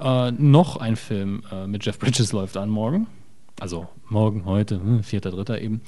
Äh, 0.00 0.32
noch 0.32 0.76
ein 0.76 0.96
Film 0.96 1.42
äh, 1.52 1.66
mit 1.66 1.84
Jeff 1.84 1.98
Bridges 1.98 2.32
läuft 2.32 2.56
an 2.56 2.70
morgen. 2.70 3.06
Also 3.60 3.86
morgen, 4.08 4.44
heute, 4.46 4.76
hm, 4.76 5.00
4.3. 5.00 5.58
eben. 5.58 5.82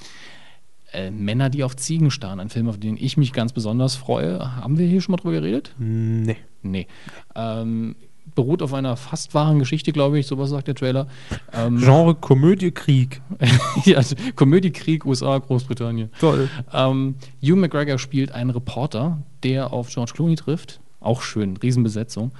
Äh, 0.92 1.10
Männer, 1.10 1.48
die 1.48 1.64
auf 1.64 1.74
Ziegen 1.76 2.10
starren. 2.10 2.38
Ein 2.38 2.50
Film, 2.50 2.68
auf 2.68 2.78
den 2.78 2.98
ich 2.98 3.16
mich 3.16 3.32
ganz 3.32 3.52
besonders 3.52 3.96
freue. 3.96 4.56
Haben 4.56 4.76
wir 4.78 4.86
hier 4.86 5.00
schon 5.00 5.12
mal 5.12 5.16
drüber 5.16 5.32
geredet? 5.32 5.74
Nee. 5.78 6.36
Nee. 6.60 6.86
Ähm, 7.34 7.96
beruht 8.34 8.62
auf 8.62 8.74
einer 8.74 8.96
fast 8.96 9.34
wahren 9.34 9.58
Geschichte, 9.58 9.92
glaube 9.92 10.18
ich, 10.18 10.26
sowas 10.26 10.50
sagt 10.50 10.68
der 10.68 10.74
Trailer. 10.74 11.06
Ähm, 11.52 11.78
Genre 11.78 12.14
Komödie, 12.14 12.70
Krieg. 12.70 13.22
ja, 13.84 13.96
also 13.96 14.14
Komödie, 14.36 14.70
Krieg, 14.70 15.06
USA, 15.06 15.38
Großbritannien. 15.38 16.10
Toll. 16.20 16.48
Ähm, 16.72 17.16
Hugh 17.42 17.56
McGregor 17.56 17.98
spielt 17.98 18.32
einen 18.32 18.50
Reporter, 18.50 19.22
der 19.42 19.72
auf 19.72 19.88
George 19.88 20.12
Clooney 20.14 20.36
trifft. 20.36 20.80
Auch 21.00 21.22
schön, 21.22 21.56
Riesenbesetzung. 21.56 22.32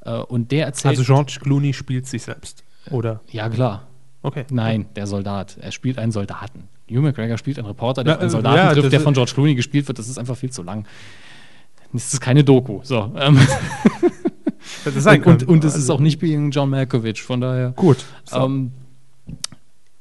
Äh, 0.00 0.18
und 0.18 0.50
der 0.52 0.66
erzählt. 0.66 0.98
Also 0.98 1.04
George 1.04 1.38
Clooney 1.40 1.72
spielt 1.72 2.06
sich 2.06 2.22
selbst. 2.22 2.64
Oder? 2.90 3.20
ja, 3.30 3.48
klar. 3.48 3.86
Okay. 4.22 4.44
Nein, 4.50 4.86
der 4.96 5.06
Soldat. 5.06 5.58
Er 5.60 5.72
spielt 5.72 5.98
einen 5.98 6.12
Soldaten. 6.12 6.68
Hugh 6.90 7.02
McGregor 7.02 7.38
spielt 7.38 7.58
einen 7.58 7.68
Reporter, 7.68 8.02
der 8.02 8.14
Ja, 8.14 8.18
einen 8.18 8.28
äh, 8.28 8.30
Soldaten 8.30 8.56
ja, 8.56 8.72
trifft, 8.72 8.92
der 8.92 9.00
von 9.00 9.14
George 9.14 9.32
Clooney 9.34 9.54
gespielt 9.54 9.86
wird. 9.88 9.98
Das 9.98 10.08
ist 10.08 10.18
einfach 10.18 10.36
viel 10.36 10.50
zu 10.50 10.62
lang. 10.62 10.86
Das 11.92 12.12
ist 12.12 12.20
keine 12.20 12.44
Doku. 12.44 12.80
So. 12.82 13.12
Ähm, 13.16 13.38
Das 14.84 14.94
ist 14.96 15.04
sein 15.04 15.22
und, 15.22 15.46
und, 15.48 15.64
es 15.64 15.74
ist 15.74 15.82
Also, 15.82 15.94
auch 15.94 16.00
nicht 16.00 16.18
Being 16.18 16.50
John 16.50 16.70
Malkovich, 16.70 17.22
von 17.22 17.40
daher. 17.40 17.70
Gut. 17.70 18.04
So. 18.24 18.44
Ähm, 18.44 18.72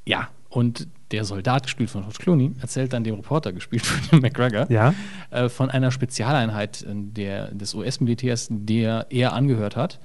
ja, 0.06 0.30
und 0.50 0.88
der 1.12 1.24
Soldat, 1.26 1.64
gespielt 1.64 1.90
von 1.90 2.02
George 2.02 2.18
Clooney, 2.20 2.52
erzählt 2.60 2.94
dann 2.94 3.04
dem 3.04 3.16
Reporter, 3.16 3.54
gespielt 3.54 3.86
von 3.86 4.20
McGregor, 4.22 4.70
ja. 4.72 4.94
äh, 5.32 5.50
von 5.50 5.70
einer 5.70 5.92
Spezialeinheit 5.92 6.84
äh, 6.84 6.88
der, 6.94 7.54
des 7.54 7.74
US-Militärs, 7.74 8.48
der 8.50 9.08
er 9.10 9.34
angehört 9.34 9.76
hat. 9.76 10.00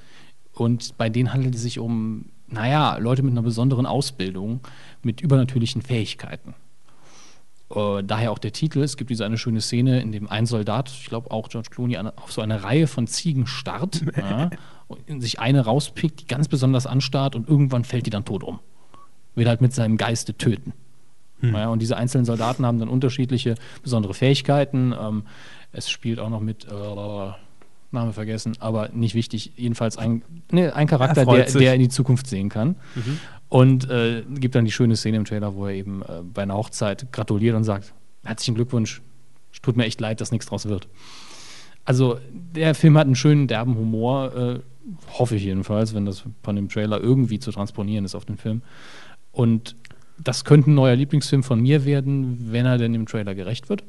Und 0.53 0.97
bei 0.99 1.09
denen 1.09 1.33
handelt 1.33 1.55
es 1.55 1.63
sich 1.63 1.79
um, 1.79 2.27
naja, 2.47 2.97
Leute 2.99 3.23
mit 3.23 3.33
einer 3.33 3.43
besonderen 3.43 3.87
Ausbildung, 3.87 4.61
mit 5.03 5.21
übernatürlichen 5.21 5.83
Fähigkeiten. 5.83 6.55
Äh, 7.75 8.03
daher 8.05 8.31
auch 8.33 8.39
der 8.39 8.53
Titel. 8.53 8.81
Es 8.83 8.97
gibt 8.97 9.11
diese 9.11 9.25
eine 9.25 9.39
schöne 9.39 9.61
Szene, 9.61 10.01
in 10.01 10.13
dem 10.13 10.29
ein 10.29 10.47
Soldat, 10.47 10.91
ich 10.91 11.07
glaube 11.07 11.31
auch 11.31 11.49
George 11.49 11.71
Clooney, 11.71 11.97
an- 11.97 12.11
auf 12.17 12.33
so 12.33 12.43
eine 12.43 12.63
Reihe 12.63 12.87
von 12.87 13.07
Ziegen 13.07 13.47
starrt, 13.47 14.03
ja, 14.17 14.51
und 14.89 15.21
sich 15.23 15.41
eine 15.41 15.63
rauspickt, 15.65 16.21
die 16.21 16.27
ganz 16.27 16.49
besonders 16.49 16.87
anstarrt 16.87 17.35
und 17.35 17.49
irgendwann 17.49 17.85
fällt 17.85 18.07
die 18.07 18.11
dann 18.11 18.25
tot 18.27 18.45
um. 18.45 18.61
Will 19.35 19.49
halt 19.49 19.63
mit 19.63 19.73
seinem 19.73 19.97
Geiste 19.97 20.35
töten. 20.37 20.75
Ja, 21.43 21.69
und 21.69 21.81
diese 21.81 21.97
einzelnen 21.97 22.25
Soldaten 22.25 22.65
haben 22.65 22.79
dann 22.79 22.89
unterschiedliche 22.89 23.57
besondere 23.83 24.15
Fähigkeiten. 24.15 24.95
Ähm, 24.99 25.25
es 25.73 25.91
spielt 25.91 26.21
auch 26.21 26.31
noch 26.31 26.41
mit, 26.41 26.67
äh, 26.67 27.33
Name 27.93 28.13
vergessen, 28.13 28.55
aber 28.59 28.89
nicht 28.89 29.15
wichtig. 29.15 29.53
Jedenfalls 29.57 29.99
ein, 29.99 30.23
nee, 30.51 30.69
ein 30.69 30.87
Charakter, 30.87 31.27
Er 31.27 31.45
der, 31.45 31.53
der 31.53 31.75
in 31.75 31.81
die 31.81 31.89
Zukunft 31.89 32.27
sehen 32.27 32.49
kann. 32.49 32.77
Und 33.49 33.89
äh, 33.91 34.23
gibt 34.31 34.55
dann 34.55 34.65
die 34.65 34.73
schöne 34.73 34.97
Szene 34.97 35.19
im 35.19 35.25
Trailer, 35.27 35.55
wo 35.55 35.67
er 35.67 35.75
eben 35.75 36.03
äh, 36.03 36.23
bei 36.23 36.43
einer 36.43 36.55
Hochzeit 36.55 37.13
gratuliert 37.13 37.55
und 37.55 37.65
sagt: 37.65 37.93
Herzlichen 38.25 38.55
Glückwunsch, 38.55 39.03
es 39.53 39.61
tut 39.61 39.77
mir 39.77 39.85
echt 39.85 40.01
leid, 40.01 40.23
dass 40.23 40.33
nichts 40.33 40.47
draus 40.47 40.67
wird. 40.67 40.89
Also, 41.85 42.19
der 42.33 42.75
Film 42.75 42.97
hat 42.97 43.07
einen 43.07 43.17
schönen, 43.17 43.49
derben 43.49 43.77
Humor, 43.77 44.35
äh, 44.35 44.61
hoffe 45.19 45.37
ich 45.37 45.45
jedenfalls, 45.45 45.95
wenn 45.95 46.07
das 46.07 46.25
von 46.43 46.57
dem 46.57 46.69
Trailer 46.69 47.01
irgendwie 47.01 47.41
zu 47.41 47.53
transponieren 47.53 48.05
ist 48.05 48.15
auf 48.15 48.25
den 48.25 48.39
Film. 48.39 48.63
Und 49.33 49.77
das 50.23 50.45
könnte 50.45 50.71
ein 50.71 50.75
neuer 50.75 50.97
Lieblingsfilm 50.97 51.43
von 51.43 51.61
mir 51.61 51.85
werden, 51.85 52.53
wenn 52.53 52.67
er 52.67 52.79
denn 52.79 52.95
im 52.95 53.07
Trailer 53.07 53.35
gerecht 53.35 53.69
wird. 53.69 53.85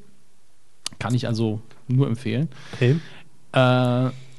Kann 1.00 1.14
ich 1.14 1.28
also 1.28 1.62
nur 1.88 2.08
empfehlen. 2.08 2.50
Okay. 2.74 2.98
Äh, 3.54 3.58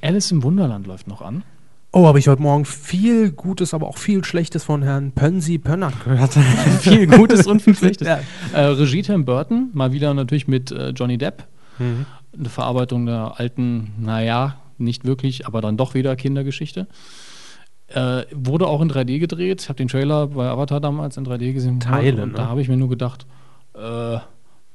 Alice 0.07 0.31
im 0.31 0.43
Wunderland 0.43 0.87
läuft 0.87 1.09
noch 1.09 1.23
an. 1.23 1.45
Oh, 1.93 2.07
habe 2.07 2.19
ich 2.19 2.27
heute 2.27 2.43
Morgen 2.43 2.65
viel 2.65 3.31
Gutes, 3.31 3.73
aber 3.73 3.87
auch 3.87 3.99
viel 3.99 4.25
Schlechtes 4.25 4.65
von 4.65 4.83
Herrn 4.83 5.13
Pönsi 5.13 5.59
Pönnack 5.59 6.05
gehört. 6.05 6.33
viel 6.81 7.07
Gutes 7.07 7.47
und 7.47 7.63
viel 7.63 7.75
Schlechtes. 7.77 8.09
Ja. 8.09 8.19
Äh, 8.53 8.65
Regie 8.67 9.03
Tim 9.03 9.25
Burton, 9.25 9.71
mal 9.75 9.93
wieder 9.93 10.13
natürlich 10.13 10.49
mit 10.49 10.73
äh, 10.73 10.89
Johnny 10.91 11.19
Depp. 11.19 11.45
Mhm. 11.79 12.07
Eine 12.37 12.49
Verarbeitung 12.49 13.07
der 13.07 13.35
alten, 13.39 13.93
naja, 14.01 14.57
nicht 14.77 15.05
wirklich, 15.05 15.47
aber 15.47 15.61
dann 15.61 15.77
doch 15.77 15.95
wieder 15.95 16.17
Kindergeschichte. 16.17 16.89
Äh, 17.89 18.24
wurde 18.32 18.66
auch 18.66 18.80
in 18.80 18.91
3D 18.91 19.18
gedreht. 19.18 19.62
Ich 19.62 19.68
habe 19.68 19.76
den 19.76 19.89
Trailer 19.89 20.28
bei 20.28 20.49
Avatar 20.49 20.80
damals 20.80 21.16
in 21.16 21.24
3D 21.26 21.53
gesehen. 21.53 21.80
Teile, 21.80 22.22
und 22.22 22.30
ne? 22.30 22.35
da 22.37 22.47
habe 22.49 22.61
ich 22.62 22.68
mir 22.68 22.76
nur 22.78 22.89
gedacht, 22.89 23.26
äh, 23.74 24.18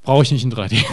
brauche 0.02 0.22
ich 0.22 0.30
nicht 0.32 0.44
in 0.44 0.52
3D. 0.52 0.84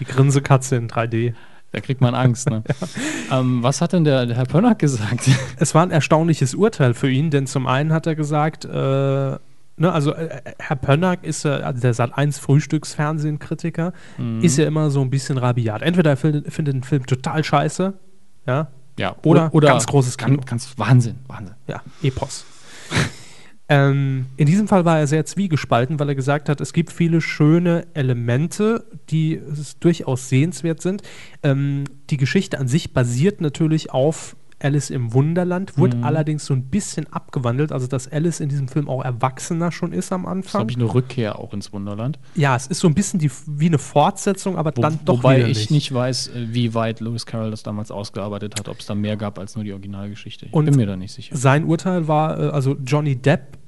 Die 0.00 0.04
Grinsekatze 0.04 0.76
in 0.76 0.88
3D. 0.88 1.34
da 1.72 1.80
kriegt 1.80 2.00
man 2.00 2.14
Angst. 2.14 2.48
Ne? 2.50 2.62
ähm, 3.32 3.62
was 3.62 3.80
hat 3.80 3.92
denn 3.92 4.04
der, 4.04 4.26
der 4.26 4.36
Herr 4.36 4.46
Pönnack 4.46 4.78
gesagt? 4.78 5.28
Es 5.58 5.74
war 5.74 5.82
ein 5.82 5.90
erstaunliches 5.90 6.54
Urteil 6.54 6.94
für 6.94 7.10
ihn, 7.10 7.30
denn 7.30 7.46
zum 7.46 7.66
einen 7.66 7.92
hat 7.92 8.06
er 8.06 8.14
gesagt, 8.14 8.64
äh, 8.64 8.68
ne, 8.70 9.38
also 9.80 10.12
äh, 10.14 10.40
Herr 10.58 10.76
Pönnack 10.76 11.22
ist, 11.24 11.44
also 11.46 11.80
der 11.80 11.94
Sat1 11.94 12.40
Frühstücksfernsehen-Kritiker, 12.40 13.92
Mhm. 14.18 14.40
ist 14.40 14.56
ja 14.56 14.66
immer 14.66 14.90
so 14.90 15.00
ein 15.02 15.10
bisschen 15.10 15.38
rabiat. 15.38 15.82
Entweder 15.82 16.10
er 16.10 16.16
findet, 16.16 16.52
findet 16.52 16.74
den 16.74 16.82
Film 16.82 17.06
total 17.06 17.44
scheiße, 17.44 17.94
ja, 18.46 18.68
ja, 18.98 19.16
Oder 19.24 19.50
ganz 19.50 19.86
großes 19.86 20.16
Kino. 20.18 20.40
Ganz, 20.44 20.74
Wahnsinn, 20.76 21.16
Wahnsinn. 21.26 21.54
ja, 21.66 21.82
Epos. 22.02 22.44
ähm, 23.68 24.26
in 24.36 24.46
diesem 24.46 24.68
Fall 24.68 24.84
war 24.84 24.98
er 24.98 25.06
sehr 25.06 25.26
zwiegespalten, 25.26 25.98
weil 25.98 26.10
er 26.10 26.14
gesagt 26.14 26.48
hat, 26.48 26.60
es 26.60 26.72
gibt 26.72 26.92
viele 26.92 27.20
schöne 27.20 27.86
Elemente, 27.94 28.86
die 29.10 29.34
es 29.34 29.78
durchaus 29.78 30.28
sehenswert 30.28 30.80
sind. 30.80 31.02
Ähm, 31.42 31.84
die 32.10 32.16
Geschichte 32.16 32.58
an 32.58 32.68
sich 32.68 32.92
basiert 32.92 33.40
natürlich 33.40 33.90
auf 33.90 34.36
Alice 34.64 34.90
im 34.90 35.12
Wunderland, 35.12 35.76
wurde 35.78 35.96
Mhm. 35.98 36.04
allerdings 36.04 36.46
so 36.46 36.54
ein 36.54 36.64
bisschen 36.64 37.12
abgewandelt, 37.12 37.70
also 37.70 37.86
dass 37.86 38.10
Alice 38.10 38.40
in 38.40 38.48
diesem 38.48 38.66
Film 38.68 38.88
auch 38.88 39.04
erwachsener 39.04 39.70
schon 39.70 39.92
ist 39.92 40.10
am 40.12 40.22
Das 40.22 40.30
ist, 40.30 40.32
Anfang. 40.32 40.58
glaube 40.60 40.70
ich, 40.72 40.76
eine 40.78 40.94
Rückkehr 40.94 41.38
auch 41.38 41.52
ins 41.52 41.72
Wunderland. 41.72 42.18
Ja, 42.34 42.56
es 42.56 42.66
ist 42.66 42.80
so 42.80 42.88
ein 42.88 42.94
bisschen 42.94 43.20
die, 43.20 43.30
wie 43.46 43.66
eine 43.66 43.78
Fortsetzung, 43.78 44.56
aber 44.56 44.72
Wo, 44.74 44.80
dann 44.82 44.98
doch 45.04 45.18
wobei 45.18 45.36
wieder 45.38 45.48
ich 45.48 45.58
nicht. 45.58 45.70
nicht 45.70 45.94
weiß, 45.94 46.28
äh, 46.28 46.46
wie 46.50 46.74
weit 46.74 47.00
Lewis 47.00 47.26
Carroll 47.26 47.50
das 47.50 47.62
damals 47.62 47.90
ausgearbeitet 47.90 48.58
hat, 48.58 48.68
ob 48.68 48.80
es 48.80 48.86
da 48.86 48.94
mehr 48.94 49.16
gab 49.16 49.38
als 49.38 49.54
nur 49.54 49.64
die 49.64 49.72
Originalgeschichte. 49.72 50.46
Ich 50.46 50.52
Und 50.54 50.64
bin 50.64 50.76
mir 50.76 50.86
da 50.86 50.96
nicht 50.96 51.12
sicher. 51.12 51.36
Sein 51.36 51.64
Urteil 51.64 52.08
war, 52.08 52.38
äh, 52.40 52.48
also 52.48 52.76
Johnny 52.84 53.16
Depp, 53.16 53.58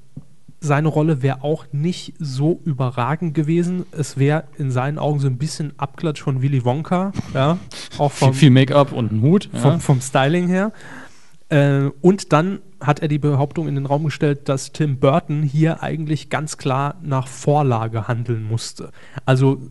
seine 0.59 0.87
Rolle 0.87 1.21
wäre 1.21 1.43
auch 1.43 1.65
nicht 1.71 2.13
so 2.19 2.59
überragend 2.65 3.33
gewesen. 3.33 3.85
Es 3.91 4.17
wäre 4.17 4.45
in 4.57 4.71
seinen 4.71 4.97
Augen 4.97 5.19
so 5.19 5.27
ein 5.27 5.37
bisschen 5.37 5.73
Abklatsch 5.77 6.21
von 6.21 6.41
Willy 6.41 6.65
Wonka, 6.65 7.11
ja, 7.33 7.57
auch 7.97 8.11
Viel, 8.11 8.27
vom, 8.27 8.33
viel 8.33 8.49
Make-up 8.49 8.91
und 8.91 9.11
ein 9.11 9.21
Hut. 9.21 9.49
vom, 9.53 9.71
Ja. 9.71 9.79
vom 9.79 10.01
Styling 10.01 10.47
her. 10.47 10.71
Äh, 11.49 11.91
und 12.01 12.33
dann 12.33 12.59
hat 12.81 12.99
er 13.01 13.07
die 13.07 13.19
Behauptung 13.19 13.67
in 13.67 13.75
den 13.75 13.85
Raum 13.85 14.03
gestellt, 14.03 14.49
dass 14.49 14.71
Tim 14.73 14.99
Burton 14.99 15.43
hier 15.43 15.81
eigentlich 15.81 16.29
ganz 16.29 16.57
klar 16.57 16.95
nach 17.01 17.27
Vorlage 17.27 18.07
handeln 18.07 18.43
musste. 18.47 18.91
Also 19.25 19.61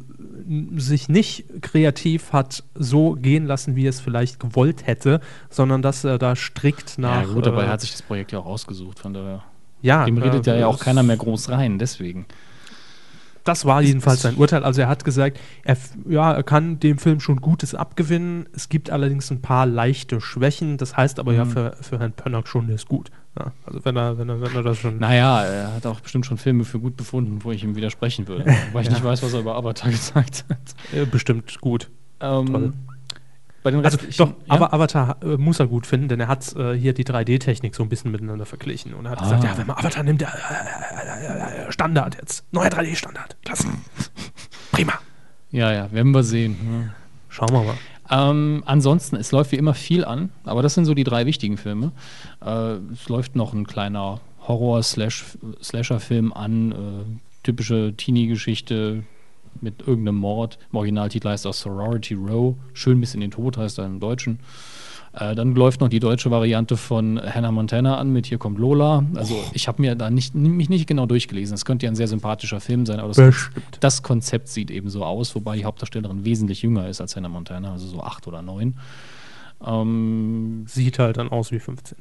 sich 0.76 1.08
nicht 1.08 1.60
kreativ 1.62 2.32
hat 2.32 2.62
so 2.74 3.12
gehen 3.14 3.46
lassen, 3.46 3.74
wie 3.76 3.84
er 3.86 3.90
es 3.90 4.00
vielleicht 4.00 4.38
gewollt 4.40 4.86
hätte, 4.86 5.20
sondern 5.50 5.82
dass 5.82 6.04
er 6.04 6.18
da 6.18 6.36
strikt 6.36 6.98
nach. 6.98 7.26
ja, 7.26 7.32
gut, 7.34 7.46
aber 7.46 7.64
äh, 7.64 7.68
hat 7.68 7.80
sich 7.80 7.90
das 7.92 8.02
Projekt 8.02 8.32
ja 8.32 8.38
auch 8.38 8.46
ausgesucht, 8.46 8.98
von 9.00 9.12
daher. 9.12 9.42
Ja, 9.82 10.04
Dem 10.04 10.18
redet 10.18 10.46
ja, 10.46 10.54
ja 10.56 10.66
auch 10.66 10.78
keiner 10.80 11.02
mehr 11.02 11.16
groß 11.16 11.50
rein, 11.50 11.78
deswegen. 11.78 12.26
Das 13.44 13.64
war 13.64 13.80
jedenfalls 13.80 14.22
sein 14.22 14.34
Urteil. 14.34 14.64
Also 14.64 14.80
er 14.80 14.88
hat 14.88 15.04
gesagt, 15.04 15.38
er, 15.62 15.76
ja, 16.08 16.32
er 16.32 16.42
kann 16.42 16.80
dem 16.80 16.98
Film 16.98 17.20
schon 17.20 17.40
Gutes 17.40 17.76
abgewinnen. 17.76 18.48
Es 18.52 18.68
gibt 18.68 18.90
allerdings 18.90 19.30
ein 19.30 19.40
paar 19.40 19.66
leichte 19.66 20.20
Schwächen. 20.20 20.78
Das 20.78 20.96
heißt 20.96 21.20
aber 21.20 21.32
ja 21.32 21.44
Mhm. 21.44 21.50
für, 21.50 21.76
für 21.80 22.00
Herrn 22.00 22.10
Pönnack 22.10 22.48
schon, 22.48 22.66
der 22.66 22.74
ist 22.74 22.88
gut. 22.88 23.10
Ja, 23.38 23.52
also 23.64 23.84
wenn 23.84 23.96
er, 23.96 24.18
wenn, 24.18 24.28
er, 24.30 24.40
wenn 24.40 24.52
er 24.52 24.64
das 24.64 24.78
schon... 24.78 24.98
Naja, 24.98 25.44
er 25.44 25.74
hat 25.74 25.86
auch 25.86 26.00
bestimmt 26.00 26.26
schon 26.26 26.38
Filme 26.38 26.64
für 26.64 26.80
gut 26.80 26.96
befunden, 26.96 27.44
wo 27.44 27.52
ich 27.52 27.62
ihm 27.62 27.76
widersprechen 27.76 28.26
würde. 28.26 28.46
Weil 28.72 28.82
ich 28.82 28.88
Ja. 28.88 28.94
nicht 28.94 29.04
weiß, 29.04 29.22
was 29.22 29.32
er 29.32 29.40
über 29.40 29.54
Avatar 29.54 29.90
gesagt 29.92 30.44
hat. 30.50 30.58
Äh, 30.92 31.06
bestimmt 31.06 31.60
gut. 31.60 31.88
Ähm, 32.20 32.46
Toll. 32.46 32.72
Bei 33.66 33.72
den 33.72 33.84
Also 33.84 33.98
doch, 34.16 34.28
ja? 34.28 34.34
aber 34.46 34.72
Avatar 34.72 35.16
äh, 35.24 35.36
muss 35.38 35.58
er 35.58 35.66
gut 35.66 35.88
finden, 35.88 36.06
denn 36.06 36.20
er 36.20 36.28
hat 36.28 36.54
äh, 36.54 36.74
hier 36.74 36.94
die 36.94 37.02
3D-Technik 37.04 37.74
so 37.74 37.82
ein 37.82 37.88
bisschen 37.88 38.12
miteinander 38.12 38.46
verglichen. 38.46 38.94
Und 38.94 39.06
er 39.06 39.10
hat 39.10 39.18
Ah. 39.18 39.24
gesagt, 39.24 39.42
ja, 39.42 39.58
wenn 39.58 39.66
man 39.66 39.76
Avatar 39.76 40.04
nimmt, 40.04 40.22
ja, 40.22 40.28
äh, 40.28 41.62
äh, 41.64 41.66
äh, 41.66 41.72
Standard 41.72 42.14
jetzt. 42.14 42.44
Neuer 42.52 42.68
3D-Standard. 42.68 43.36
Klasse. 43.44 43.66
Prima. 44.70 44.92
ja, 45.50 45.72
ja, 45.72 45.90
werden 45.90 46.12
wir 46.12 46.22
sehen. 46.22 46.56
Ja. 46.62 46.94
Schauen 47.28 47.50
wir 47.50 47.64
mal. 47.64 47.74
Ähm, 48.08 48.62
ansonsten, 48.66 49.16
es 49.16 49.32
läuft 49.32 49.50
wie 49.50 49.56
immer 49.56 49.74
viel 49.74 50.04
an, 50.04 50.30
aber 50.44 50.62
das 50.62 50.74
sind 50.74 50.84
so 50.84 50.94
die 50.94 51.02
drei 51.02 51.26
wichtigen 51.26 51.56
Filme. 51.56 51.90
Äh, 52.44 52.74
es 52.92 53.08
läuft 53.08 53.34
noch 53.34 53.52
ein 53.52 53.66
kleiner 53.66 54.20
Horror-Slasher-Film 54.46 56.32
an, 56.32 56.70
äh, 56.72 56.76
typische 57.42 57.94
Teenie-Geschichte 57.96 59.02
mit 59.62 59.86
irgendeinem 59.86 60.16
Mord. 60.16 60.58
Im 60.72 60.78
Originaltitel 60.78 61.28
heißt 61.28 61.44
das 61.44 61.60
Sorority 61.60 62.14
Row, 62.14 62.56
schön 62.72 63.00
bis 63.00 63.14
in 63.14 63.20
den 63.20 63.30
Tod 63.30 63.56
heißt 63.56 63.78
er 63.78 63.86
im 63.86 64.00
Deutschen. 64.00 64.38
Äh, 65.12 65.34
dann 65.34 65.54
läuft 65.54 65.80
noch 65.80 65.88
die 65.88 66.00
deutsche 66.00 66.30
Variante 66.30 66.76
von 66.76 67.20
Hannah 67.20 67.50
Montana 67.50 67.96
an 67.96 68.12
mit 68.12 68.26
Hier 68.26 68.38
kommt 68.38 68.58
Lola. 68.58 69.04
Also 69.14 69.42
ich 69.54 69.66
habe 69.66 69.80
mir 69.80 69.94
da 69.94 70.10
nicht, 70.10 70.34
mich 70.34 70.68
nicht 70.68 70.86
genau 70.86 71.06
durchgelesen. 71.06 71.54
Es 71.54 71.64
könnte 71.64 71.86
ja 71.86 71.92
ein 71.92 71.96
sehr 71.96 72.08
sympathischer 72.08 72.60
Film 72.60 72.84
sein, 72.84 73.00
aber 73.00 73.12
das, 73.12 73.50
das 73.80 74.02
Konzept 74.02 74.48
sieht 74.48 74.70
eben 74.70 74.90
so 74.90 75.04
aus, 75.04 75.34
wobei 75.34 75.56
die 75.56 75.64
Hauptdarstellerin 75.64 76.24
wesentlich 76.24 76.62
jünger 76.62 76.88
ist 76.88 77.00
als 77.00 77.16
Hannah 77.16 77.30
Montana, 77.30 77.72
also 77.72 77.86
so 77.86 78.02
acht 78.02 78.26
oder 78.26 78.42
neun. 78.42 78.76
Ähm, 79.64 80.64
Sieht 80.68 80.98
halt 80.98 81.16
dann 81.16 81.30
aus 81.30 81.50
wie 81.50 81.60
15. 81.60 81.96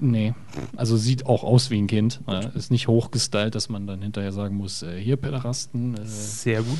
nee, 0.00 0.34
also 0.76 0.96
sieht 0.96 1.26
auch 1.26 1.44
aus 1.44 1.70
wie 1.70 1.78
ein 1.80 1.86
Kind. 1.86 2.20
Äh, 2.26 2.46
ist 2.56 2.70
nicht 2.70 2.88
hochgestylt, 2.88 3.54
dass 3.54 3.68
man 3.68 3.86
dann 3.86 4.02
hinterher 4.02 4.32
sagen 4.32 4.56
muss, 4.56 4.82
äh, 4.82 4.98
hier 5.00 5.16
Pederasten. 5.16 5.94
Äh, 5.96 6.06
Sehr 6.06 6.62
gut. 6.62 6.78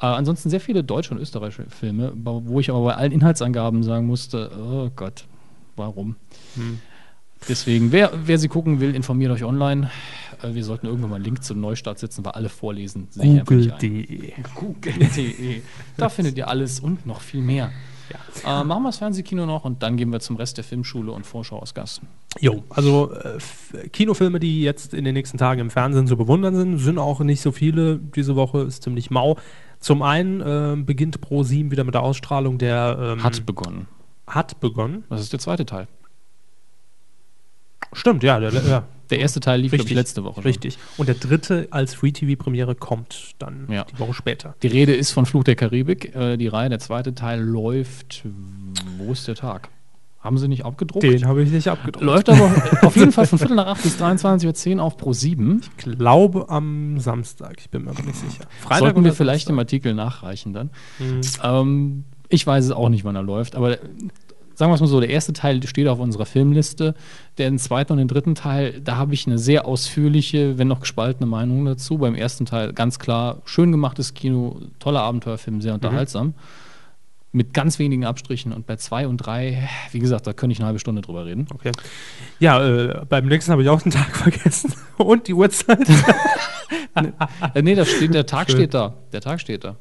äh, 0.00 0.06
ansonsten 0.06 0.50
sehr 0.50 0.60
viele 0.60 0.82
deutsche 0.84 1.12
und 1.14 1.20
österreichische 1.20 1.68
Filme, 1.70 2.12
wo 2.14 2.60
ich 2.60 2.70
aber 2.70 2.82
bei 2.84 2.94
allen 2.94 3.12
Inhaltsangaben 3.12 3.82
sagen 3.82 4.06
musste, 4.06 4.50
oh 4.58 4.90
Gott, 4.94 5.24
warum? 5.76 6.16
Hm. 6.54 6.80
Deswegen, 7.48 7.90
wer, 7.90 8.12
wer 8.26 8.38
sie 8.38 8.48
gucken 8.48 8.80
will, 8.80 8.94
informiert 8.94 9.32
euch 9.32 9.44
online. 9.44 9.90
Wir 10.42 10.64
sollten 10.64 10.86
irgendwann 10.86 11.10
mal 11.10 11.16
einen 11.16 11.24
Link 11.24 11.42
zum 11.42 11.60
Neustart 11.60 11.98
setzen, 11.98 12.24
weil 12.24 12.32
alle 12.32 12.50
vorlesen. 12.50 13.08
Google.de. 13.16 14.32
Google.de. 14.54 15.62
Da 15.96 16.08
findet 16.10 16.36
ihr 16.36 16.48
alles 16.48 16.80
und 16.80 17.06
noch 17.06 17.22
viel 17.22 17.40
mehr. 17.40 17.72
Äh, 18.44 18.64
machen 18.64 18.82
wir 18.82 18.88
das 18.88 18.98
Fernsehkino 18.98 19.46
noch 19.46 19.64
und 19.64 19.82
dann 19.82 19.96
gehen 19.96 20.12
wir 20.12 20.20
zum 20.20 20.36
Rest 20.36 20.56
der 20.56 20.64
Filmschule 20.64 21.12
und 21.12 21.26
Vorschau 21.26 21.58
aus 21.58 21.74
Gast. 21.74 22.00
Jo, 22.38 22.64
also 22.68 23.12
äh, 23.12 23.88
Kinofilme, 23.88 24.40
die 24.40 24.62
jetzt 24.62 24.94
in 24.94 25.04
den 25.04 25.14
nächsten 25.14 25.38
Tagen 25.38 25.60
im 25.60 25.70
Fernsehen 25.70 26.06
zu 26.06 26.16
bewundern 26.16 26.54
sind, 26.54 26.78
sind 26.78 26.98
auch 26.98 27.20
nicht 27.20 27.40
so 27.40 27.52
viele. 27.52 27.98
Diese 27.98 28.36
Woche 28.36 28.62
ist 28.62 28.82
ziemlich 28.82 29.10
mau. 29.10 29.36
Zum 29.78 30.02
einen 30.02 30.40
äh, 30.40 30.76
beginnt 30.82 31.18
Pro7 31.18 31.70
wieder 31.70 31.84
mit 31.84 31.94
der 31.94 32.02
Ausstrahlung 32.02 32.58
der 32.58 33.16
ähm, 33.16 33.22
Hat 33.22 33.46
begonnen. 33.46 33.86
hat 34.26 34.60
begonnen. 34.60 35.04
Das 35.08 35.20
ist 35.20 35.32
der 35.32 35.40
zweite 35.40 35.66
Teil. 35.66 35.88
Stimmt, 37.92 38.22
ja, 38.22 38.38
der, 38.38 38.52
ja 38.52 38.84
Der 39.10 39.18
erste 39.18 39.40
Teil 39.40 39.60
lief, 39.60 39.72
glaube 39.72 39.88
ich, 39.88 39.94
letzte 39.94 40.22
Woche. 40.24 40.34
schon. 40.36 40.44
richtig. 40.44 40.78
Und 40.96 41.08
der 41.08 41.16
dritte 41.16 41.68
als 41.70 41.94
Free-TV-Premiere 41.94 42.74
kommt 42.74 43.34
dann 43.38 43.66
Ja. 43.70 43.84
die 43.84 43.98
Woche 43.98 44.14
später. 44.14 44.54
Die 44.62 44.68
Rede 44.68 44.94
ist 44.94 45.10
von 45.10 45.26
Fluch 45.26 45.44
der 45.44 45.56
Karibik. 45.56 46.14
Äh, 46.14 46.36
die 46.36 46.48
Reihe, 46.48 46.68
der 46.68 46.78
zweite 46.78 47.14
Teil 47.14 47.40
läuft. 47.40 48.22
Wo 48.98 49.12
ist 49.12 49.26
der 49.28 49.34
Tag? 49.34 49.68
Haben 50.20 50.36
sie 50.36 50.48
nicht 50.48 50.66
abgedruckt? 50.66 51.02
Den 51.02 51.26
habe 51.26 51.42
ich 51.42 51.50
nicht 51.50 51.66
abgedruckt. 51.68 52.04
Läuft 52.04 52.28
aber 52.28 52.52
auf 52.82 52.94
jeden 52.94 53.10
Fall 53.10 53.26
von 53.26 53.38
Viertel 53.38 53.56
nach 53.56 53.68
acht 53.68 53.82
bis 53.82 53.96
23.10 54.00 54.76
Uhr 54.76 54.82
auf 54.82 54.98
Pro 54.98 55.14
7. 55.14 55.62
Ich 55.62 55.76
glaube 55.78 56.50
am 56.50 57.00
Samstag, 57.00 57.56
ich 57.58 57.70
bin 57.70 57.84
mir 57.84 57.90
aber 57.92 58.02
nicht 58.02 58.16
sicher. 58.16 58.44
Sollten 58.78 59.02
wir 59.02 59.14
vielleicht 59.14 59.48
im 59.48 59.56
Samstag? 59.56 59.60
Artikel 59.60 59.94
nachreichen 59.94 60.52
dann. 60.52 60.70
Mhm. 60.98 61.20
Ähm, 61.42 62.04
ich 62.28 62.46
weiß 62.46 62.66
es 62.66 62.70
auch 62.70 62.90
nicht, 62.90 63.04
wann 63.04 63.16
er 63.16 63.22
läuft, 63.22 63.56
aber 63.56 63.78
sagen 64.60 64.70
wir 64.70 64.74
es 64.74 64.82
mal 64.82 64.88
so, 64.88 65.00
der 65.00 65.08
erste 65.08 65.32
Teil 65.32 65.66
steht 65.66 65.88
auf 65.88 66.00
unserer 66.00 66.26
Filmliste. 66.26 66.94
Den 67.38 67.58
zweiten 67.58 67.92
und 67.92 67.98
den 67.98 68.08
dritten 68.08 68.34
Teil, 68.34 68.78
da 68.84 68.96
habe 68.96 69.14
ich 69.14 69.26
eine 69.26 69.38
sehr 69.38 69.64
ausführliche, 69.64 70.58
wenn 70.58 70.68
noch 70.68 70.80
gespaltene 70.80 71.26
Meinung 71.26 71.64
dazu. 71.64 71.96
Beim 71.96 72.14
ersten 72.14 72.44
Teil 72.44 72.74
ganz 72.74 72.98
klar, 72.98 73.40
schön 73.46 73.72
gemachtes 73.72 74.12
Kino, 74.12 74.60
toller 74.78 75.00
Abenteuerfilm, 75.00 75.62
sehr 75.62 75.72
unterhaltsam. 75.72 76.34
Mit 77.32 77.54
ganz 77.54 77.78
wenigen 77.78 78.04
Abstrichen. 78.04 78.52
Und 78.52 78.66
bei 78.66 78.76
zwei 78.76 79.08
und 79.08 79.16
drei, 79.16 79.66
wie 79.92 79.98
gesagt, 79.98 80.26
da 80.26 80.34
könnte 80.34 80.52
ich 80.52 80.58
eine 80.58 80.66
halbe 80.66 80.78
Stunde 80.78 81.00
drüber 81.00 81.24
reden. 81.24 81.46
Okay. 81.54 81.72
Ja, 82.38 82.62
äh, 82.62 83.06
beim 83.08 83.28
nächsten 83.28 83.52
habe 83.52 83.62
ich 83.62 83.68
auch 83.70 83.80
den 83.80 83.92
Tag 83.92 84.10
vergessen. 84.14 84.74
Und 84.98 85.26
die 85.26 85.34
Uhrzeit. 85.34 85.80
Äh, 87.54 87.62
nee, 87.62 87.76
das 87.76 87.88
steht, 87.88 88.14
der 88.14 88.26
Tag 88.26 88.48
Schön. 88.48 88.58
steht 88.58 88.74
da. 88.74 88.94
Der 89.12 89.20
Tag 89.20 89.40
steht 89.40 89.64
da. 89.64 89.76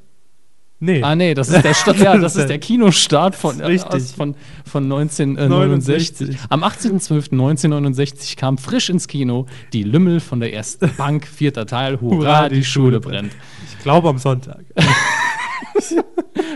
Nee. 0.81 1.03
Ah, 1.03 1.13
nee, 1.15 1.33
das 1.33 1.49
ist 1.49 1.63
der, 1.63 1.73
Sta 1.73 1.91
ja, 1.97 2.17
das 2.17 2.37
ist 2.37 2.47
der 2.47 2.57
Kinostart 2.59 3.35
von, 3.35 3.61
aus- 3.61 4.13
von, 4.13 4.35
von 4.65 4.83
1969. 4.85 6.27
69. 6.29 6.37
Am 6.49 6.63
18.12.1969 6.63 8.37
kam 8.37 8.57
frisch 8.57 8.89
ins 8.89 9.07
Kino 9.09 9.45
die 9.73 9.83
Lümmel 9.83 10.19
von 10.21 10.39
der 10.39 10.53
ersten 10.53 10.89
Bank, 10.97 11.27
vierter 11.27 11.65
Teil. 11.65 11.99
Hurra, 11.99 12.47
die, 12.47 12.63
Schule 12.63 12.99
brennt. 13.01 13.33
Ich 13.77 13.83
glaube 13.83 14.07
am 14.09 14.17
Sonntag. 14.19 14.63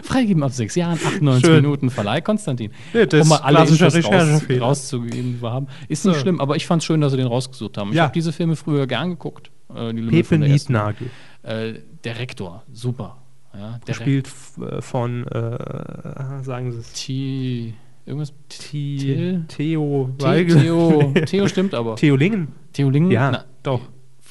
Freigeben 0.04 0.44
ab 0.44 0.52
sechs 0.52 0.76
Jahren, 0.76 0.94
98 1.04 1.46
Schön. 1.46 1.56
Minuten 1.62 1.90
Verleih, 1.90 2.22
Konstantin. 2.22 2.72
Nee, 2.94 3.06
das 3.06 3.24
um 3.24 3.30
mal 3.30 3.38
alle 3.38 3.60
Infos 3.68 3.82
raus, 4.06 4.42
rauszugeben, 4.62 5.36
die 5.38 5.42
wir 5.42 5.52
haben. 5.52 5.68
Ist 5.88 6.06
nicht 6.06 6.16
Ja. 6.16 6.22
schlimm, 6.22 6.40
aber 6.40 6.56
ich 6.56 6.66
fand 6.68 6.82
es 6.82 6.86
schön, 6.86 7.02
dass 7.02 7.12
sie 7.12 7.18
den 7.18 7.28
rausgesucht 7.28 7.78
haben. 7.78 7.90
Ich 7.90 7.96
Ja. 7.98 8.04
habe 8.04 8.14
diese 8.14 8.32
Filme 8.32 8.56
früher 8.56 8.88
gern 8.88 9.12
geguckt. 9.12 9.52
Äh, 9.74 9.94
die 9.94 10.00
Lümmel 10.02 10.12
Pepe 10.12 10.24
von 10.26 10.42
der 10.42 10.50
ersten. 10.50 10.74
Nietnagel. 10.74 11.10
Äh, 11.44 11.74
der 12.04 12.20
Rektor, 12.20 12.64
super. 12.72 13.18
Ja, 13.56 13.80
Gespielt 13.86 14.28
f- 14.28 14.58
äh, 14.60 14.82
von, 14.82 15.28
äh, 15.28 16.44
sagen 16.44 16.72
Sie 16.72 16.80
es, 16.80 16.94
T 16.94 17.74
irgendwas 18.06 18.34
T-? 18.50 19.42
Theo 19.48 20.10
The 20.20 20.26
Weigel. 20.26 20.62
Theo, 20.62 21.14
Theo 21.26 21.48
stimmt 21.48 21.74
aber. 21.74 21.96
Theo 21.96 22.16
Lingen. 22.16 22.50
Theo 22.74 22.90
Lingen? 22.90 23.12
Ja, 23.12 23.32
Na, 23.32 23.46
doch. 23.62 23.82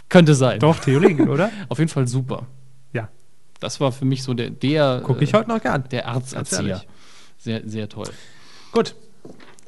könnte 0.09 0.35
sein. 0.35 0.59
Doch, 0.59 0.79
Theo 0.81 0.99
Lingen, 0.99 1.29
oder? 1.29 1.51
Auf 1.69 1.79
jeden 1.79 1.89
Fall 1.91 2.07
super. 2.09 2.47
Ja. 2.93 3.09
Das 3.61 3.81
war 3.81 3.93
für 3.93 4.05
mich 4.05 4.23
so 4.25 4.35
der, 4.35 4.51
der, 4.51 5.01
Gucke 5.05 5.23
ich 5.25 5.33
äh, 5.33 5.39
heute 5.39 5.49
noch 5.51 5.63
gern. 5.63 5.85
der 5.91 6.03
Ganz 6.03 6.33
Erzieher. 6.33 6.61
ehrlich. 6.69 6.89
Sehr, 7.39 7.63
sehr 7.69 7.89
toll. 7.89 8.09
Gut. 8.73 8.95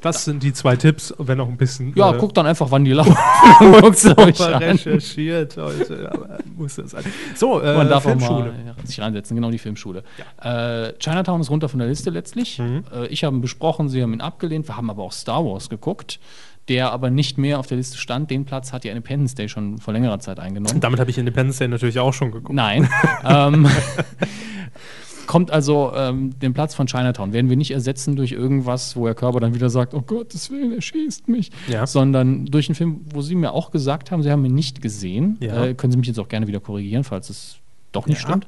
Das 0.05 0.23
sind 0.23 0.43
die 0.43 0.53
zwei 0.53 0.75
Tipps, 0.75 1.13
wenn 1.17 1.39
noch 1.39 1.47
ein 1.47 1.57
bisschen. 1.57 1.93
Ja, 1.95 2.13
äh, 2.13 2.17
guck 2.19 2.33
dann 2.35 2.45
einfach, 2.45 2.69
wann 2.69 2.85
die 2.85 2.91
laufen. 2.91 3.17
Guckst 3.81 4.05
du 4.05 4.15
euch 4.17 4.39
an. 4.39 4.61
recherchiert 4.61 5.57
heute. 5.57 6.11
Aber 6.11 6.37
muss 6.55 6.75
das 6.75 6.91
sein. 6.91 7.03
So, 7.35 7.59
äh, 7.59 7.75
Man 7.75 7.89
darf 7.89 8.05
auch 8.05 8.09
Filmschule. 8.09 8.51
mal 8.51 8.75
sich 8.83 9.01
reinsetzen, 9.01 9.35
genau 9.35 9.49
die 9.49 9.57
Filmschule. 9.57 10.03
Äh, 10.41 10.93
Chinatown 10.99 11.41
ist 11.41 11.49
runter 11.49 11.69
von 11.69 11.79
der 11.79 11.87
Liste 11.87 12.11
letztlich. 12.11 12.59
Mhm. 12.59 12.83
Äh, 12.93 13.07
ich 13.07 13.23
habe 13.23 13.35
ihn 13.35 13.41
besprochen, 13.41 13.89
sie 13.89 14.03
haben 14.03 14.13
ihn 14.13 14.21
abgelehnt. 14.21 14.67
Wir 14.67 14.77
haben 14.77 14.91
aber 14.91 15.01
auch 15.01 15.11
Star 15.11 15.43
Wars 15.43 15.69
geguckt, 15.69 16.19
der 16.67 16.91
aber 16.91 17.09
nicht 17.09 17.39
mehr 17.39 17.57
auf 17.57 17.65
der 17.65 17.77
Liste 17.77 17.97
stand. 17.97 18.29
Den 18.29 18.45
Platz 18.45 18.73
hat 18.73 18.85
ja 18.85 18.91
Independence 18.91 19.33
Day 19.33 19.49
schon 19.49 19.79
vor 19.79 19.93
längerer 19.93 20.19
Zeit 20.19 20.39
eingenommen. 20.39 20.79
Damit 20.81 20.99
habe 20.99 21.09
ich 21.09 21.17
Independence 21.17 21.57
Day 21.57 21.67
natürlich 21.67 21.99
auch 21.99 22.13
schon 22.13 22.31
geguckt. 22.31 22.53
Nein. 22.53 22.87
ähm, 23.25 23.67
kommt 25.27 25.51
also 25.51 25.91
ähm, 25.95 26.37
den 26.39 26.53
Platz 26.53 26.75
von 26.75 26.87
Chinatown. 26.87 27.33
Werden 27.33 27.49
wir 27.49 27.57
nicht 27.57 27.71
ersetzen 27.71 28.15
durch 28.15 28.31
irgendwas, 28.31 28.95
wo 28.95 29.07
Herr 29.07 29.15
Körber 29.15 29.39
dann 29.39 29.53
wieder 29.53 29.69
sagt, 29.69 29.93
oh 29.93 30.01
Gottes 30.01 30.49
Willen, 30.51 30.71
er 30.73 30.81
schießt 30.81 31.27
mich. 31.27 31.51
Ja. 31.67 31.85
Sondern 31.87 32.45
durch 32.45 32.67
einen 32.69 32.75
Film, 32.75 33.01
wo 33.13 33.21
Sie 33.21 33.35
mir 33.35 33.51
auch 33.53 33.71
gesagt 33.71 34.11
haben, 34.11 34.23
Sie 34.23 34.31
haben 34.31 34.43
ihn 34.45 34.53
nicht 34.55 34.81
gesehen. 34.81 35.37
Ja. 35.39 35.65
Äh, 35.65 35.73
können 35.73 35.91
Sie 35.91 35.97
mich 35.97 36.07
jetzt 36.07 36.19
auch 36.19 36.27
gerne 36.29 36.47
wieder 36.47 36.59
korrigieren, 36.59 37.03
falls 37.03 37.29
es 37.29 37.57
doch 37.91 38.07
nicht 38.07 38.21
Ja. 38.21 38.27
stimmt. 38.29 38.47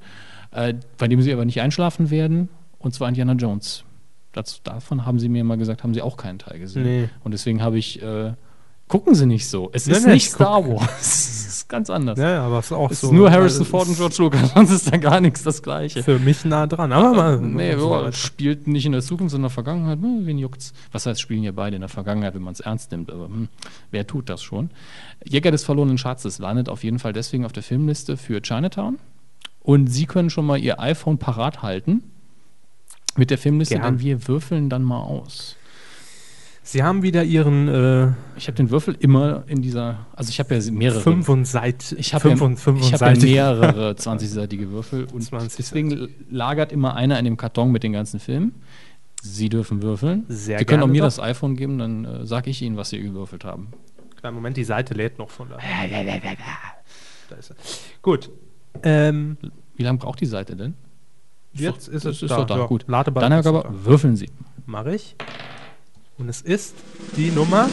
Äh, 0.51 0.75
bei 0.97 1.07
dem 1.07 1.21
Sie 1.21 1.32
aber 1.34 1.45
nicht 1.45 1.61
einschlafen 1.61 2.09
werden. 2.09 2.49
Und 2.80 2.93
zwar 2.93 3.09
Indiana 3.09 3.34
Jones. 3.34 3.84
Das, 4.34 4.61
davon 4.63 5.05
haben 5.05 5.19
Sie 5.19 5.30
mir 5.30 5.43
mal 5.43 5.57
gesagt, 5.57 5.84
haben 5.84 5.93
Sie 5.93 6.01
auch 6.01 6.15
keinen 6.17 6.39
Teil 6.39 6.59
gesehen. 6.59 6.84
Nee. 6.84 7.09
Und 7.23 7.32
deswegen 7.32 7.61
habe 7.61 7.78
ich, 7.78 8.01
äh, 8.01 8.34
gucken 8.88 9.15
Sie 9.15 9.25
nicht 9.25 9.47
so. 9.47 9.69
Es 9.73 9.85
Nee, 9.88 9.93
ist 9.93 10.05
nee, 10.05 10.13
nicht 10.13 10.25
ich 10.27 10.29
Star 10.31 10.65
Wars. 10.67 10.89
es 11.01 11.47
ist 11.47 11.69
ganz 11.69 11.89
anders. 11.89 12.17
Ja, 12.19 12.43
aber 12.43 12.59
es 12.59 12.67
ist 12.67 12.71
auch 12.71 12.91
Es 12.91 13.01
so. 13.01 13.07
ist 13.07 13.13
nur 13.13 13.29
Harrison 13.31 13.65
Ford 13.65 13.88
und 13.88 13.91
es 13.93 13.97
George 13.97 14.15
Lucas, 14.19 14.51
sonst 14.55 14.71
ist 14.71 14.91
da 14.91 14.97
gar 14.97 15.19
nichts 15.19 15.43
das 15.43 15.61
Gleiche. 15.61 16.03
Für 16.03 16.19
mich 16.19 16.45
nah 16.45 16.65
dran. 16.67 16.91
Aber 16.93 17.13
mal. 17.13 17.39
Nee, 17.41 17.75
so 17.75 17.88
boah, 17.89 18.11
spielt 18.13 18.67
nicht 18.67 18.85
in 18.85 18.93
der 18.93 19.01
Zukunft, 19.01 19.31
sondern 19.31 19.49
in 19.49 19.49
der 19.49 19.63
Vergangenheit. 19.63 19.99
Hm, 19.99 20.25
wen 20.25 20.38
juckt's? 20.38 20.73
Was 20.91 21.05
heißt, 21.05 21.19
spielen 21.19 21.43
ja 21.43 21.51
beide 21.51 21.75
in 21.75 21.81
der 21.81 21.89
Vergangenheit, 21.89 22.33
wenn 22.35 22.41
man 22.43 22.53
es 22.53 22.59
ernst 22.61 22.91
nimmt. 22.91 23.11
Aber 23.11 23.25
hm, 23.25 23.49
wer 23.91 24.07
tut 24.07 24.29
das 24.29 24.41
schon? 24.41 24.69
Jäger 25.25 25.51
des 25.51 25.63
verlorenen 25.65 25.97
Schatzes 25.97 26.39
landet 26.39 26.69
auf 26.69 26.83
jeden 26.83 26.99
Fall 26.99 27.11
deswegen 27.13 27.43
auf 27.45 27.51
der 27.51 27.63
Filmliste 27.63 28.15
für 28.15 28.41
Chinatown. 28.41 28.99
Und 29.61 29.88
Sie 29.88 30.05
können 30.05 30.29
schon 30.29 30.45
mal 30.45 30.57
Ihr 30.57 30.79
iPhone 30.79 31.17
parat 31.17 31.61
halten 31.61 32.03
mit 33.17 33.31
der 33.31 33.38
Filmliste, 33.38 33.75
Gern. 33.75 33.97
denn 33.97 33.99
wir 33.99 34.27
würfeln 34.29 34.69
dann 34.69 34.83
mal 34.83 35.01
aus. 35.01 35.57
Sie 36.68 36.84
haben 36.84 37.01
wieder 37.01 37.24
Ihren 37.24 37.70
äh, 37.70 38.11
Ich 38.36 38.47
habe 38.47 38.57
den 38.57 38.70
Würfel 38.70 38.97
immer 38.99 39.45
in 39.47 39.61
dieser, 39.61 40.05
also 40.13 40.30
ich 40.30 40.38
habe 40.39 40.53
ja 40.53 40.72
mehrere. 40.72 40.99
25 40.99 41.97
Ich 41.97 42.13
habe 42.13 42.28
ja, 42.28 42.36
ich 42.36 42.93
hab 42.93 43.01
ja 43.01 43.26
mehrere 43.26 43.91
20-seitige 43.97 44.70
Würfel 44.72 45.07
und 45.13 45.22
20 45.22 45.55
deswegen 45.55 46.09
lagert 46.30 46.74
immer 46.74 46.93
einer 46.97 47.18
in 47.20 47.24
dem 47.24 47.38
Karton 47.38 47.72
mit 47.72 47.84
den 47.84 47.93
ganzen 47.93 48.20
Filmen. 48.20 48.53
Sie 49.22 49.47
dürfen 49.47 49.82
würfeln. 49.82 50.26
Sehr 50.28 50.59
Sie 50.59 50.65
können 50.65 50.84
auch 50.84 50.88
mir 50.88 51.03
doch. 51.03 51.07
das 51.07 51.22
iPhone 51.22 51.55
geben, 51.55 51.78
dann 51.78 52.03
äh, 52.03 52.26
sage 52.26 52.49
ich 52.49 52.61
Ihnen, 52.61 52.76
was 52.76 52.89
Sie 52.89 53.01
gewürfelt 53.01 53.45
haben. 53.45 53.70
Kleinen 54.18 54.36
Moment, 54.36 54.57
die 54.57 54.65
Seite 54.65 54.93
lädt 54.93 55.20
noch 55.20 55.30
von 55.30 55.47
da. 55.47 55.59
Da 57.30 57.36
ist 57.38 57.51
er. 57.51 57.55
Gut. 58.01 58.30
Ähm, 58.84 59.38
Wie 59.78 59.84
lange 59.84 59.99
braucht 59.99 60.20
die 60.20 60.26
Seite 60.26 60.57
denn? 60.57 60.74
jetzt 61.53 61.88
ist 61.88 62.03
es 62.03 62.22
ist 62.22 62.30
da. 62.30 62.38
doch 62.39 62.45
da. 62.45 62.57
Ja, 62.57 62.65
Gut. 62.65 62.86
Dann, 62.89 63.32
ist 63.32 63.43
Körber, 63.43 63.63
da. 63.63 63.86
würfeln 63.86 64.18
Sie. 64.18 64.30
Mache 64.65 64.95
ich. 64.95 65.15
Und 66.18 66.30
es 66.30 66.41
ist 66.41 66.76
die 67.15 67.32
Nummer. 67.32 67.70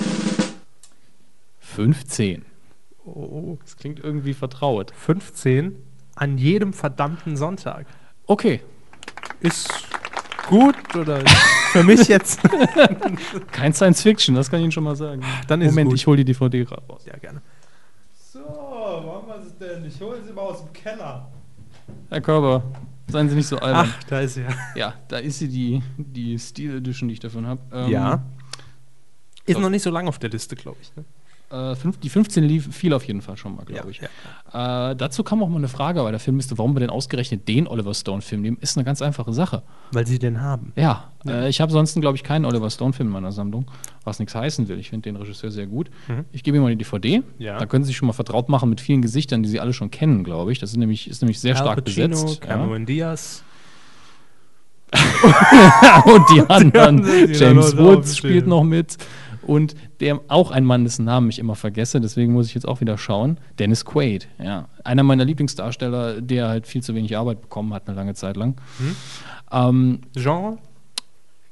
15. 1.61 2.45
Oh, 3.05 3.59
Das 3.63 3.77
klingt 3.77 4.01
irgendwie 4.01 4.35
vertraut. 4.35 4.93
15 4.97 5.77
an 6.17 6.39
jedem 6.39 6.73
verdammten 6.73 7.37
Sonntag. 7.37 7.87
Okay, 8.27 8.61
Ist 9.41 9.69
gut 10.49 10.77
oder 10.95 11.21
für 11.73 11.83
mich 11.83 12.07
jetzt? 12.09 12.41
kein 13.51 13.73
Science 13.75 14.03
Fiction, 14.03 14.35
das 14.35 14.51
kann 14.51 14.61
ich 14.61 14.65
Ihnen 14.65 14.73
schon 14.73 14.85
mal 14.85 14.97
sagen. 14.97 15.23
Dann 15.49 15.61
ist 15.61 15.71
Moment, 15.73 15.91
gut. 15.91 15.99
ich 15.99 16.07
hole 16.07 16.17
die 16.19 16.25
DVD 16.25 16.65
gerade 16.65 16.83
raus. 16.89 17.03
ja, 17.07 17.17
gerne. 17.19 17.43
So, 18.33 18.41
wo 18.41 19.15
haben 19.15 19.27
wir 19.27 19.37
es 19.47 19.59
denn? 19.59 19.85
Ich 19.85 20.01
hole 20.01 20.23
sie 20.25 20.33
mal 20.33 20.43
aus 20.43 20.63
dem 20.65 20.73
Keller. 20.73 21.29
Herr 22.09 22.21
Körber, 22.21 22.63
seien 23.09 23.29
Sie 23.29 23.35
nicht 23.37 23.47
so 23.49 23.59
albern. 23.59 23.93
Ach, 23.93 24.05
da 24.05 24.21
ist 24.21 24.35
sie 24.35 24.43
ja. 24.43 24.49
Ja, 24.75 24.95
da 25.09 25.19
ist 25.19 25.39
sie, 25.41 25.49
die, 25.49 25.83
die 25.99 26.39
Steel 26.39 26.77
Edition, 26.79 27.09
die 27.09 27.15
ich 27.15 27.21
davon 27.21 27.47
habe. 27.47 27.61
Ähm, 27.73 27.91
Ja. 27.91 28.23
Ist 29.47 29.57
so. 29.57 29.61
noch 29.61 29.71
nicht 29.71 29.83
so 29.83 29.91
lange 29.91 30.09
auf 30.09 30.19
der 30.19 30.31
Liste, 30.31 30.57
glaube 30.57 30.79
ich. 30.81 30.91
Ne? 30.97 31.05
Äh, 31.51 31.77
die 32.03 32.09
15 32.09 32.43
lief, 32.43 32.75
fiel 32.75 32.95
auf 32.95 33.05
jeden 33.05 33.21
Fall 33.21 33.37
schon 33.37 33.55
mal, 33.55 33.65
glaube 33.65 33.91
ich. 33.91 34.01
Äh, 34.01 34.09
dazu 34.97 35.23
kam 35.23 35.43
auch 35.43 35.49
mal 35.49 35.59
eine 35.59 35.69
Frage 35.69 36.03
bei 36.03 36.11
der 36.11 36.19
Filmliste, 36.19 36.57
warum 36.59 36.75
wir 36.75 36.81
denn 36.81 36.91
ausgerechnet 36.91 37.47
den 37.47 37.69
Oliver 37.69 37.93
Stone-Film 37.95 38.41
nehmen, 38.41 38.57
ist 38.61 38.77
eine 38.77 38.85
ganz 38.85 39.03
einfache 39.03 39.33
Sache. 39.33 39.63
Weil 39.93 40.07
sie 40.07 40.19
den 40.19 40.41
haben. 40.41 40.73
Ja, 40.75 41.11
Äh, 41.27 41.49
ich 41.49 41.61
habe 41.61 41.71
sonst, 41.71 41.99
glaube 42.01 42.17
ich, 42.17 42.23
keinen 42.23 42.45
Oliver 42.45 42.71
Stone-Film 42.71 43.09
in 43.09 43.13
meiner 43.13 43.33
Sammlung, 43.33 43.71
was 44.05 44.19
nichts 44.19 44.35
heißen 44.35 44.69
will. 44.69 44.79
Ich 44.79 44.91
finde 44.91 45.11
den 45.11 45.17
Regisseur 45.17 45.51
sehr 45.51 45.67
gut. 45.67 45.91
Mhm. 46.09 46.25
Ich 46.33 46.43
gebe 46.43 46.57
ihm 46.57 46.63
mal 46.63 46.71
die 46.71 46.77
DVD. 46.77 47.23
Ja. 47.39 47.59
Da 47.59 47.67
können 47.67 47.85
Sie 47.85 47.89
sich 47.89 47.97
schon 47.97 48.07
mal 48.07 48.13
vertraut 48.15 48.49
machen 48.49 48.69
mit 48.71 48.81
vielen 48.81 49.03
Gesichtern, 49.03 49.43
die 49.43 49.49
Sie 49.49 49.61
alle 49.61 49.73
schon 49.75 49.91
kennen, 49.91 50.25
glaube 50.25 50.51
ich. 50.53 50.59
Das 50.59 50.71
ist 50.71 50.77
nämlich, 50.77 51.09
ist 51.09 51.23
nämlich 51.23 51.41
sehr 51.41 51.57
Al 51.57 51.63
stark 51.63 51.85
Pacino, 51.85 52.09
besetzt. 52.09 52.41
Ja. 52.43 52.49
Cameron 52.49 52.85
Diaz. 52.87 53.43
Und 56.05 56.31
die 56.35 56.41
anderen. 56.49 57.03
die 57.03 57.33
James 57.33 57.77
Woods 57.77 58.17
spielt 58.17 58.47
noch 58.47 58.65
mit. 58.65 58.97
Und 59.47 59.75
der 60.01 60.21
auch 60.29 60.51
ein 60.51 60.65
Mann, 60.65 60.85
dessen 60.85 61.05
Namen 61.05 61.29
ich 61.29 61.39
immer 61.39 61.55
vergesse, 61.55 62.01
deswegen 62.01 62.33
muss 62.33 62.47
ich 62.47 62.55
jetzt 62.55 62.67
auch 62.67 62.81
wieder 62.81 62.99
schauen. 62.99 63.39
Dennis 63.59 63.85
Quaid, 63.85 64.29
ja. 64.43 64.69
Einer 64.83 65.03
meiner 65.03 65.25
Lieblingsdarsteller, 65.25 66.21
der 66.21 66.49
halt 66.49 66.67
viel 66.67 66.83
zu 66.83 66.95
wenig 66.95 67.17
Arbeit 67.17 67.41
bekommen 67.41 67.73
hat, 67.75 67.89
eine 67.89 67.97
lange 67.97 68.15
Zeit 68.15 68.37
lang. 68.37 68.57
Ähm, 69.53 70.01
Genre? 70.15 70.59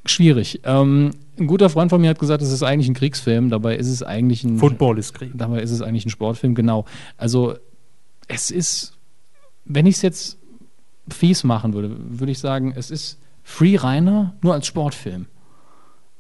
schwierig. 0.05 0.60
Ähm, 0.64 1.10
ein 1.39 1.47
guter 1.47 1.70
Freund 1.70 1.90
von 1.90 2.01
mir 2.01 2.10
hat 2.10 2.19
gesagt, 2.19 2.43
es 2.43 2.51
ist 2.51 2.62
eigentlich 2.62 2.89
ein 2.89 2.94
Kriegsfilm, 2.94 3.51
dabei 3.51 3.77
ist 3.77 3.89
es 3.89 4.02
eigentlich 4.02 4.44
ein 4.44 4.59
Football 4.59 4.98
ist 4.98 5.14
Krieg. 5.14 5.32
Dabei 5.35 5.60
ist 5.62 5.70
es 5.70 5.82
eigentlich 5.82 6.06
ein 6.06 6.10
Sportfilm, 6.10 6.55
genau. 6.55 6.85
Also 7.16 7.55
es 8.28 8.51
ist, 8.51 8.98
wenn 9.64 9.86
ich 9.86 9.97
es 9.97 10.02
jetzt 10.02 10.39
fies 11.09 11.44
machen 11.44 11.73
würde, 11.73 11.97
würde 11.98 12.32
ich 12.32 12.39
sagen, 12.39 12.73
es 12.77 12.90
ist 12.90 13.19
Free 13.43 13.77
Reiner 13.77 14.35
nur 14.43 14.55
als 14.55 14.66
Sportfilm. 14.66 15.27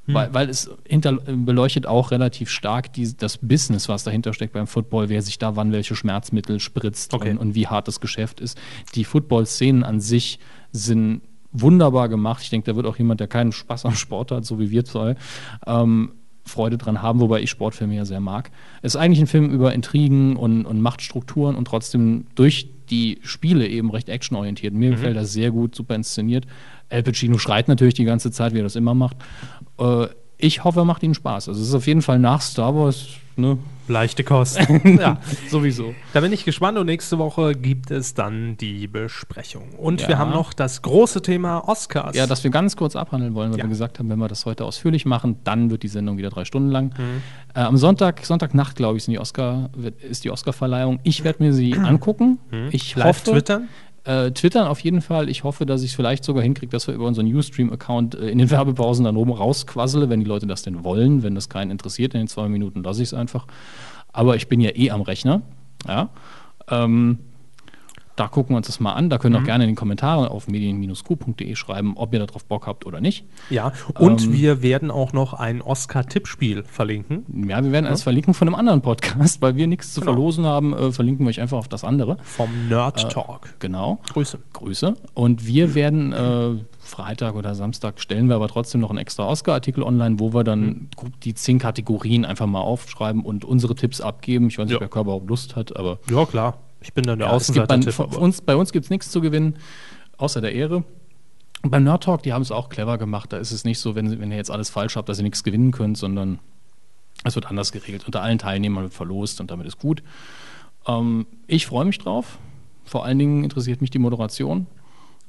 Weil, 0.06 0.34
weil 0.34 0.48
es 0.48 0.68
hinter, 0.86 1.12
beleuchtet 1.12 1.86
auch 1.86 2.10
relativ 2.10 2.50
stark 2.50 2.92
die, 2.92 3.16
das 3.16 3.38
Business, 3.38 3.88
was 3.88 4.02
dahinter 4.02 4.32
steckt 4.32 4.52
beim 4.52 4.66
Football, 4.66 5.08
wer 5.08 5.22
sich 5.22 5.38
da 5.38 5.54
wann 5.54 5.70
welche 5.70 5.94
Schmerzmittel 5.94 6.58
spritzt 6.58 7.14
Okay. 7.14 7.30
und, 7.30 7.38
und 7.38 7.54
wie 7.54 7.68
hart 7.68 7.86
das 7.86 8.00
Geschäft 8.00 8.40
ist. 8.40 8.58
Die 8.94 9.04
Football-Szenen 9.04 9.84
an 9.84 10.00
sich 10.00 10.40
sind 10.72 11.22
wunderbar 11.52 12.08
gemacht. 12.08 12.42
Ich 12.42 12.50
denke, 12.50 12.70
da 12.70 12.76
wird 12.76 12.86
auch 12.86 12.96
jemand, 12.98 13.20
der 13.20 13.28
keinen 13.28 13.52
Spaß 13.52 13.84
am 13.86 13.94
Sport 13.94 14.32
hat, 14.32 14.44
so 14.44 14.58
wie 14.58 14.70
wir 14.70 14.84
zwei, 14.84 15.14
ähm, 15.66 16.12
Freude 16.44 16.76
dran 16.76 17.02
haben, 17.02 17.20
wobei 17.20 17.40
ich 17.40 17.50
Sportfilme 17.50 17.94
ja 17.94 18.04
sehr 18.04 18.20
mag. 18.20 18.50
Es 18.82 18.94
ist 18.94 19.00
eigentlich 19.00 19.20
ein 19.20 19.26
Film 19.28 19.50
über 19.50 19.72
Intrigen 19.72 20.36
und, 20.36 20.66
und 20.66 20.80
Machtstrukturen 20.80 21.54
und 21.54 21.66
trotzdem 21.66 22.26
durch 22.34 22.68
die 22.90 23.20
Spiele 23.22 23.68
eben 23.68 23.90
recht 23.90 24.08
actionorientiert. 24.08 24.74
Mir 24.74 24.90
gefällt 24.90 25.16
das 25.16 25.32
sehr 25.32 25.50
gut, 25.50 25.74
super 25.74 25.94
inszeniert. 25.94 26.46
Al 26.92 27.02
Pacino 27.02 27.38
schreit 27.38 27.68
natürlich 27.68 27.94
die 27.94 28.04
ganze 28.04 28.30
Zeit, 28.30 28.52
wie 28.54 28.58
er 28.60 28.64
das 28.64 28.76
immer 28.76 28.94
macht. 28.94 29.16
Äh, 29.78 30.06
ich 30.38 30.64
hoffe, 30.64 30.80
er 30.80 30.84
macht 30.84 31.02
ihnen 31.02 31.14
Spaß. 31.14 31.48
Also 31.48 31.60
es 31.62 31.68
ist 31.68 31.74
auf 31.74 31.86
jeden 31.86 32.02
Fall 32.02 32.18
nach 32.18 32.40
Star 32.40 32.74
Wars, 32.74 33.06
ne? 33.36 33.58
Leichte 33.88 34.24
Kost. 34.24 34.58
ja. 34.84 35.18
Sowieso. 35.50 35.94
Da 36.12 36.20
bin 36.20 36.32
ich 36.32 36.44
gespannt 36.44 36.78
und 36.78 36.86
nächste 36.86 37.18
Woche 37.18 37.52
gibt 37.54 37.90
es 37.90 38.14
dann 38.14 38.56
die 38.56 38.86
Besprechung. 38.88 39.70
Und 39.76 40.00
Ja. 40.02 40.08
wir 40.08 40.18
haben 40.18 40.30
noch 40.30 40.52
das 40.52 40.82
große 40.82 41.20
Thema 41.22 41.68
Oscars. 41.68 42.16
Ja, 42.16 42.26
das 42.26 42.42
wir 42.44 42.50
ganz 42.50 42.76
kurz 42.76 42.96
abhandeln 42.96 43.34
wollen, 43.34 43.50
weil 43.52 43.58
Ja. 43.58 43.64
wir 43.64 43.68
gesagt 43.68 43.98
haben, 43.98 44.08
wenn 44.08 44.18
wir 44.18 44.28
das 44.28 44.46
heute 44.46 44.64
ausführlich 44.64 45.04
machen, 45.04 45.36
dann 45.44 45.70
wird 45.70 45.82
die 45.82 45.88
Sendung 45.88 46.16
wieder 46.16 46.30
drei 46.30 46.44
Stunden 46.44 46.70
lang. 46.70 46.94
Mhm. 46.98 47.22
Äh, 47.54 47.60
am 47.60 47.76
Sonntag, 47.76 48.24
Sonntagnacht, 48.24 48.76
glaube 48.76 48.98
ich, 48.98 49.04
sind 49.04 49.12
die 49.12 49.18
Oscar, 49.20 49.70
ist 50.08 50.24
die 50.24 50.30
Oscarverleihung. 50.30 50.98
Ich 51.02 51.22
werde 51.24 51.42
mir 51.42 51.52
sie 51.52 51.74
angucken. 51.78 52.38
Ich 52.70 52.96
Mhm. 52.96 53.02
Live 53.02 53.08
hoffe, 53.20 53.30
twittern. 53.32 53.68
Äh, 54.04 54.32
twittern 54.32 54.66
auf 54.66 54.80
jeden 54.80 55.00
Fall. 55.00 55.28
Ich 55.28 55.44
hoffe, 55.44 55.64
dass 55.64 55.82
ich 55.82 55.90
es 55.90 55.96
vielleicht 55.96 56.24
sogar 56.24 56.42
hinkriege, 56.42 56.70
dass 56.70 56.88
wir 56.88 56.94
über 56.94 57.06
unseren 57.06 57.32
Ustream-Account 57.32 58.16
äh, 58.16 58.30
in 58.30 58.38
den 58.38 58.50
Werbepausen 58.50 59.04
dann 59.04 59.16
oben 59.16 59.32
rausquassele, 59.32 60.08
wenn 60.08 60.20
die 60.20 60.26
Leute 60.26 60.46
das 60.46 60.62
denn 60.62 60.82
wollen. 60.82 61.22
Wenn 61.22 61.34
das 61.34 61.48
keinen 61.48 61.70
interessiert 61.70 62.14
in 62.14 62.22
den 62.22 62.28
zwei 62.28 62.48
Minuten, 62.48 62.82
lasse 62.82 63.02
ich 63.02 63.10
es 63.10 63.14
einfach. 63.14 63.46
Aber 64.12 64.34
ich 64.34 64.48
bin 64.48 64.60
ja 64.60 64.70
eh 64.74 64.90
am 64.90 65.02
Rechner. 65.02 65.42
Ja. 65.86 66.10
Ähm, 66.68 67.18
da 68.16 68.28
gucken 68.28 68.54
wir 68.54 68.58
uns 68.58 68.66
das 68.66 68.78
mal 68.80 68.92
an. 68.92 69.08
Da 69.10 69.18
können 69.18 69.36
auch 69.36 69.44
gerne 69.44 69.64
in 69.64 69.70
den 69.70 69.76
Kommentaren 69.76 70.26
auf 70.28 70.46
medien-q.de 70.48 71.54
schreiben, 71.56 71.94
ob 71.96 72.12
ihr 72.12 72.18
darauf 72.24 72.44
Bock 72.44 72.66
habt 72.66 72.84
oder 72.86 73.00
nicht. 73.00 73.24
Ja, 73.50 73.72
und 73.98 74.22
Ähm, 74.24 74.32
wir 74.32 74.62
werden 74.62 74.90
auch 74.90 75.12
noch 75.12 75.32
ein 75.34 75.62
Oscar-Tippspiel 75.62 76.64
verlinken. 76.64 77.24
Ja, 77.48 77.62
wir 77.64 77.72
werden 77.72 77.86
eins 77.86 78.02
verlinken 78.02 78.34
von 78.34 78.48
einem 78.48 78.54
anderen 78.54 78.82
Podcast, 78.82 79.40
weil 79.42 79.56
wir 79.56 79.66
nichts 79.66 79.94
zu 79.94 80.00
Genau. 80.00 80.12
verlosen 80.12 80.44
haben, 80.44 80.72
äh, 80.74 80.92
verlinken 80.92 81.24
wir 81.26 81.30
euch 81.30 81.40
einfach 81.40 81.58
auf 81.58 81.68
das 81.68 81.84
andere. 81.84 82.16
Vom 82.22 82.68
Nerd 82.68 83.10
Talk. 83.12 83.54
Genau. 83.60 83.98
Grüße. 84.12 84.38
Grüße. 84.52 84.94
Und 85.14 85.46
wir 85.46 85.74
werden 85.74 86.12
äh, 86.12 86.50
Freitag 86.80 87.34
oder 87.34 87.54
Samstag 87.54 88.00
stellen 88.00 88.28
wir 88.28 88.34
aber 88.36 88.48
trotzdem 88.48 88.80
noch 88.80 88.90
einen 88.90 88.98
extra 88.98 89.26
Oscar-Artikel 89.26 89.82
online, 89.82 90.18
wo 90.18 90.34
wir 90.34 90.44
dann 90.44 90.88
grob 90.96 91.18
die 91.20 91.34
zehn 91.34 91.58
Kategorien 91.58 92.24
einfach 92.24 92.46
mal 92.46 92.60
aufschreiben 92.60 93.22
und 93.24 93.44
unsere 93.44 93.74
Tipps 93.74 94.00
abgeben. 94.00 94.48
Ich 94.48 94.58
weiß 94.58 94.66
nicht, 94.66 94.74
Ja. 94.74 94.80
wer 94.80 94.88
Körper 94.88 95.08
überhaupt 95.10 95.28
Lust 95.28 95.56
hat, 95.56 95.76
aber 95.76 95.98
Ja, 96.10 96.24
klar. 96.26 96.58
Ich 96.82 96.92
bin 96.92 97.04
dann 97.04 97.18
der 97.18 97.28
ja, 97.28 97.38
gibt 97.38 97.68
bei, 97.68 98.18
uns, 98.18 98.40
bei 98.40 98.56
uns 98.56 98.72
gibt 98.72 98.84
es 98.84 98.90
nichts 98.90 99.10
zu 99.10 99.20
gewinnen, 99.20 99.56
außer 100.16 100.40
der 100.40 100.52
Ehre. 100.52 100.84
Und 101.62 101.70
beim 101.70 101.84
Nerd 101.84 102.04
Talk, 102.04 102.22
die 102.22 102.32
haben 102.32 102.42
es 102.42 102.50
auch 102.50 102.68
clever 102.68 102.98
gemacht. 102.98 103.32
Da 103.32 103.38
ist 103.38 103.52
es 103.52 103.64
nicht 103.64 103.78
so, 103.78 103.94
wenn, 103.94 104.20
wenn 104.20 104.30
ihr 104.30 104.36
jetzt 104.36 104.50
alles 104.50 104.68
falsch 104.68 104.96
habt, 104.96 105.08
dass 105.08 105.18
ihr 105.18 105.24
nichts 105.24 105.44
gewinnen 105.44 105.70
könnt, 105.70 105.96
sondern 105.96 106.40
es 107.24 107.34
wird 107.36 107.46
anders 107.46 107.70
geregelt. 107.72 108.04
Unter 108.06 108.22
allen 108.22 108.38
Teilnehmern 108.38 108.84
wird 108.84 108.94
verlost 108.94 109.40
und 109.40 109.50
damit 109.50 109.66
ist 109.66 109.78
gut. 109.78 110.02
Ähm, 110.86 111.26
ich 111.46 111.66
freue 111.66 111.84
mich 111.84 111.98
drauf. 111.98 112.38
Vor 112.84 113.04
allen 113.04 113.18
Dingen 113.18 113.44
interessiert 113.44 113.80
mich 113.80 113.90
die 113.90 114.00
Moderation. 114.00 114.66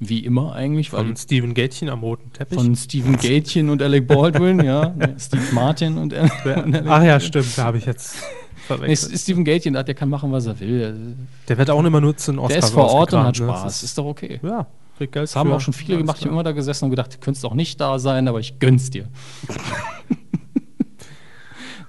Wie 0.00 0.24
immer 0.24 0.54
eigentlich, 0.54 0.90
Von 0.90 1.16
Steven 1.16 1.54
Gätchen 1.54 1.88
am 1.88 2.00
roten 2.00 2.32
Teppich. 2.32 2.58
von 2.58 2.74
Stephen 2.74 3.16
Gatchen 3.16 3.70
und 3.70 3.80
Alec 3.80 4.08
Baldwin, 4.08 4.60
ja, 4.60 4.92
Steve 5.18 5.44
Martin 5.52 5.98
und, 5.98 6.12
und 6.12 6.74
Alec 6.74 6.84
Ach 6.88 7.02
ja, 7.04 7.20
stimmt, 7.20 7.56
da 7.56 7.64
habe 7.64 7.78
ich 7.78 7.86
jetzt 7.86 8.16
Nee, 8.68 8.76
verwechselt. 8.76 9.18
Stephen 9.20 9.44
Gatchen, 9.44 9.74
der 9.74 9.94
kann 9.94 10.08
machen, 10.08 10.32
was 10.32 10.46
er 10.46 10.58
will. 10.60 11.16
Der 11.48 11.58
wird 11.58 11.70
auch 11.70 11.82
immer 11.84 12.00
nur 12.00 12.16
zu 12.16 12.32
den 12.32 12.36
Der 12.36 12.44
Oscars 12.46 12.64
ist 12.66 12.70
vor 12.72 12.88
Ort 12.90 13.12
und 13.12 13.20
hat 13.24 13.38
ne? 13.38 13.46
Spaß. 13.46 13.62
Das 13.64 13.82
Ist 13.82 13.98
doch 13.98 14.06
okay. 14.06 14.40
Ja, 14.42 14.66
Das 15.12 15.36
haben 15.36 15.52
auch 15.52 15.60
schon 15.60 15.74
viele 15.74 15.98
gemacht. 15.98 16.16
Ich 16.18 16.24
habe 16.24 16.32
immer 16.34 16.42
da 16.44 16.52
gesessen 16.52 16.84
und 16.86 16.90
gedacht, 16.90 17.14
du 17.14 17.18
könntest 17.18 17.44
auch 17.44 17.54
nicht 17.54 17.80
da 17.80 17.98
sein, 17.98 18.26
aber 18.28 18.40
ich 18.40 18.58
gönn's 18.58 18.90
dir. 18.90 19.08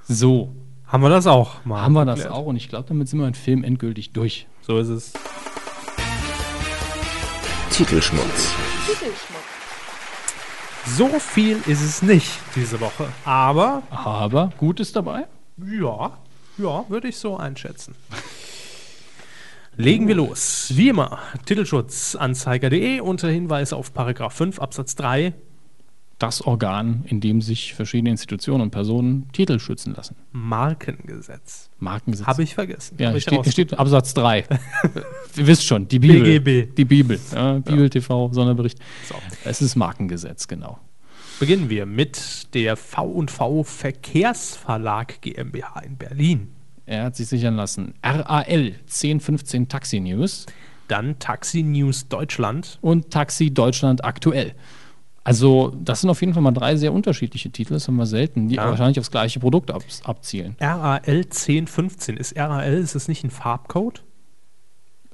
so, 0.07 0.53
Haben 0.87 1.03
wir 1.03 1.09
das 1.09 1.27
auch 1.27 1.65
mal. 1.65 1.81
haben 1.81 1.93
wir 1.93 2.05
das 2.05 2.19
geklärt. 2.19 2.35
auch 2.35 2.45
und 2.45 2.55
ich 2.57 2.69
glaube, 2.69 2.85
damit 2.87 3.09
sind 3.09 3.19
wir 3.19 3.27
im 3.27 3.33
Film 3.33 3.63
endgültig 3.63 4.11
durch. 4.11 4.47
So 4.61 4.77
ist 4.77 4.89
es. 4.89 5.13
Titelschmutz. 7.71 8.51
So 10.85 11.07
viel 11.19 11.57
ist 11.65 11.81
es 11.81 12.01
nicht 12.01 12.29
diese 12.55 12.79
Woche. 12.79 13.07
Aber 13.25 13.81
Aber 13.89 14.51
gut 14.57 14.79
ist 14.79 14.95
dabei. 14.95 15.25
ja, 15.57 16.11
ja, 16.57 16.85
würde 16.89 17.07
ich 17.07 17.17
so 17.17 17.37
einschätzen. 17.37 17.95
Legen 19.77 20.07
wir 20.07 20.15
los. 20.15 20.71
Wie 20.73 20.89
immer, 20.89 21.19
Titelschutzanzeiger.de 21.45 23.01
unter 23.01 23.29
Hinweis 23.29 23.73
auf 23.73 23.93
Paragraph 23.93 24.33
5 24.33 24.59
Absatz 24.59 24.95
3. 24.95 25.33
Das 26.17 26.41
Organ, 26.41 27.03
in 27.07 27.19
dem 27.19 27.41
sich 27.41 27.73
verschiedene 27.73 28.09
Institutionen 28.09 28.61
und 28.61 28.71
Personen 28.71 29.29
Titel 29.33 29.59
schützen 29.59 29.93
lassen. 29.93 30.15
Markengesetz. 30.31 31.69
Markengesetz. 31.79 32.25
Habe 32.25 32.43
ich 32.43 32.53
vergessen. 32.53 32.95
Ja, 32.99 33.09
Hab 33.09 33.17
ich 33.17 33.23
steht, 33.23 33.45
steht 33.51 33.77
Absatz 33.77 34.13
3. 34.13 34.45
Ihr 35.35 35.47
wisst 35.47 35.65
schon, 35.65 35.89
die 35.89 35.99
Bibel. 35.99 36.39
BGB. 36.39 36.73
Die 36.73 36.85
Bibel. 36.85 37.19
Ja, 37.33 37.59
Bibel 37.59 37.89
TV, 37.89 38.31
Sonderbericht. 38.31 38.79
So. 39.09 39.15
Es 39.43 39.61
ist 39.61 39.75
Markengesetz, 39.75 40.47
genau. 40.47 40.79
Beginnen 41.39 41.69
wir 41.69 41.85
mit 41.85 42.53
der 42.53 42.77
V&V 42.77 43.63
Verkehrsverlag 43.63 45.19
GmbH 45.21 45.79
in 45.81 45.97
Berlin. 45.97 46.51
Er 46.85 47.03
hat 47.05 47.15
sich 47.15 47.27
sichern 47.27 47.55
lassen. 47.55 47.93
RAL 48.03 48.75
1015 48.85 49.67
Taxi 49.67 49.99
News 49.99 50.45
Dann 50.87 51.19
Taxi 51.19 51.63
News 51.63 52.07
Deutschland. 52.07 52.77
und 52.81 53.11
Taxi 53.11 53.53
Deutschland 53.53 54.05
aktuell. 54.05 54.53
Also, 55.25 55.73
das 55.83 56.01
sind 56.01 56.11
auf 56.11 56.21
jeden 56.21 56.35
Fall 56.35 56.43
mal 56.43 56.51
drei 56.51 56.75
sehr 56.75 56.93
unterschiedliche 56.93 57.49
Titel, 57.49 57.73
das 57.73 57.87
haben 57.87 57.95
wir 57.95 58.05
selten, 58.05 58.47
die 58.47 58.55
Ja. 58.55 58.69
wahrscheinlich 58.69 58.99
aufs 58.99 59.09
gleiche 59.09 59.39
Produkt 59.39 59.71
ab, 59.71 59.83
abzielen. 60.03 60.55
RAL 60.59 61.01
1015. 61.03 62.15
Ist 62.17 62.37
RAL, 62.37 62.75
ist 62.75 62.93
es 62.95 63.07
nicht 63.07 63.23
ein 63.23 63.31
Farbcode? 63.31 64.03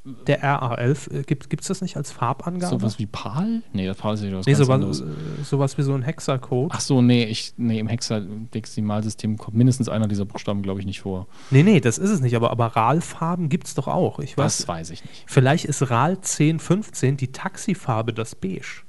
Der 0.03 0.41
RAL, 0.41 0.95
äh, 1.11 1.22
gibt 1.23 1.61
es 1.61 1.68
das 1.68 1.82
nicht 1.82 1.95
als 1.95 2.11
Farbangabe? 2.11 2.80
Sowas 2.80 2.98
wie 2.98 3.06
PAL? 3.06 3.61
Nee, 3.72 3.86
das 3.86 3.98
PAL 3.98 4.15
ist 4.15 4.23
ja 4.23 4.36
was 4.36 4.48
nee, 4.48 4.53
ganz 4.53 4.65
sowas, 4.65 5.02
äh, 5.02 5.44
sowas 5.44 5.78
wie 5.78 5.84
so 5.84 5.94
ein 5.94 6.02
Hexacode. 6.02 6.72
Ach 6.73 6.80
so, 6.80 7.03
nee, 7.03 7.26
ich, 7.26 7.53
nee 7.57 7.78
im 7.78 7.88
Hexadezimalsystem 7.88 9.38
kommt 9.38 9.56
mindestens 9.56 9.90
einer 9.90 10.07
dieser 10.07 10.26
Buchstaben, 10.26 10.64
glaube 10.64 10.80
ich, 10.80 10.88
nicht 10.88 11.02
vor. 11.02 11.28
Nee, 11.52 11.61
nee, 11.61 11.80
das 11.80 11.99
ist 11.99 12.10
es 12.10 12.19
nicht, 12.19 12.36
aber, 12.36 12.49
aber 12.49 12.76
RAL-Farben 12.76 13.49
gibt 13.49 13.68
es 13.68 13.76
doch 13.76 13.88
auch. 13.88 14.18
Ich 14.19 14.38
weiß, 14.38 14.57
Das 14.57 14.68
weiß 14.68 14.90
ich 14.90 15.03
nicht. 15.06 15.23
vielleicht 15.28 15.65
ist 15.65 15.91
RAL 15.91 16.15
1015 16.15 17.18
die 17.18 17.32
Taxifarbe 17.32 18.11
das 18.11 18.34
Beige. 18.34 18.82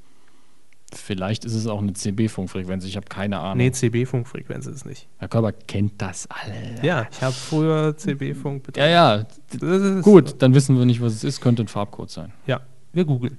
Vielleicht 0.95 1.45
ist 1.45 1.55
es 1.55 1.67
auch 1.67 1.81
eine 1.81 1.93
CB-Funkfrequenz, 1.93 2.85
ich 2.85 2.97
habe 2.97 3.07
keine 3.07 3.39
Ahnung. 3.39 3.59
Nee, 3.59 3.71
CB-Funkfrequenz 3.71 4.67
ist 4.67 4.77
es 4.77 4.85
nicht. 4.85 5.09
Herr 5.19 5.29
Körber 5.29 5.53
kennt 5.53 6.01
das 6.01 6.29
alle. 6.31 6.55
Ja, 6.83 7.07
ich 7.11 7.23
habe 7.23 7.33
früher 7.33 7.97
CB-Funk 7.97 8.77
Ja, 8.77 8.87
ja, 8.87 9.27
gut, 10.03 10.37
dann 10.41 10.55
wissen 10.55 10.79
wir 10.79 10.85
nicht, 10.85 11.01
was 11.01 11.15
es 11.15 11.25
ist, 11.25 11.41
könnte 11.41 11.63
ein 11.63 11.69
Farbcode 11.69 12.11
sein. 12.11 12.33
Ja, 12.47 12.61
wir 12.93 13.05
googeln. 13.05 13.39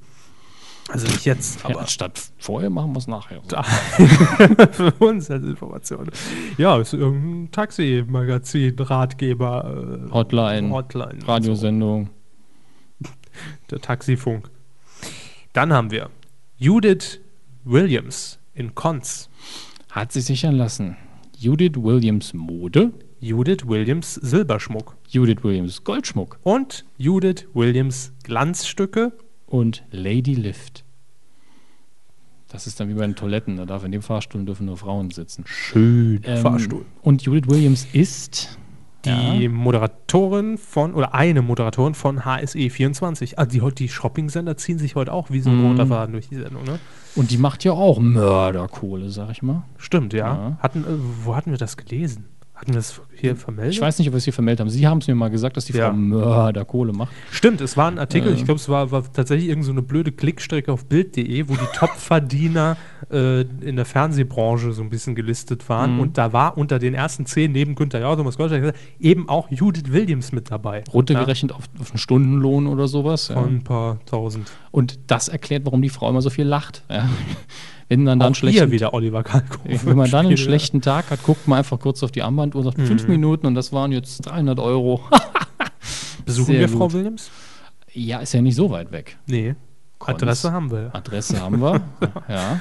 Also 0.90 1.08
nicht 1.08 1.26
jetzt, 1.26 1.64
Aber 1.64 1.80
aber 1.80 1.88
statt 1.88 2.22
vorher 2.40 2.70
machen 2.70 2.92
wir 2.92 3.00
es 3.00 3.08
nachher. 3.08 3.42
für 4.72 4.92
uns 5.00 5.32
als 5.32 5.46
Information. 5.46 6.12
Ja, 6.58 6.78
ist 6.78 6.94
irgendein 6.94 7.52
Taxi-Magazin, 7.52 8.76
Ratgeber, 8.78 10.08
äh, 10.10 10.12
Hotline, 10.12 10.72
Hotline, 10.72 11.20
Radiosendung. 11.26 12.10
so, 13.02 13.10
der 13.72 13.80
Taxifunk. 13.80 14.50
Dann 15.54 15.72
haben 15.72 15.90
wir 15.92 16.10
Judith 16.58 17.22
Williams 17.66 18.40
in 18.54 18.76
Konz. 18.76 19.30
Hat 19.90 20.12
sich 20.12 20.26
sichern 20.26 20.56
lassen. 20.56 20.98
Judith 21.38 21.74
Williams 21.76 22.34
Mode, 22.34 22.92
Judith 23.20 23.66
Williams 23.68 24.16
Silberschmuck 24.16 24.98
Judith 25.08 25.44
Williams 25.44 25.84
Goldschmuck 25.84 26.40
und 26.44 26.86
Judith 26.98 27.48
Williams 27.54 28.12
Glanzstücke. 28.24 29.14
und 29.46 29.84
Lady 29.92 30.34
Lift. 30.34 30.84
Das 32.50 32.68
ist 32.68 32.80
dann 32.80 32.90
wie 32.90 32.94
bei 32.94 33.06
den 33.06 33.16
Toiletten. 33.16 33.58
Da 33.58 33.66
darf 33.66 33.84
in 33.84 33.92
dem 33.92 34.02
Fahrstuhl 34.02 34.44
dürfen 34.46 34.66
nur 34.68 34.78
Frauen 34.78 35.10
sitzen. 35.12 35.44
Schön. 35.48 36.22
Ähm, 36.24 36.38
Fahrstuhl. 36.38 36.86
Und 37.02 37.24
Judith 37.24 37.48
Williams 37.48 37.88
ist 37.94 38.58
Die 39.06 39.44
Ja. 39.44 39.50
Moderatorin 39.50 40.58
von, 40.58 40.94
oder 40.94 41.14
eine 41.14 41.42
Moderatorin 41.42 41.94
von 41.94 42.24
HSE 42.26 42.70
24. 42.70 43.38
Ah, 43.38 43.46
die, 43.46 43.62
die 43.78 43.90
Shopping-Sender 43.90 44.56
ziehen 44.58 44.80
sich 44.80 44.96
heute 44.96 45.12
auch 45.12 45.30
wie 45.30 45.42
so 45.42 45.50
ein 45.50 45.58
Mhm. 45.62 45.72
roter 45.72 45.88
Faden 45.88 46.14
durch 46.14 46.30
die 46.30 46.36
Sendung, 46.36 46.64
ne? 46.64 46.80
und 47.16 47.30
die 47.30 47.38
macht 47.38 47.64
ja 47.64 47.74
auch 47.74 48.00
Mörderkohle, 48.00 49.10
sag 49.10 49.30
ich 49.32 49.42
mal. 49.44 49.64
Stimmt, 49.78 50.14
ja. 50.14 50.20
Ja. 50.34 50.58
Hatten, 50.60 50.84
äh, 50.84 51.26
wo 51.26 51.36
hatten 51.36 51.52
wir 51.52 51.58
das 51.58 51.78
gelesen? 51.78 52.26
Hatten 52.64 52.72
wir 52.76 52.78
das 52.80 53.02
hier 53.14 53.36
vermeldet? 53.36 53.74
Ich 53.74 53.82
weiß 53.82 54.00
nicht, 54.00 54.08
ob 54.08 54.14
wir 54.14 54.18
es 54.20 54.24
hier 54.24 54.32
vermeldet 54.32 54.62
haben. 54.62 54.70
Sie 54.70 54.88
haben 54.88 55.00
es 55.00 55.08
mir 55.08 55.16
mal 55.16 55.30
gesagt, 55.30 55.58
dass 55.58 55.66
die 55.66 55.74
Ja. 55.74 55.90
Frau 55.90 55.98
Mörderkohle 55.98 56.94
macht. 56.94 57.12
Stimmt, 57.30 57.60
es 57.60 57.76
war 57.76 57.90
ein 57.92 58.00
Artikel, 58.00 58.32
Äh. 58.32 58.36
ich 58.36 58.46
glaube, 58.46 58.58
es 58.60 58.70
war, 58.70 58.90
war 58.92 59.04
tatsächlich 59.12 59.50
irgendeine 59.50 59.66
so 59.66 59.72
eine 59.74 59.82
blöde 59.82 60.14
Klickstrecke 60.14 60.72
auf 60.72 60.86
Bild.de, 60.86 61.50
wo 61.50 61.56
die 61.56 61.66
Top-Verdiener 61.76 62.78
äh, 63.12 63.42
in 63.42 63.76
der 63.76 63.84
Fernsehbranche 63.84 64.72
so 64.72 64.82
ein 64.82 64.90
bisschen 64.90 65.14
gelistet 65.14 65.68
waren. 65.68 65.96
Mhm. 65.96 66.00
Und 66.00 66.18
da 66.18 66.32
war 66.32 66.58
unter 66.58 66.80
den 66.80 66.94
ersten 66.94 67.26
zehn 67.26 67.52
neben 67.52 67.76
Günther 67.76 68.00
Jauch, 68.00 68.16
Thomas 68.16 68.38
Gottschalk, 68.38 68.74
eben 68.98 69.28
auch 69.28 69.52
Judith 69.52 69.92
Williams 69.92 70.32
mit 70.32 70.50
dabei. 70.50 70.86
Runtergerechnet 70.94 71.52
auf, 71.52 71.66
auf 71.82 71.92
einen 71.92 71.98
Stundenlohn 71.98 72.68
oder 72.68 72.88
sowas. 72.88 73.28
Ja, 73.28 73.36
Ja. 73.36 73.42
von 73.42 73.56
ein 73.56 73.64
paar 73.66 74.00
tausend. 74.06 74.50
Und 74.72 75.00
das 75.08 75.28
erklärt, 75.28 75.66
warum 75.66 75.82
die 75.82 75.90
Frau 75.90 76.10
immer 76.10 76.22
so 76.22 76.30
viel 76.30 76.46
lacht. 76.46 76.84
Ja. 76.90 77.10
Wenn 78.00 78.04
man 78.04 78.20
dann 78.20 78.36
schlechten, 78.36 78.72
wieder 78.72 78.94
Oliver 78.94 79.24
Kalkofe. 79.24 79.86
wenn 79.86 79.98
man 79.98 80.10
dann 80.10 80.26
einen 80.28 80.38
schlechten 80.38 80.82
Tag 80.82 81.10
hat, 81.12 81.24
guckt 81.24 81.48
man 81.48 81.60
einfach 81.60 81.80
kurz 81.80 82.04
auf 82.04 82.12
die 82.12 82.22
Armbanduhr 82.22 82.60
und 82.60 82.66
sagt, 82.66 82.78
Mhm. 82.78 82.86
fünf 82.88 83.08
Minuten 83.08 83.46
und 83.48 83.56
das 83.56 83.72
waren 83.72 83.92
jetzt 83.92 84.26
300 84.26 84.60
Euro. 84.60 85.02
Besuchen 86.26 86.46
Sehr 86.48 86.60
wir 86.62 86.68
gut. 86.68 86.78
Frau 86.78 86.94
Williams? 86.94 87.30
ja, 87.94 88.20
ist 88.20 88.34
ja 88.34 88.42
nicht 88.42 88.56
so 88.56 88.70
weit 88.72 88.92
weg. 88.92 89.18
Nee. 89.28 89.56
Adresse 90.00 90.52
haben 90.52 90.72
wir. 90.72 90.90
Adresse 90.94 91.40
haben 91.42 91.62
wir. 91.62 91.82
ja. 92.30 92.60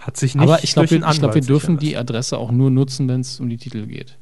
Hat 0.00 0.16
sich 0.16 0.34
nicht 0.34 0.42
Aber 0.42 0.62
ich 0.64 0.72
glaube, 0.72 0.90
wir, 0.90 0.98
glaub, 1.00 1.34
wir 1.34 1.40
dürfen 1.42 1.78
die 1.78 1.96
Adresse 1.96 2.36
auch 2.36 2.50
nur 2.50 2.70
nutzen, 2.70 3.08
wenn 3.08 3.20
es 3.20 3.38
um 3.40 3.48
die 3.48 3.56
Titel 3.56 3.86
geht. 3.86 4.18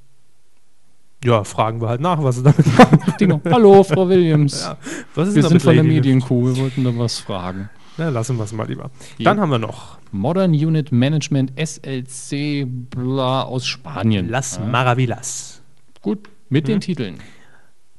Ja, 1.25 1.45
fragen 1.45 1.81
wir 1.81 1.89
halt 1.89 2.01
nach, 2.01 2.23
was 2.23 2.37
sie 2.37 2.43
damit 2.43 2.67
machen. 2.79 3.41
Hallo, 3.51 3.83
Frau 3.83 4.09
Williams. 4.09 4.63
Ja. 4.63 4.77
Wir 5.15 5.43
sind 5.43 5.61
von 5.63 5.75
der? 5.75 5.85
Medienkuh, 5.85 6.47
wir 6.47 6.57
wollten 6.59 6.85
da 6.85 6.97
was 6.97 7.19
fragen. 7.19 7.71
Na, 8.01 8.09
lassen 8.09 8.39
wir 8.39 8.45
es 8.45 8.53
mal 8.53 8.67
lieber. 8.67 8.91
Ja. 9.19 9.25
Dann 9.31 9.41
haben 9.41 9.51
wir 9.51 9.59
noch 9.59 9.99
Modern 10.11 10.53
Unit 10.53 10.91
Management 10.91 11.53
SLC 11.63 12.65
bla 12.67 13.43
aus 13.43 13.67
Spanien. 13.67 14.29
Las 14.31 14.57
ja. 14.57 14.65
Maravillas. 14.65 15.61
Gut, 16.01 16.31
mit 16.49 16.65
Mhm. 16.65 16.69
den 16.73 16.81
Titeln. 16.81 17.19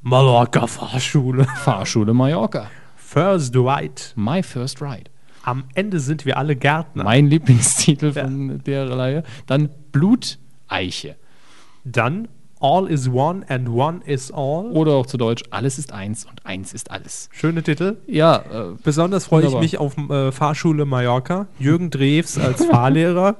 Mallorca 0.02 0.66
Fahrschule. 0.66 1.46
Fahrschule 1.64 2.14
Mallorca. 2.16 2.72
First 2.96 3.56
Right. 3.56 4.14
My 4.16 4.42
First 4.42 4.82
Ride. 4.82 5.04
Am 5.44 5.66
Ende 5.76 6.00
sind 6.00 6.26
wir 6.26 6.38
alle 6.38 6.56
Gärtner. 6.56 7.04
Mein 7.04 7.28
Lieblingstitel 7.28 8.12
Ja. 8.16 8.24
von 8.24 8.64
der 8.64 8.90
Reihe. 8.98 9.24
Dann 9.46 9.70
Bluteiche. 9.92 11.16
Dann 11.84 12.28
All 12.62 12.88
is 12.88 13.10
One 13.10 13.44
and 13.50 13.68
One 13.70 14.02
is 14.06 14.32
All. 14.32 14.72
Oder 14.72 14.94
auch 14.94 15.06
zu 15.08 15.18
Deutsch, 15.18 15.44
alles 15.50 15.78
ist 15.80 15.92
eins 15.94 16.26
und 16.26 16.46
eins 16.46 16.74
ist 16.74 16.92
alles. 16.92 17.28
Schöne 17.32 17.64
Titel. 17.64 17.98
Ja, 18.08 18.38
äh, 18.38 18.76
Besonders 18.84 19.26
freue 19.26 19.46
ich 19.48 19.56
mich 19.60 19.78
auf 19.80 19.98
äh, 19.98 20.32
Fahrschule 20.32 20.86
Mallorca. 20.86 21.48
Jürgen 21.60 21.90
Drews 21.90 22.38
als 22.38 22.64
Fahrlehrer. 22.72 23.38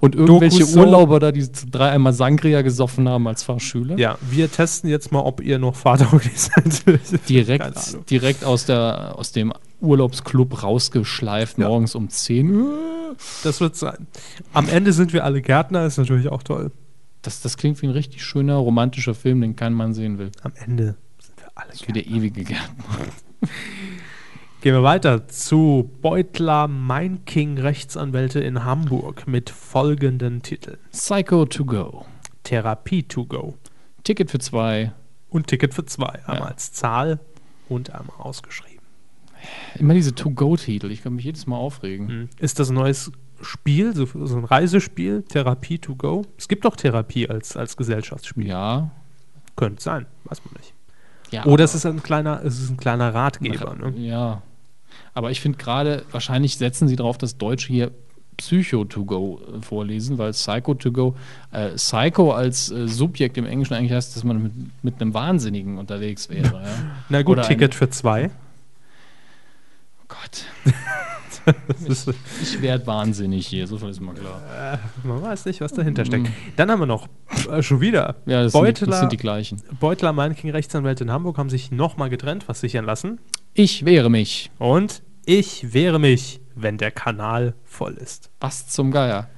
und 0.00 0.14
irgendwelche 0.14 0.58
Doku-Soap. 0.60 0.84
Urlauber 0.84 1.20
da, 1.20 1.32
die 1.32 1.46
drei 1.70 1.90
einmal 1.90 2.12
Sangria 2.12 2.62
gesoffen 2.62 3.08
haben 3.08 3.26
als 3.26 3.42
Fahrschüler. 3.42 3.96
ja, 3.98 4.18
wir 4.20 4.50
testen 4.50 4.90
jetzt 4.90 5.12
mal, 5.12 5.20
ob 5.20 5.40
ihr 5.40 5.58
noch 5.58 5.74
fahrtauglich 5.76 6.38
seid. 6.40 6.82
Direkt, 7.28 8.10
direkt 8.10 8.44
aus, 8.44 8.66
der, 8.66 9.14
aus 9.16 9.32
dem 9.32 9.52
Urlaubsclub 9.80 10.62
rausgeschleift, 10.62 11.56
Ja. 11.58 11.68
morgens 11.68 11.94
um 11.94 12.08
10. 12.08 12.64
Das 13.44 13.60
wird 13.60 13.76
sein. 13.76 14.06
Am 14.52 14.68
Ende 14.68 14.92
sind 14.92 15.12
wir 15.12 15.24
alle 15.24 15.40
Gärtner, 15.40 15.86
ist 15.86 15.98
natürlich 15.98 16.28
auch 16.28 16.42
toll. 16.42 16.70
Das, 17.22 17.40
das 17.40 17.56
klingt 17.56 17.80
wie 17.82 17.86
ein 17.86 17.92
richtig 17.92 18.22
schöner 18.24 18.56
romantischer 18.56 19.14
Film, 19.14 19.40
den 19.40 19.56
kein 19.56 19.72
Mann 19.74 19.94
sehen 19.94 20.18
will. 20.18 20.30
Am 20.42 20.52
Ende 20.56 20.96
sind 21.20 21.38
wir 21.40 21.50
alle 21.54 21.68
Das 21.70 21.80
ist 21.80 21.88
wie 21.88 21.92
der 21.92 22.06
ewige 22.06 22.44
Gärtner. 22.44 22.84
Gehen 24.60 24.74
wir 24.74 24.82
weiter 24.84 25.26
zu 25.26 25.90
Beutler 26.02 26.68
Mein 26.68 27.24
King 27.24 27.58
Rechtsanwälte 27.58 28.38
in 28.40 28.64
Hamburg 28.64 29.26
mit 29.26 29.50
folgenden 29.50 30.42
Titeln: 30.42 30.78
Psycho 30.92 31.46
to 31.46 31.64
go. 31.64 32.06
Therapie 32.44 33.02
to 33.02 33.24
go 33.24 33.56
Ticket 34.04 34.30
für 34.30 34.38
zwei. 34.38 34.92
und 35.28 35.46
Ticket 35.48 35.74
für 35.74 35.84
zwei. 35.86 36.20
Einmal 36.26 36.36
Ja. 36.38 36.44
als 36.46 36.72
Zahl 36.72 37.18
und 37.68 37.90
einmal 37.90 38.16
ausgeschrieben. 38.18 38.82
Immer 39.76 39.94
diese 39.94 40.14
To-Go-Titel. 40.14 40.90
Ich 40.92 41.02
kann 41.02 41.14
mich 41.14 41.24
jedes 41.24 41.46
Mal 41.48 41.56
aufregen. 41.56 42.08
Hm. 42.08 42.28
Ist 42.38 42.60
das 42.60 42.68
ein 42.70 42.74
neues 42.74 43.10
Spiel, 43.42 43.94
so, 43.94 44.06
so 44.06 44.36
ein 44.36 44.44
Reisespiel? 44.44 45.22
Therapie 45.22 45.78
to 45.78 45.94
go? 45.94 46.24
Es 46.38 46.48
gibt 46.48 46.64
doch 46.64 46.76
Therapie 46.76 47.28
als, 47.28 47.56
als 47.56 47.76
Gesellschaftsspiel. 47.76 48.46
Ja. 48.46 48.90
Könnte 49.56 49.82
sein, 49.82 50.06
weiß 50.24 50.42
man 50.44 50.54
nicht. 50.54 50.72
ja 51.30 51.44
Oder 51.44 51.64
es 51.64 51.74
ist 51.74 51.84
ein 51.84 52.02
kleiner, 52.02 52.42
es 52.44 52.60
ist 52.60 52.70
ein 52.70 52.76
kleiner 52.76 53.12
Ratgeber. 53.14 53.74
Ne? 53.74 53.92
Ja. 53.98 54.42
Aber 55.14 55.30
ich 55.30 55.40
finde 55.40 55.58
gerade, 55.58 56.04
wahrscheinlich 56.10 56.56
setzen 56.56 56.88
sie 56.88 56.96
darauf, 56.96 57.18
dass 57.18 57.36
Deutsche 57.36 57.68
hier 57.68 57.92
Psycho 58.36 58.84
to 58.84 59.04
go 59.04 59.40
äh, 59.40 59.62
vorlesen, 59.62 60.18
weil 60.18 60.32
Psycho 60.32 60.74
to 60.74 60.90
go, 60.90 61.14
äh, 61.52 61.70
Psycho 61.70 62.32
als 62.32 62.70
äh, 62.70 62.88
Subjekt 62.88 63.36
im 63.36 63.46
Englischen 63.46 63.74
eigentlich 63.74 63.92
heißt, 63.92 64.16
dass 64.16 64.24
man 64.24 64.42
mit, 64.42 64.52
mit 64.82 65.00
einem 65.00 65.14
Wahnsinnigen 65.14 65.78
unterwegs 65.78 66.28
wäre. 66.28 66.62
Ja. 66.62 66.68
Na 67.08 67.22
gut, 67.22 67.38
Oder 67.38 67.48
Ticket 67.48 67.74
für 67.74 67.90
zwei. 67.90 68.30
Oh 70.02 70.06
Gott, 70.08 70.46
ich 72.42 72.62
werde 72.62 72.86
wahnsinnig 72.86 73.46
hier, 73.46 73.66
so 73.66 73.78
viel 73.78 73.88
ist 73.88 74.00
mal 74.00 74.14
klar. 74.14 74.40
äh, 74.74 75.06
man 75.06 75.22
weiß 75.22 75.46
nicht, 75.46 75.60
was 75.60 75.72
dahinter 75.72 76.04
steckt. 76.04 76.24
Mhm. 76.24 76.32
Dann 76.56 76.70
haben 76.70 76.80
wir 76.80 76.86
noch 76.86 77.08
äh, 77.50 77.62
schon 77.62 77.80
wieder 77.80 78.16
Ja, 78.26 78.42
das, 78.42 78.52
sind 78.52 78.60
die, 78.60 78.66
Beutler, 78.66 78.86
das 78.86 79.00
sind 79.00 79.12
die 79.12 79.16
gleichen. 79.16 79.62
Beutler 79.80 80.12
Meinking 80.12 80.50
Rechtsanwälte 80.50 81.04
in 81.04 81.10
Hamburg 81.10 81.38
haben 81.38 81.50
sich 81.50 81.70
nochmal 81.70 82.10
getrennt, 82.10 82.48
was 82.48 82.60
sichern 82.60 82.84
lassen. 82.84 83.18
Ich 83.54 83.84
wehre 83.84 84.10
mich. 84.10 84.50
Und 84.58 85.02
ich 85.24 85.72
wehre 85.72 85.98
mich, 85.98 86.40
wenn 86.54 86.78
der 86.78 86.90
Kanal 86.90 87.54
voll 87.64 87.94
ist. 87.94 88.30
Was 88.40 88.68
zum 88.68 88.90
Geier. 88.90 89.28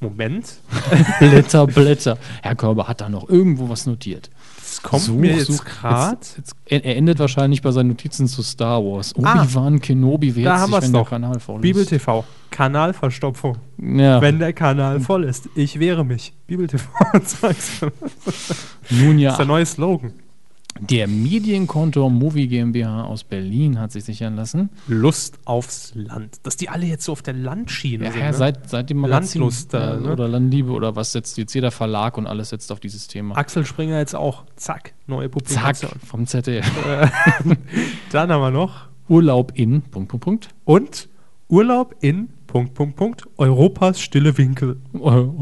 Moment, 0.00 0.60
Blätter, 1.20 1.66
Blätter. 1.66 2.18
Herr 2.42 2.54
Körber 2.54 2.86
hat 2.86 3.00
da 3.00 3.08
noch 3.08 3.28
irgendwo 3.30 3.70
was 3.70 3.86
notiert. 3.86 4.28
Kommt 4.86 5.02
Such, 5.02 5.16
mir 5.16 5.34
jetzt 5.34 5.64
gerade. 5.64 6.16
Jetzt, 6.20 6.36
jetzt, 6.38 6.56
er 6.66 6.96
endet 6.96 7.18
wahrscheinlich 7.18 7.60
bei 7.60 7.72
seinen 7.72 7.88
Notizen 7.88 8.28
zu 8.28 8.42
Star 8.42 8.82
Wars. 8.82 9.14
Ah. 9.20 9.42
Obi-Wan 9.42 9.80
Kenobi 9.80 10.36
wehrt 10.36 10.46
Da 10.46 10.60
haben 10.60 10.72
sich, 10.72 10.82
wenn 10.82 10.92
der 10.92 11.02
doch. 11.02 11.10
Kanal 11.10 11.40
voll 11.40 11.56
ist. 11.56 11.62
Bibel 11.62 11.84
TV. 11.84 12.24
Kanalverstopfung. 12.50 13.58
Ja. 13.78 14.20
Wenn 14.20 14.38
der 14.38 14.52
Kanal 14.52 15.00
voll 15.00 15.24
ist. 15.24 15.48
Ich 15.56 15.80
wehre 15.80 16.04
mich. 16.04 16.32
Bibel 16.46 16.68
TV. 16.68 16.88
Nun 17.12 17.22
Das 17.22 17.42
ist 17.42 18.62
der 18.90 19.14
ja, 19.18 19.44
neue 19.44 19.66
Slogan. 19.66 20.12
Der 20.80 21.08
Medienkontor 21.08 22.10
Movie 22.10 22.48
GmbH 22.48 23.04
aus 23.04 23.24
Berlin 23.24 23.78
hat 23.80 23.92
sich 23.92 24.04
sichern 24.04 24.36
lassen. 24.36 24.70
Lust 24.88 25.38
aufs 25.44 25.92
Land. 25.94 26.36
Dass 26.42 26.56
die 26.56 26.68
alle 26.68 26.86
jetzt 26.86 27.04
so 27.04 27.12
auf 27.12 27.22
der 27.22 27.34
Landschiene 27.34 28.04
Ja, 28.06 28.10
sind. 28.12 28.20
ja, 28.20 28.26
ne? 28.28 28.34
seit, 28.34 28.68
seit 28.70 28.90
dem 28.90 28.98
Magazin 28.98 29.40
Landlust 29.40 29.72
ja, 29.72 29.96
ne? 29.96 30.12
oder 30.12 30.28
Landliebe 30.28 30.70
oder 30.72 30.96
was 30.96 31.12
setzt 31.12 31.38
jetzt 31.38 31.54
jeder 31.54 31.70
Verlag 31.70 32.18
und 32.18 32.26
alles 32.26 32.50
setzt 32.50 32.70
auf 32.72 32.80
dieses 32.80 33.08
Thema. 33.08 33.36
Axel 33.36 33.64
Springer 33.66 33.98
jetzt 33.98 34.14
auch. 34.14 34.44
Zack. 34.56 34.94
Neue 35.06 35.30
Zack, 35.30 35.32
Publikation. 35.32 35.90
vom 36.04 36.26
ZDF. 36.26 36.70
Dann 38.12 38.30
haben 38.30 38.40
wir 38.40 38.50
noch. 38.50 38.88
Urlaub 39.08 39.52
in, 39.54 39.82
Punkt, 39.82 40.08
Punkt, 40.08 40.24
Punkt. 40.24 40.48
Und 40.64 41.08
Urlaub 41.48 41.94
in 42.00 42.28
Punkt, 42.46 42.74
Punkt, 42.74 42.96
Punkt. 42.96 43.22
Europas 43.36 44.00
stille 44.00 44.36
Winkel. 44.38 44.78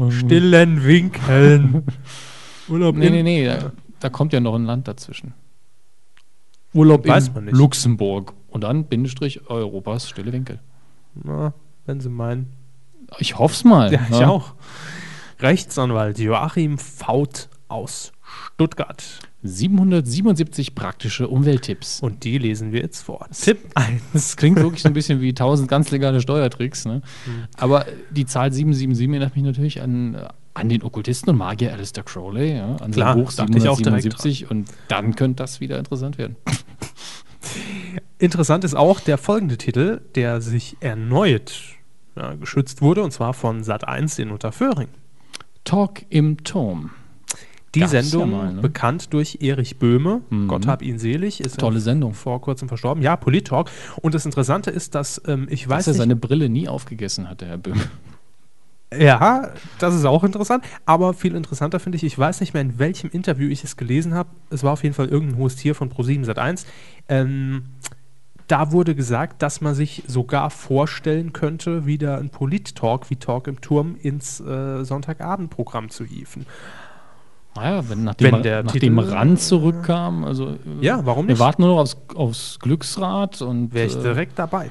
Stillen. 0.09 0.83
Winkeln. 0.85 1.83
Urlaub 2.69 2.95
Nee, 2.95 3.07
in. 3.07 3.13
nee, 3.13 3.23
nee, 3.23 3.45
da, 3.45 3.71
da 4.05 4.09
kommt 4.09 4.33
ja 4.33 4.39
noch 4.39 4.53
ein 4.53 4.65
Land 4.65 4.87
dazwischen. 4.87 5.33
Urlaub 6.75 7.07
Weiß 7.07 7.29
in 7.29 7.33
man 7.33 7.45
nicht. 7.45 7.57
Luxemburg 7.57 8.33
und 8.49 8.63
dann 8.63 8.85
Bindestrich 8.85 9.49
Europas 9.49 10.07
stille 10.07 10.31
Winkel. 10.31 10.59
Na, 11.15 11.53
wenn 11.87 11.99
Sie 11.99 12.09
meinen. 12.09 12.53
Ich 13.17 13.39
hoff's 13.39 13.63
mal. 13.63 13.91
Ja, 13.91 14.01
ich 14.11 14.23
auch. 14.23 14.53
Rechtsanwalt 15.39 16.19
Joachim 16.19 16.77
Faut 16.77 17.49
aus 17.67 18.11
Stuttgart. 18.21 19.03
777 19.41 20.75
praktische 20.75 21.27
Umwelttipps. 21.27 21.99
Und 22.01 22.23
die 22.25 22.37
lesen 22.37 22.73
wir 22.73 22.81
jetzt 22.81 23.01
vor. 23.01 23.27
Tipp 23.31 23.57
1. 23.73 24.01
Das 24.13 24.37
klingt 24.37 24.57
wirklich 24.57 24.83
so 24.83 24.87
ein 24.87 24.93
bisschen 24.93 25.19
wie 25.21 25.29
1000 25.29 25.67
ganz 25.67 25.89
legale 25.89 26.21
Steuertricks. 26.21 26.85
Ne? 26.85 27.01
Mhm. 27.25 27.45
Aber 27.57 27.87
die 28.11 28.27
Zahl 28.27 28.53
777 28.53 29.09
erinnert 29.09 29.35
mich 29.35 29.45
natürlich 29.45 29.81
an, 29.81 30.13
äh, 30.13 30.27
an 30.55 30.69
den 30.69 30.81
Okkultisten 30.83 31.29
und 31.29 31.37
Magier 31.37 31.71
Alistair 31.73 32.03
Crowley, 32.03 32.55
ja? 32.57 32.77
an 32.77 32.91
Klar, 32.91 33.13
sein 33.13 33.23
Buch 33.23 33.33
dachte 33.33 33.57
ich 33.57 33.67
auch 33.67 33.79
direkt 33.79 34.03
777 34.03 34.49
und 34.49 34.69
dann 34.87 35.15
könnte 35.15 35.43
das 35.43 35.59
wieder 35.59 35.77
interessant 35.77 36.17
werden. 36.17 36.35
Interessant 38.17 38.63
ist 38.63 38.73
auch 38.75 38.99
der 38.99 39.17
folgende 39.17 39.57
Titel, 39.57 40.01
der 40.15 40.41
sich 40.41 40.77
erneut 40.79 41.61
ja, 42.15 42.33
geschützt 42.33 42.81
wurde, 42.81 43.03
und 43.03 43.11
zwar 43.11 43.33
von 43.33 43.63
Sat1 43.63 44.19
in 44.19 44.31
Unterföhring. 44.31 44.87
Talk 45.65 46.01
im 46.09 46.43
Turm. 46.43 46.91
Die 47.75 47.81
Gab's 47.81 47.91
ja 47.91 48.01
Sendung, 48.03 48.31
mal, 48.31 48.53
ne? 48.53 48.61
bekannt 48.61 49.11
durch 49.13 49.39
Erich 49.41 49.77
Böhme, 49.77 50.21
Mhm. 50.29 50.47
Gott 50.47 50.65
hab 50.65 50.81
ihn 50.81 50.97
selig, 50.97 51.41
ist 51.41 51.59
Tolle 51.59 51.81
Sendung. 51.81 52.13
vor 52.13 52.39
kurzem 52.39 52.69
verstorben. 52.69 53.03
Ja, 53.03 53.17
Polit-Talk. 53.17 53.69
Und 54.01 54.15
das 54.15 54.25
Interessante 54.25 54.71
ist, 54.71 54.95
dass 54.95 55.21
ähm, 55.27 55.47
ich 55.49 55.67
weiß 55.67 55.79
Dass 55.79 55.87
er 55.87 55.91
nicht, 55.91 55.99
seine 55.99 56.15
Brille 56.15 56.47
nie 56.47 56.69
aufgegessen 56.69 57.29
hat, 57.29 57.41
der 57.41 57.49
Herr 57.49 57.57
Böhm. 57.57 57.81
Ja, 58.93 59.49
das 59.79 59.95
ist 59.95 60.05
auch 60.05 60.23
interessant. 60.23 60.63
Aber 60.85 61.13
viel 61.13 61.35
interessanter 61.35 61.79
finde 61.79 61.97
ich, 61.97 62.03
ich 62.03 62.17
weiß 62.17 62.39
nicht 62.39 62.53
mehr, 62.53 62.61
in 62.61 62.79
welchem 62.79 63.09
Interview 63.09 63.49
ich 63.49 63.63
es 63.63 63.77
gelesen 63.77 64.13
habe. 64.13 64.29
Es 64.49 64.63
war 64.63 64.73
auf 64.73 64.83
jeden 64.83 64.95
Fall 64.95 65.07
irgendein 65.07 65.37
hohes 65.39 65.55
Tier 65.55 65.75
von 65.75 65.91
Pro7 65.91 66.25
Sat1. 66.25 66.65
Ähm, 67.09 67.65
da 68.47 68.71
wurde 68.71 68.93
gesagt, 68.93 69.41
dass 69.41 69.59
man 69.59 69.73
sich 69.73 70.03
sogar 70.07 70.49
vorstellen 70.51 71.33
könnte, 71.33 71.85
wieder 71.87 72.19
ein 72.19 72.29
Polit-Talk 72.29 73.09
wie 73.09 73.15
Talk 73.15 73.47
im 73.47 73.59
Turm 73.59 73.95
ins 74.01 74.39
äh, 74.39 74.83
Sonntagabendprogramm 74.85 75.89
zu 75.89 76.05
hieven. 76.05 76.45
Naja, 77.55 77.89
wenn, 77.89 78.03
nachdem, 78.03 78.33
Wenn 78.33 78.43
der 78.43 78.63
nachdem 78.63 78.97
Titel- 78.97 79.09
Rand 79.13 79.39
zurückkam, 79.41 80.25
also 80.25 80.49
äh, 80.51 80.57
Ja, 80.81 81.05
warum 81.05 81.25
Wir 81.27 81.33
nicht? 81.33 81.39
warten 81.39 81.63
nur 81.63 81.71
noch 81.71 81.79
aufs, 81.81 81.97
aufs 82.13 82.59
Glücksrad 82.59 83.41
und 83.41 83.73
Wäre 83.73 83.87
ich 83.87 83.95
äh, 83.97 84.01
direkt 84.01 84.37
dabei. 84.37 84.69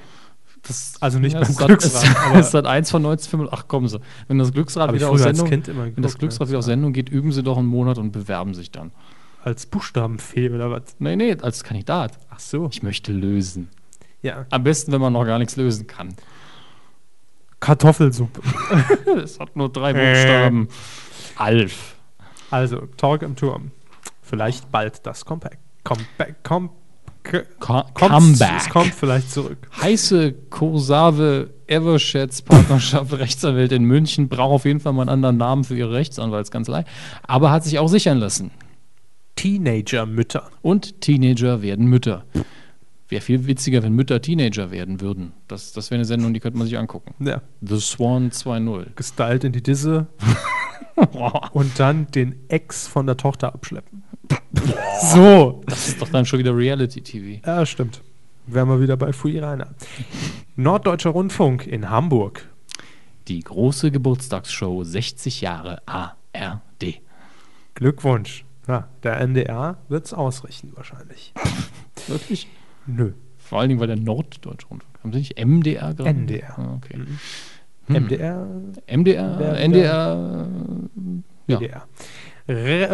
Das, 0.66 0.94
Also 1.00 1.18
nicht 1.18 1.34
ja, 1.34 1.40
beim 1.40 1.54
Glücksrad, 1.54 2.04
Es, 2.04 2.16
aber- 2.16 2.38
es 2.38 2.54
hat 2.54 2.66
eins 2.66 2.90
von 2.90 3.04
1985. 3.04 3.58
Ach 3.58 3.68
kommen 3.68 3.88
Sie. 3.88 4.00
Wenn 4.28 4.38
das 4.38 4.52
Glücksrad 4.52 4.92
wieder 4.94 5.10
auf 5.10 5.18
Sendung, 5.18 5.48
Kind 5.48 5.68
immer 5.68 5.84
wenn 5.84 5.94
das 5.96 6.12
geguckt, 6.12 6.18
Glücksrad 6.20 6.48
wieder 6.48 6.58
auf 6.58 6.64
Sendung 6.64 6.92
geht, 6.92 7.08
üben 7.08 7.32
Sie 7.32 7.42
doch 7.42 7.58
einen 7.58 7.66
Monat 7.68 7.98
und 7.98 8.12
bewerben 8.12 8.54
sich 8.54 8.70
dann. 8.70 8.92
Als 9.42 9.66
Buchstabenfee 9.66 10.50
oder 10.50 10.70
was? 10.70 10.96
Nee, 10.98 11.16
nee, 11.16 11.36
als 11.40 11.64
Kandidat. 11.64 12.18
Ach 12.30 12.38
so. 12.40 12.68
Ich 12.72 12.82
möchte 12.82 13.12
lösen. 13.12 13.68
Ja. 14.22 14.46
Am 14.50 14.64
besten, 14.64 14.90
wenn 14.92 15.02
man 15.02 15.12
noch 15.12 15.26
gar 15.26 15.38
nichts 15.38 15.56
lösen 15.56 15.86
kann. 15.86 16.14
Kartoffelsuppe. 17.60 18.40
Es 19.22 19.38
hat 19.38 19.54
nur 19.56 19.70
drei 19.70 19.92
Buchstaben. 19.92 20.68
Alf. 21.36 21.94
Also, 22.50 22.80
Talk 22.96 23.22
im 23.22 23.36
Turm. 23.36 23.70
Vielleicht 24.22 24.70
bald 24.72 25.06
das 25.06 25.24
Comeback. 25.24 25.58
Comeback. 25.84 26.42
Com 26.42 26.70
Co 27.24 27.82
Comeback. 27.94 28.52
Es 28.58 28.68
kommt 28.68 28.94
vielleicht 28.94 29.30
zurück. 29.30 29.58
Heiße 29.80 30.32
Korsave 30.50 31.50
Eversheds 31.66 32.42
Partnerschaft 32.42 33.12
Rechtsanwält 33.14 33.72
in 33.72 33.84
München 33.84 34.28
braucht 34.28 34.52
auf 34.52 34.64
jeden 34.66 34.80
Fall 34.80 34.92
mal 34.92 35.02
einen 35.02 35.10
anderen 35.10 35.38
Namen 35.38 35.64
für 35.64 35.76
ihre 35.76 35.92
Rechtsanwaltskanzlei, 35.92 36.84
aber 37.26 37.50
hat 37.50 37.64
sich 37.64 37.78
auch 37.78 37.88
sichern 37.88 38.18
lassen. 38.18 38.50
Teenager-Mütter. 39.36 40.50
Und 40.62 41.00
Teenager 41.00 41.62
werden 41.62 41.86
Mütter. 41.86 42.24
Wäre 43.08 43.20
viel 43.20 43.46
witziger, 43.46 43.82
wenn 43.82 43.92
Mütter 43.92 44.20
Teenager 44.20 44.70
werden 44.70 45.00
würden. 45.00 45.32
Das, 45.48 45.72
das 45.72 45.90
wäre 45.90 45.98
eine 45.98 46.04
Sendung, 46.04 46.34
die 46.34 46.40
könnte 46.40 46.58
man 46.58 46.66
sich 46.66 46.78
angucken. 46.78 47.14
Ja, 47.24 47.42
The 47.60 47.80
Swan 47.80 48.30
2.0. 48.30 48.94
gestylt 48.94 49.44
in 49.44 49.52
die 49.52 49.62
Disse 49.62 50.06
und 51.52 51.78
dann 51.78 52.06
den 52.12 52.36
Ex 52.48 52.86
von 52.86 53.06
der 53.06 53.16
Tochter 53.16 53.54
abschleppen. 53.54 54.03
so. 55.12 55.62
Das 55.66 55.88
ist 55.88 56.00
doch 56.00 56.08
dann 56.08 56.24
schon 56.26 56.38
wieder 56.38 56.56
Reality-TV. 56.56 57.40
Ja, 57.46 57.64
stimmt. 57.66 58.00
Wären 58.46 58.68
wir 58.68 58.80
wieder 58.80 58.96
bei 58.96 59.12
Fui 59.12 59.38
Rainer. 59.38 59.74
Norddeutscher 60.56 61.10
Rundfunk 61.10 61.66
in 61.66 61.90
Hamburg. 61.90 62.48
Die 63.28 63.40
große 63.40 63.90
Geburtstagsshow 63.90 64.84
60 64.84 65.40
Jahre 65.40 65.80
ARD. 65.86 67.00
Glückwunsch. 67.74 68.44
Ja, 68.68 68.88
der 69.02 69.20
NDR 69.20 69.78
wird 69.88 70.06
es 70.06 70.14
ausrichten 70.14 70.72
wahrscheinlich. 70.74 71.32
Wirklich? 72.06 72.48
Nö. 72.86 73.12
Vor 73.38 73.60
allen 73.60 73.68
Dingen, 73.68 73.80
weil 73.80 73.88
der 73.88 73.96
Norddeutsche 73.96 74.66
Rundfunk. 74.68 74.98
Haben 75.02 75.12
Sie 75.12 75.18
nicht 75.18 75.38
MDR 75.44 75.92
gerade? 75.94 76.10
NDR. 76.10 76.58
Ah, 76.58 76.74
okay. 76.76 76.96
Mhm. 76.98 77.18
MDR, 77.88 78.46
MDR, 78.90 79.38
Wer- 79.38 79.60
NDR. 79.60 80.48
Ja. 81.46 81.58
Neues 82.46 82.88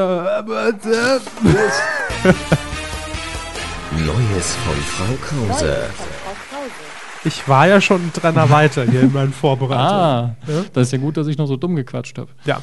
von 4.65 4.77
Frau 4.77 5.15
Krause. 5.21 5.77
ich 7.25 7.49
war 7.49 7.67
ja 7.67 7.81
schon 7.81 8.01
ein 8.07 8.13
Trenner 8.13 8.49
weiter 8.51 8.85
hier 8.85 9.01
in 9.03 9.13
meinen 9.13 9.33
Vorbereitungen. 9.33 9.91
Ah, 9.91 10.37
Ja? 10.47 10.63
das 10.73 10.87
ist 10.89 10.93
ja 10.93 10.99
gut, 10.99 11.17
dass 11.17 11.27
ich 11.27 11.37
noch 11.37 11.47
so 11.47 11.57
dumm 11.57 11.75
gequatscht 11.75 12.17
habe. 12.19 12.31
Ja. 12.45 12.63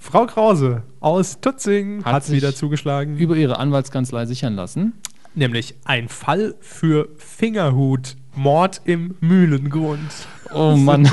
Frau 0.00 0.26
Krause 0.26 0.82
aus 0.98 1.38
Tutzing 1.40 2.04
Hat 2.04 2.14
hat, 2.14 2.24
sich 2.24 2.34
wieder 2.36 2.52
zugeschlagen. 2.54 3.16
Über 3.16 3.36
ihre 3.36 3.58
Anwaltskanzlei 3.60 4.26
sichern 4.26 4.54
lassen. 4.56 4.94
nämlich 5.36 5.76
ein 5.84 6.08
Fall 6.08 6.56
für 6.60 7.08
Fingerhut. 7.16 8.16
Mord 8.34 8.80
im 8.84 9.14
Mühlengrund. 9.20 10.10
Oh 10.52 10.74
Mann. 10.76 11.08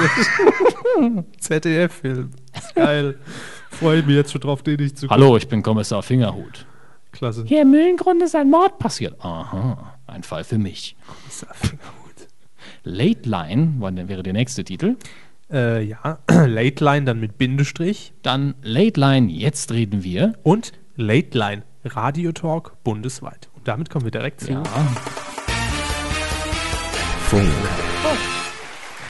ZDF-Film. 1.40 2.30
Geil. 2.76 3.18
Freue 3.80 4.00
ich 4.00 4.06
mich 4.06 4.16
jetzt 4.16 4.32
schon 4.32 4.42
drauf, 4.42 4.64
den 4.64 4.80
ich 4.80 4.96
zu 4.96 5.10
Hallo, 5.10 5.36
ich 5.38 5.48
bin 5.48 5.62
Kommissar 5.62 6.02
Fingerhut. 6.02 6.66
Klasse. 7.12 7.44
Hier 7.46 7.62
im 7.62 7.72
Mühlengrund 7.72 8.22
ist 8.22 8.36
ein 8.36 8.50
Mord 8.50 8.78
passiert. 8.80 9.16
Aha, 9.24 9.96
ein 10.08 10.24
Fall 10.24 10.44
für 10.44 10.58
mich. 10.58 10.96
Fingerhut. 11.30 12.28
Late 12.84 13.28
Line 13.30 13.76
war, 13.80 13.96
wäre 14.08 14.24
der 14.24 14.34
nächste 14.34 14.64
Titel. 14.64 14.96
Äh, 15.52 15.84
ja, 15.84 16.20
Late 16.30 16.84
Line 16.84 17.06
dann 17.06 17.20
mit 17.20 17.38
Bindestrich 17.38 18.14
Dann 18.24 18.56
Late 18.64 19.00
Line, 19.00 19.32
jetzt 19.32 19.72
reden 19.72 20.04
wir. 20.04 20.34
und 20.44 20.72
Late 20.96 21.38
Line 21.38 21.64
Radio 21.84 22.32
Talk 22.32 22.74
bundesweit. 22.84 23.50
Und 23.56 23.68
damit 23.68 23.90
kommen 23.90 24.06
wir 24.06 24.12
direkt 24.12 24.42
zu 24.42 24.52
Ja, 24.52 24.64
Funk. 27.28 27.52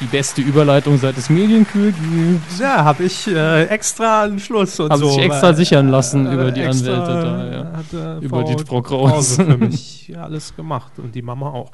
Die 0.06 0.18
beste 0.18 0.42
Überleitung 0.42 0.98
seit 0.98 1.18
es 1.18 1.30
Medienkühl 1.30 1.92
gibt. 1.92 2.60
Ja, 2.60 2.84
habe 2.84 3.04
ich 3.04 3.28
äh, 3.28 3.64
extra 3.66 4.24
einen 4.24 4.40
Schluss 4.40 4.80
und 4.80 4.92
Haben 4.92 5.00
so. 5.00 5.10
sich 5.10 5.24
extra 5.24 5.48
weil- 5.48 5.56
sichern 5.56 5.90
lassen 5.90 6.28
äh, 6.28 6.34
über 6.34 6.52
die 6.52 6.62
extra 6.62 6.94
Anwälte 6.94 7.22
da, 7.22 7.52
ja. 7.52 7.66
Hat, 7.76 8.22
äh, 8.22 8.26
Über 8.26 8.44
die 8.44 8.56
Frau. 8.64 8.82
Krause 8.82 9.44
für 9.46 9.58
mich 9.58 10.14
alles 10.18 10.56
gemacht 10.56 10.94
und 10.98 11.16
die 11.16 11.22
Mama 11.22 11.50
auch. 11.50 11.72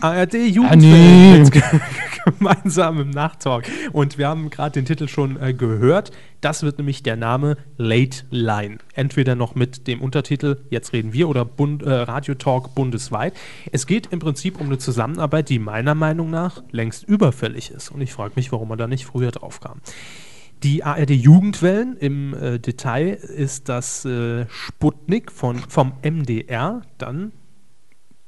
ARD 0.00 0.34
Ah, 0.68 0.76
nee. 0.76 1.38
Mit 1.40 1.52
gemeinsam 2.38 3.00
im 3.00 3.10
Nachtalk. 3.10 3.64
Und 3.92 4.18
wir 4.18 4.28
haben 4.28 4.48
gerade 4.50 4.72
den 4.72 4.84
Titel 4.84 5.08
schon 5.08 5.40
äh, 5.40 5.52
gehört. 5.52 6.10
Das 6.40 6.62
wird 6.62 6.78
nämlich 6.78 7.02
der 7.02 7.16
Name 7.16 7.56
Late 7.76 8.24
Line. 8.30 8.78
Entweder 8.94 9.34
noch 9.34 9.54
mit 9.54 9.86
dem 9.88 10.00
Untertitel 10.00 10.58
Jetzt 10.70 10.92
reden 10.92 11.12
wir 11.12 11.28
oder 11.28 11.44
Bund, 11.44 11.82
äh, 11.82 11.90
Radio 11.90 12.34
Talk 12.34 12.74
bundesweit. 12.74 13.34
Es 13.72 13.86
geht 13.86 14.08
im 14.12 14.20
Prinzip 14.20 14.60
um 14.60 14.66
eine 14.66 14.78
Zusammenarbeit, 14.78 15.48
die 15.48 15.58
meiner 15.58 15.94
Meinung 15.94 16.30
nach 16.30 16.62
längst 16.70 17.04
überfällig 17.04 17.55
ist. 17.70 17.90
Und 17.90 18.00
ich 18.00 18.12
frage 18.12 18.34
mich, 18.36 18.52
warum 18.52 18.68
man 18.68 18.78
da 18.78 18.86
nicht 18.86 19.06
früher 19.06 19.30
drauf 19.30 19.60
kam. 19.60 19.80
Die 20.62 20.84
ARD 20.84 21.10
Jugendwellen 21.10 21.96
im 21.96 22.34
äh, 22.34 22.58
Detail 22.58 23.08
ist 23.08 23.68
das 23.68 24.04
äh, 24.04 24.46
Sputnik 24.48 25.30
von, 25.30 25.58
vom 25.58 25.92
MDR, 26.02 26.82
dann 26.98 27.32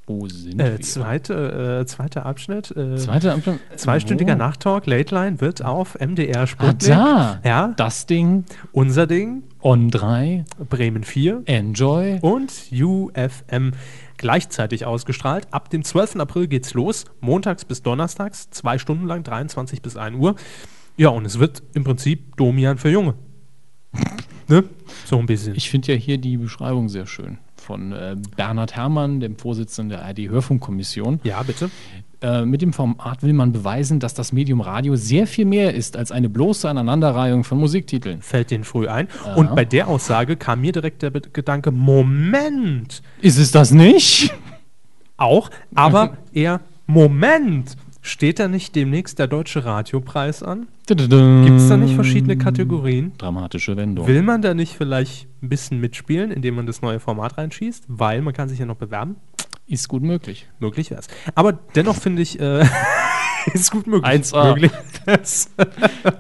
Wo 0.09 0.27
sind 0.29 0.61
äh, 0.61 0.73
wir? 0.73 0.81
zweite, 0.81 1.81
äh, 1.83 1.87
zweiter 1.87 2.25
Abschnitt. 2.27 2.71
Äh, 2.77 2.97
Zweite 2.97 3.33
Ampel. 3.33 3.59
Zweistündiger 3.77 4.35
Wo? 4.35 4.39
Nachtalk, 4.39 4.87
Late 4.87 5.15
Line, 5.15 5.41
wird 5.41 5.63
auf 5.65 5.97
MDR 6.01 6.41
Ah, 6.43 6.47
Sputnik. 6.47 6.79
da. 6.89 7.41
Ja, 7.45 7.69
Das 7.77 8.07
Ding. 8.07 8.45
unser 8.73 9.07
Ding, 9.07 9.43
On 9.61 9.91
3. 9.91 10.45
Bremen 10.71 11.05
4 11.05 11.43
Enjoy. 11.47 12.19
und 12.23 12.53
UFM 12.73 13.73
gleichzeitig 14.17 14.87
ausgestrahlt. 14.87 15.47
Ab 15.53 15.69
dem 15.71 15.85
12. 15.85 16.17
April 16.21 16.49
geht's 16.49 16.75
los, 16.75 17.05
montags 17.21 17.65
bis 17.65 17.83
donnerstags, 17.83 18.51
zwei 18.51 18.79
Stunden 18.79 19.07
lang, 19.07 19.23
23 19.25 19.83
bis 19.83 19.97
1 19.97 20.17
Uhr. 20.17 20.37
Ja, 20.97 21.11
und 21.11 21.25
es 21.27 21.39
wird 21.39 21.63
im 21.75 21.85
Prinzip 21.85 22.37
Domian 22.37 22.79
für 22.79 22.89
Junge. 22.91 23.15
ne? 24.49 24.65
So 25.05 25.19
ein 25.19 25.27
bisschen. 25.27 25.55
Ich 25.55 25.71
finde 25.71 25.93
ja 25.93 25.99
hier 25.99 26.19
die 26.19 26.37
Beschreibung 26.37 26.89
sehr 26.89 27.07
schön 27.07 27.39
von 27.69 27.93
äh, 27.93 28.17
Bernhard 28.35 28.75
Herrmann, 28.77 29.21
dem 29.21 29.37
Vorsitzenden 29.37 29.91
der 29.91 30.07
ARD-Hörfunkkommission. 30.07 31.21
ja, 31.23 31.43
bitte. 31.43 31.69
Äh, 32.23 32.47
mit 32.47 32.63
dem 32.63 32.73
Format 32.73 33.23
will 33.23 33.35
man 33.35 33.53
beweisen, 33.53 34.01
dass 34.01 34.15
das 34.15 34.33
Medium 34.33 34.61
Radio 34.63 34.97
sehr 34.97 35.27
viel 35.27 35.45
mehr 35.45 35.75
ist 35.75 35.97
als 35.99 36.11
eine 36.11 36.29
bloße 36.31 36.67
Aneinanderreihung 36.69 37.45
von 37.45 37.59
Musiktiteln. 37.59 38.23
Fällt 38.23 38.51
den 38.51 38.65
früh 38.65 38.89
ein. 38.89 39.07
Und 39.37 39.55
bei 39.55 39.65
der 39.67 39.87
Aussage 39.87 40.37
kam 40.37 40.63
mir 40.63 40.73
direkt 40.73 41.03
der 41.03 41.11
Gedanke, 41.11 41.71
Moment, 41.71 43.03
Ist 43.21 43.39
es 43.39 43.51
das 43.53 43.71
nicht? 43.71 44.35
auch, 45.19 45.51
aber 45.75 46.17
eher 46.33 46.61
Moment. 46.87 47.77
Steht 48.09 48.39
da 48.39 48.49
nicht 48.49 48.75
demnächst 48.75 49.19
der 49.19 49.27
Deutsche 49.27 49.67
Radiopreis 49.67 50.43
an? 50.43 50.67
Gibt 50.87 51.03
es 51.03 51.69
da 51.69 51.77
nicht 51.77 51.95
verschiedene 51.95 52.39
Kategorien? 52.39 53.13
Dramatische 53.19 53.77
Wendung. 53.77 54.07
Will 54.07 54.23
man 54.23 54.41
da 54.41 54.55
nicht 54.55 54.79
vielleicht 54.79 55.29
ein 55.43 55.51
bisschen 55.51 55.79
mitspielen, 55.79 56.31
indem 56.31 56.55
man 56.55 56.67
das 56.67 56.81
neue 56.81 57.01
Format 57.01 57.37
reinschießt? 57.37 57.85
Weil 57.87 58.23
man 58.23 58.33
kann 58.33 58.49
sich 58.49 58.61
ja 58.61 58.65
noch 58.65 58.77
bewerben. 58.77 59.17
Ist 59.67 59.91
gut 59.91 60.03
möglich. 60.03 60.49
Möglich 60.59 60.91
wäre 60.91 61.01
es. 61.01 61.09
Aber 61.35 61.53
dennoch 61.53 61.97
finde 61.97 62.23
ich, 62.23 62.41
äh, 62.41 62.65
ist 63.53 63.73
gut 63.73 63.87
möglich. 63.87 64.11
1A. 64.11 64.55
Möglich. 64.55 64.73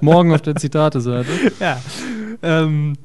Morgen 0.02 0.34
auf 0.34 0.42
der 0.42 0.56
Zitate-Seite. 0.56 1.30
ja. 1.58 1.80
Ähm, 2.42 2.98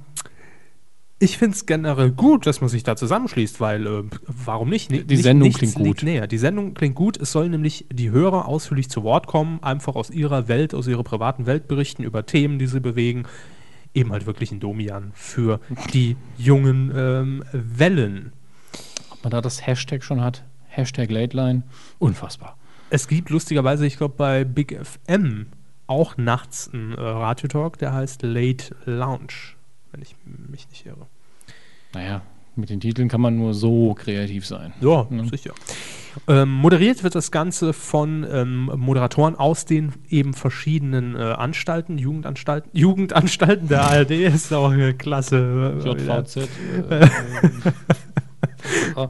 ich 1.24 1.38
finde 1.38 1.56
es 1.56 1.66
generell 1.66 2.12
gut, 2.12 2.45
dass 2.45 2.62
man 2.62 2.70
sich 2.70 2.84
da 2.84 2.95
zusammenschließt, 2.95 3.60
weil 3.60 3.86
äh, 3.88 4.04
warum 4.28 4.70
nicht? 4.70 4.91
Ni- 4.91 5.04
Die 5.04 5.18
Sendung 5.18 5.48
nichts 5.48 5.60
klingt 5.60 5.76
gut. 5.76 6.04
Näher. 6.04 6.28
Die 6.28 6.38
Sendung 6.38 6.74
klingt 6.74 6.95
gut. 6.95 7.18
Es 7.18 7.32
sollen 7.32 7.52
nämlich 7.52 7.86
die 7.91 8.12
Hörer 8.12 8.48
ausführlich 8.48 8.90
zu 8.90 9.04
Wort 9.04 9.28
kommen, 9.28 9.62
einfach 9.64 9.95
aus 9.95 10.10
ihrer 10.10 10.48
Welt, 10.48 10.74
aus 10.74 10.88
ihrer 10.88 11.04
privaten 11.04 11.45
Welt 11.45 11.68
berichten 11.68 12.04
über 12.04 12.26
Themen, 12.26 12.60
die 12.60 12.68
sie 12.68 12.80
bewegen. 12.80 13.24
eben 13.95 14.12
halt 14.12 14.26
wirklich 14.26 14.52
ein 14.52 14.60
Domian 14.60 15.12
für 15.14 15.60
die 15.94 16.16
jungen 16.38 16.91
ähm, 16.95 17.44
Wellen. 17.52 18.34
Ob 19.12 19.24
man 19.24 19.32
da 19.32 19.40
das 19.41 19.66
Hashtag 19.68 20.04
schon 20.04 20.20
hat? 20.22 20.44
Hashtag 20.68 21.12
Lateline. 21.12 21.64
Unfassbar. 22.00 22.58
Es 22.90 23.08
gibt 23.08 23.30
lustigerweise, 23.30 23.86
ich 23.86 23.98
glaube, 23.98 24.16
bei 24.18 24.44
Big 24.44 24.76
FM 24.84 25.48
auch 25.88 26.18
nachts 26.18 26.70
einen 26.74 26.94
äh, 26.94 27.00
Radiotalk, 27.02 27.78
der 27.78 27.94
heißt 27.94 28.24
Late 28.24 28.76
Lounge, 28.86 29.56
wenn 29.91 30.02
ich 30.02 30.16
mich 30.26 30.68
nicht 30.70 30.86
irre. 30.88 31.06
Naja, 31.94 32.22
mit 32.56 32.70
den 32.70 32.80
Titeln 32.80 33.07
kann 33.10 33.22
man 33.22 33.38
nur 33.38 33.53
so 33.53 33.94
kreativ 33.94 34.45
sein. 34.45 34.74
Ja, 34.82 35.07
Mhm. 35.10 35.30
sicher. 35.30 35.53
Ähm, 36.28 36.52
moderiert 36.53 37.03
wird 37.03 37.15
das 37.15 37.32
Ganze 37.32 37.74
von 37.74 38.24
ähm, 38.32 38.70
Moderatoren 38.76 39.36
aus 39.36 39.65
den 39.65 39.94
eben 40.10 40.36
verschiedenen 40.36 41.15
äh, 41.15 41.20
Anstalten, 41.20 41.98
Jugendanstalten, 41.98 42.70
Jugendanstalten 42.78 43.68
der 43.68 43.82
ARD 43.82 44.11
ist 44.11 44.53
auch 44.53 44.70
eine 44.70 44.94
klasse. 44.94 45.82
äh, 45.84 45.88
JVZ. 45.90 46.38
Äh, 46.90 47.07
Äh, 48.95 49.07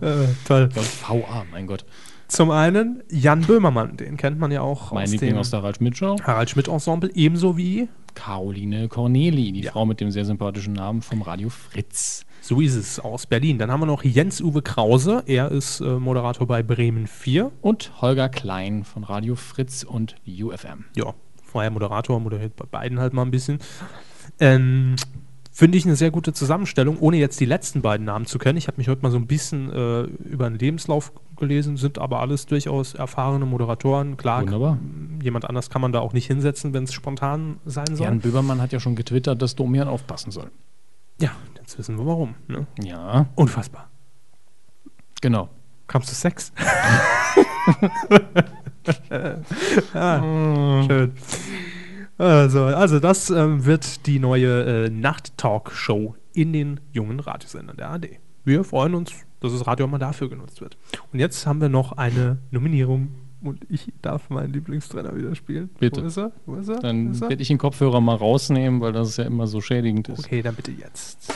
toll. 0.47 0.69
JVA, 0.73 1.45
mein 1.51 1.67
Gott. 1.67 1.85
Zum 2.27 2.49
einen 2.49 3.03
Jan 3.09 3.41
Böhmermann, 3.41 3.97
den 3.97 4.17
kennt 4.17 4.39
man 4.39 4.49
ja 4.51 4.61
auch 4.61 4.91
Mein 4.91 5.03
aus 5.03 5.11
Liebling 5.11 5.31
dem 5.31 5.37
aus 5.37 5.51
der 5.51 5.59
Harald 5.59 5.77
Schmidt 5.77 5.97
Show. 5.97 6.15
Harald 6.23 6.49
Schmidt 6.49 6.67
Ensemble, 6.67 7.11
ebenso 7.13 7.55
wie 7.57 7.87
Caroline 8.15 8.87
Corneli, 8.87 9.51
die 9.51 9.61
Ja. 9.61 9.71
Frau 9.71 9.85
mit 9.85 9.99
dem 10.01 10.09
sehr 10.09 10.25
sympathischen 10.25 10.73
Namen 10.73 11.01
vom 11.03 11.21
Radio 11.21 11.49
Fritz. 11.49 12.25
So 12.43 12.59
ist 12.59 12.75
es 12.75 12.99
aus 12.99 13.25
Berlin. 13.25 13.57
Dann 13.57 13.71
haben 13.71 13.79
wir 13.79 13.85
noch 13.85 14.03
Jens-Uwe 14.03 14.61
Krause. 14.63 15.23
Er 15.27 15.49
ist 15.49 15.79
äh, 15.79 15.85
Moderator 15.85 16.45
bei 16.45 16.61
Bremen 16.61 17.07
4. 17.07 17.49
Und 17.61 18.01
Holger 18.01 18.27
Klein 18.27 18.83
von 18.83 19.05
Radio 19.05 19.35
Fritz 19.35 19.83
und 19.83 20.17
UFM. 20.27 20.83
Ja, 20.97 21.13
vorher 21.41 21.71
Moderator, 21.71 22.19
moderiert 22.19 22.57
bei 22.57 22.65
beiden 22.65 22.99
halt 22.99 23.13
mal 23.13 23.21
ein 23.21 23.31
bisschen. 23.31 23.59
Ähm, 24.41 24.97
Finde 25.53 25.77
ich 25.77 25.85
eine 25.85 25.95
sehr 25.95 26.11
gute 26.11 26.33
Zusammenstellung, 26.33 26.99
ohne 26.99 27.15
jetzt 27.15 27.39
die 27.39 27.45
letzten 27.45 27.81
beiden 27.81 28.05
Namen 28.05 28.25
zu 28.25 28.39
kennen. 28.39 28.57
Ich 28.57 28.67
habe 28.67 28.75
mich 28.75 28.89
heute 28.89 29.03
mal 29.03 29.11
so 29.11 29.17
ein 29.17 29.27
bisschen 29.27 29.71
äh, 29.71 30.01
über 30.01 30.49
den 30.49 30.59
Lebenslauf 30.59 31.13
gelesen, 31.37 31.77
sind 31.77 31.97
aber 31.97 32.19
alles 32.19 32.45
durchaus 32.45 32.93
erfahrene 32.93 33.45
Moderatoren. 33.45 34.17
Klar, 34.17 34.41
Wunderbar. 34.41 34.77
jemand 35.21 35.47
anders 35.47 35.69
kann 35.69 35.81
man 35.81 35.93
da 35.93 36.01
auch 36.01 36.11
nicht 36.11 36.27
hinsetzen, 36.27 36.73
wenn 36.73 36.83
es 36.83 36.91
spontan 36.91 37.61
sein 37.63 37.95
soll. 37.95 38.05
Jan 38.05 38.19
Böbermann 38.19 38.61
hat 38.61 38.73
ja 38.73 38.81
schon 38.81 38.97
getwittert, 38.97 39.41
dass 39.41 39.55
Domian 39.55 39.87
aufpassen 39.87 40.31
soll. 40.31 40.51
Ja, 41.21 41.31
jetzt 41.63 41.79
wissen 41.79 41.97
wir 41.97 42.05
warum. 42.05 42.35
Ne? 42.47 42.67
Ja, 42.81 43.25
Unfassbar. 43.35 43.89
genau. 45.21 45.49
Kamst 45.87 46.11
du 46.11 46.15
Sex? 46.15 46.51
ah, 49.93 50.83
schön. 50.85 51.13
Also, 52.17 52.65
also 52.65 52.99
das 52.99 53.29
ähm, 53.29 53.65
wird 53.65 54.05
die 54.05 54.19
neue 54.19 54.85
äh, 54.85 54.89
Nacht-Talk-Show 54.89 56.15
in 56.33 56.51
den 56.53 56.79
jungen 56.91 57.19
Radiosendern 57.19 57.77
der 57.77 57.91
AD. 57.91 58.19
Wir 58.43 58.63
freuen 58.63 58.95
uns, 58.95 59.13
dass 59.39 59.53
das 59.53 59.65
Radio 59.65 59.85
auch 59.85 59.89
mal 59.89 59.99
dafür 59.99 60.29
genutzt 60.29 60.59
wird. 60.61 60.77
Und 61.11 61.19
jetzt 61.19 61.47
haben 61.47 61.61
wir 61.61 61.69
noch 61.69 61.93
eine 61.93 62.39
Nominierung 62.51 63.15
und 63.43 63.59
ich 63.69 63.91
darf 64.01 64.29
meinen 64.29 64.53
Lieblingstrainer 64.53 65.15
wieder 65.15 65.35
spielen. 65.35 65.69
Bitte. 65.79 66.01
Wo 66.01 66.07
ist 66.07 66.17
er? 66.17 66.31
Wo 66.45 66.55
ist 66.55 66.69
er? 66.69 66.79
Dann 66.79 67.13
er? 67.13 67.21
werde 67.21 67.41
ich 67.41 67.47
den 67.49 67.57
Kopfhörer 67.57 68.01
mal 68.01 68.15
rausnehmen, 68.15 68.81
weil 68.81 68.93
das 68.93 69.17
ja 69.17 69.25
immer 69.25 69.47
so 69.47 69.61
schädigend 69.61 70.09
ist. 70.09 70.19
Okay, 70.19 70.41
dann 70.41 70.55
bitte 70.55 70.71
jetzt. 70.71 71.31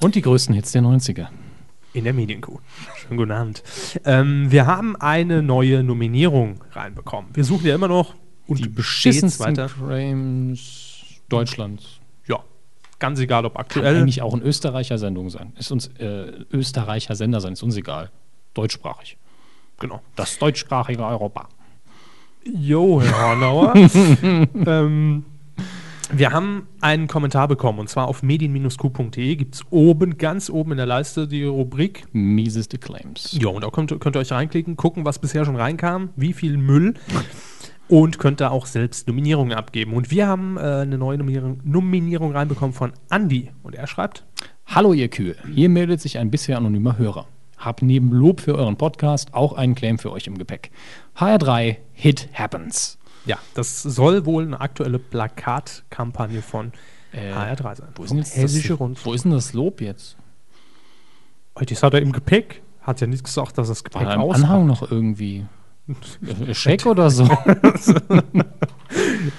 Und 0.00 0.14
die 0.14 0.22
größten 0.22 0.54
Hits 0.54 0.72
der 0.72 0.82
90er. 0.82 1.26
In 1.98 2.04
der 2.04 2.12
Medienkuh. 2.14 2.60
Schönen 2.96 3.16
guten 3.16 3.32
Abend. 3.32 3.64
Ähm, 4.04 4.52
wir 4.52 4.66
haben 4.66 4.94
eine 4.94 5.42
neue 5.42 5.82
Nominierung 5.82 6.62
reinbekommen. 6.70 7.30
Wir 7.34 7.42
suchen 7.42 7.66
ja 7.66 7.74
immer 7.74 7.88
noch 7.88 8.14
und 8.46 8.60
Die 8.60 8.68
beschissensten 8.68 9.44
weiter. 9.46 9.66
Crimes 9.66 11.02
Deutschlands. 11.28 11.98
Ja, 12.28 12.38
ganz 13.00 13.18
egal, 13.18 13.44
ob 13.46 13.54
Kann 13.54 13.62
aktuell. 13.62 13.96
eigentlich 13.96 14.22
auch 14.22 14.32
ein 14.32 14.42
Österreicher 14.42 14.96
Sendung 14.96 15.28
sein. 15.28 15.52
Ist 15.58 15.72
uns 15.72 15.88
äh, 15.98 16.44
Österreicher 16.52 17.16
Sender 17.16 17.40
sein, 17.40 17.54
ist 17.54 17.64
uns 17.64 17.76
egal. 17.76 18.12
Deutschsprachig. 18.54 19.18
Genau. 19.80 20.00
Das 20.14 20.38
deutschsprachige 20.38 21.04
Europa. 21.04 21.48
Jo, 22.44 23.02
Herr 23.02 23.30
Hornauer. 23.30 23.74
ähm, 24.66 25.24
wir 26.10 26.32
haben 26.32 26.66
einen 26.80 27.06
Kommentar 27.06 27.48
bekommen 27.48 27.78
und 27.78 27.88
zwar 27.88 28.08
auf 28.08 28.22
medien-q.de 28.22 29.36
gibt 29.36 29.54
es 29.56 29.62
oben, 29.70 30.16
ganz 30.18 30.48
oben 30.48 30.72
in 30.72 30.76
der 30.78 30.86
Leiste 30.86 31.28
die 31.28 31.44
Rubrik. 31.44 32.04
Mieseste 32.12 32.78
Claims. 32.78 33.36
Ja, 33.40 33.48
und 33.48 33.62
da 33.62 33.70
könnt, 33.70 33.98
könnt 34.00 34.16
ihr 34.16 34.20
euch 34.20 34.32
reinklicken, 34.32 34.76
gucken, 34.76 35.04
was 35.04 35.18
bisher 35.18 35.44
schon 35.44 35.56
reinkam, 35.56 36.10
wie 36.16 36.32
viel 36.32 36.56
Müll 36.56 36.94
und 37.88 38.18
könnt 38.18 38.40
da 38.40 38.50
auch 38.50 38.66
selbst 38.66 39.08
Nominierungen 39.08 39.56
abgeben. 39.56 39.94
Und 39.94 40.10
wir 40.10 40.26
haben 40.26 40.56
äh, 40.56 40.60
eine 40.60 40.98
neue 40.98 41.18
Nominierung, 41.18 41.60
Nominierung 41.64 42.32
reinbekommen 42.32 42.74
von 42.74 42.92
Andy 43.10 43.50
und 43.62 43.74
er 43.74 43.86
schreibt, 43.86 44.24
Hallo 44.66 44.92
ihr 44.92 45.08
Kühe, 45.08 45.36
hier 45.54 45.68
meldet 45.68 46.00
sich 46.00 46.18
ein 46.18 46.30
bisher 46.30 46.58
anonymer 46.58 46.98
Hörer. 46.98 47.26
Hab 47.56 47.82
neben 47.82 48.12
Lob 48.12 48.40
für 48.40 48.54
euren 48.54 48.76
Podcast 48.76 49.34
auch 49.34 49.54
einen 49.54 49.74
Claim 49.74 49.98
für 49.98 50.12
euch 50.12 50.26
im 50.26 50.38
Gepäck. 50.38 50.70
HR3 51.16 51.76
Hit 51.92 52.28
Happens. 52.32 52.97
Ja, 53.26 53.38
das 53.54 53.82
soll 53.82 54.24
wohl 54.26 54.44
eine 54.44 54.60
aktuelle 54.60 54.98
Plakatkampagne 54.98 56.42
von 56.42 56.72
Äh, 57.12 57.32
HR3 57.32 57.74
sein. 57.76 57.88
Wo 57.96 58.04
ist, 58.04 58.10
denn 58.10 58.18
Hessische 58.22 58.68
das, 58.70 58.80
Rundfunk. 58.80 59.06
wo 59.06 59.12
ist 59.14 59.24
denn 59.24 59.32
das 59.32 59.52
Lob 59.54 59.80
jetzt? 59.80 60.16
Oh, 61.54 61.62
Das 61.66 61.82
hat 61.82 61.94
er 61.94 62.02
im 62.02 62.12
Gepäck. 62.12 62.62
Hat 62.82 63.00
ja 63.00 63.06
nicht 63.06 63.24
gesagt, 63.24 63.56
dass 63.58 63.68
das 63.68 63.82
War 63.84 63.90
Gepäck 64.02 64.08
da 64.08 64.14
im. 64.22 64.30
Anhang 64.30 64.66
noch 64.66 64.90
irgendwie 64.90 65.46
Scheck 66.52 66.84
oder 66.86 67.10
so? 67.10 67.24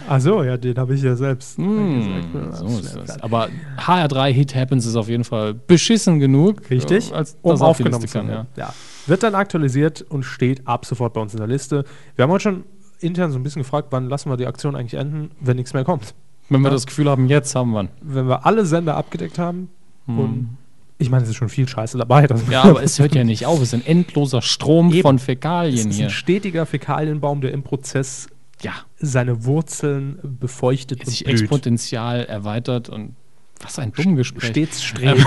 Achso, 0.08 0.44
ja, 0.44 0.58
den 0.58 0.78
habe 0.78 0.94
ich 0.96 1.02
ja 1.02 1.16
selbst 1.16 1.58
gesagt. 1.58 2.58
so 2.58 2.68
ist 2.80 2.96
das. 2.96 3.20
Aber 3.22 3.50
HR3 3.78 4.32
Hit 4.32 4.56
Happens 4.56 4.86
ist 4.86 4.96
auf 4.96 5.10
jeden 5.10 5.24
Fall 5.24 5.54
beschissen 5.54 6.20
genug. 6.20 6.70
Richtig, 6.70 7.12
äh, 7.12 7.16
als 7.16 7.38
um 7.42 7.52
das 7.52 7.62
aufgenommen 7.62 8.08
zu 8.08 8.14
werden. 8.14 8.30
ja. 8.30 8.46
Ja. 8.56 8.74
Wird 9.08 9.24
dann 9.24 9.36
aktualisiert 9.36 10.02
und 10.04 10.24
steht 10.24 10.68
ab 10.68 10.86
sofort 10.86 11.14
bei 11.14 11.22
uns 11.22 11.34
in 11.34 11.40
der 11.40 11.48
Liste. 11.48 11.84
Wir 12.16 12.24
haben 12.24 12.32
heute 12.32 12.44
schon 12.44 12.64
intern 13.02 13.32
so 13.32 13.40
ein 13.40 13.44
bisschen 13.44 13.62
gefragt, 13.62 13.88
wann 13.92 14.10
lassen 14.10 14.30
wir 14.30 14.38
die 14.38 14.46
Aktion 14.48 14.76
eigentlich 14.76 15.00
enden, 15.00 15.32
wenn 15.40 15.58
nichts 15.58 15.74
mehr 15.74 15.84
kommt. 15.84 16.14
Wenn 16.50 16.62
wir 16.62 16.70
Ja. 16.70 16.74
das 16.74 16.86
Gefühl 16.86 17.10
haben, 17.10 17.28
jetzt 17.28 17.54
haben 17.56 17.72
wir. 17.72 17.88
Wenn 18.02 18.28
wir 18.28 18.46
alle 18.46 18.66
Sender 18.66 18.96
abgedeckt 18.98 19.38
haben 19.40 19.70
Hm. 20.08 20.20
und 20.20 20.58
ich 20.98 21.10
meine, 21.10 21.24
es 21.24 21.30
ist 21.30 21.36
schon 21.38 21.48
viel 21.50 21.68
Scheiße 21.68 21.98
dabei. 21.98 22.28
Das 22.28 22.42
Ja, 22.50 22.64
aber 22.66 22.84
es 22.84 23.00
hört 23.00 23.16
ja 23.16 23.24
nicht 23.24 23.46
auf. 23.46 23.58
Es 23.62 23.70
ist 23.70 23.74
ein 23.76 23.86
endloser 23.86 24.42
Strom 24.42 24.92
Eben. 24.92 25.02
von 25.04 25.16
es 25.16 25.24
Fäkalien 25.24 25.90
ist 25.90 25.96
hier. 25.96 26.08
ein 26.08 26.10
stetiger 26.12 26.66
Fäkalienbaum, 26.66 27.40
der 27.42 27.52
im 27.54 27.64
Prozess 27.64 28.28
Ja, 28.62 28.74
seine 28.98 29.46
Wurzeln 29.46 30.20
befeuchtet 30.40 31.00
und 31.02 31.06
sich 31.10 31.24
blüht. 31.24 31.40
exponentiell 31.40 32.26
erweitert 32.26 32.90
und 32.90 33.16
was 33.62 33.80
ein 33.80 33.94
dumm 33.94 34.16
Gespräch. 34.18 34.50
stets 34.50 34.84
strebt 34.84 35.26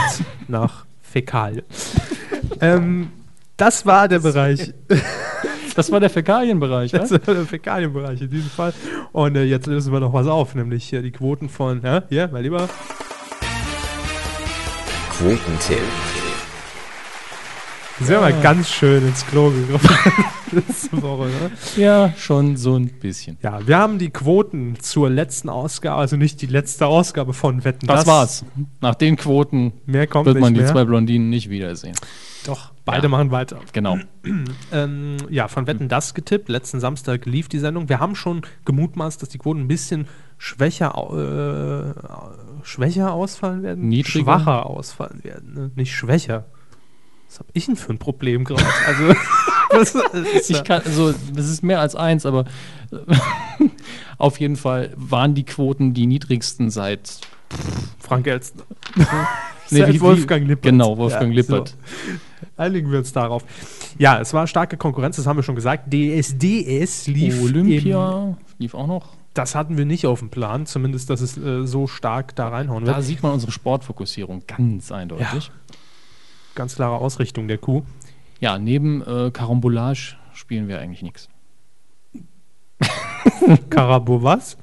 nach 0.48 0.84
Fäkalien. 1.00 1.64
ähm, 2.60 3.08
das 3.56 3.86
war 3.86 4.08
der 4.08 4.18
Bereich. 4.18 4.74
Das 5.74 5.90
war 5.90 6.00
der 6.00 6.10
Fäkalienbereich, 6.10 6.90
Das 6.90 7.10
was? 7.10 7.26
war 7.26 7.34
der 7.34 7.44
Fäkalienbereich 7.46 8.20
in 8.20 8.30
diesem 8.30 8.50
Fall. 8.50 8.72
Und 9.12 9.36
äh, 9.36 9.44
jetzt 9.44 9.66
lösen 9.66 9.92
wir 9.92 10.00
noch 10.00 10.12
was 10.12 10.26
auf, 10.26 10.54
nämlich 10.54 10.84
hier 10.84 11.02
die 11.02 11.10
Quoten 11.12 11.48
von, 11.48 11.80
ja, 11.82 12.02
hier, 12.08 12.28
mein 12.32 12.42
Lieber. 12.42 12.68
Quotentipp. 15.18 15.78
Sehr 18.04 18.20
mal 18.20 18.32
ganz 18.42 18.68
schön 18.70 19.06
ins 19.06 19.26
Klo 19.26 19.50
gegriffen. 19.50 19.90
letzte 20.52 21.02
Woche, 21.02 21.26
ne? 21.26 21.50
Ja, 21.76 22.12
schon 22.16 22.56
so 22.56 22.76
ein 22.76 22.88
bisschen. 22.88 23.38
Ja, 23.42 23.66
wir 23.66 23.78
haben 23.78 23.98
die 23.98 24.10
Quoten 24.10 24.76
zur 24.80 25.08
letzten 25.10 25.48
Ausgabe, 25.48 25.96
also 26.00 26.16
nicht 26.16 26.42
die 26.42 26.46
letzte 26.46 26.86
Ausgabe 26.86 27.32
von 27.32 27.64
Wetten. 27.64 27.86
Das, 27.86 28.06
war's. 28.06 28.44
Nach 28.80 28.94
den 28.94 29.16
Quoten 29.16 29.72
wird 29.86 30.12
man 30.40 30.54
die 30.54 30.60
mehr. 30.60 30.68
zwei 30.68 30.84
Blondinen 30.84 31.30
nicht 31.30 31.48
wiedersehen. 31.48 31.94
Doch, 32.44 32.72
beide 32.84 33.04
Ja. 33.04 33.08
machen 33.08 33.30
weiter. 33.30 33.60
Genau. 33.72 33.98
Ähm, 34.72 35.16
ja, 35.28 35.48
von 35.48 35.66
Wetten 35.66 35.88
das 35.88 36.14
getippt. 36.14 36.48
Letzten 36.48 36.80
Samstag 36.80 37.26
lief 37.26 37.48
die 37.48 37.58
Sendung. 37.58 37.88
Wir 37.90 38.00
haben 38.00 38.14
schon 38.14 38.42
gemutmaßt, 38.64 39.20
dass 39.20 39.28
die 39.28 39.36
Quoten 39.38 39.60
ein 39.60 39.68
bisschen 39.68 40.06
schwächer, 40.38 40.94
äh, 40.96 42.64
schwächer 42.64 43.12
ausfallen 43.12 43.62
werden. 43.62 43.88
Niedriger? 43.88 44.24
Schwacher 44.38 44.66
ausfallen 44.66 45.22
werden, 45.24 45.54
ne? 45.54 45.70
nicht 45.76 45.92
schwächer. 45.94 46.46
Was 47.32 47.38
habe 47.38 47.48
ich 47.54 47.64
denn 47.64 47.76
für 47.76 47.94
ein 47.94 47.98
Problem 47.98 48.44
gerade? 48.44 48.62
Also, 48.86 49.08
was 49.70 49.94
ist 50.34 50.50
Ich 50.50 50.62
kann, 50.64 50.82
also, 50.84 51.14
das 51.34 51.48
ist 51.48 51.62
mehr 51.62 51.80
als 51.80 51.96
eins, 51.96 52.26
aber 52.26 52.44
auf 54.18 54.38
jeden 54.38 54.56
Fall 54.56 54.92
waren 54.96 55.34
die 55.34 55.44
Quoten 55.44 55.94
die 55.94 56.06
niedrigsten 56.06 56.70
seit 56.70 57.20
Frank 57.98 58.26
Elstner. 58.26 58.64
Nee, 59.70 59.86
wie- 59.94 60.00
Wolfgang 60.02 60.46
Lippert. 60.46 60.64
Genau, 60.70 60.98
Wolfgang 60.98 61.32
Lippert. 61.32 61.68
So. 61.70 61.74
Einigen 62.58 62.90
wir 62.92 62.98
uns 62.98 63.14
darauf. 63.14 63.42
Ja, 63.96 64.20
es 64.20 64.34
war 64.34 64.46
starke 64.46 64.76
Konkurrenz, 64.76 65.16
das 65.16 65.26
haben 65.26 65.36
wir 65.38 65.42
schon 65.42 65.54
gesagt. 65.54 65.86
DSDS 65.94 67.06
lief 67.06 67.42
Olympia 67.42 68.36
lief 68.58 68.74
auch 68.74 68.86
noch. 68.86 69.14
das 69.32 69.54
hatten 69.54 69.78
wir 69.78 69.86
nicht 69.86 70.04
auf 70.04 70.18
dem 70.18 70.28
Plan, 70.28 70.66
zumindest, 70.66 71.08
dass 71.08 71.22
es 71.22 71.38
äh, 71.38 71.64
so 71.66 71.86
stark 71.86 72.36
da 72.36 72.48
reinhauen 72.48 72.84
wird. 72.84 72.94
Da 72.94 73.00
sieht 73.00 73.22
man 73.22 73.32
unsere 73.32 73.50
Sportfokussierung 73.50 74.42
ganz 74.46 74.92
eindeutig. 74.92 75.50
Ganz 76.54 76.76
klare 76.76 76.96
Ausrichtung 76.96 77.48
der 77.48 77.58
Kuh. 77.58 77.82
Ja, 78.40 78.58
neben 78.58 79.02
äh, 79.02 79.30
Karambolage 79.30 80.16
spielen 80.34 80.68
wir 80.68 80.80
eigentlich 80.80 81.02
nichts. 81.02 81.28
Karabo 83.70 84.22
was? 84.22 84.56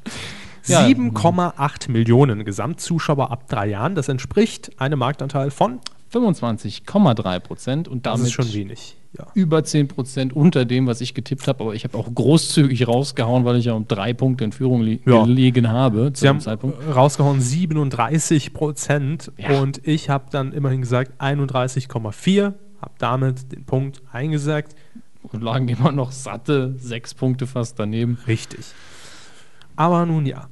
Ja. 0.66 0.86
7,8 0.86 1.90
Millionen 1.90 2.45
Gesamtzuschauer 2.45 3.32
ab 3.32 3.48
drei 3.48 3.68
Jahren. 3.68 3.95
Das 3.95 4.10
entspricht 4.10 4.80
einem 4.80 4.99
Marktanteil 4.99 5.49
von, 5.49 5.80
25,3 6.14 7.40
Prozent 7.40 7.88
und 7.88 8.06
das 8.06 8.14
damit 8.14 8.28
ist 8.28 8.34
schon 8.34 8.53
wenig. 8.53 8.98
Ja. 9.18 9.26
über 9.34 9.64
10 9.64 9.88
Prozent 9.88 10.34
unter 10.36 10.65
dem, 10.65 10.86
was 10.86 11.02
ich 11.02 11.15
getippt 11.15 11.48
habe. 11.48 11.64
Aber 11.64 11.73
ich 11.73 11.84
habe 11.84 11.98
auch 11.98 12.14
großzügig 12.14 12.88
rausgehauen, 12.88 13.44
weil 13.44 13.56
ich 13.57 13.65
ja 13.65 13.73
um 13.73 13.88
drei 13.88 14.14
Punkte 14.14 14.44
in 14.44 14.52
Führung 14.52 14.81
li 14.84 15.02
Ja. 15.06 15.23
gelegen 15.23 15.68
habe 15.69 16.14
zu 16.14 16.19
Sie 16.22 16.26
dem 16.27 16.30
haben 16.36 16.40
Zeitpunkt. 16.41 16.77
äh, 16.88 16.91
rausgehauen 16.91 17.41
37 17.41 18.53
Prozent 18.53 19.31
Ja. 19.38 19.60
und 19.60 19.81
ich 19.88 20.10
habe 20.11 20.26
dann 20.30 20.52
immerhin 20.53 20.81
gesagt 20.81 21.19
31,4, 21.19 22.53
habe 22.81 22.94
damit 22.99 23.52
den 23.52 23.65
Punkt 23.65 24.02
eingesagt. 24.11 24.76
Und 25.23 25.44
lagen 25.44 25.68
immer 25.68 25.91
noch 25.91 26.11
satte 26.11 26.76
sechs 26.77 27.14
Punkte 27.14 27.45
fast 27.48 27.77
daneben. 27.80 28.19
Richtig. 28.27 28.60
Aber 29.76 30.06
nun 30.06 30.26
ja. 30.26 30.48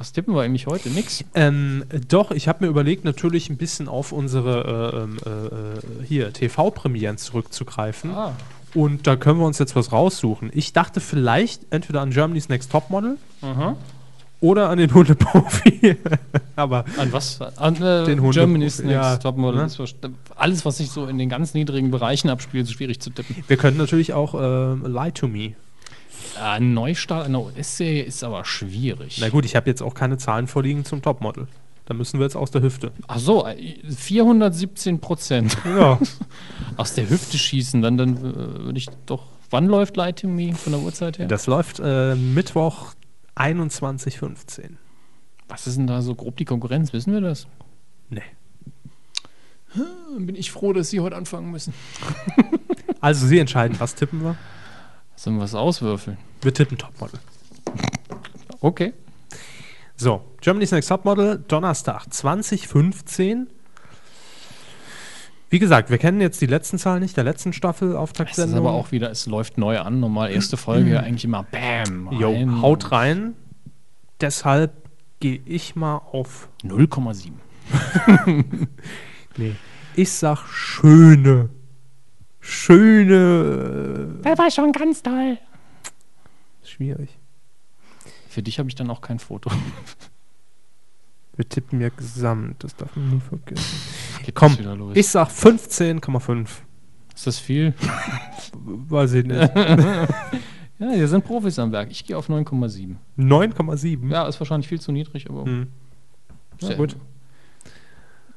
Was 0.00 0.12
tippen 0.12 0.34
wir 0.34 0.40
eigentlich 0.40 0.66
heute? 0.66 0.88
Nix. 0.88 1.22
Ähm, 1.34 1.84
doch, 2.08 2.30
ich 2.30 2.48
habe 2.48 2.64
mir 2.64 2.70
überlegt, 2.70 3.04
natürlich 3.04 3.50
ein 3.50 3.58
bisschen 3.58 3.86
auf 3.86 4.12
unsere 4.12 4.94
äh, 4.94 4.96
ähm, 5.02 5.18
äh, 5.26 5.28
äh, 5.28 6.06
hier 6.06 6.32
TV-Premieren 6.32 7.18
zurückzugreifen. 7.18 8.10
Ah. 8.12 8.32
Und 8.72 9.06
da 9.06 9.16
können 9.16 9.38
wir 9.38 9.44
uns 9.46 9.58
jetzt 9.58 9.76
was 9.76 9.92
raussuchen. 9.92 10.50
Ich 10.54 10.72
dachte 10.72 11.00
vielleicht 11.00 11.66
entweder 11.68 12.00
an 12.00 12.12
Germany's 12.12 12.48
Next 12.48 12.72
Topmodel 12.72 13.18
Aha. 13.42 13.76
oder 14.40 14.70
an 14.70 14.78
den 14.78 14.94
Hundeprofi. 14.94 15.98
Aber 16.56 16.86
An 16.96 17.12
was? 17.12 17.38
An 17.42 17.74
äh, 17.82 18.06
Den 18.06 18.20
Hunde- 18.22 18.38
Germany's 18.38 18.78
Next 18.78 18.90
ja, 18.92 19.16
Topmodel. 19.18 19.66
ne? 19.66 19.90
Alles, 20.34 20.64
was 20.64 20.78
sich 20.78 20.90
so 20.90 21.04
in 21.08 21.18
den 21.18 21.28
ganz 21.28 21.52
niedrigen 21.52 21.90
Bereichen 21.90 22.30
abspielt, 22.30 22.64
ist 22.64 22.72
schwierig 22.72 23.00
zu 23.00 23.10
tippen. 23.10 23.36
wir 23.46 23.56
können 23.58 23.76
natürlich 23.76 24.14
auch 24.14 24.32
äh, 24.34 24.74
Lie 24.88 25.12
to 25.12 25.28
Me. 25.28 25.52
Ein 26.42 26.74
Neustart 26.74 27.26
einer 27.26 27.42
US-Serie 27.42 28.02
ist 28.02 28.24
aber 28.24 28.44
schwierig. 28.44 29.18
Na 29.20 29.28
gut, 29.28 29.44
ich 29.44 29.56
habe 29.56 29.68
jetzt 29.68 29.82
auch 29.82 29.94
keine 29.94 30.18
Zahlen 30.18 30.46
vorliegen 30.46 30.84
zum 30.84 31.02
Topmodel. 31.02 31.46
Da 31.86 31.94
müssen 31.94 32.20
wir 32.20 32.24
jetzt 32.24 32.36
aus 32.36 32.50
der 32.52 32.62
Hüfte. 32.62 32.92
Ach 33.08 33.18
so, 33.18 33.46
äh, 33.46 33.74
417 33.90 35.00
Prozent. 35.00 35.56
Ja. 35.64 35.98
Aus 36.76 36.94
der 36.94 37.10
Hüfte 37.10 37.36
schießen, 37.36 37.82
dann, 37.82 37.98
dann 37.98 38.16
äh, 38.16 38.64
würde 38.64 38.78
ich 38.78 38.86
doch. 39.06 39.26
Wann 39.50 39.66
läuft 39.66 39.96
Light 39.96 40.20
to 40.20 40.28
Me 40.28 40.54
von 40.54 40.72
der 40.72 40.82
Uhrzeit 40.82 41.18
her? 41.18 41.26
Das 41.26 41.48
läuft 41.48 41.80
äh, 41.82 42.14
Mittwoch 42.14 42.94
21.15 43.34 44.76
Was 45.48 45.66
ist 45.66 45.78
denn 45.78 45.88
da 45.88 46.00
so 46.00 46.14
grob 46.14 46.36
die 46.36 46.44
Konkurrenz? 46.44 46.92
Wissen 46.92 47.12
wir 47.12 47.20
das? 47.20 47.48
Nee. 48.08 48.22
Dann 49.74 50.26
bin 50.26 50.36
ich 50.36 50.52
froh, 50.52 50.72
dass 50.72 50.90
Sie 50.90 51.00
heute 51.00 51.16
anfangen 51.16 51.50
müssen. 51.50 51.74
Also 53.00 53.26
Sie 53.26 53.38
entscheiden, 53.38 53.80
was 53.80 53.94
tippen 53.94 54.22
wir? 54.22 54.36
Sollen 55.20 55.36
wir 55.36 55.42
was 55.42 55.54
auswürfeln? 55.54 56.16
Wir 56.40 56.54
tippen 56.54 56.78
Topmodel. 56.78 57.20
Okay. 58.62 58.94
So, 59.94 60.24
Germany's 60.40 60.70
Next 60.70 60.88
Topmodel, 60.88 61.44
Donnerstag 61.46 62.06
2015. 62.10 63.46
Wie 65.50 65.58
gesagt, 65.58 65.90
wir 65.90 65.98
kennen 65.98 66.22
jetzt 66.22 66.40
die 66.40 66.46
letzten 66.46 66.78
Zahlen 66.78 67.02
nicht, 67.02 67.18
der 67.18 67.24
letzten 67.24 67.52
Staffel, 67.52 67.88
Es 67.88 67.92
ist 67.92 68.00
Auftaktsendung. 68.00 68.60
aber 68.60 68.70
auch 68.72 68.92
wieder, 68.92 69.10
es 69.10 69.26
läuft 69.26 69.58
neu 69.58 69.78
an. 69.80 70.00
Normal 70.00 70.30
erste 70.30 70.56
Folge 70.56 70.88
ja 70.88 71.00
eigentlich 71.00 71.26
immer 71.26 71.42
BAM. 71.42 72.08
Jo, 72.12 72.34
haut 72.62 72.90
rein. 72.90 73.34
Deshalb 74.22 74.72
gehe 75.20 75.42
ich 75.44 75.76
mal 75.76 75.96
auf. 75.98 76.48
0,7. 76.64 77.32
Nee. 79.36 79.54
Ich 79.96 80.12
sag 80.12 80.46
schöne. 80.48 81.50
Schöne. 82.40 84.20
Der 84.24 84.38
war 84.38 84.50
schon 84.50 84.72
ganz 84.72 85.02
toll. 85.02 85.38
Äh, 85.38 86.66
schwierig. 86.66 87.18
Für 88.28 88.42
dich 88.42 88.58
habe 88.58 88.68
ich 88.68 88.74
dann 88.74 88.90
auch 88.90 89.00
kein 89.00 89.18
Foto. 89.18 89.50
Wir 91.36 91.48
tippen 91.48 91.80
ja 91.80 91.88
gesamt, 91.88 92.62
das 92.64 92.76
darf 92.76 92.94
man 92.96 93.10
nie 93.14 93.20
vergessen. 93.20 93.78
Geht 94.24 94.34
Komm, 94.34 94.52
das 94.52 94.58
wieder 94.58 94.76
los. 94.76 94.94
Ich 94.96 95.08
sag 95.08 95.28
15,5. 95.28 96.48
ist 97.14 97.26
das 97.26 97.38
viel? 97.38 97.72
Weiß 98.54 99.12
ich 99.14 99.24
nicht. 99.24 99.50
Ja, 100.80 100.92
hier 100.92 101.08
sind 101.08 101.26
Profis 101.26 101.58
am 101.58 101.72
Werk. 101.72 101.90
Ich 101.90 102.06
gehe 102.06 102.16
auf 102.16 102.30
9,7. 102.30 102.94
9,7. 103.18 104.10
Ja, 104.10 104.26
ist 104.26 104.40
wahrscheinlich 104.40 104.66
viel 104.66 104.80
zu 104.80 104.92
niedrig, 104.92 105.28
aber. 105.28 105.44
Hm. 105.44 105.66
Sehr- 106.58 106.74
gut. 106.76 106.96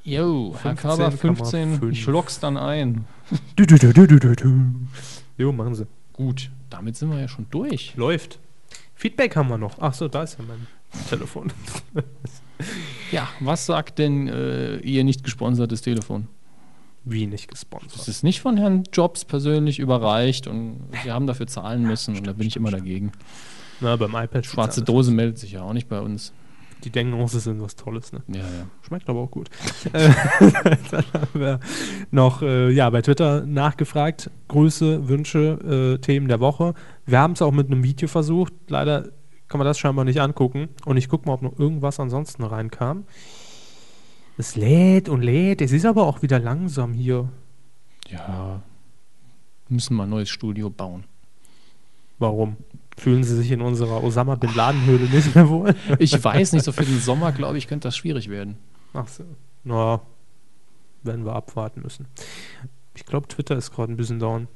Jo, 0.04 0.56
Herr 0.62 0.76
Körber 0.76 1.12
15. 1.12 1.80
15,5. 1.80 1.90
Ich 1.92 2.06
lock's 2.06 2.40
dann 2.40 2.58
ein. 2.58 3.06
Du, 3.56 3.66
du, 3.66 3.78
du. 3.78 4.76
Jo, 5.38 5.52
machen 5.52 5.74
Sie. 5.76 5.88
Gut, 6.12 6.52
damit 6.70 6.96
sind 6.98 7.10
wir 7.10 7.20
ja 7.20 7.28
schon 7.28 7.48
durch. 7.50 7.96
Läuft. 7.96 8.38
Feedback 8.96 9.36
haben 9.36 9.50
wir 9.50 9.58
noch. 9.58 9.78
Ach 9.80 9.94
so, 9.94 10.08
da 10.08 10.24
ist 10.24 10.38
ja 10.38 10.46
mein 10.48 10.68
Telefon. 11.10 11.52
Ja, 13.12 13.28
was 13.40 13.66
sagt 13.66 13.98
denn 14.00 14.28
äh, 14.28 14.78
Ihr 14.78 15.04
nicht 15.04 15.24
gesponsertes 15.24 15.82
Telefon? 15.82 16.28
Wie 17.06 17.26
nicht 17.26 17.46
Es 17.46 17.62
gesponsert. 17.62 18.08
ist 18.08 18.24
nicht 18.24 18.40
von 18.42 18.58
Herrn 18.58 18.84
Jobs 18.94 19.26
persönlich 19.26 19.80
überreicht 19.80 20.48
und 20.48 20.80
wir 21.04 21.14
haben 21.14 21.28
dafür 21.28 21.48
zahlen 21.48 21.84
müssen 21.84 22.16
und 22.18 22.28
da 22.28 22.34
bin 22.34 22.48
ich 22.48 22.56
immer 22.56 22.72
dagegen. 22.72 23.12
Na, 23.82 23.96
beim 23.96 24.16
iPad 24.16 24.46
Schwarze 24.46 24.84
Dose 24.84 25.12
meldet 25.12 25.38
sich 25.40 25.54
ja 25.54 25.64
auch 25.64 25.74
nicht 25.74 25.90
bei 25.90 26.00
uns. 26.00 26.32
Die 26.84 26.90
denken 26.90 27.14
auch, 27.14 27.30
sie 27.30 27.40
sind 27.40 27.62
was 27.62 27.76
Tolles, 27.76 28.12
ne? 28.12 28.22
Ja, 28.28 28.42
ja. 28.42 28.68
Schmeckt 28.82 29.10
aber 29.10 29.22
auch 29.22 29.32
gut. 29.32 29.50
Äh, 29.94 30.10
Dann 30.92 31.06
haben 31.14 31.40
wir 31.40 31.60
noch 32.12 32.42
äh, 32.42 32.72
ja, 32.72 32.90
bei 32.90 33.02
Twitter 33.02 33.46
nachgefragt. 33.46 34.30
Grüße, 34.48 35.08
Wünsche, 35.08 35.96
äh, 35.96 36.02
Themen 36.02 36.28
der 36.28 36.40
Woche. 36.40 36.74
Wir 37.06 37.20
haben 37.20 37.34
es 37.34 37.42
auch 37.42 37.52
mit 37.52 37.68
einem 37.68 37.84
Video 37.84 38.08
versucht. 38.08 38.54
Leider 38.68 39.10
kann 39.48 39.60
man 39.60 39.66
das 39.66 39.78
scheinbar 39.78 40.06
nicht 40.06 40.20
angucken. 40.20 40.70
Und 40.86 40.98
ich 40.98 41.10
gucke 41.10 41.28
mal, 41.28 41.34
ob 41.34 41.42
noch 41.42 41.60
irgendwas 41.60 42.00
ansonsten 42.00 42.44
reinkam. 42.44 43.06
Es 44.38 44.56
lädt 44.56 45.10
und 45.10 45.22
lädt. 45.22 45.62
Es 45.62 45.72
ist 45.72 45.86
aber 45.86 46.08
auch 46.08 46.22
wieder 46.22 46.40
langsam 46.40 46.94
hier. 46.94 47.30
Ja. 48.10 48.62
Müssen 49.70 49.96
mal 49.96 50.04
ein 50.04 50.10
neues 50.10 50.30
Studio 50.30 50.70
bauen. 50.70 51.04
Warum? 52.20 52.58
Fühlen 52.98 53.24
Sie 53.24 53.36
sich 53.36 53.52
in 53.52 53.62
unserer 53.62 54.04
Osama 54.04 54.36
Bin 54.36 54.54
Laden 54.56 54.86
Höhle 54.86 55.06
nicht 55.10 55.36
mehr 55.36 55.50
wohl? 55.50 55.76
Ich 56.00 56.24
weiß 56.24 56.54
nicht, 56.54 56.64
so 56.64 56.72
für 56.72 56.86
den 56.86 57.00
Sommer, 57.00 57.32
glaube 57.32 57.58
ich, 57.58 57.68
könnte 57.68 57.88
das 57.88 57.98
schwierig 57.98 58.30
werden. 58.30 58.58
Ach 58.94 59.08
so. 59.08 59.24
Na, 59.64 60.02
werden 61.02 61.26
wir 61.26 61.34
abwarten 61.36 61.82
müssen. 61.82 62.08
Ich 62.96 63.06
glaube, 63.06 63.28
Twitter 63.28 63.56
ist 63.58 63.72
gerade 63.72 63.92
ein 63.92 63.98
bisschen 63.98 64.20
down. 64.20 64.48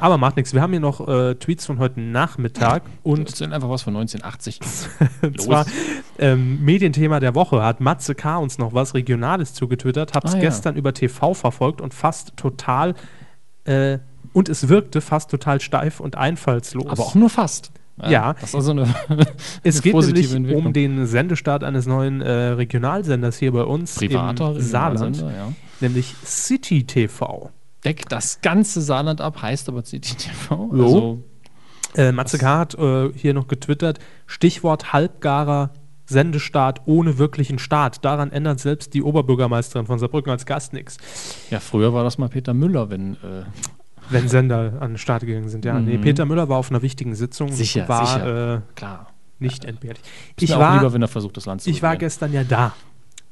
Aber 0.00 0.18
macht 0.18 0.36
nichts. 0.36 0.52
Wir 0.52 0.60
haben 0.60 0.72
hier 0.72 0.80
noch 0.80 1.06
äh, 1.08 1.34
Tweets 1.34 1.64
von 1.64 1.78
heute 1.78 1.98
Nachmittag 2.00 2.82
Und 3.02 3.20
und 3.20 3.28
erzähl 3.28 3.52
einfach 3.52 3.70
was 3.70 3.82
von 3.82 3.96
1980. 3.96 4.60
zwar 5.38 5.64
ähm, 6.18 6.62
Medienthema 6.62 7.20
der 7.20 7.34
Woche 7.34 7.62
hat 7.62 7.80
Matze 7.80 8.14
K. 8.14 8.36
uns 8.36 8.58
noch 8.58 8.74
was 8.74 8.94
Regionales 8.94 9.54
zugetwittert. 9.54 10.14
Hab's 10.14 10.32
Ah, 10.32 10.36
ja. 10.36 10.42
gestern 10.42 10.76
über 10.76 10.92
TV 10.92 11.32
verfolgt 11.34 11.80
und 11.80 11.94
fast 11.94 12.36
total 12.36 12.94
äh, 13.64 13.98
und 14.32 14.48
es 14.48 14.68
wirkte 14.68 15.00
fast 15.00 15.30
total 15.30 15.60
steif 15.60 16.00
und 16.00 16.16
einfallslos. 16.16 16.86
Aber 16.86 17.02
auch 17.02 17.14
nur 17.14 17.30
fast. 17.30 17.72
Ja. 18.08 18.34
Das 18.34 18.50
ist 18.50 18.54
also 18.54 18.70
eine, 18.72 18.82
es 19.62 19.82
eine 19.82 19.92
geht 19.92 20.30
nämlich 20.32 20.54
um 20.54 20.72
den 20.72 21.06
Sendestart 21.06 21.62
eines 21.64 21.86
neuen 21.86 22.20
äh, 22.20 22.30
Regionalsenders 22.30 23.38
hier 23.38 23.52
bei 23.52 23.64
uns 23.64 23.94
privater 23.94 24.56
im 24.56 24.60
Saarland, 24.60 25.18
ja. 25.18 25.52
nämlich 25.80 26.14
City 26.24 26.84
TV. 26.84 27.50
Deckt 27.84 28.10
das 28.12 28.40
ganze 28.40 28.80
Saarland 28.80 29.20
ab, 29.20 29.42
heißt 29.42 29.68
aber 29.68 29.82
CTTV. 29.82 30.50
Jo. 30.50 30.84
Also, 30.84 31.24
Äh, 31.94 32.12
Matze 32.12 32.38
K. 32.38 32.58
hat 32.58 32.74
äh, 32.74 33.12
hier 33.14 33.34
noch 33.34 33.48
getwittert, 33.48 33.98
Stichwort 34.26 34.94
halbgarer 34.94 35.70
Sendestart 36.06 36.82
ohne 36.86 37.18
wirklichen 37.18 37.58
Start. 37.58 38.04
Daran 38.04 38.32
ändert 38.32 38.60
selbst 38.60 38.94
die 38.94 39.02
Oberbürgermeisterin 39.02 39.86
von 39.86 39.98
Saarbrücken 39.98 40.30
als 40.30 40.46
Gast 40.46 40.72
nichts. 40.72 40.96
ja, 41.50 41.60
früher 41.60 41.92
war 41.92 42.04
das 42.04 42.18
mal 42.18 42.28
Peter 42.28 42.54
Müller, 42.54 42.88
wenn. 42.90 43.14
Äh, 43.14 43.44
Wenn 44.12 44.28
Sender 44.28 44.74
an 44.80 44.92
den 44.92 44.98
Start 44.98 45.24
gegangen 45.26 45.48
sind, 45.48 45.64
ja. 45.64 45.78
Nee, 45.80 45.98
Mhm. 45.98 46.02
Peter 46.02 46.24
Müller 46.26 46.48
war 46.48 46.58
auf 46.58 46.70
einer 46.70 46.82
wichtigen 46.82 47.14
Sitzung 47.14 47.48
und 47.48 47.54
Sicher, 47.54 47.88
war 47.88 48.06
sicher. 48.06 48.54
Äh, 48.56 48.60
klar. 48.76 49.12
nicht 49.38 49.64
entbehrlich. 49.64 50.02
Ich 50.38 50.54
auch 50.54 50.60
war, 50.60 50.76
lieber, 50.78 50.92
wenn 50.92 51.02
er 51.02 51.08
versucht, 51.08 51.36
das 51.36 51.46
Land 51.46 51.62
zu 51.62 51.70
ich 51.70 51.82
war 51.82 51.90
regieren. 51.92 52.00
gestern 52.06 52.32
ja 52.32 52.44
da. 52.44 52.74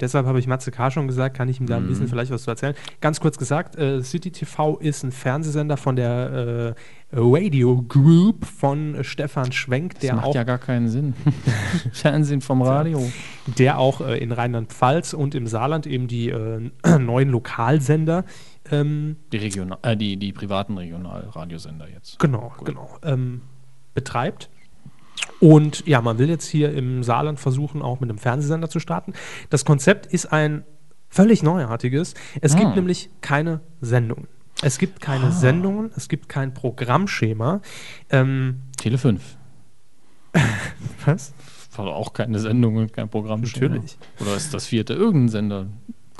Deshalb 0.01 0.25
habe 0.27 0.39
ich 0.39 0.47
Matze 0.47 0.71
K. 0.71 0.91
schon 0.91 1.07
gesagt, 1.09 1.37
kann 1.37 1.47
ich 1.51 1.61
ihm 1.61 1.67
da 1.67 1.77
ein 1.77 1.85
Mhm. 1.85 1.89
bisschen 1.89 2.09
vielleicht 2.09 2.31
was 2.33 2.45
zu 2.45 2.51
erzählen. 2.51 2.75
Ganz 3.03 3.21
kurz 3.21 3.37
gesagt, 3.37 3.77
äh, 3.77 4.03
City 4.03 4.31
TV 4.31 4.79
ist 4.79 5.03
ein 5.05 5.13
Fernsehsender 5.13 5.77
von 5.77 5.95
der 5.95 6.75
äh, 7.13 7.17
Radio 7.21 7.83
Group 7.87 8.47
von 8.47 8.95
äh, 8.95 9.05
Stefan 9.05 9.53
Schwenk, 9.53 9.93
Das 9.95 10.01
der 10.01 10.15
macht 10.15 10.25
auch, 10.25 10.35
ja 10.35 10.45
gar 10.45 10.57
keinen 10.57 10.89
Sinn. 10.89 11.13
Fernsehen 11.93 12.41
vom 12.41 12.63
Radio. 12.63 13.11
der 13.59 13.79
auch 13.79 14.01
äh, 14.01 14.17
in 14.19 14.33
Rheinland-Pfalz 14.33 15.13
und 15.13 15.35
im 15.35 15.47
Saarland 15.47 15.87
eben 15.87 16.09
die 16.09 16.31
äh, 16.31 16.71
neuen 16.99 17.29
Lokalsender 17.29 18.25
ähm, 18.71 19.17
Die, 19.33 19.37
Regional, 19.39 19.79
äh, 19.83 19.97
die, 19.97 20.17
die 20.17 20.33
privaten 20.33 20.77
Regionalradiosender 20.79 21.89
jetzt. 21.89 22.19
Genau, 22.19 22.53
genau. 22.65 22.99
Ähm, 23.03 23.43
betreibt. 23.95 24.49
Und 25.41 25.87
ja, 25.87 26.01
man 26.01 26.19
will 26.19 26.29
jetzt 26.29 26.47
hier 26.47 26.73
im 26.73 27.03
Saarland 27.03 27.41
versuchen, 27.41 27.83
auch 27.83 28.01
mit 28.01 28.09
einem 28.11 28.19
Fernsehsender 28.19 28.69
zu 28.71 28.81
starten. 28.81 29.13
Das 29.51 29.65
Konzept 29.65 30.07
ist 30.07 30.33
ein 30.33 30.65
völlig 31.09 31.43
neuartiges. 31.43 32.15
Es 32.41 32.55
gibt 32.57 32.69
Ah. 32.73 32.75
nämlich 32.77 33.11
keine 33.21 33.61
Sendungen. 33.81 34.29
Es 34.63 34.79
gibt 34.79 35.01
keine 35.01 35.27
Ah. 35.27 35.31
Sendungen, 35.31 35.91
es 35.97 36.09
gibt 36.09 36.29
kein 36.29 36.55
Programmschema. 36.55 37.61
Ähm, 38.11 38.63
Tele 38.77 38.99
5. 38.99 39.37
was? 41.07 41.33
War 41.77 41.87
auch 41.87 42.13
keine 42.13 42.39
Sendung 42.39 42.77
und 42.77 42.93
kein 42.93 43.09
Programm. 43.09 43.41
Natürlich. 43.41 43.97
Oder 44.21 44.37
ist 44.37 44.53
das 44.53 44.67
vierte 44.67 44.93
irgendein 44.95 45.29
Sender? 45.29 45.67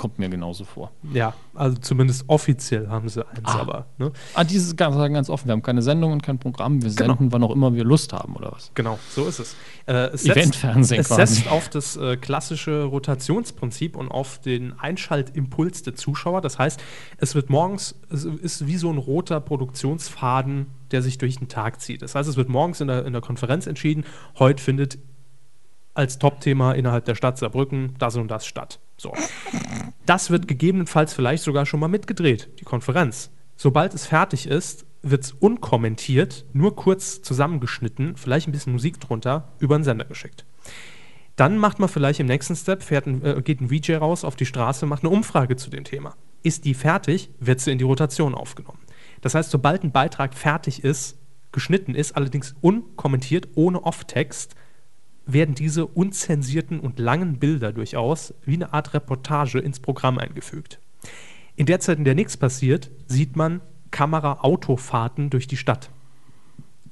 Kommt 0.01 0.17
mir 0.17 0.29
genauso 0.29 0.63
vor. 0.65 0.91
Ja, 1.13 1.35
also 1.53 1.77
zumindest 1.77 2.23
offiziell 2.27 2.87
haben 2.89 3.07
sie 3.07 3.23
eins, 3.23 3.41
Ah. 3.43 3.59
aber. 3.59 3.85
Ne? 3.99 4.11
Ah, 4.33 4.43
dieses 4.43 4.75
ganz, 4.75 4.95
sagen 4.95 5.13
ganz 5.13 5.29
offen. 5.29 5.45
Wir 5.45 5.51
haben 5.51 5.61
keine 5.61 5.83
Sendung 5.83 6.11
und 6.11 6.23
kein 6.23 6.39
Programm. 6.39 6.81
Wir 6.81 6.89
Genau. 6.89 7.09
senden, 7.13 7.31
wann 7.31 7.43
auch 7.43 7.51
immer 7.51 7.75
wir 7.75 7.83
Lust 7.83 8.11
haben, 8.11 8.35
oder 8.35 8.51
was? 8.51 8.71
Genau, 8.73 8.97
so 9.11 9.27
ist 9.27 9.37
es. 9.37 9.55
Äh, 9.85 10.07
es 10.13 10.23
setzt- 10.23 10.37
Eventfernsehen 10.37 11.01
Es 11.01 11.07
quasi. 11.09 11.35
setzt 11.35 11.51
auf 11.51 11.69
das 11.69 11.97
äh, 11.97 12.17
klassische 12.17 12.85
Rotationsprinzip 12.85 13.95
und 13.95 14.09
auf 14.09 14.39
den 14.39 14.73
Einschaltimpuls 14.79 15.83
der 15.83 15.93
Zuschauer. 15.93 16.41
Das 16.41 16.57
heißt, 16.57 16.81
es 17.17 17.35
wird 17.35 17.51
morgens, 17.51 17.93
es 18.09 18.25
ist 18.25 18.65
wie 18.65 18.77
so 18.77 18.89
ein 18.91 18.97
roter 18.97 19.39
Produktionsfaden, 19.39 20.65
der 20.89 21.03
sich 21.03 21.19
durch 21.19 21.37
den 21.37 21.47
Tag 21.47 21.79
zieht. 21.79 22.01
Das 22.01 22.15
heißt, 22.15 22.27
es 22.27 22.37
wird 22.37 22.49
morgens 22.49 22.81
in 22.81 22.87
der, 22.87 23.05
in 23.05 23.13
der 23.13 23.21
Konferenz 23.21 23.67
entschieden, 23.67 24.03
heute 24.39 24.63
findet 24.63 24.97
als 25.93 26.17
Topthema 26.19 26.71
innerhalb 26.71 27.05
der 27.05 27.15
Stadt 27.15 27.37
Saarbrücken 27.37 27.95
das 27.99 28.15
und 28.15 28.29
das 28.29 28.45
statt. 28.45 28.79
So. 29.01 29.13
Das 30.05 30.29
wird 30.29 30.47
gegebenenfalls 30.47 31.15
vielleicht 31.15 31.41
sogar 31.41 31.65
schon 31.65 31.79
mal 31.79 31.87
mitgedreht, 31.87 32.49
die 32.59 32.65
Konferenz. 32.65 33.31
Sobald 33.57 33.95
es 33.95 34.05
fertig 34.05 34.45
ist, 34.45 34.85
wird 35.01 35.23
es 35.23 35.31
unkommentiert, 35.31 36.45
nur 36.53 36.75
kurz 36.75 37.23
zusammengeschnitten, 37.23 38.15
vielleicht 38.15 38.47
ein 38.47 38.51
bisschen 38.51 38.73
Musik 38.73 38.99
drunter, 38.99 39.53
über 39.57 39.75
den 39.75 39.83
Sender 39.83 40.05
geschickt. 40.05 40.45
Dann 41.35 41.57
macht 41.57 41.79
man 41.79 41.89
vielleicht 41.89 42.19
im 42.19 42.27
nächsten 42.27 42.55
Step, 42.55 42.83
ein, 42.91 43.25
äh, 43.25 43.41
geht 43.41 43.59
ein 43.59 43.69
VJ 43.69 43.93
raus 43.93 44.23
auf 44.23 44.35
die 44.35 44.45
Straße, 44.45 44.85
macht 44.85 45.01
eine 45.01 45.09
Umfrage 45.09 45.55
zu 45.55 45.71
dem 45.71 45.83
Thema. 45.83 46.15
Ist 46.43 46.65
die 46.65 46.75
fertig, 46.75 47.31
wird 47.39 47.59
sie 47.59 47.71
in 47.71 47.79
die 47.79 47.83
Rotation 47.83 48.35
aufgenommen. 48.35 48.81
Das 49.21 49.33
heißt, 49.33 49.49
sobald 49.49 49.83
ein 49.83 49.91
Beitrag 49.91 50.35
fertig 50.35 50.83
ist, 50.83 51.17
geschnitten 51.51 51.95
ist, 51.95 52.15
allerdings 52.15 52.53
unkommentiert, 52.61 53.47
ohne 53.55 53.83
Off-Text, 53.83 54.55
werden 55.25 55.55
diese 55.55 55.85
unzensierten 55.85 56.79
und 56.79 56.99
langen 56.99 57.37
Bilder 57.39 57.71
durchaus 57.71 58.33
wie 58.45 58.55
eine 58.55 58.73
Art 58.73 58.93
Reportage 58.93 59.59
ins 59.59 59.79
Programm 59.79 60.17
eingefügt. 60.17 60.79
In 61.55 61.65
der 61.65 61.79
Zeit, 61.79 61.97
in 61.97 62.05
der 62.05 62.15
nichts 62.15 62.37
passiert, 62.37 62.89
sieht 63.07 63.35
man 63.35 63.61
Kamera-Autofahrten 63.91 65.29
durch 65.29 65.47
die 65.47 65.57
Stadt. 65.57 65.89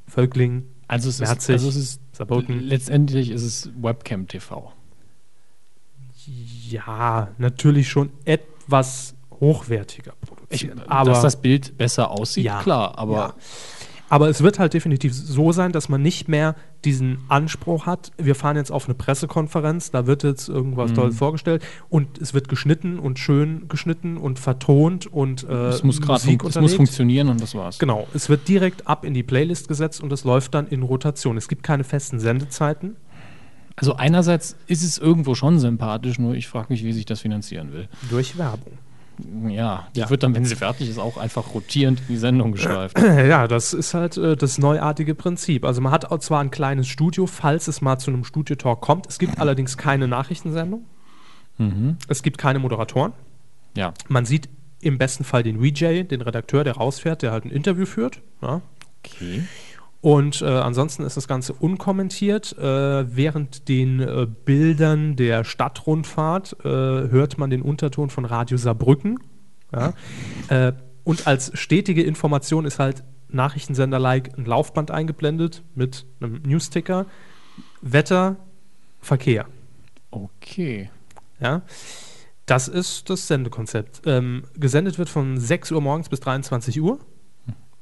Völkling, 0.08 0.66
Also 0.88 1.10
es 1.10 1.16
ist, 1.16 1.28
Merzig, 1.28 1.54
also 1.54 1.70
es 1.70 1.76
ist 1.76 2.02
Saarbrücken. 2.12 2.60
letztendlich 2.60 3.30
ist 3.32 3.44
es 3.44 3.70
Webcam 3.82 4.28
TV. 4.28 4.74
ja, 6.70 7.30
natürlich 7.38 7.90
schon 7.90 8.12
etwas 8.26 9.16
hochwertiger 9.40 10.14
Ich, 10.22 10.28
produziert. 10.68 10.90
aber, 10.90 11.12
dass 11.12 11.22
das 11.22 11.42
Bild 11.42 11.78
besser 11.78 12.12
aussieht, 12.12 12.46
Ja, 12.46 12.62
klar, 12.62 12.98
aber 12.98 13.14
ja. 13.16 13.34
Aber 14.10 14.30
es 14.30 14.42
wird 14.42 14.60
halt 14.60 14.74
definitiv 14.74 15.14
so 15.14 15.52
sein, 15.52 15.72
dass 15.72 15.88
man 15.90 16.02
nicht 16.02 16.28
mehr 16.28 16.56
diesen 16.84 17.20
Anspruch 17.28 17.86
hat, 17.86 18.12
wir 18.18 18.36
fahren 18.36 18.58
jetzt 18.58 18.72
auf 18.72 18.86
eine 18.86 18.96
Pressekonferenz, 18.96 19.92
da 19.92 20.08
wird 20.08 20.24
jetzt 20.24 20.50
irgendwas 20.50 20.92
Mhm. 20.92 20.96
Tolles 20.96 21.18
vorgestellt 21.18 21.64
und 21.90 22.18
es 22.20 22.34
wird 22.34 22.50
geschnitten 22.50 23.00
und 23.00 23.20
schön 23.20 23.68
geschnitten 23.68 24.18
und 24.18 24.40
vertont 24.40 25.06
und 25.08 25.48
äh, 25.48 25.68
es 25.68 25.84
muss 25.84 26.02
gerade 26.02 26.38
es 26.48 26.60
muss 26.60 26.74
funktionieren 26.74 27.30
und 27.30 27.42
das 27.42 27.54
war's. 27.56 27.80
Genau, 27.80 28.08
es 28.14 28.30
wird 28.30 28.48
direkt 28.48 28.88
ab 28.88 29.06
in 29.06 29.14
die 29.14 29.24
Playlist 29.24 29.68
gesetzt 29.68 30.02
und 30.02 30.12
es 30.12 30.24
läuft 30.24 30.54
dann 30.54 30.68
in 30.68 30.84
Rotation. 30.84 31.38
Es 31.38 31.48
gibt 31.48 31.64
keine 31.64 31.84
festen 31.84 32.20
Sendezeiten. 32.20 32.96
Also 33.76 33.96
einerseits 33.96 34.58
ist 34.68 34.84
es 34.84 34.98
irgendwo 34.98 35.36
schon 35.36 35.60
sympathisch, 35.60 36.20
nur 36.20 36.34
ich 36.36 36.48
frage 36.48 36.68
mich, 36.70 36.84
wie 36.84 36.92
sich 36.92 37.06
das 37.06 37.22
finanzieren 37.22 37.72
will. 37.72 37.88
Durch 38.10 38.38
Werbung. 38.38 38.74
Ja, 39.50 39.88
die 39.96 40.00
Ja. 40.02 40.10
wird 40.10 40.24
dann, 40.24 40.34
wenn 40.36 40.46
sie 40.46 40.56
fertig 40.56 40.90
ist, 40.90 40.98
auch 40.98 41.18
einfach 41.18 41.54
rotierend 41.54 42.00
in 42.02 42.08
die 42.08 42.18
Sendung 42.18 42.52
geschleift. 42.54 42.98
Ja, 43.28 43.48
das 43.48 43.74
ist 43.74 43.94
halt 43.94 44.18
äh, 44.18 44.36
das 44.38 44.58
neuartige 44.58 45.16
Prinzip. 45.16 45.66
Also 45.66 45.82
man 45.82 45.92
hat 45.92 46.12
auch 46.12 46.20
zwar 46.20 46.42
ein 46.42 46.52
kleines 46.52 46.88
Studio, 46.88 47.26
falls 47.28 47.68
es 47.68 47.82
mal 47.82 47.98
zu 48.00 48.12
einem 48.12 48.24
Studiotalk 48.24 48.82
kommt. 48.82 49.08
Es 49.08 49.20
gibt 49.20 49.40
allerdings 49.40 49.78
keine 49.78 50.08
Nachrichtensendung. 50.08 50.86
mhm. 51.58 51.98
Es 52.08 52.24
gibt 52.24 52.38
keine 52.38 52.60
Moderatoren. 52.60 53.14
Ja, 53.76 53.94
Man 54.08 54.26
sieht 54.26 54.50
im 54.82 54.98
besten 54.98 55.24
Fall 55.24 55.44
den 55.44 55.60
VJ, 55.62 56.04
den 56.04 56.22
Redakteur, 56.22 56.64
der 56.64 56.76
rausfährt, 56.78 57.22
der 57.22 57.32
halt 57.32 57.46
ein 57.46 57.52
Interview 57.52 57.86
führt. 57.86 58.22
Ja. 58.42 58.62
okay. 59.04 59.44
Und 60.02 60.42
äh, 60.42 60.46
ansonsten 60.46 61.04
ist 61.04 61.18
das 61.18 61.28
Ganze 61.28 61.54
unkommentiert. 61.54 62.58
Äh, 62.58 63.16
während 63.16 63.68
den 63.68 64.00
äh, 64.00 64.28
Bildern 64.46 65.16
der 65.18 65.44
Stadtrundfahrt 65.44 66.58
äh, 66.64 66.68
hört 66.68 67.38
man 67.38 67.50
den 67.50 67.62
Unterton 67.62 68.10
von 68.10 68.24
Radio 68.24 68.58
Saarbrücken. 68.58 69.20
Ja. 69.74 69.94
Äh, 70.48 70.74
und 71.04 71.28
als 71.28 71.52
stetige 71.58 72.04
Information 72.04 72.66
ist 72.66 72.80
halt 72.80 73.04
Nachrichtensender-like 73.30 74.38
ein 74.38 74.46
Laufband 74.46 74.90
eingeblendet 74.90 75.64
mit 75.76 76.06
einem 76.22 76.42
Newsticker. 76.44 77.06
Wetter, 77.82 78.38
Verkehr. 79.02 79.46
Okay. 80.12 80.90
Ja. 81.40 81.62
Das 82.46 82.68
ist 82.68 83.10
das 83.10 83.28
Sendekonzept. 83.28 84.02
Ähm, 84.06 84.46
gesendet 84.56 84.98
wird 84.98 85.10
von 85.10 85.38
6 85.38 85.72
Uhr 85.72 85.82
morgens 85.82 86.10
bis 86.10 86.20
23 86.22 86.82
Uhr. 86.82 87.00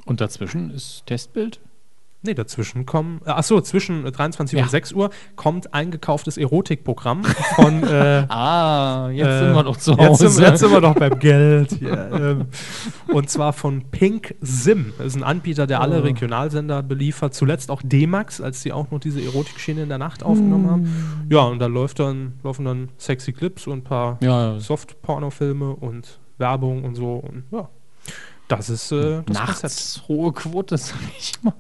Und 0.06 0.19
dazwischen 0.19 0.72
ist 0.72 1.06
Testbild? 1.06 1.60
Nee, 2.23 2.34
dazwischen 2.34 2.85
kommen, 2.88 3.22
äh, 3.26 3.30
achso, 3.30 3.61
zwischen 3.61 4.06
äh, 4.06 4.11
23 4.11 4.56
Uhr 4.56 4.60
Ja. 4.60 4.65
und 4.65 4.72
6 4.72 4.91
Uhr 4.94 5.11
kommt 5.35 5.73
ein 5.76 5.91
gekauftes 5.91 6.38
Erotikprogramm 6.38 7.23
von, 7.23 7.84
äh, 7.88 8.26
Ah, 8.27 9.10
jetzt 9.11 9.27
äh, 9.27 9.39
sind 9.45 9.53
wir 9.56 9.64
doch 9.64 9.77
zu 9.77 9.91
jetzt 9.91 9.99
Hause. 10.02 10.30
sind, 10.30 10.44
jetzt 10.44 10.60
sind 10.60 10.72
wir 10.72 10.81
doch 10.81 10.95
beim 10.95 11.19
Geld. 11.19 11.80
Ja, 11.80 12.31
ähm, 12.31 12.45
und 13.14 13.30
zwar 13.30 13.53
von 13.53 13.84
Pink 13.91 14.34
Sim. 14.41 14.94
Das 14.98 15.07
ist 15.07 15.15
ein 15.15 15.23
Anbieter, 15.23 15.68
der 15.68 15.80
alle 15.81 15.99
Oh. 15.99 16.03
Regionalsender 16.03 16.81
beliefert. 16.81 17.35
Zuletzt 17.35 17.69
auch 17.69 17.81
D-Max, 17.84 18.41
als 18.41 18.61
sie 18.64 18.73
auch 18.73 18.89
noch 18.89 18.99
diese 18.99 19.22
Erotikschiene 19.23 19.84
in 19.84 19.89
der 19.89 19.99
Nacht 19.99 20.23
aufgenommen 20.23 20.69
haben. 20.72 21.27
Ja, 21.30 21.41
und 21.41 21.60
da 21.60 21.68
läuft 21.68 21.99
dann, 21.99 22.34
laufen 22.44 22.65
dann 22.65 22.89
sexy 22.98 23.31
Clips 23.31 23.68
und 23.68 23.80
ein 23.80 23.84
paar 23.84 24.18
ja, 24.22 24.60
Soft-Pornofilme 24.60 25.69
und 25.76 26.19
Werbung 26.39 26.84
und 26.84 26.95
so. 26.95 27.14
Und 27.15 27.44
ja, 27.52 27.69
das 28.48 28.69
ist 28.72 28.91
äh, 28.91 28.95
das 28.98 29.38
Konzept. 29.38 29.48
nachts 29.64 30.02
hohe 30.07 30.34
Quote, 30.34 30.77
sag 30.77 30.98
ich 31.19 31.34
mal. 31.44 31.53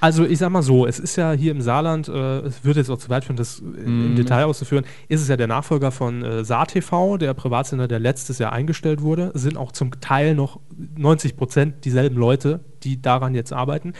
Also 0.00 0.24
ich 0.26 0.38
sag 0.38 0.50
mal 0.50 0.62
so, 0.62 0.86
es 0.86 0.98
ist 0.98 1.16
ja 1.16 1.32
hier 1.32 1.52
im 1.52 1.60
Saarland, 1.62 2.08
äh, 2.08 2.40
es 2.40 2.64
würde 2.64 2.80
jetzt 2.80 2.90
auch 2.90 2.98
zu 2.98 3.08
weit 3.08 3.24
führen, 3.24 3.36
das 3.36 3.60
äh, 3.60 3.64
im 3.84 4.12
Mhm. 4.12 4.16
Detail 4.16 4.44
auszuführen, 4.44 4.84
ist 5.08 5.22
es 5.22 5.28
ja 5.28 5.36
der 5.36 5.46
Nachfolger 5.46 5.90
von 5.90 6.22
äh, 6.22 6.44
SaarTV, 6.44 7.16
der 7.18 7.32
Privatsender, 7.34 7.88
der 7.88 7.98
letztes 7.98 8.38
Jahr 8.38 8.52
eingestellt 8.52 9.00
wurde. 9.02 9.32
Es 9.34 9.42
sind 9.42 9.56
auch 9.56 9.72
zum 9.72 9.98
Teil 10.00 10.34
noch 10.34 10.60
90 10.96 11.36
Prozent 11.36 11.84
dieselben 11.84 12.16
Leute, 12.16 12.60
die 12.82 13.00
daran 13.00 13.34
jetzt 13.34 13.52
arbeiten. 13.52 13.94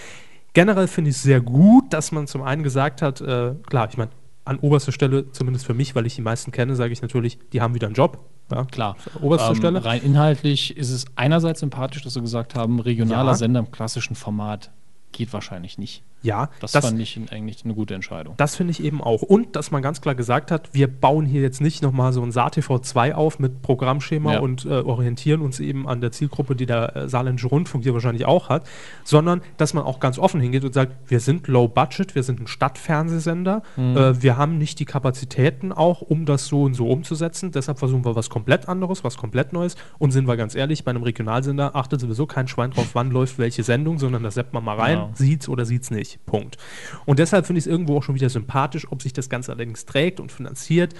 Generell 0.53 0.87
finde 0.89 1.11
ich 1.11 1.17
es 1.17 1.23
sehr 1.23 1.41
gut, 1.41 1.93
dass 1.93 2.13
man 2.13 2.27
zum 2.27 2.43
einen 2.43 2.63
gesagt 2.63 3.01
hat, 3.03 3.21
äh, 3.21 3.55
klar, 3.67 3.89
ich 3.91 3.97
meine, 3.97 4.11
an 4.45 4.59
oberster 4.61 4.93
Stelle, 4.93 5.33
zumindest 5.33 5.67
für 5.67 5.75
mich, 5.75 5.95
weil 5.95 6.07
ich 6.07 6.15
die 6.15 6.23
meisten 6.23 6.53
kenne, 6.53 6.77
sage 6.77 6.93
ich 6.93 7.03
natürlich, 7.03 7.39
die 7.53 7.61
haben 7.61 7.75
wieder 7.75 7.87
einen 7.89 7.97
Job. 7.97 8.19
Ja, 8.53 8.65
Klar. 8.65 8.97
Oberste 9.21 9.51
Ähm, 9.51 9.57
Stelle. 9.57 9.85
Rein 9.85 10.03
inhaltlich 10.03 10.77
ist 10.77 10.91
es 10.91 11.05
einerseits 11.17 11.61
sympathisch, 11.61 12.03
dass 12.03 12.15
sie 12.15 12.21
gesagt 12.21 12.55
haben, 12.55 12.79
regionaler 12.79 13.33
Ja. 13.33 13.35
Sender 13.35 13.59
im 13.61 13.73
klassischen 13.73 14.15
Format 14.15 14.71
geht 15.17 15.33
wahrscheinlich 15.33 15.79
nicht. 15.79 16.03
Ja, 16.23 16.49
Das, 16.61 16.73
das, 16.73 16.85
fand 16.87 17.01
ich 17.01 17.21
eigentlich 17.31 17.65
eine 17.65 17.75
gute 17.75 17.95
Entscheidung. 17.95 18.35
Das 18.37 18.57
finde 18.57 18.73
ich 18.73 18.83
eben 18.83 19.01
auch. 19.01 19.23
Und 19.23 19.55
dass 19.55 19.71
man 19.71 19.81
ganz 19.83 20.01
klar 20.01 20.15
gesagt 20.17 20.51
hat, 20.51 20.71
wir 20.73 20.89
bauen 20.89 21.25
hier 21.25 21.41
jetzt 21.43 21.61
nicht 21.61 21.83
nochmal 21.83 22.13
so 22.13 22.23
ein 22.23 22.33
SATV 22.33 22.81
2 22.81 23.15
auf 23.15 23.39
mit 23.39 23.63
Programmschema 23.63 24.35
Ja. 24.35 24.41
und 24.41 24.65
äh, 24.65 24.71
orientieren 24.71 25.41
uns 25.43 25.61
eben 25.61 25.87
an 25.87 26.01
der 26.01 26.11
Zielgruppe, 26.13 26.57
die 26.57 26.67
der 26.67 26.97
äh, 26.97 27.09
Saarländische 27.09 27.47
Rundfunk 27.49 27.85
hier 27.85 27.93
wahrscheinlich 27.95 28.25
auch 28.27 28.49
hat, 28.49 28.67
sondern 29.05 29.41
dass 29.57 29.73
man 29.75 29.85
auch 29.85 30.01
ganz 30.01 30.19
offen 30.19 30.41
hingeht 30.41 30.65
und 30.65 30.75
sagt, 30.75 30.93
wir 31.11 31.21
sind 31.21 31.47
low 31.49 31.69
budget, 31.69 32.15
wir 32.17 32.23
sind 32.25 32.41
ein 32.41 32.47
Stadtfernsehsender, 32.49 33.63
Mhm. 33.77 33.97
äh, 33.97 34.23
wir 34.23 34.37
haben 34.37 34.59
nicht 34.59 34.81
die 34.81 34.85
Kapazitäten 34.85 35.73
auch, 35.73 36.01
um 36.01 36.25
das 36.25 36.47
so 36.47 36.63
und 36.63 36.75
so 36.75 36.89
umzusetzen, 36.89 37.53
deshalb 37.53 37.79
versuchen 37.79 38.05
wir 38.05 38.17
was 38.17 38.31
komplett 38.31 38.69
anderes, 38.69 39.05
was 39.05 39.17
komplett 39.17 39.53
Neues 39.53 39.77
und 39.99 40.11
sind 40.13 40.27
wir 40.27 40.37
ganz 40.37 40.55
ehrlich, 40.55 40.85
bei 40.85 40.91
einem 40.91 41.03
Regionalsender 41.03 41.77
achtet 41.77 42.01
sowieso 42.01 42.27
kein 42.27 42.49
Schwein 42.49 42.71
drauf, 42.71 42.91
wann 42.95 43.11
läuft 43.11 43.39
welche 43.39 43.63
Sendung, 43.63 43.99
sondern 43.99 44.23
da 44.23 44.31
seppt 44.31 44.53
man 44.55 44.65
mal 44.65 44.77
rein, 44.77 45.06
Genau. 45.07 45.17
sieht's 45.17 45.49
oder 45.49 45.65
sieht's 45.65 45.91
nicht. 45.91 46.25
Punkt. 46.27 46.57
Und 47.05 47.19
deshalb 47.19 47.47
finde 47.47 47.59
ich 47.59 47.65
es 47.67 47.71
irgendwo 47.71 47.97
auch 47.99 48.03
schon 48.03 48.15
wieder 48.15 48.29
sympathisch, 48.29 48.91
ob 48.91 49.03
sich 49.03 49.13
das 49.13 49.29
Ganze 49.29 49.53
allerdings 49.53 49.85
trägt 49.87 50.21
und 50.21 50.33
finanziert. 50.33 50.95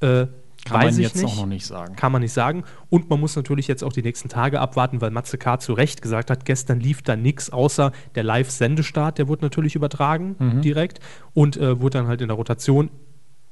Äh, 0.00 0.26
Kann 0.66 0.76
weiß 0.82 0.84
man 0.84 0.94
ich 0.94 0.98
jetzt 0.98 1.16
nicht. 1.16 1.24
auch 1.26 1.36
noch 1.36 1.46
nicht 1.46 1.64
sagen. 1.66 1.96
Kann 1.96 2.12
man 2.12 2.20
nicht 2.22 2.32
sagen. 2.32 2.64
Und 2.90 3.08
man 3.08 3.18
muss 3.20 3.34
natürlich 3.36 3.66
jetzt 3.66 3.82
auch 3.82 3.92
die 3.92 4.02
nächsten 4.02 4.28
Tage 4.28 4.60
abwarten, 4.60 5.00
weil 5.00 5.10
Matze 5.10 5.38
K. 5.38 5.58
zu 5.58 5.72
Recht 5.72 6.02
gesagt 6.02 6.30
hat, 6.30 6.44
gestern 6.44 6.80
lief 6.80 7.00
da 7.02 7.16
nichts 7.16 7.50
außer 7.50 7.92
der 8.14 8.22
Live-Sendestart, 8.24 9.16
der 9.18 9.28
wurde 9.28 9.44
natürlich 9.44 9.74
übertragen 9.74 10.36
Mhm. 10.38 10.60
direkt 10.62 11.00
und 11.32 11.56
äh, 11.56 11.80
wurde 11.80 11.98
dann 11.98 12.08
halt 12.08 12.20
in 12.20 12.28
der 12.28 12.36
Rotation 12.36 12.90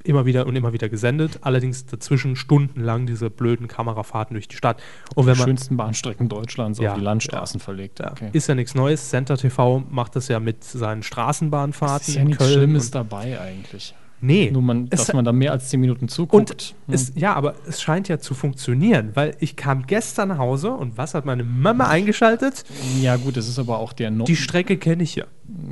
immer 0.05 0.27
wieder 0.27 0.47
und 0.47 0.57
immer 0.57 0.73
wieder 0.73 0.89
gesendet. 0.89 1.39
Allerdings 1.43 1.87
dazwischen 1.87 2.37
stundenlang 2.37 3.07
diese 3.07 3.31
blöden 3.31 3.69
Kamerafahrten 3.69 4.35
durch 4.35 4.49
die 4.49 4.57
Stadt. 4.57 4.81
Und 5.15 5.27
wenn 5.27 5.35
Die 5.35 5.39
man 5.41 5.49
schönsten 5.49 5.77
Bahnstrecken 5.77 6.29
Deutschlands 6.29 6.79
Ja, 6.79 6.93
auf 6.93 6.99
die 6.99 7.05
Landstraßen 7.05 7.61
verlegt. 7.61 7.99
ja, 8.01 8.13
Okay. 8.13 8.31
ist 8.33 8.47
ja 8.49 8.55
nichts 8.55 8.75
Neues. 8.75 9.11
Center 9.11 9.37
TV 9.37 9.85
macht 9.91 10.17
das 10.17 10.29
ja 10.29 10.41
mit 10.41 10.65
seinen 10.65 11.03
Straßenbahnfahrten 11.03 12.09
ist 12.09 12.15
ja 12.17 12.25
nichts 12.25 12.39
Köln. 12.39 12.53
Schlimmes 12.55 12.91
dabei 12.91 13.41
eigentlich. 13.41 13.95
Nee. 14.21 14.51
Nur, 14.51 14.63
man, 14.63 14.89
dass 14.89 15.13
man 15.13 15.25
da 15.25 15.33
mehr 15.33 15.53
als 15.53 15.69
10 15.69 15.81
Minuten 15.81 16.09
zuguckt. 16.09 16.75
Und 16.87 16.95
es, 16.95 17.13
ja, 17.15 17.35
aber 17.35 17.55
es 17.67 17.81
scheint 17.81 18.09
ja 18.09 18.19
zu 18.19 18.35
funktionieren, 18.35 19.11
weil 19.15 19.37
ich 19.41 19.57
kam 19.57 19.87
gestern 19.87 20.29
nach 20.29 20.39
Hause 20.39 20.71
und 20.71 20.97
was 20.99 21.15
hat 21.15 21.25
meine 21.25 21.45
Mama 21.45 21.89
eingeschaltet? 21.89 22.65
ja, 23.01 23.17
gut, 23.17 23.37
es 23.37 23.49
ist 23.49 23.59
aber 23.59 23.79
auch 23.79 23.93
der 23.93 24.11
no 24.11 24.25
Die 24.25 24.37
Strecke 24.37 24.77
kenne 24.77 25.03
ich 25.03 25.15
ja. 25.15 25.25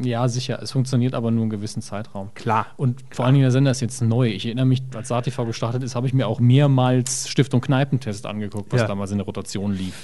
Ja, 0.03 0.27
sicher. 0.29 0.59
Es 0.63 0.73
funktioniert 0.73 1.15
aber 1.15 1.31
nur 1.31 1.43
einen 1.43 1.51
gewissen 1.51 1.83
Zeitraum. 1.83 2.31
Klar. 2.35 2.67
Und 2.77 3.05
vor 3.11 3.25
allen 3.27 3.35
Dingen 3.35 3.43
der 3.45 3.51
Sender 3.51 3.71
ist 3.71 3.81
jetzt 3.83 4.01
neu. 4.03 4.29
Ich 4.29 4.47
erinnere 4.47 4.65
mich, 4.67 4.83
als 4.95 5.09
SATV 5.09 5.45
gestartet 5.45 5.83
ist, 5.83 5.95
habe 5.95 6.07
ich 6.07 6.15
mir 6.15 6.27
auch 6.29 6.41
mehrmals 6.41 7.29
Stiftung 7.29 7.61
Kneipentest 7.61 8.25
angeguckt, 8.27 8.73
was 8.73 8.81
Ja. 8.83 8.87
damals 8.87 9.11
in 9.11 9.19
der 9.19 9.27
Rotation 9.27 9.73
lief. 9.73 9.95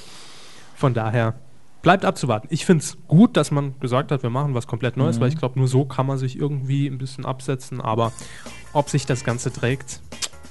Von 0.74 0.92
daher 0.94 1.34
bleibt 1.82 2.04
abzuwarten. 2.04 2.48
Ich 2.50 2.64
finde 2.64 2.84
es 2.84 2.96
gut, 3.08 3.36
dass 3.36 3.50
man 3.50 3.78
gesagt 3.80 4.10
hat, 4.12 4.22
wir 4.22 4.30
machen 4.30 4.54
was 4.54 4.66
komplett 4.66 4.96
Neues, 4.96 5.20
weil 5.20 5.28
ich 5.28 5.36
glaube, 5.36 5.58
nur 5.58 5.68
so 5.68 5.84
kann 5.84 6.06
man 6.06 6.16
sich 6.18 6.38
irgendwie 6.38 6.86
ein 6.86 6.98
bisschen 6.98 7.26
absetzen. 7.26 7.80
Aber 7.80 8.12
ob 8.72 8.88
sich 8.88 9.04
das 9.04 9.24
Ganze 9.24 9.52
trägt, 9.52 10.00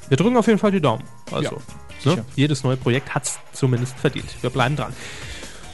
wir 0.10 0.18
drücken 0.18 0.36
auf 0.38 0.48
jeden 0.48 0.60
Fall 0.60 0.72
die 0.72 0.82
Daumen. 0.82 1.04
Also, 1.32 1.62
Ja, 2.04 2.16
ne? 2.16 2.26
jedes 2.36 2.64
neue 2.64 2.78
Projekt 2.78 3.16
hat 3.16 3.24
es 3.24 3.40
zumindest 3.54 3.98
verdient. 3.98 4.28
Wir 4.42 4.50
bleiben 4.50 4.76
dran. 4.76 4.94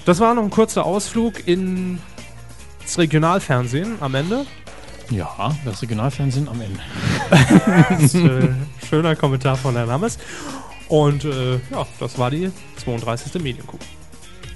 Das 0.05 0.19
war 0.19 0.33
noch 0.35 0.43
ein 0.43 0.51
kurzer 0.51 0.85
Ausflug 0.85 1.47
ins 1.47 1.99
Regionalfernsehen 2.97 3.97
am 3.99 4.15
Ende. 4.15 4.45
Ja, 5.09 5.55
das 5.65 5.81
Regionalfernsehen 5.81 6.47
am 6.47 6.61
Ende. 6.61 6.79
Das, 7.99 8.13
äh, 8.13 8.49
schöner 8.87 9.15
Kommentar 9.15 9.55
von 9.57 9.75
Herrn 9.75 9.89
Hammes. 9.89 10.17
Und 10.87 11.25
äh, 11.25 11.55
ja, 11.71 11.85
das 11.99 12.17
war 12.17 12.29
die 12.31 12.51
32. 12.77 13.41
Medienkuh. 13.41 13.77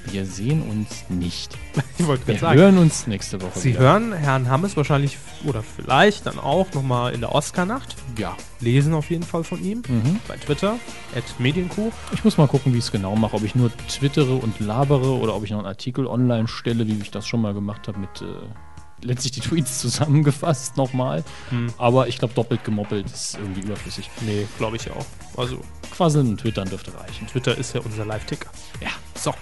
Wir 0.06 0.26
sehen 0.26 0.62
uns 0.64 1.06
nicht. 1.10 1.58
Ich 1.98 2.08
wollte 2.08 2.26
Wir 2.28 2.34
gerade 2.36 2.48
sagen. 2.58 2.60
hören 2.60 2.78
uns 2.80 3.06
nächste 3.06 3.40
Woche. 3.42 3.60
Sie 3.60 3.70
wieder. 3.72 3.80
hören 3.82 4.12
Herrn 4.14 4.50
Hammes 4.50 4.76
wahrscheinlich 4.76 5.18
oder 5.46 5.62
vielleicht 5.62 6.26
dann 6.26 6.40
auch 6.40 6.74
nochmal 6.74 7.14
in 7.14 7.22
der 7.22 7.34
Oscar-Nacht. 7.36 7.96
Ja. 8.18 8.36
Lesen 8.60 8.94
auf 8.96 9.10
jeden 9.12 9.24
Fall 9.24 9.44
von 9.44 9.64
ihm. 9.64 9.84
Mhm. 9.88 10.20
Bei 10.28 10.36
Twitter, 10.38 10.78
at 11.16 11.24
Medienkuh. 11.40 11.92
Ich 12.14 12.24
muss 12.24 12.38
mal 12.38 12.48
gucken, 12.48 12.74
wie 12.74 12.80
ich 12.80 12.86
es 12.86 12.92
genau 12.92 13.16
mache. 13.16 13.36
Ob 13.36 13.44
ich 13.44 13.54
nur 13.54 13.72
twittere 13.88 14.34
und 14.36 14.60
labere 14.60 15.12
oder 15.20 15.36
ob 15.36 15.44
ich 15.44 15.52
noch 15.52 15.60
einen 15.60 15.68
Artikel 15.68 16.08
online 16.08 16.48
stelle, 16.48 16.88
wie 16.88 16.98
ich 17.00 17.12
das 17.12 17.28
schon 17.28 17.42
mal 17.42 17.54
gemacht 17.54 17.88
habe 17.88 18.00
mit 18.00 18.22
äh, 18.22 19.06
letztlich 19.06 19.34
die 19.34 19.42
Tweets 19.42 19.80
zusammengefasst 19.82 20.78
nochmal. 20.78 21.24
Hm. 21.50 21.72
Aber 21.78 22.08
ich 22.08 22.18
glaube, 22.18 22.34
doppelt 22.34 22.64
gemoppelt 22.64 23.06
ist 23.06 23.36
irgendwie 23.40 23.62
überflüssig. 23.62 24.10
Nee, 24.22 24.48
glaube 24.58 24.78
ich 24.78 24.90
auch. 24.90 25.06
Also, 25.38 25.60
Quasseln 25.92 26.30
und 26.30 26.42
twittern 26.42 26.68
dürfte 26.70 26.92
reichen. 27.00 27.28
Twitter 27.28 27.56
ist 27.58 27.76
ja 27.76 27.82
unser 27.82 28.06
Live-Ticker. 28.06 28.50
Ja. 28.82 28.90
So. 29.16 29.34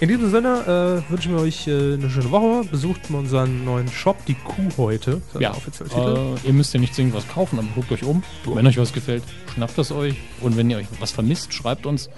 In 0.00 0.08
diesem 0.08 0.30
Sinne 0.30 1.02
äh, 1.08 1.10
wünschen 1.10 1.34
wir 1.34 1.40
euch 1.42 1.66
äh, 1.66 1.94
eine 1.94 2.10
schöne 2.10 2.30
Woche. 2.30 2.66
Besucht 2.68 3.08
mal 3.10 3.18
unseren 3.18 3.64
neuen 3.64 3.88
Shop, 3.88 4.16
die 4.26 4.34
Kuh 4.34 4.68
heute. 4.76 5.22
Ja, 5.38 5.52
Titel. 5.52 5.84
äh, 6.42 6.46
ihr 6.46 6.52
müsst 6.52 6.74
ja 6.74 6.80
nicht 6.80 6.94
zwingend 6.94 7.14
was 7.14 7.26
kaufen, 7.28 7.58
aber 7.58 7.68
guckt 7.74 7.92
euch 7.92 8.02
um. 8.02 8.22
Wenn 8.44 8.66
euch 8.66 8.76
was 8.76 8.92
gefällt, 8.92 9.22
schnappt 9.54 9.78
es 9.78 9.92
euch. 9.92 10.16
Und 10.40 10.56
wenn 10.56 10.68
ihr 10.68 10.78
euch 10.78 10.86
was 11.00 11.12
vermisst, 11.12 11.54
schreibt 11.54 11.86
uns. 11.86 12.10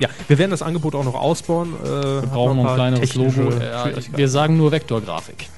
Ja, 0.00 0.08
wir 0.26 0.38
werden 0.38 0.50
das 0.50 0.62
Angebot 0.62 0.94
auch 0.94 1.04
noch 1.04 1.14
ausbauen. 1.14 1.74
Äh, 1.84 1.86
Wir 1.86 2.22
brauchen 2.22 2.56
noch 2.56 2.70
ein 2.70 2.74
kleineres 2.74 3.14
Logo. 3.14 3.50
Ja, 3.52 3.90
wir 4.16 4.28
sagen 4.28 4.56
nur 4.56 4.72
Vektorgrafik. 4.72 5.48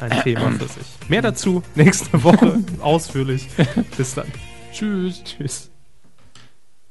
ein 0.00 0.22
Thema 0.22 0.50
für 0.52 0.66
sich. 0.68 0.86
Mehr 1.08 1.22
dazu 1.22 1.62
nächste 1.74 2.24
Woche 2.24 2.58
ausführlich. 2.80 3.46
Bis 3.96 4.14
dann. 4.14 4.26
Tschüss. 4.72 5.22
Tschüss. 5.22 5.70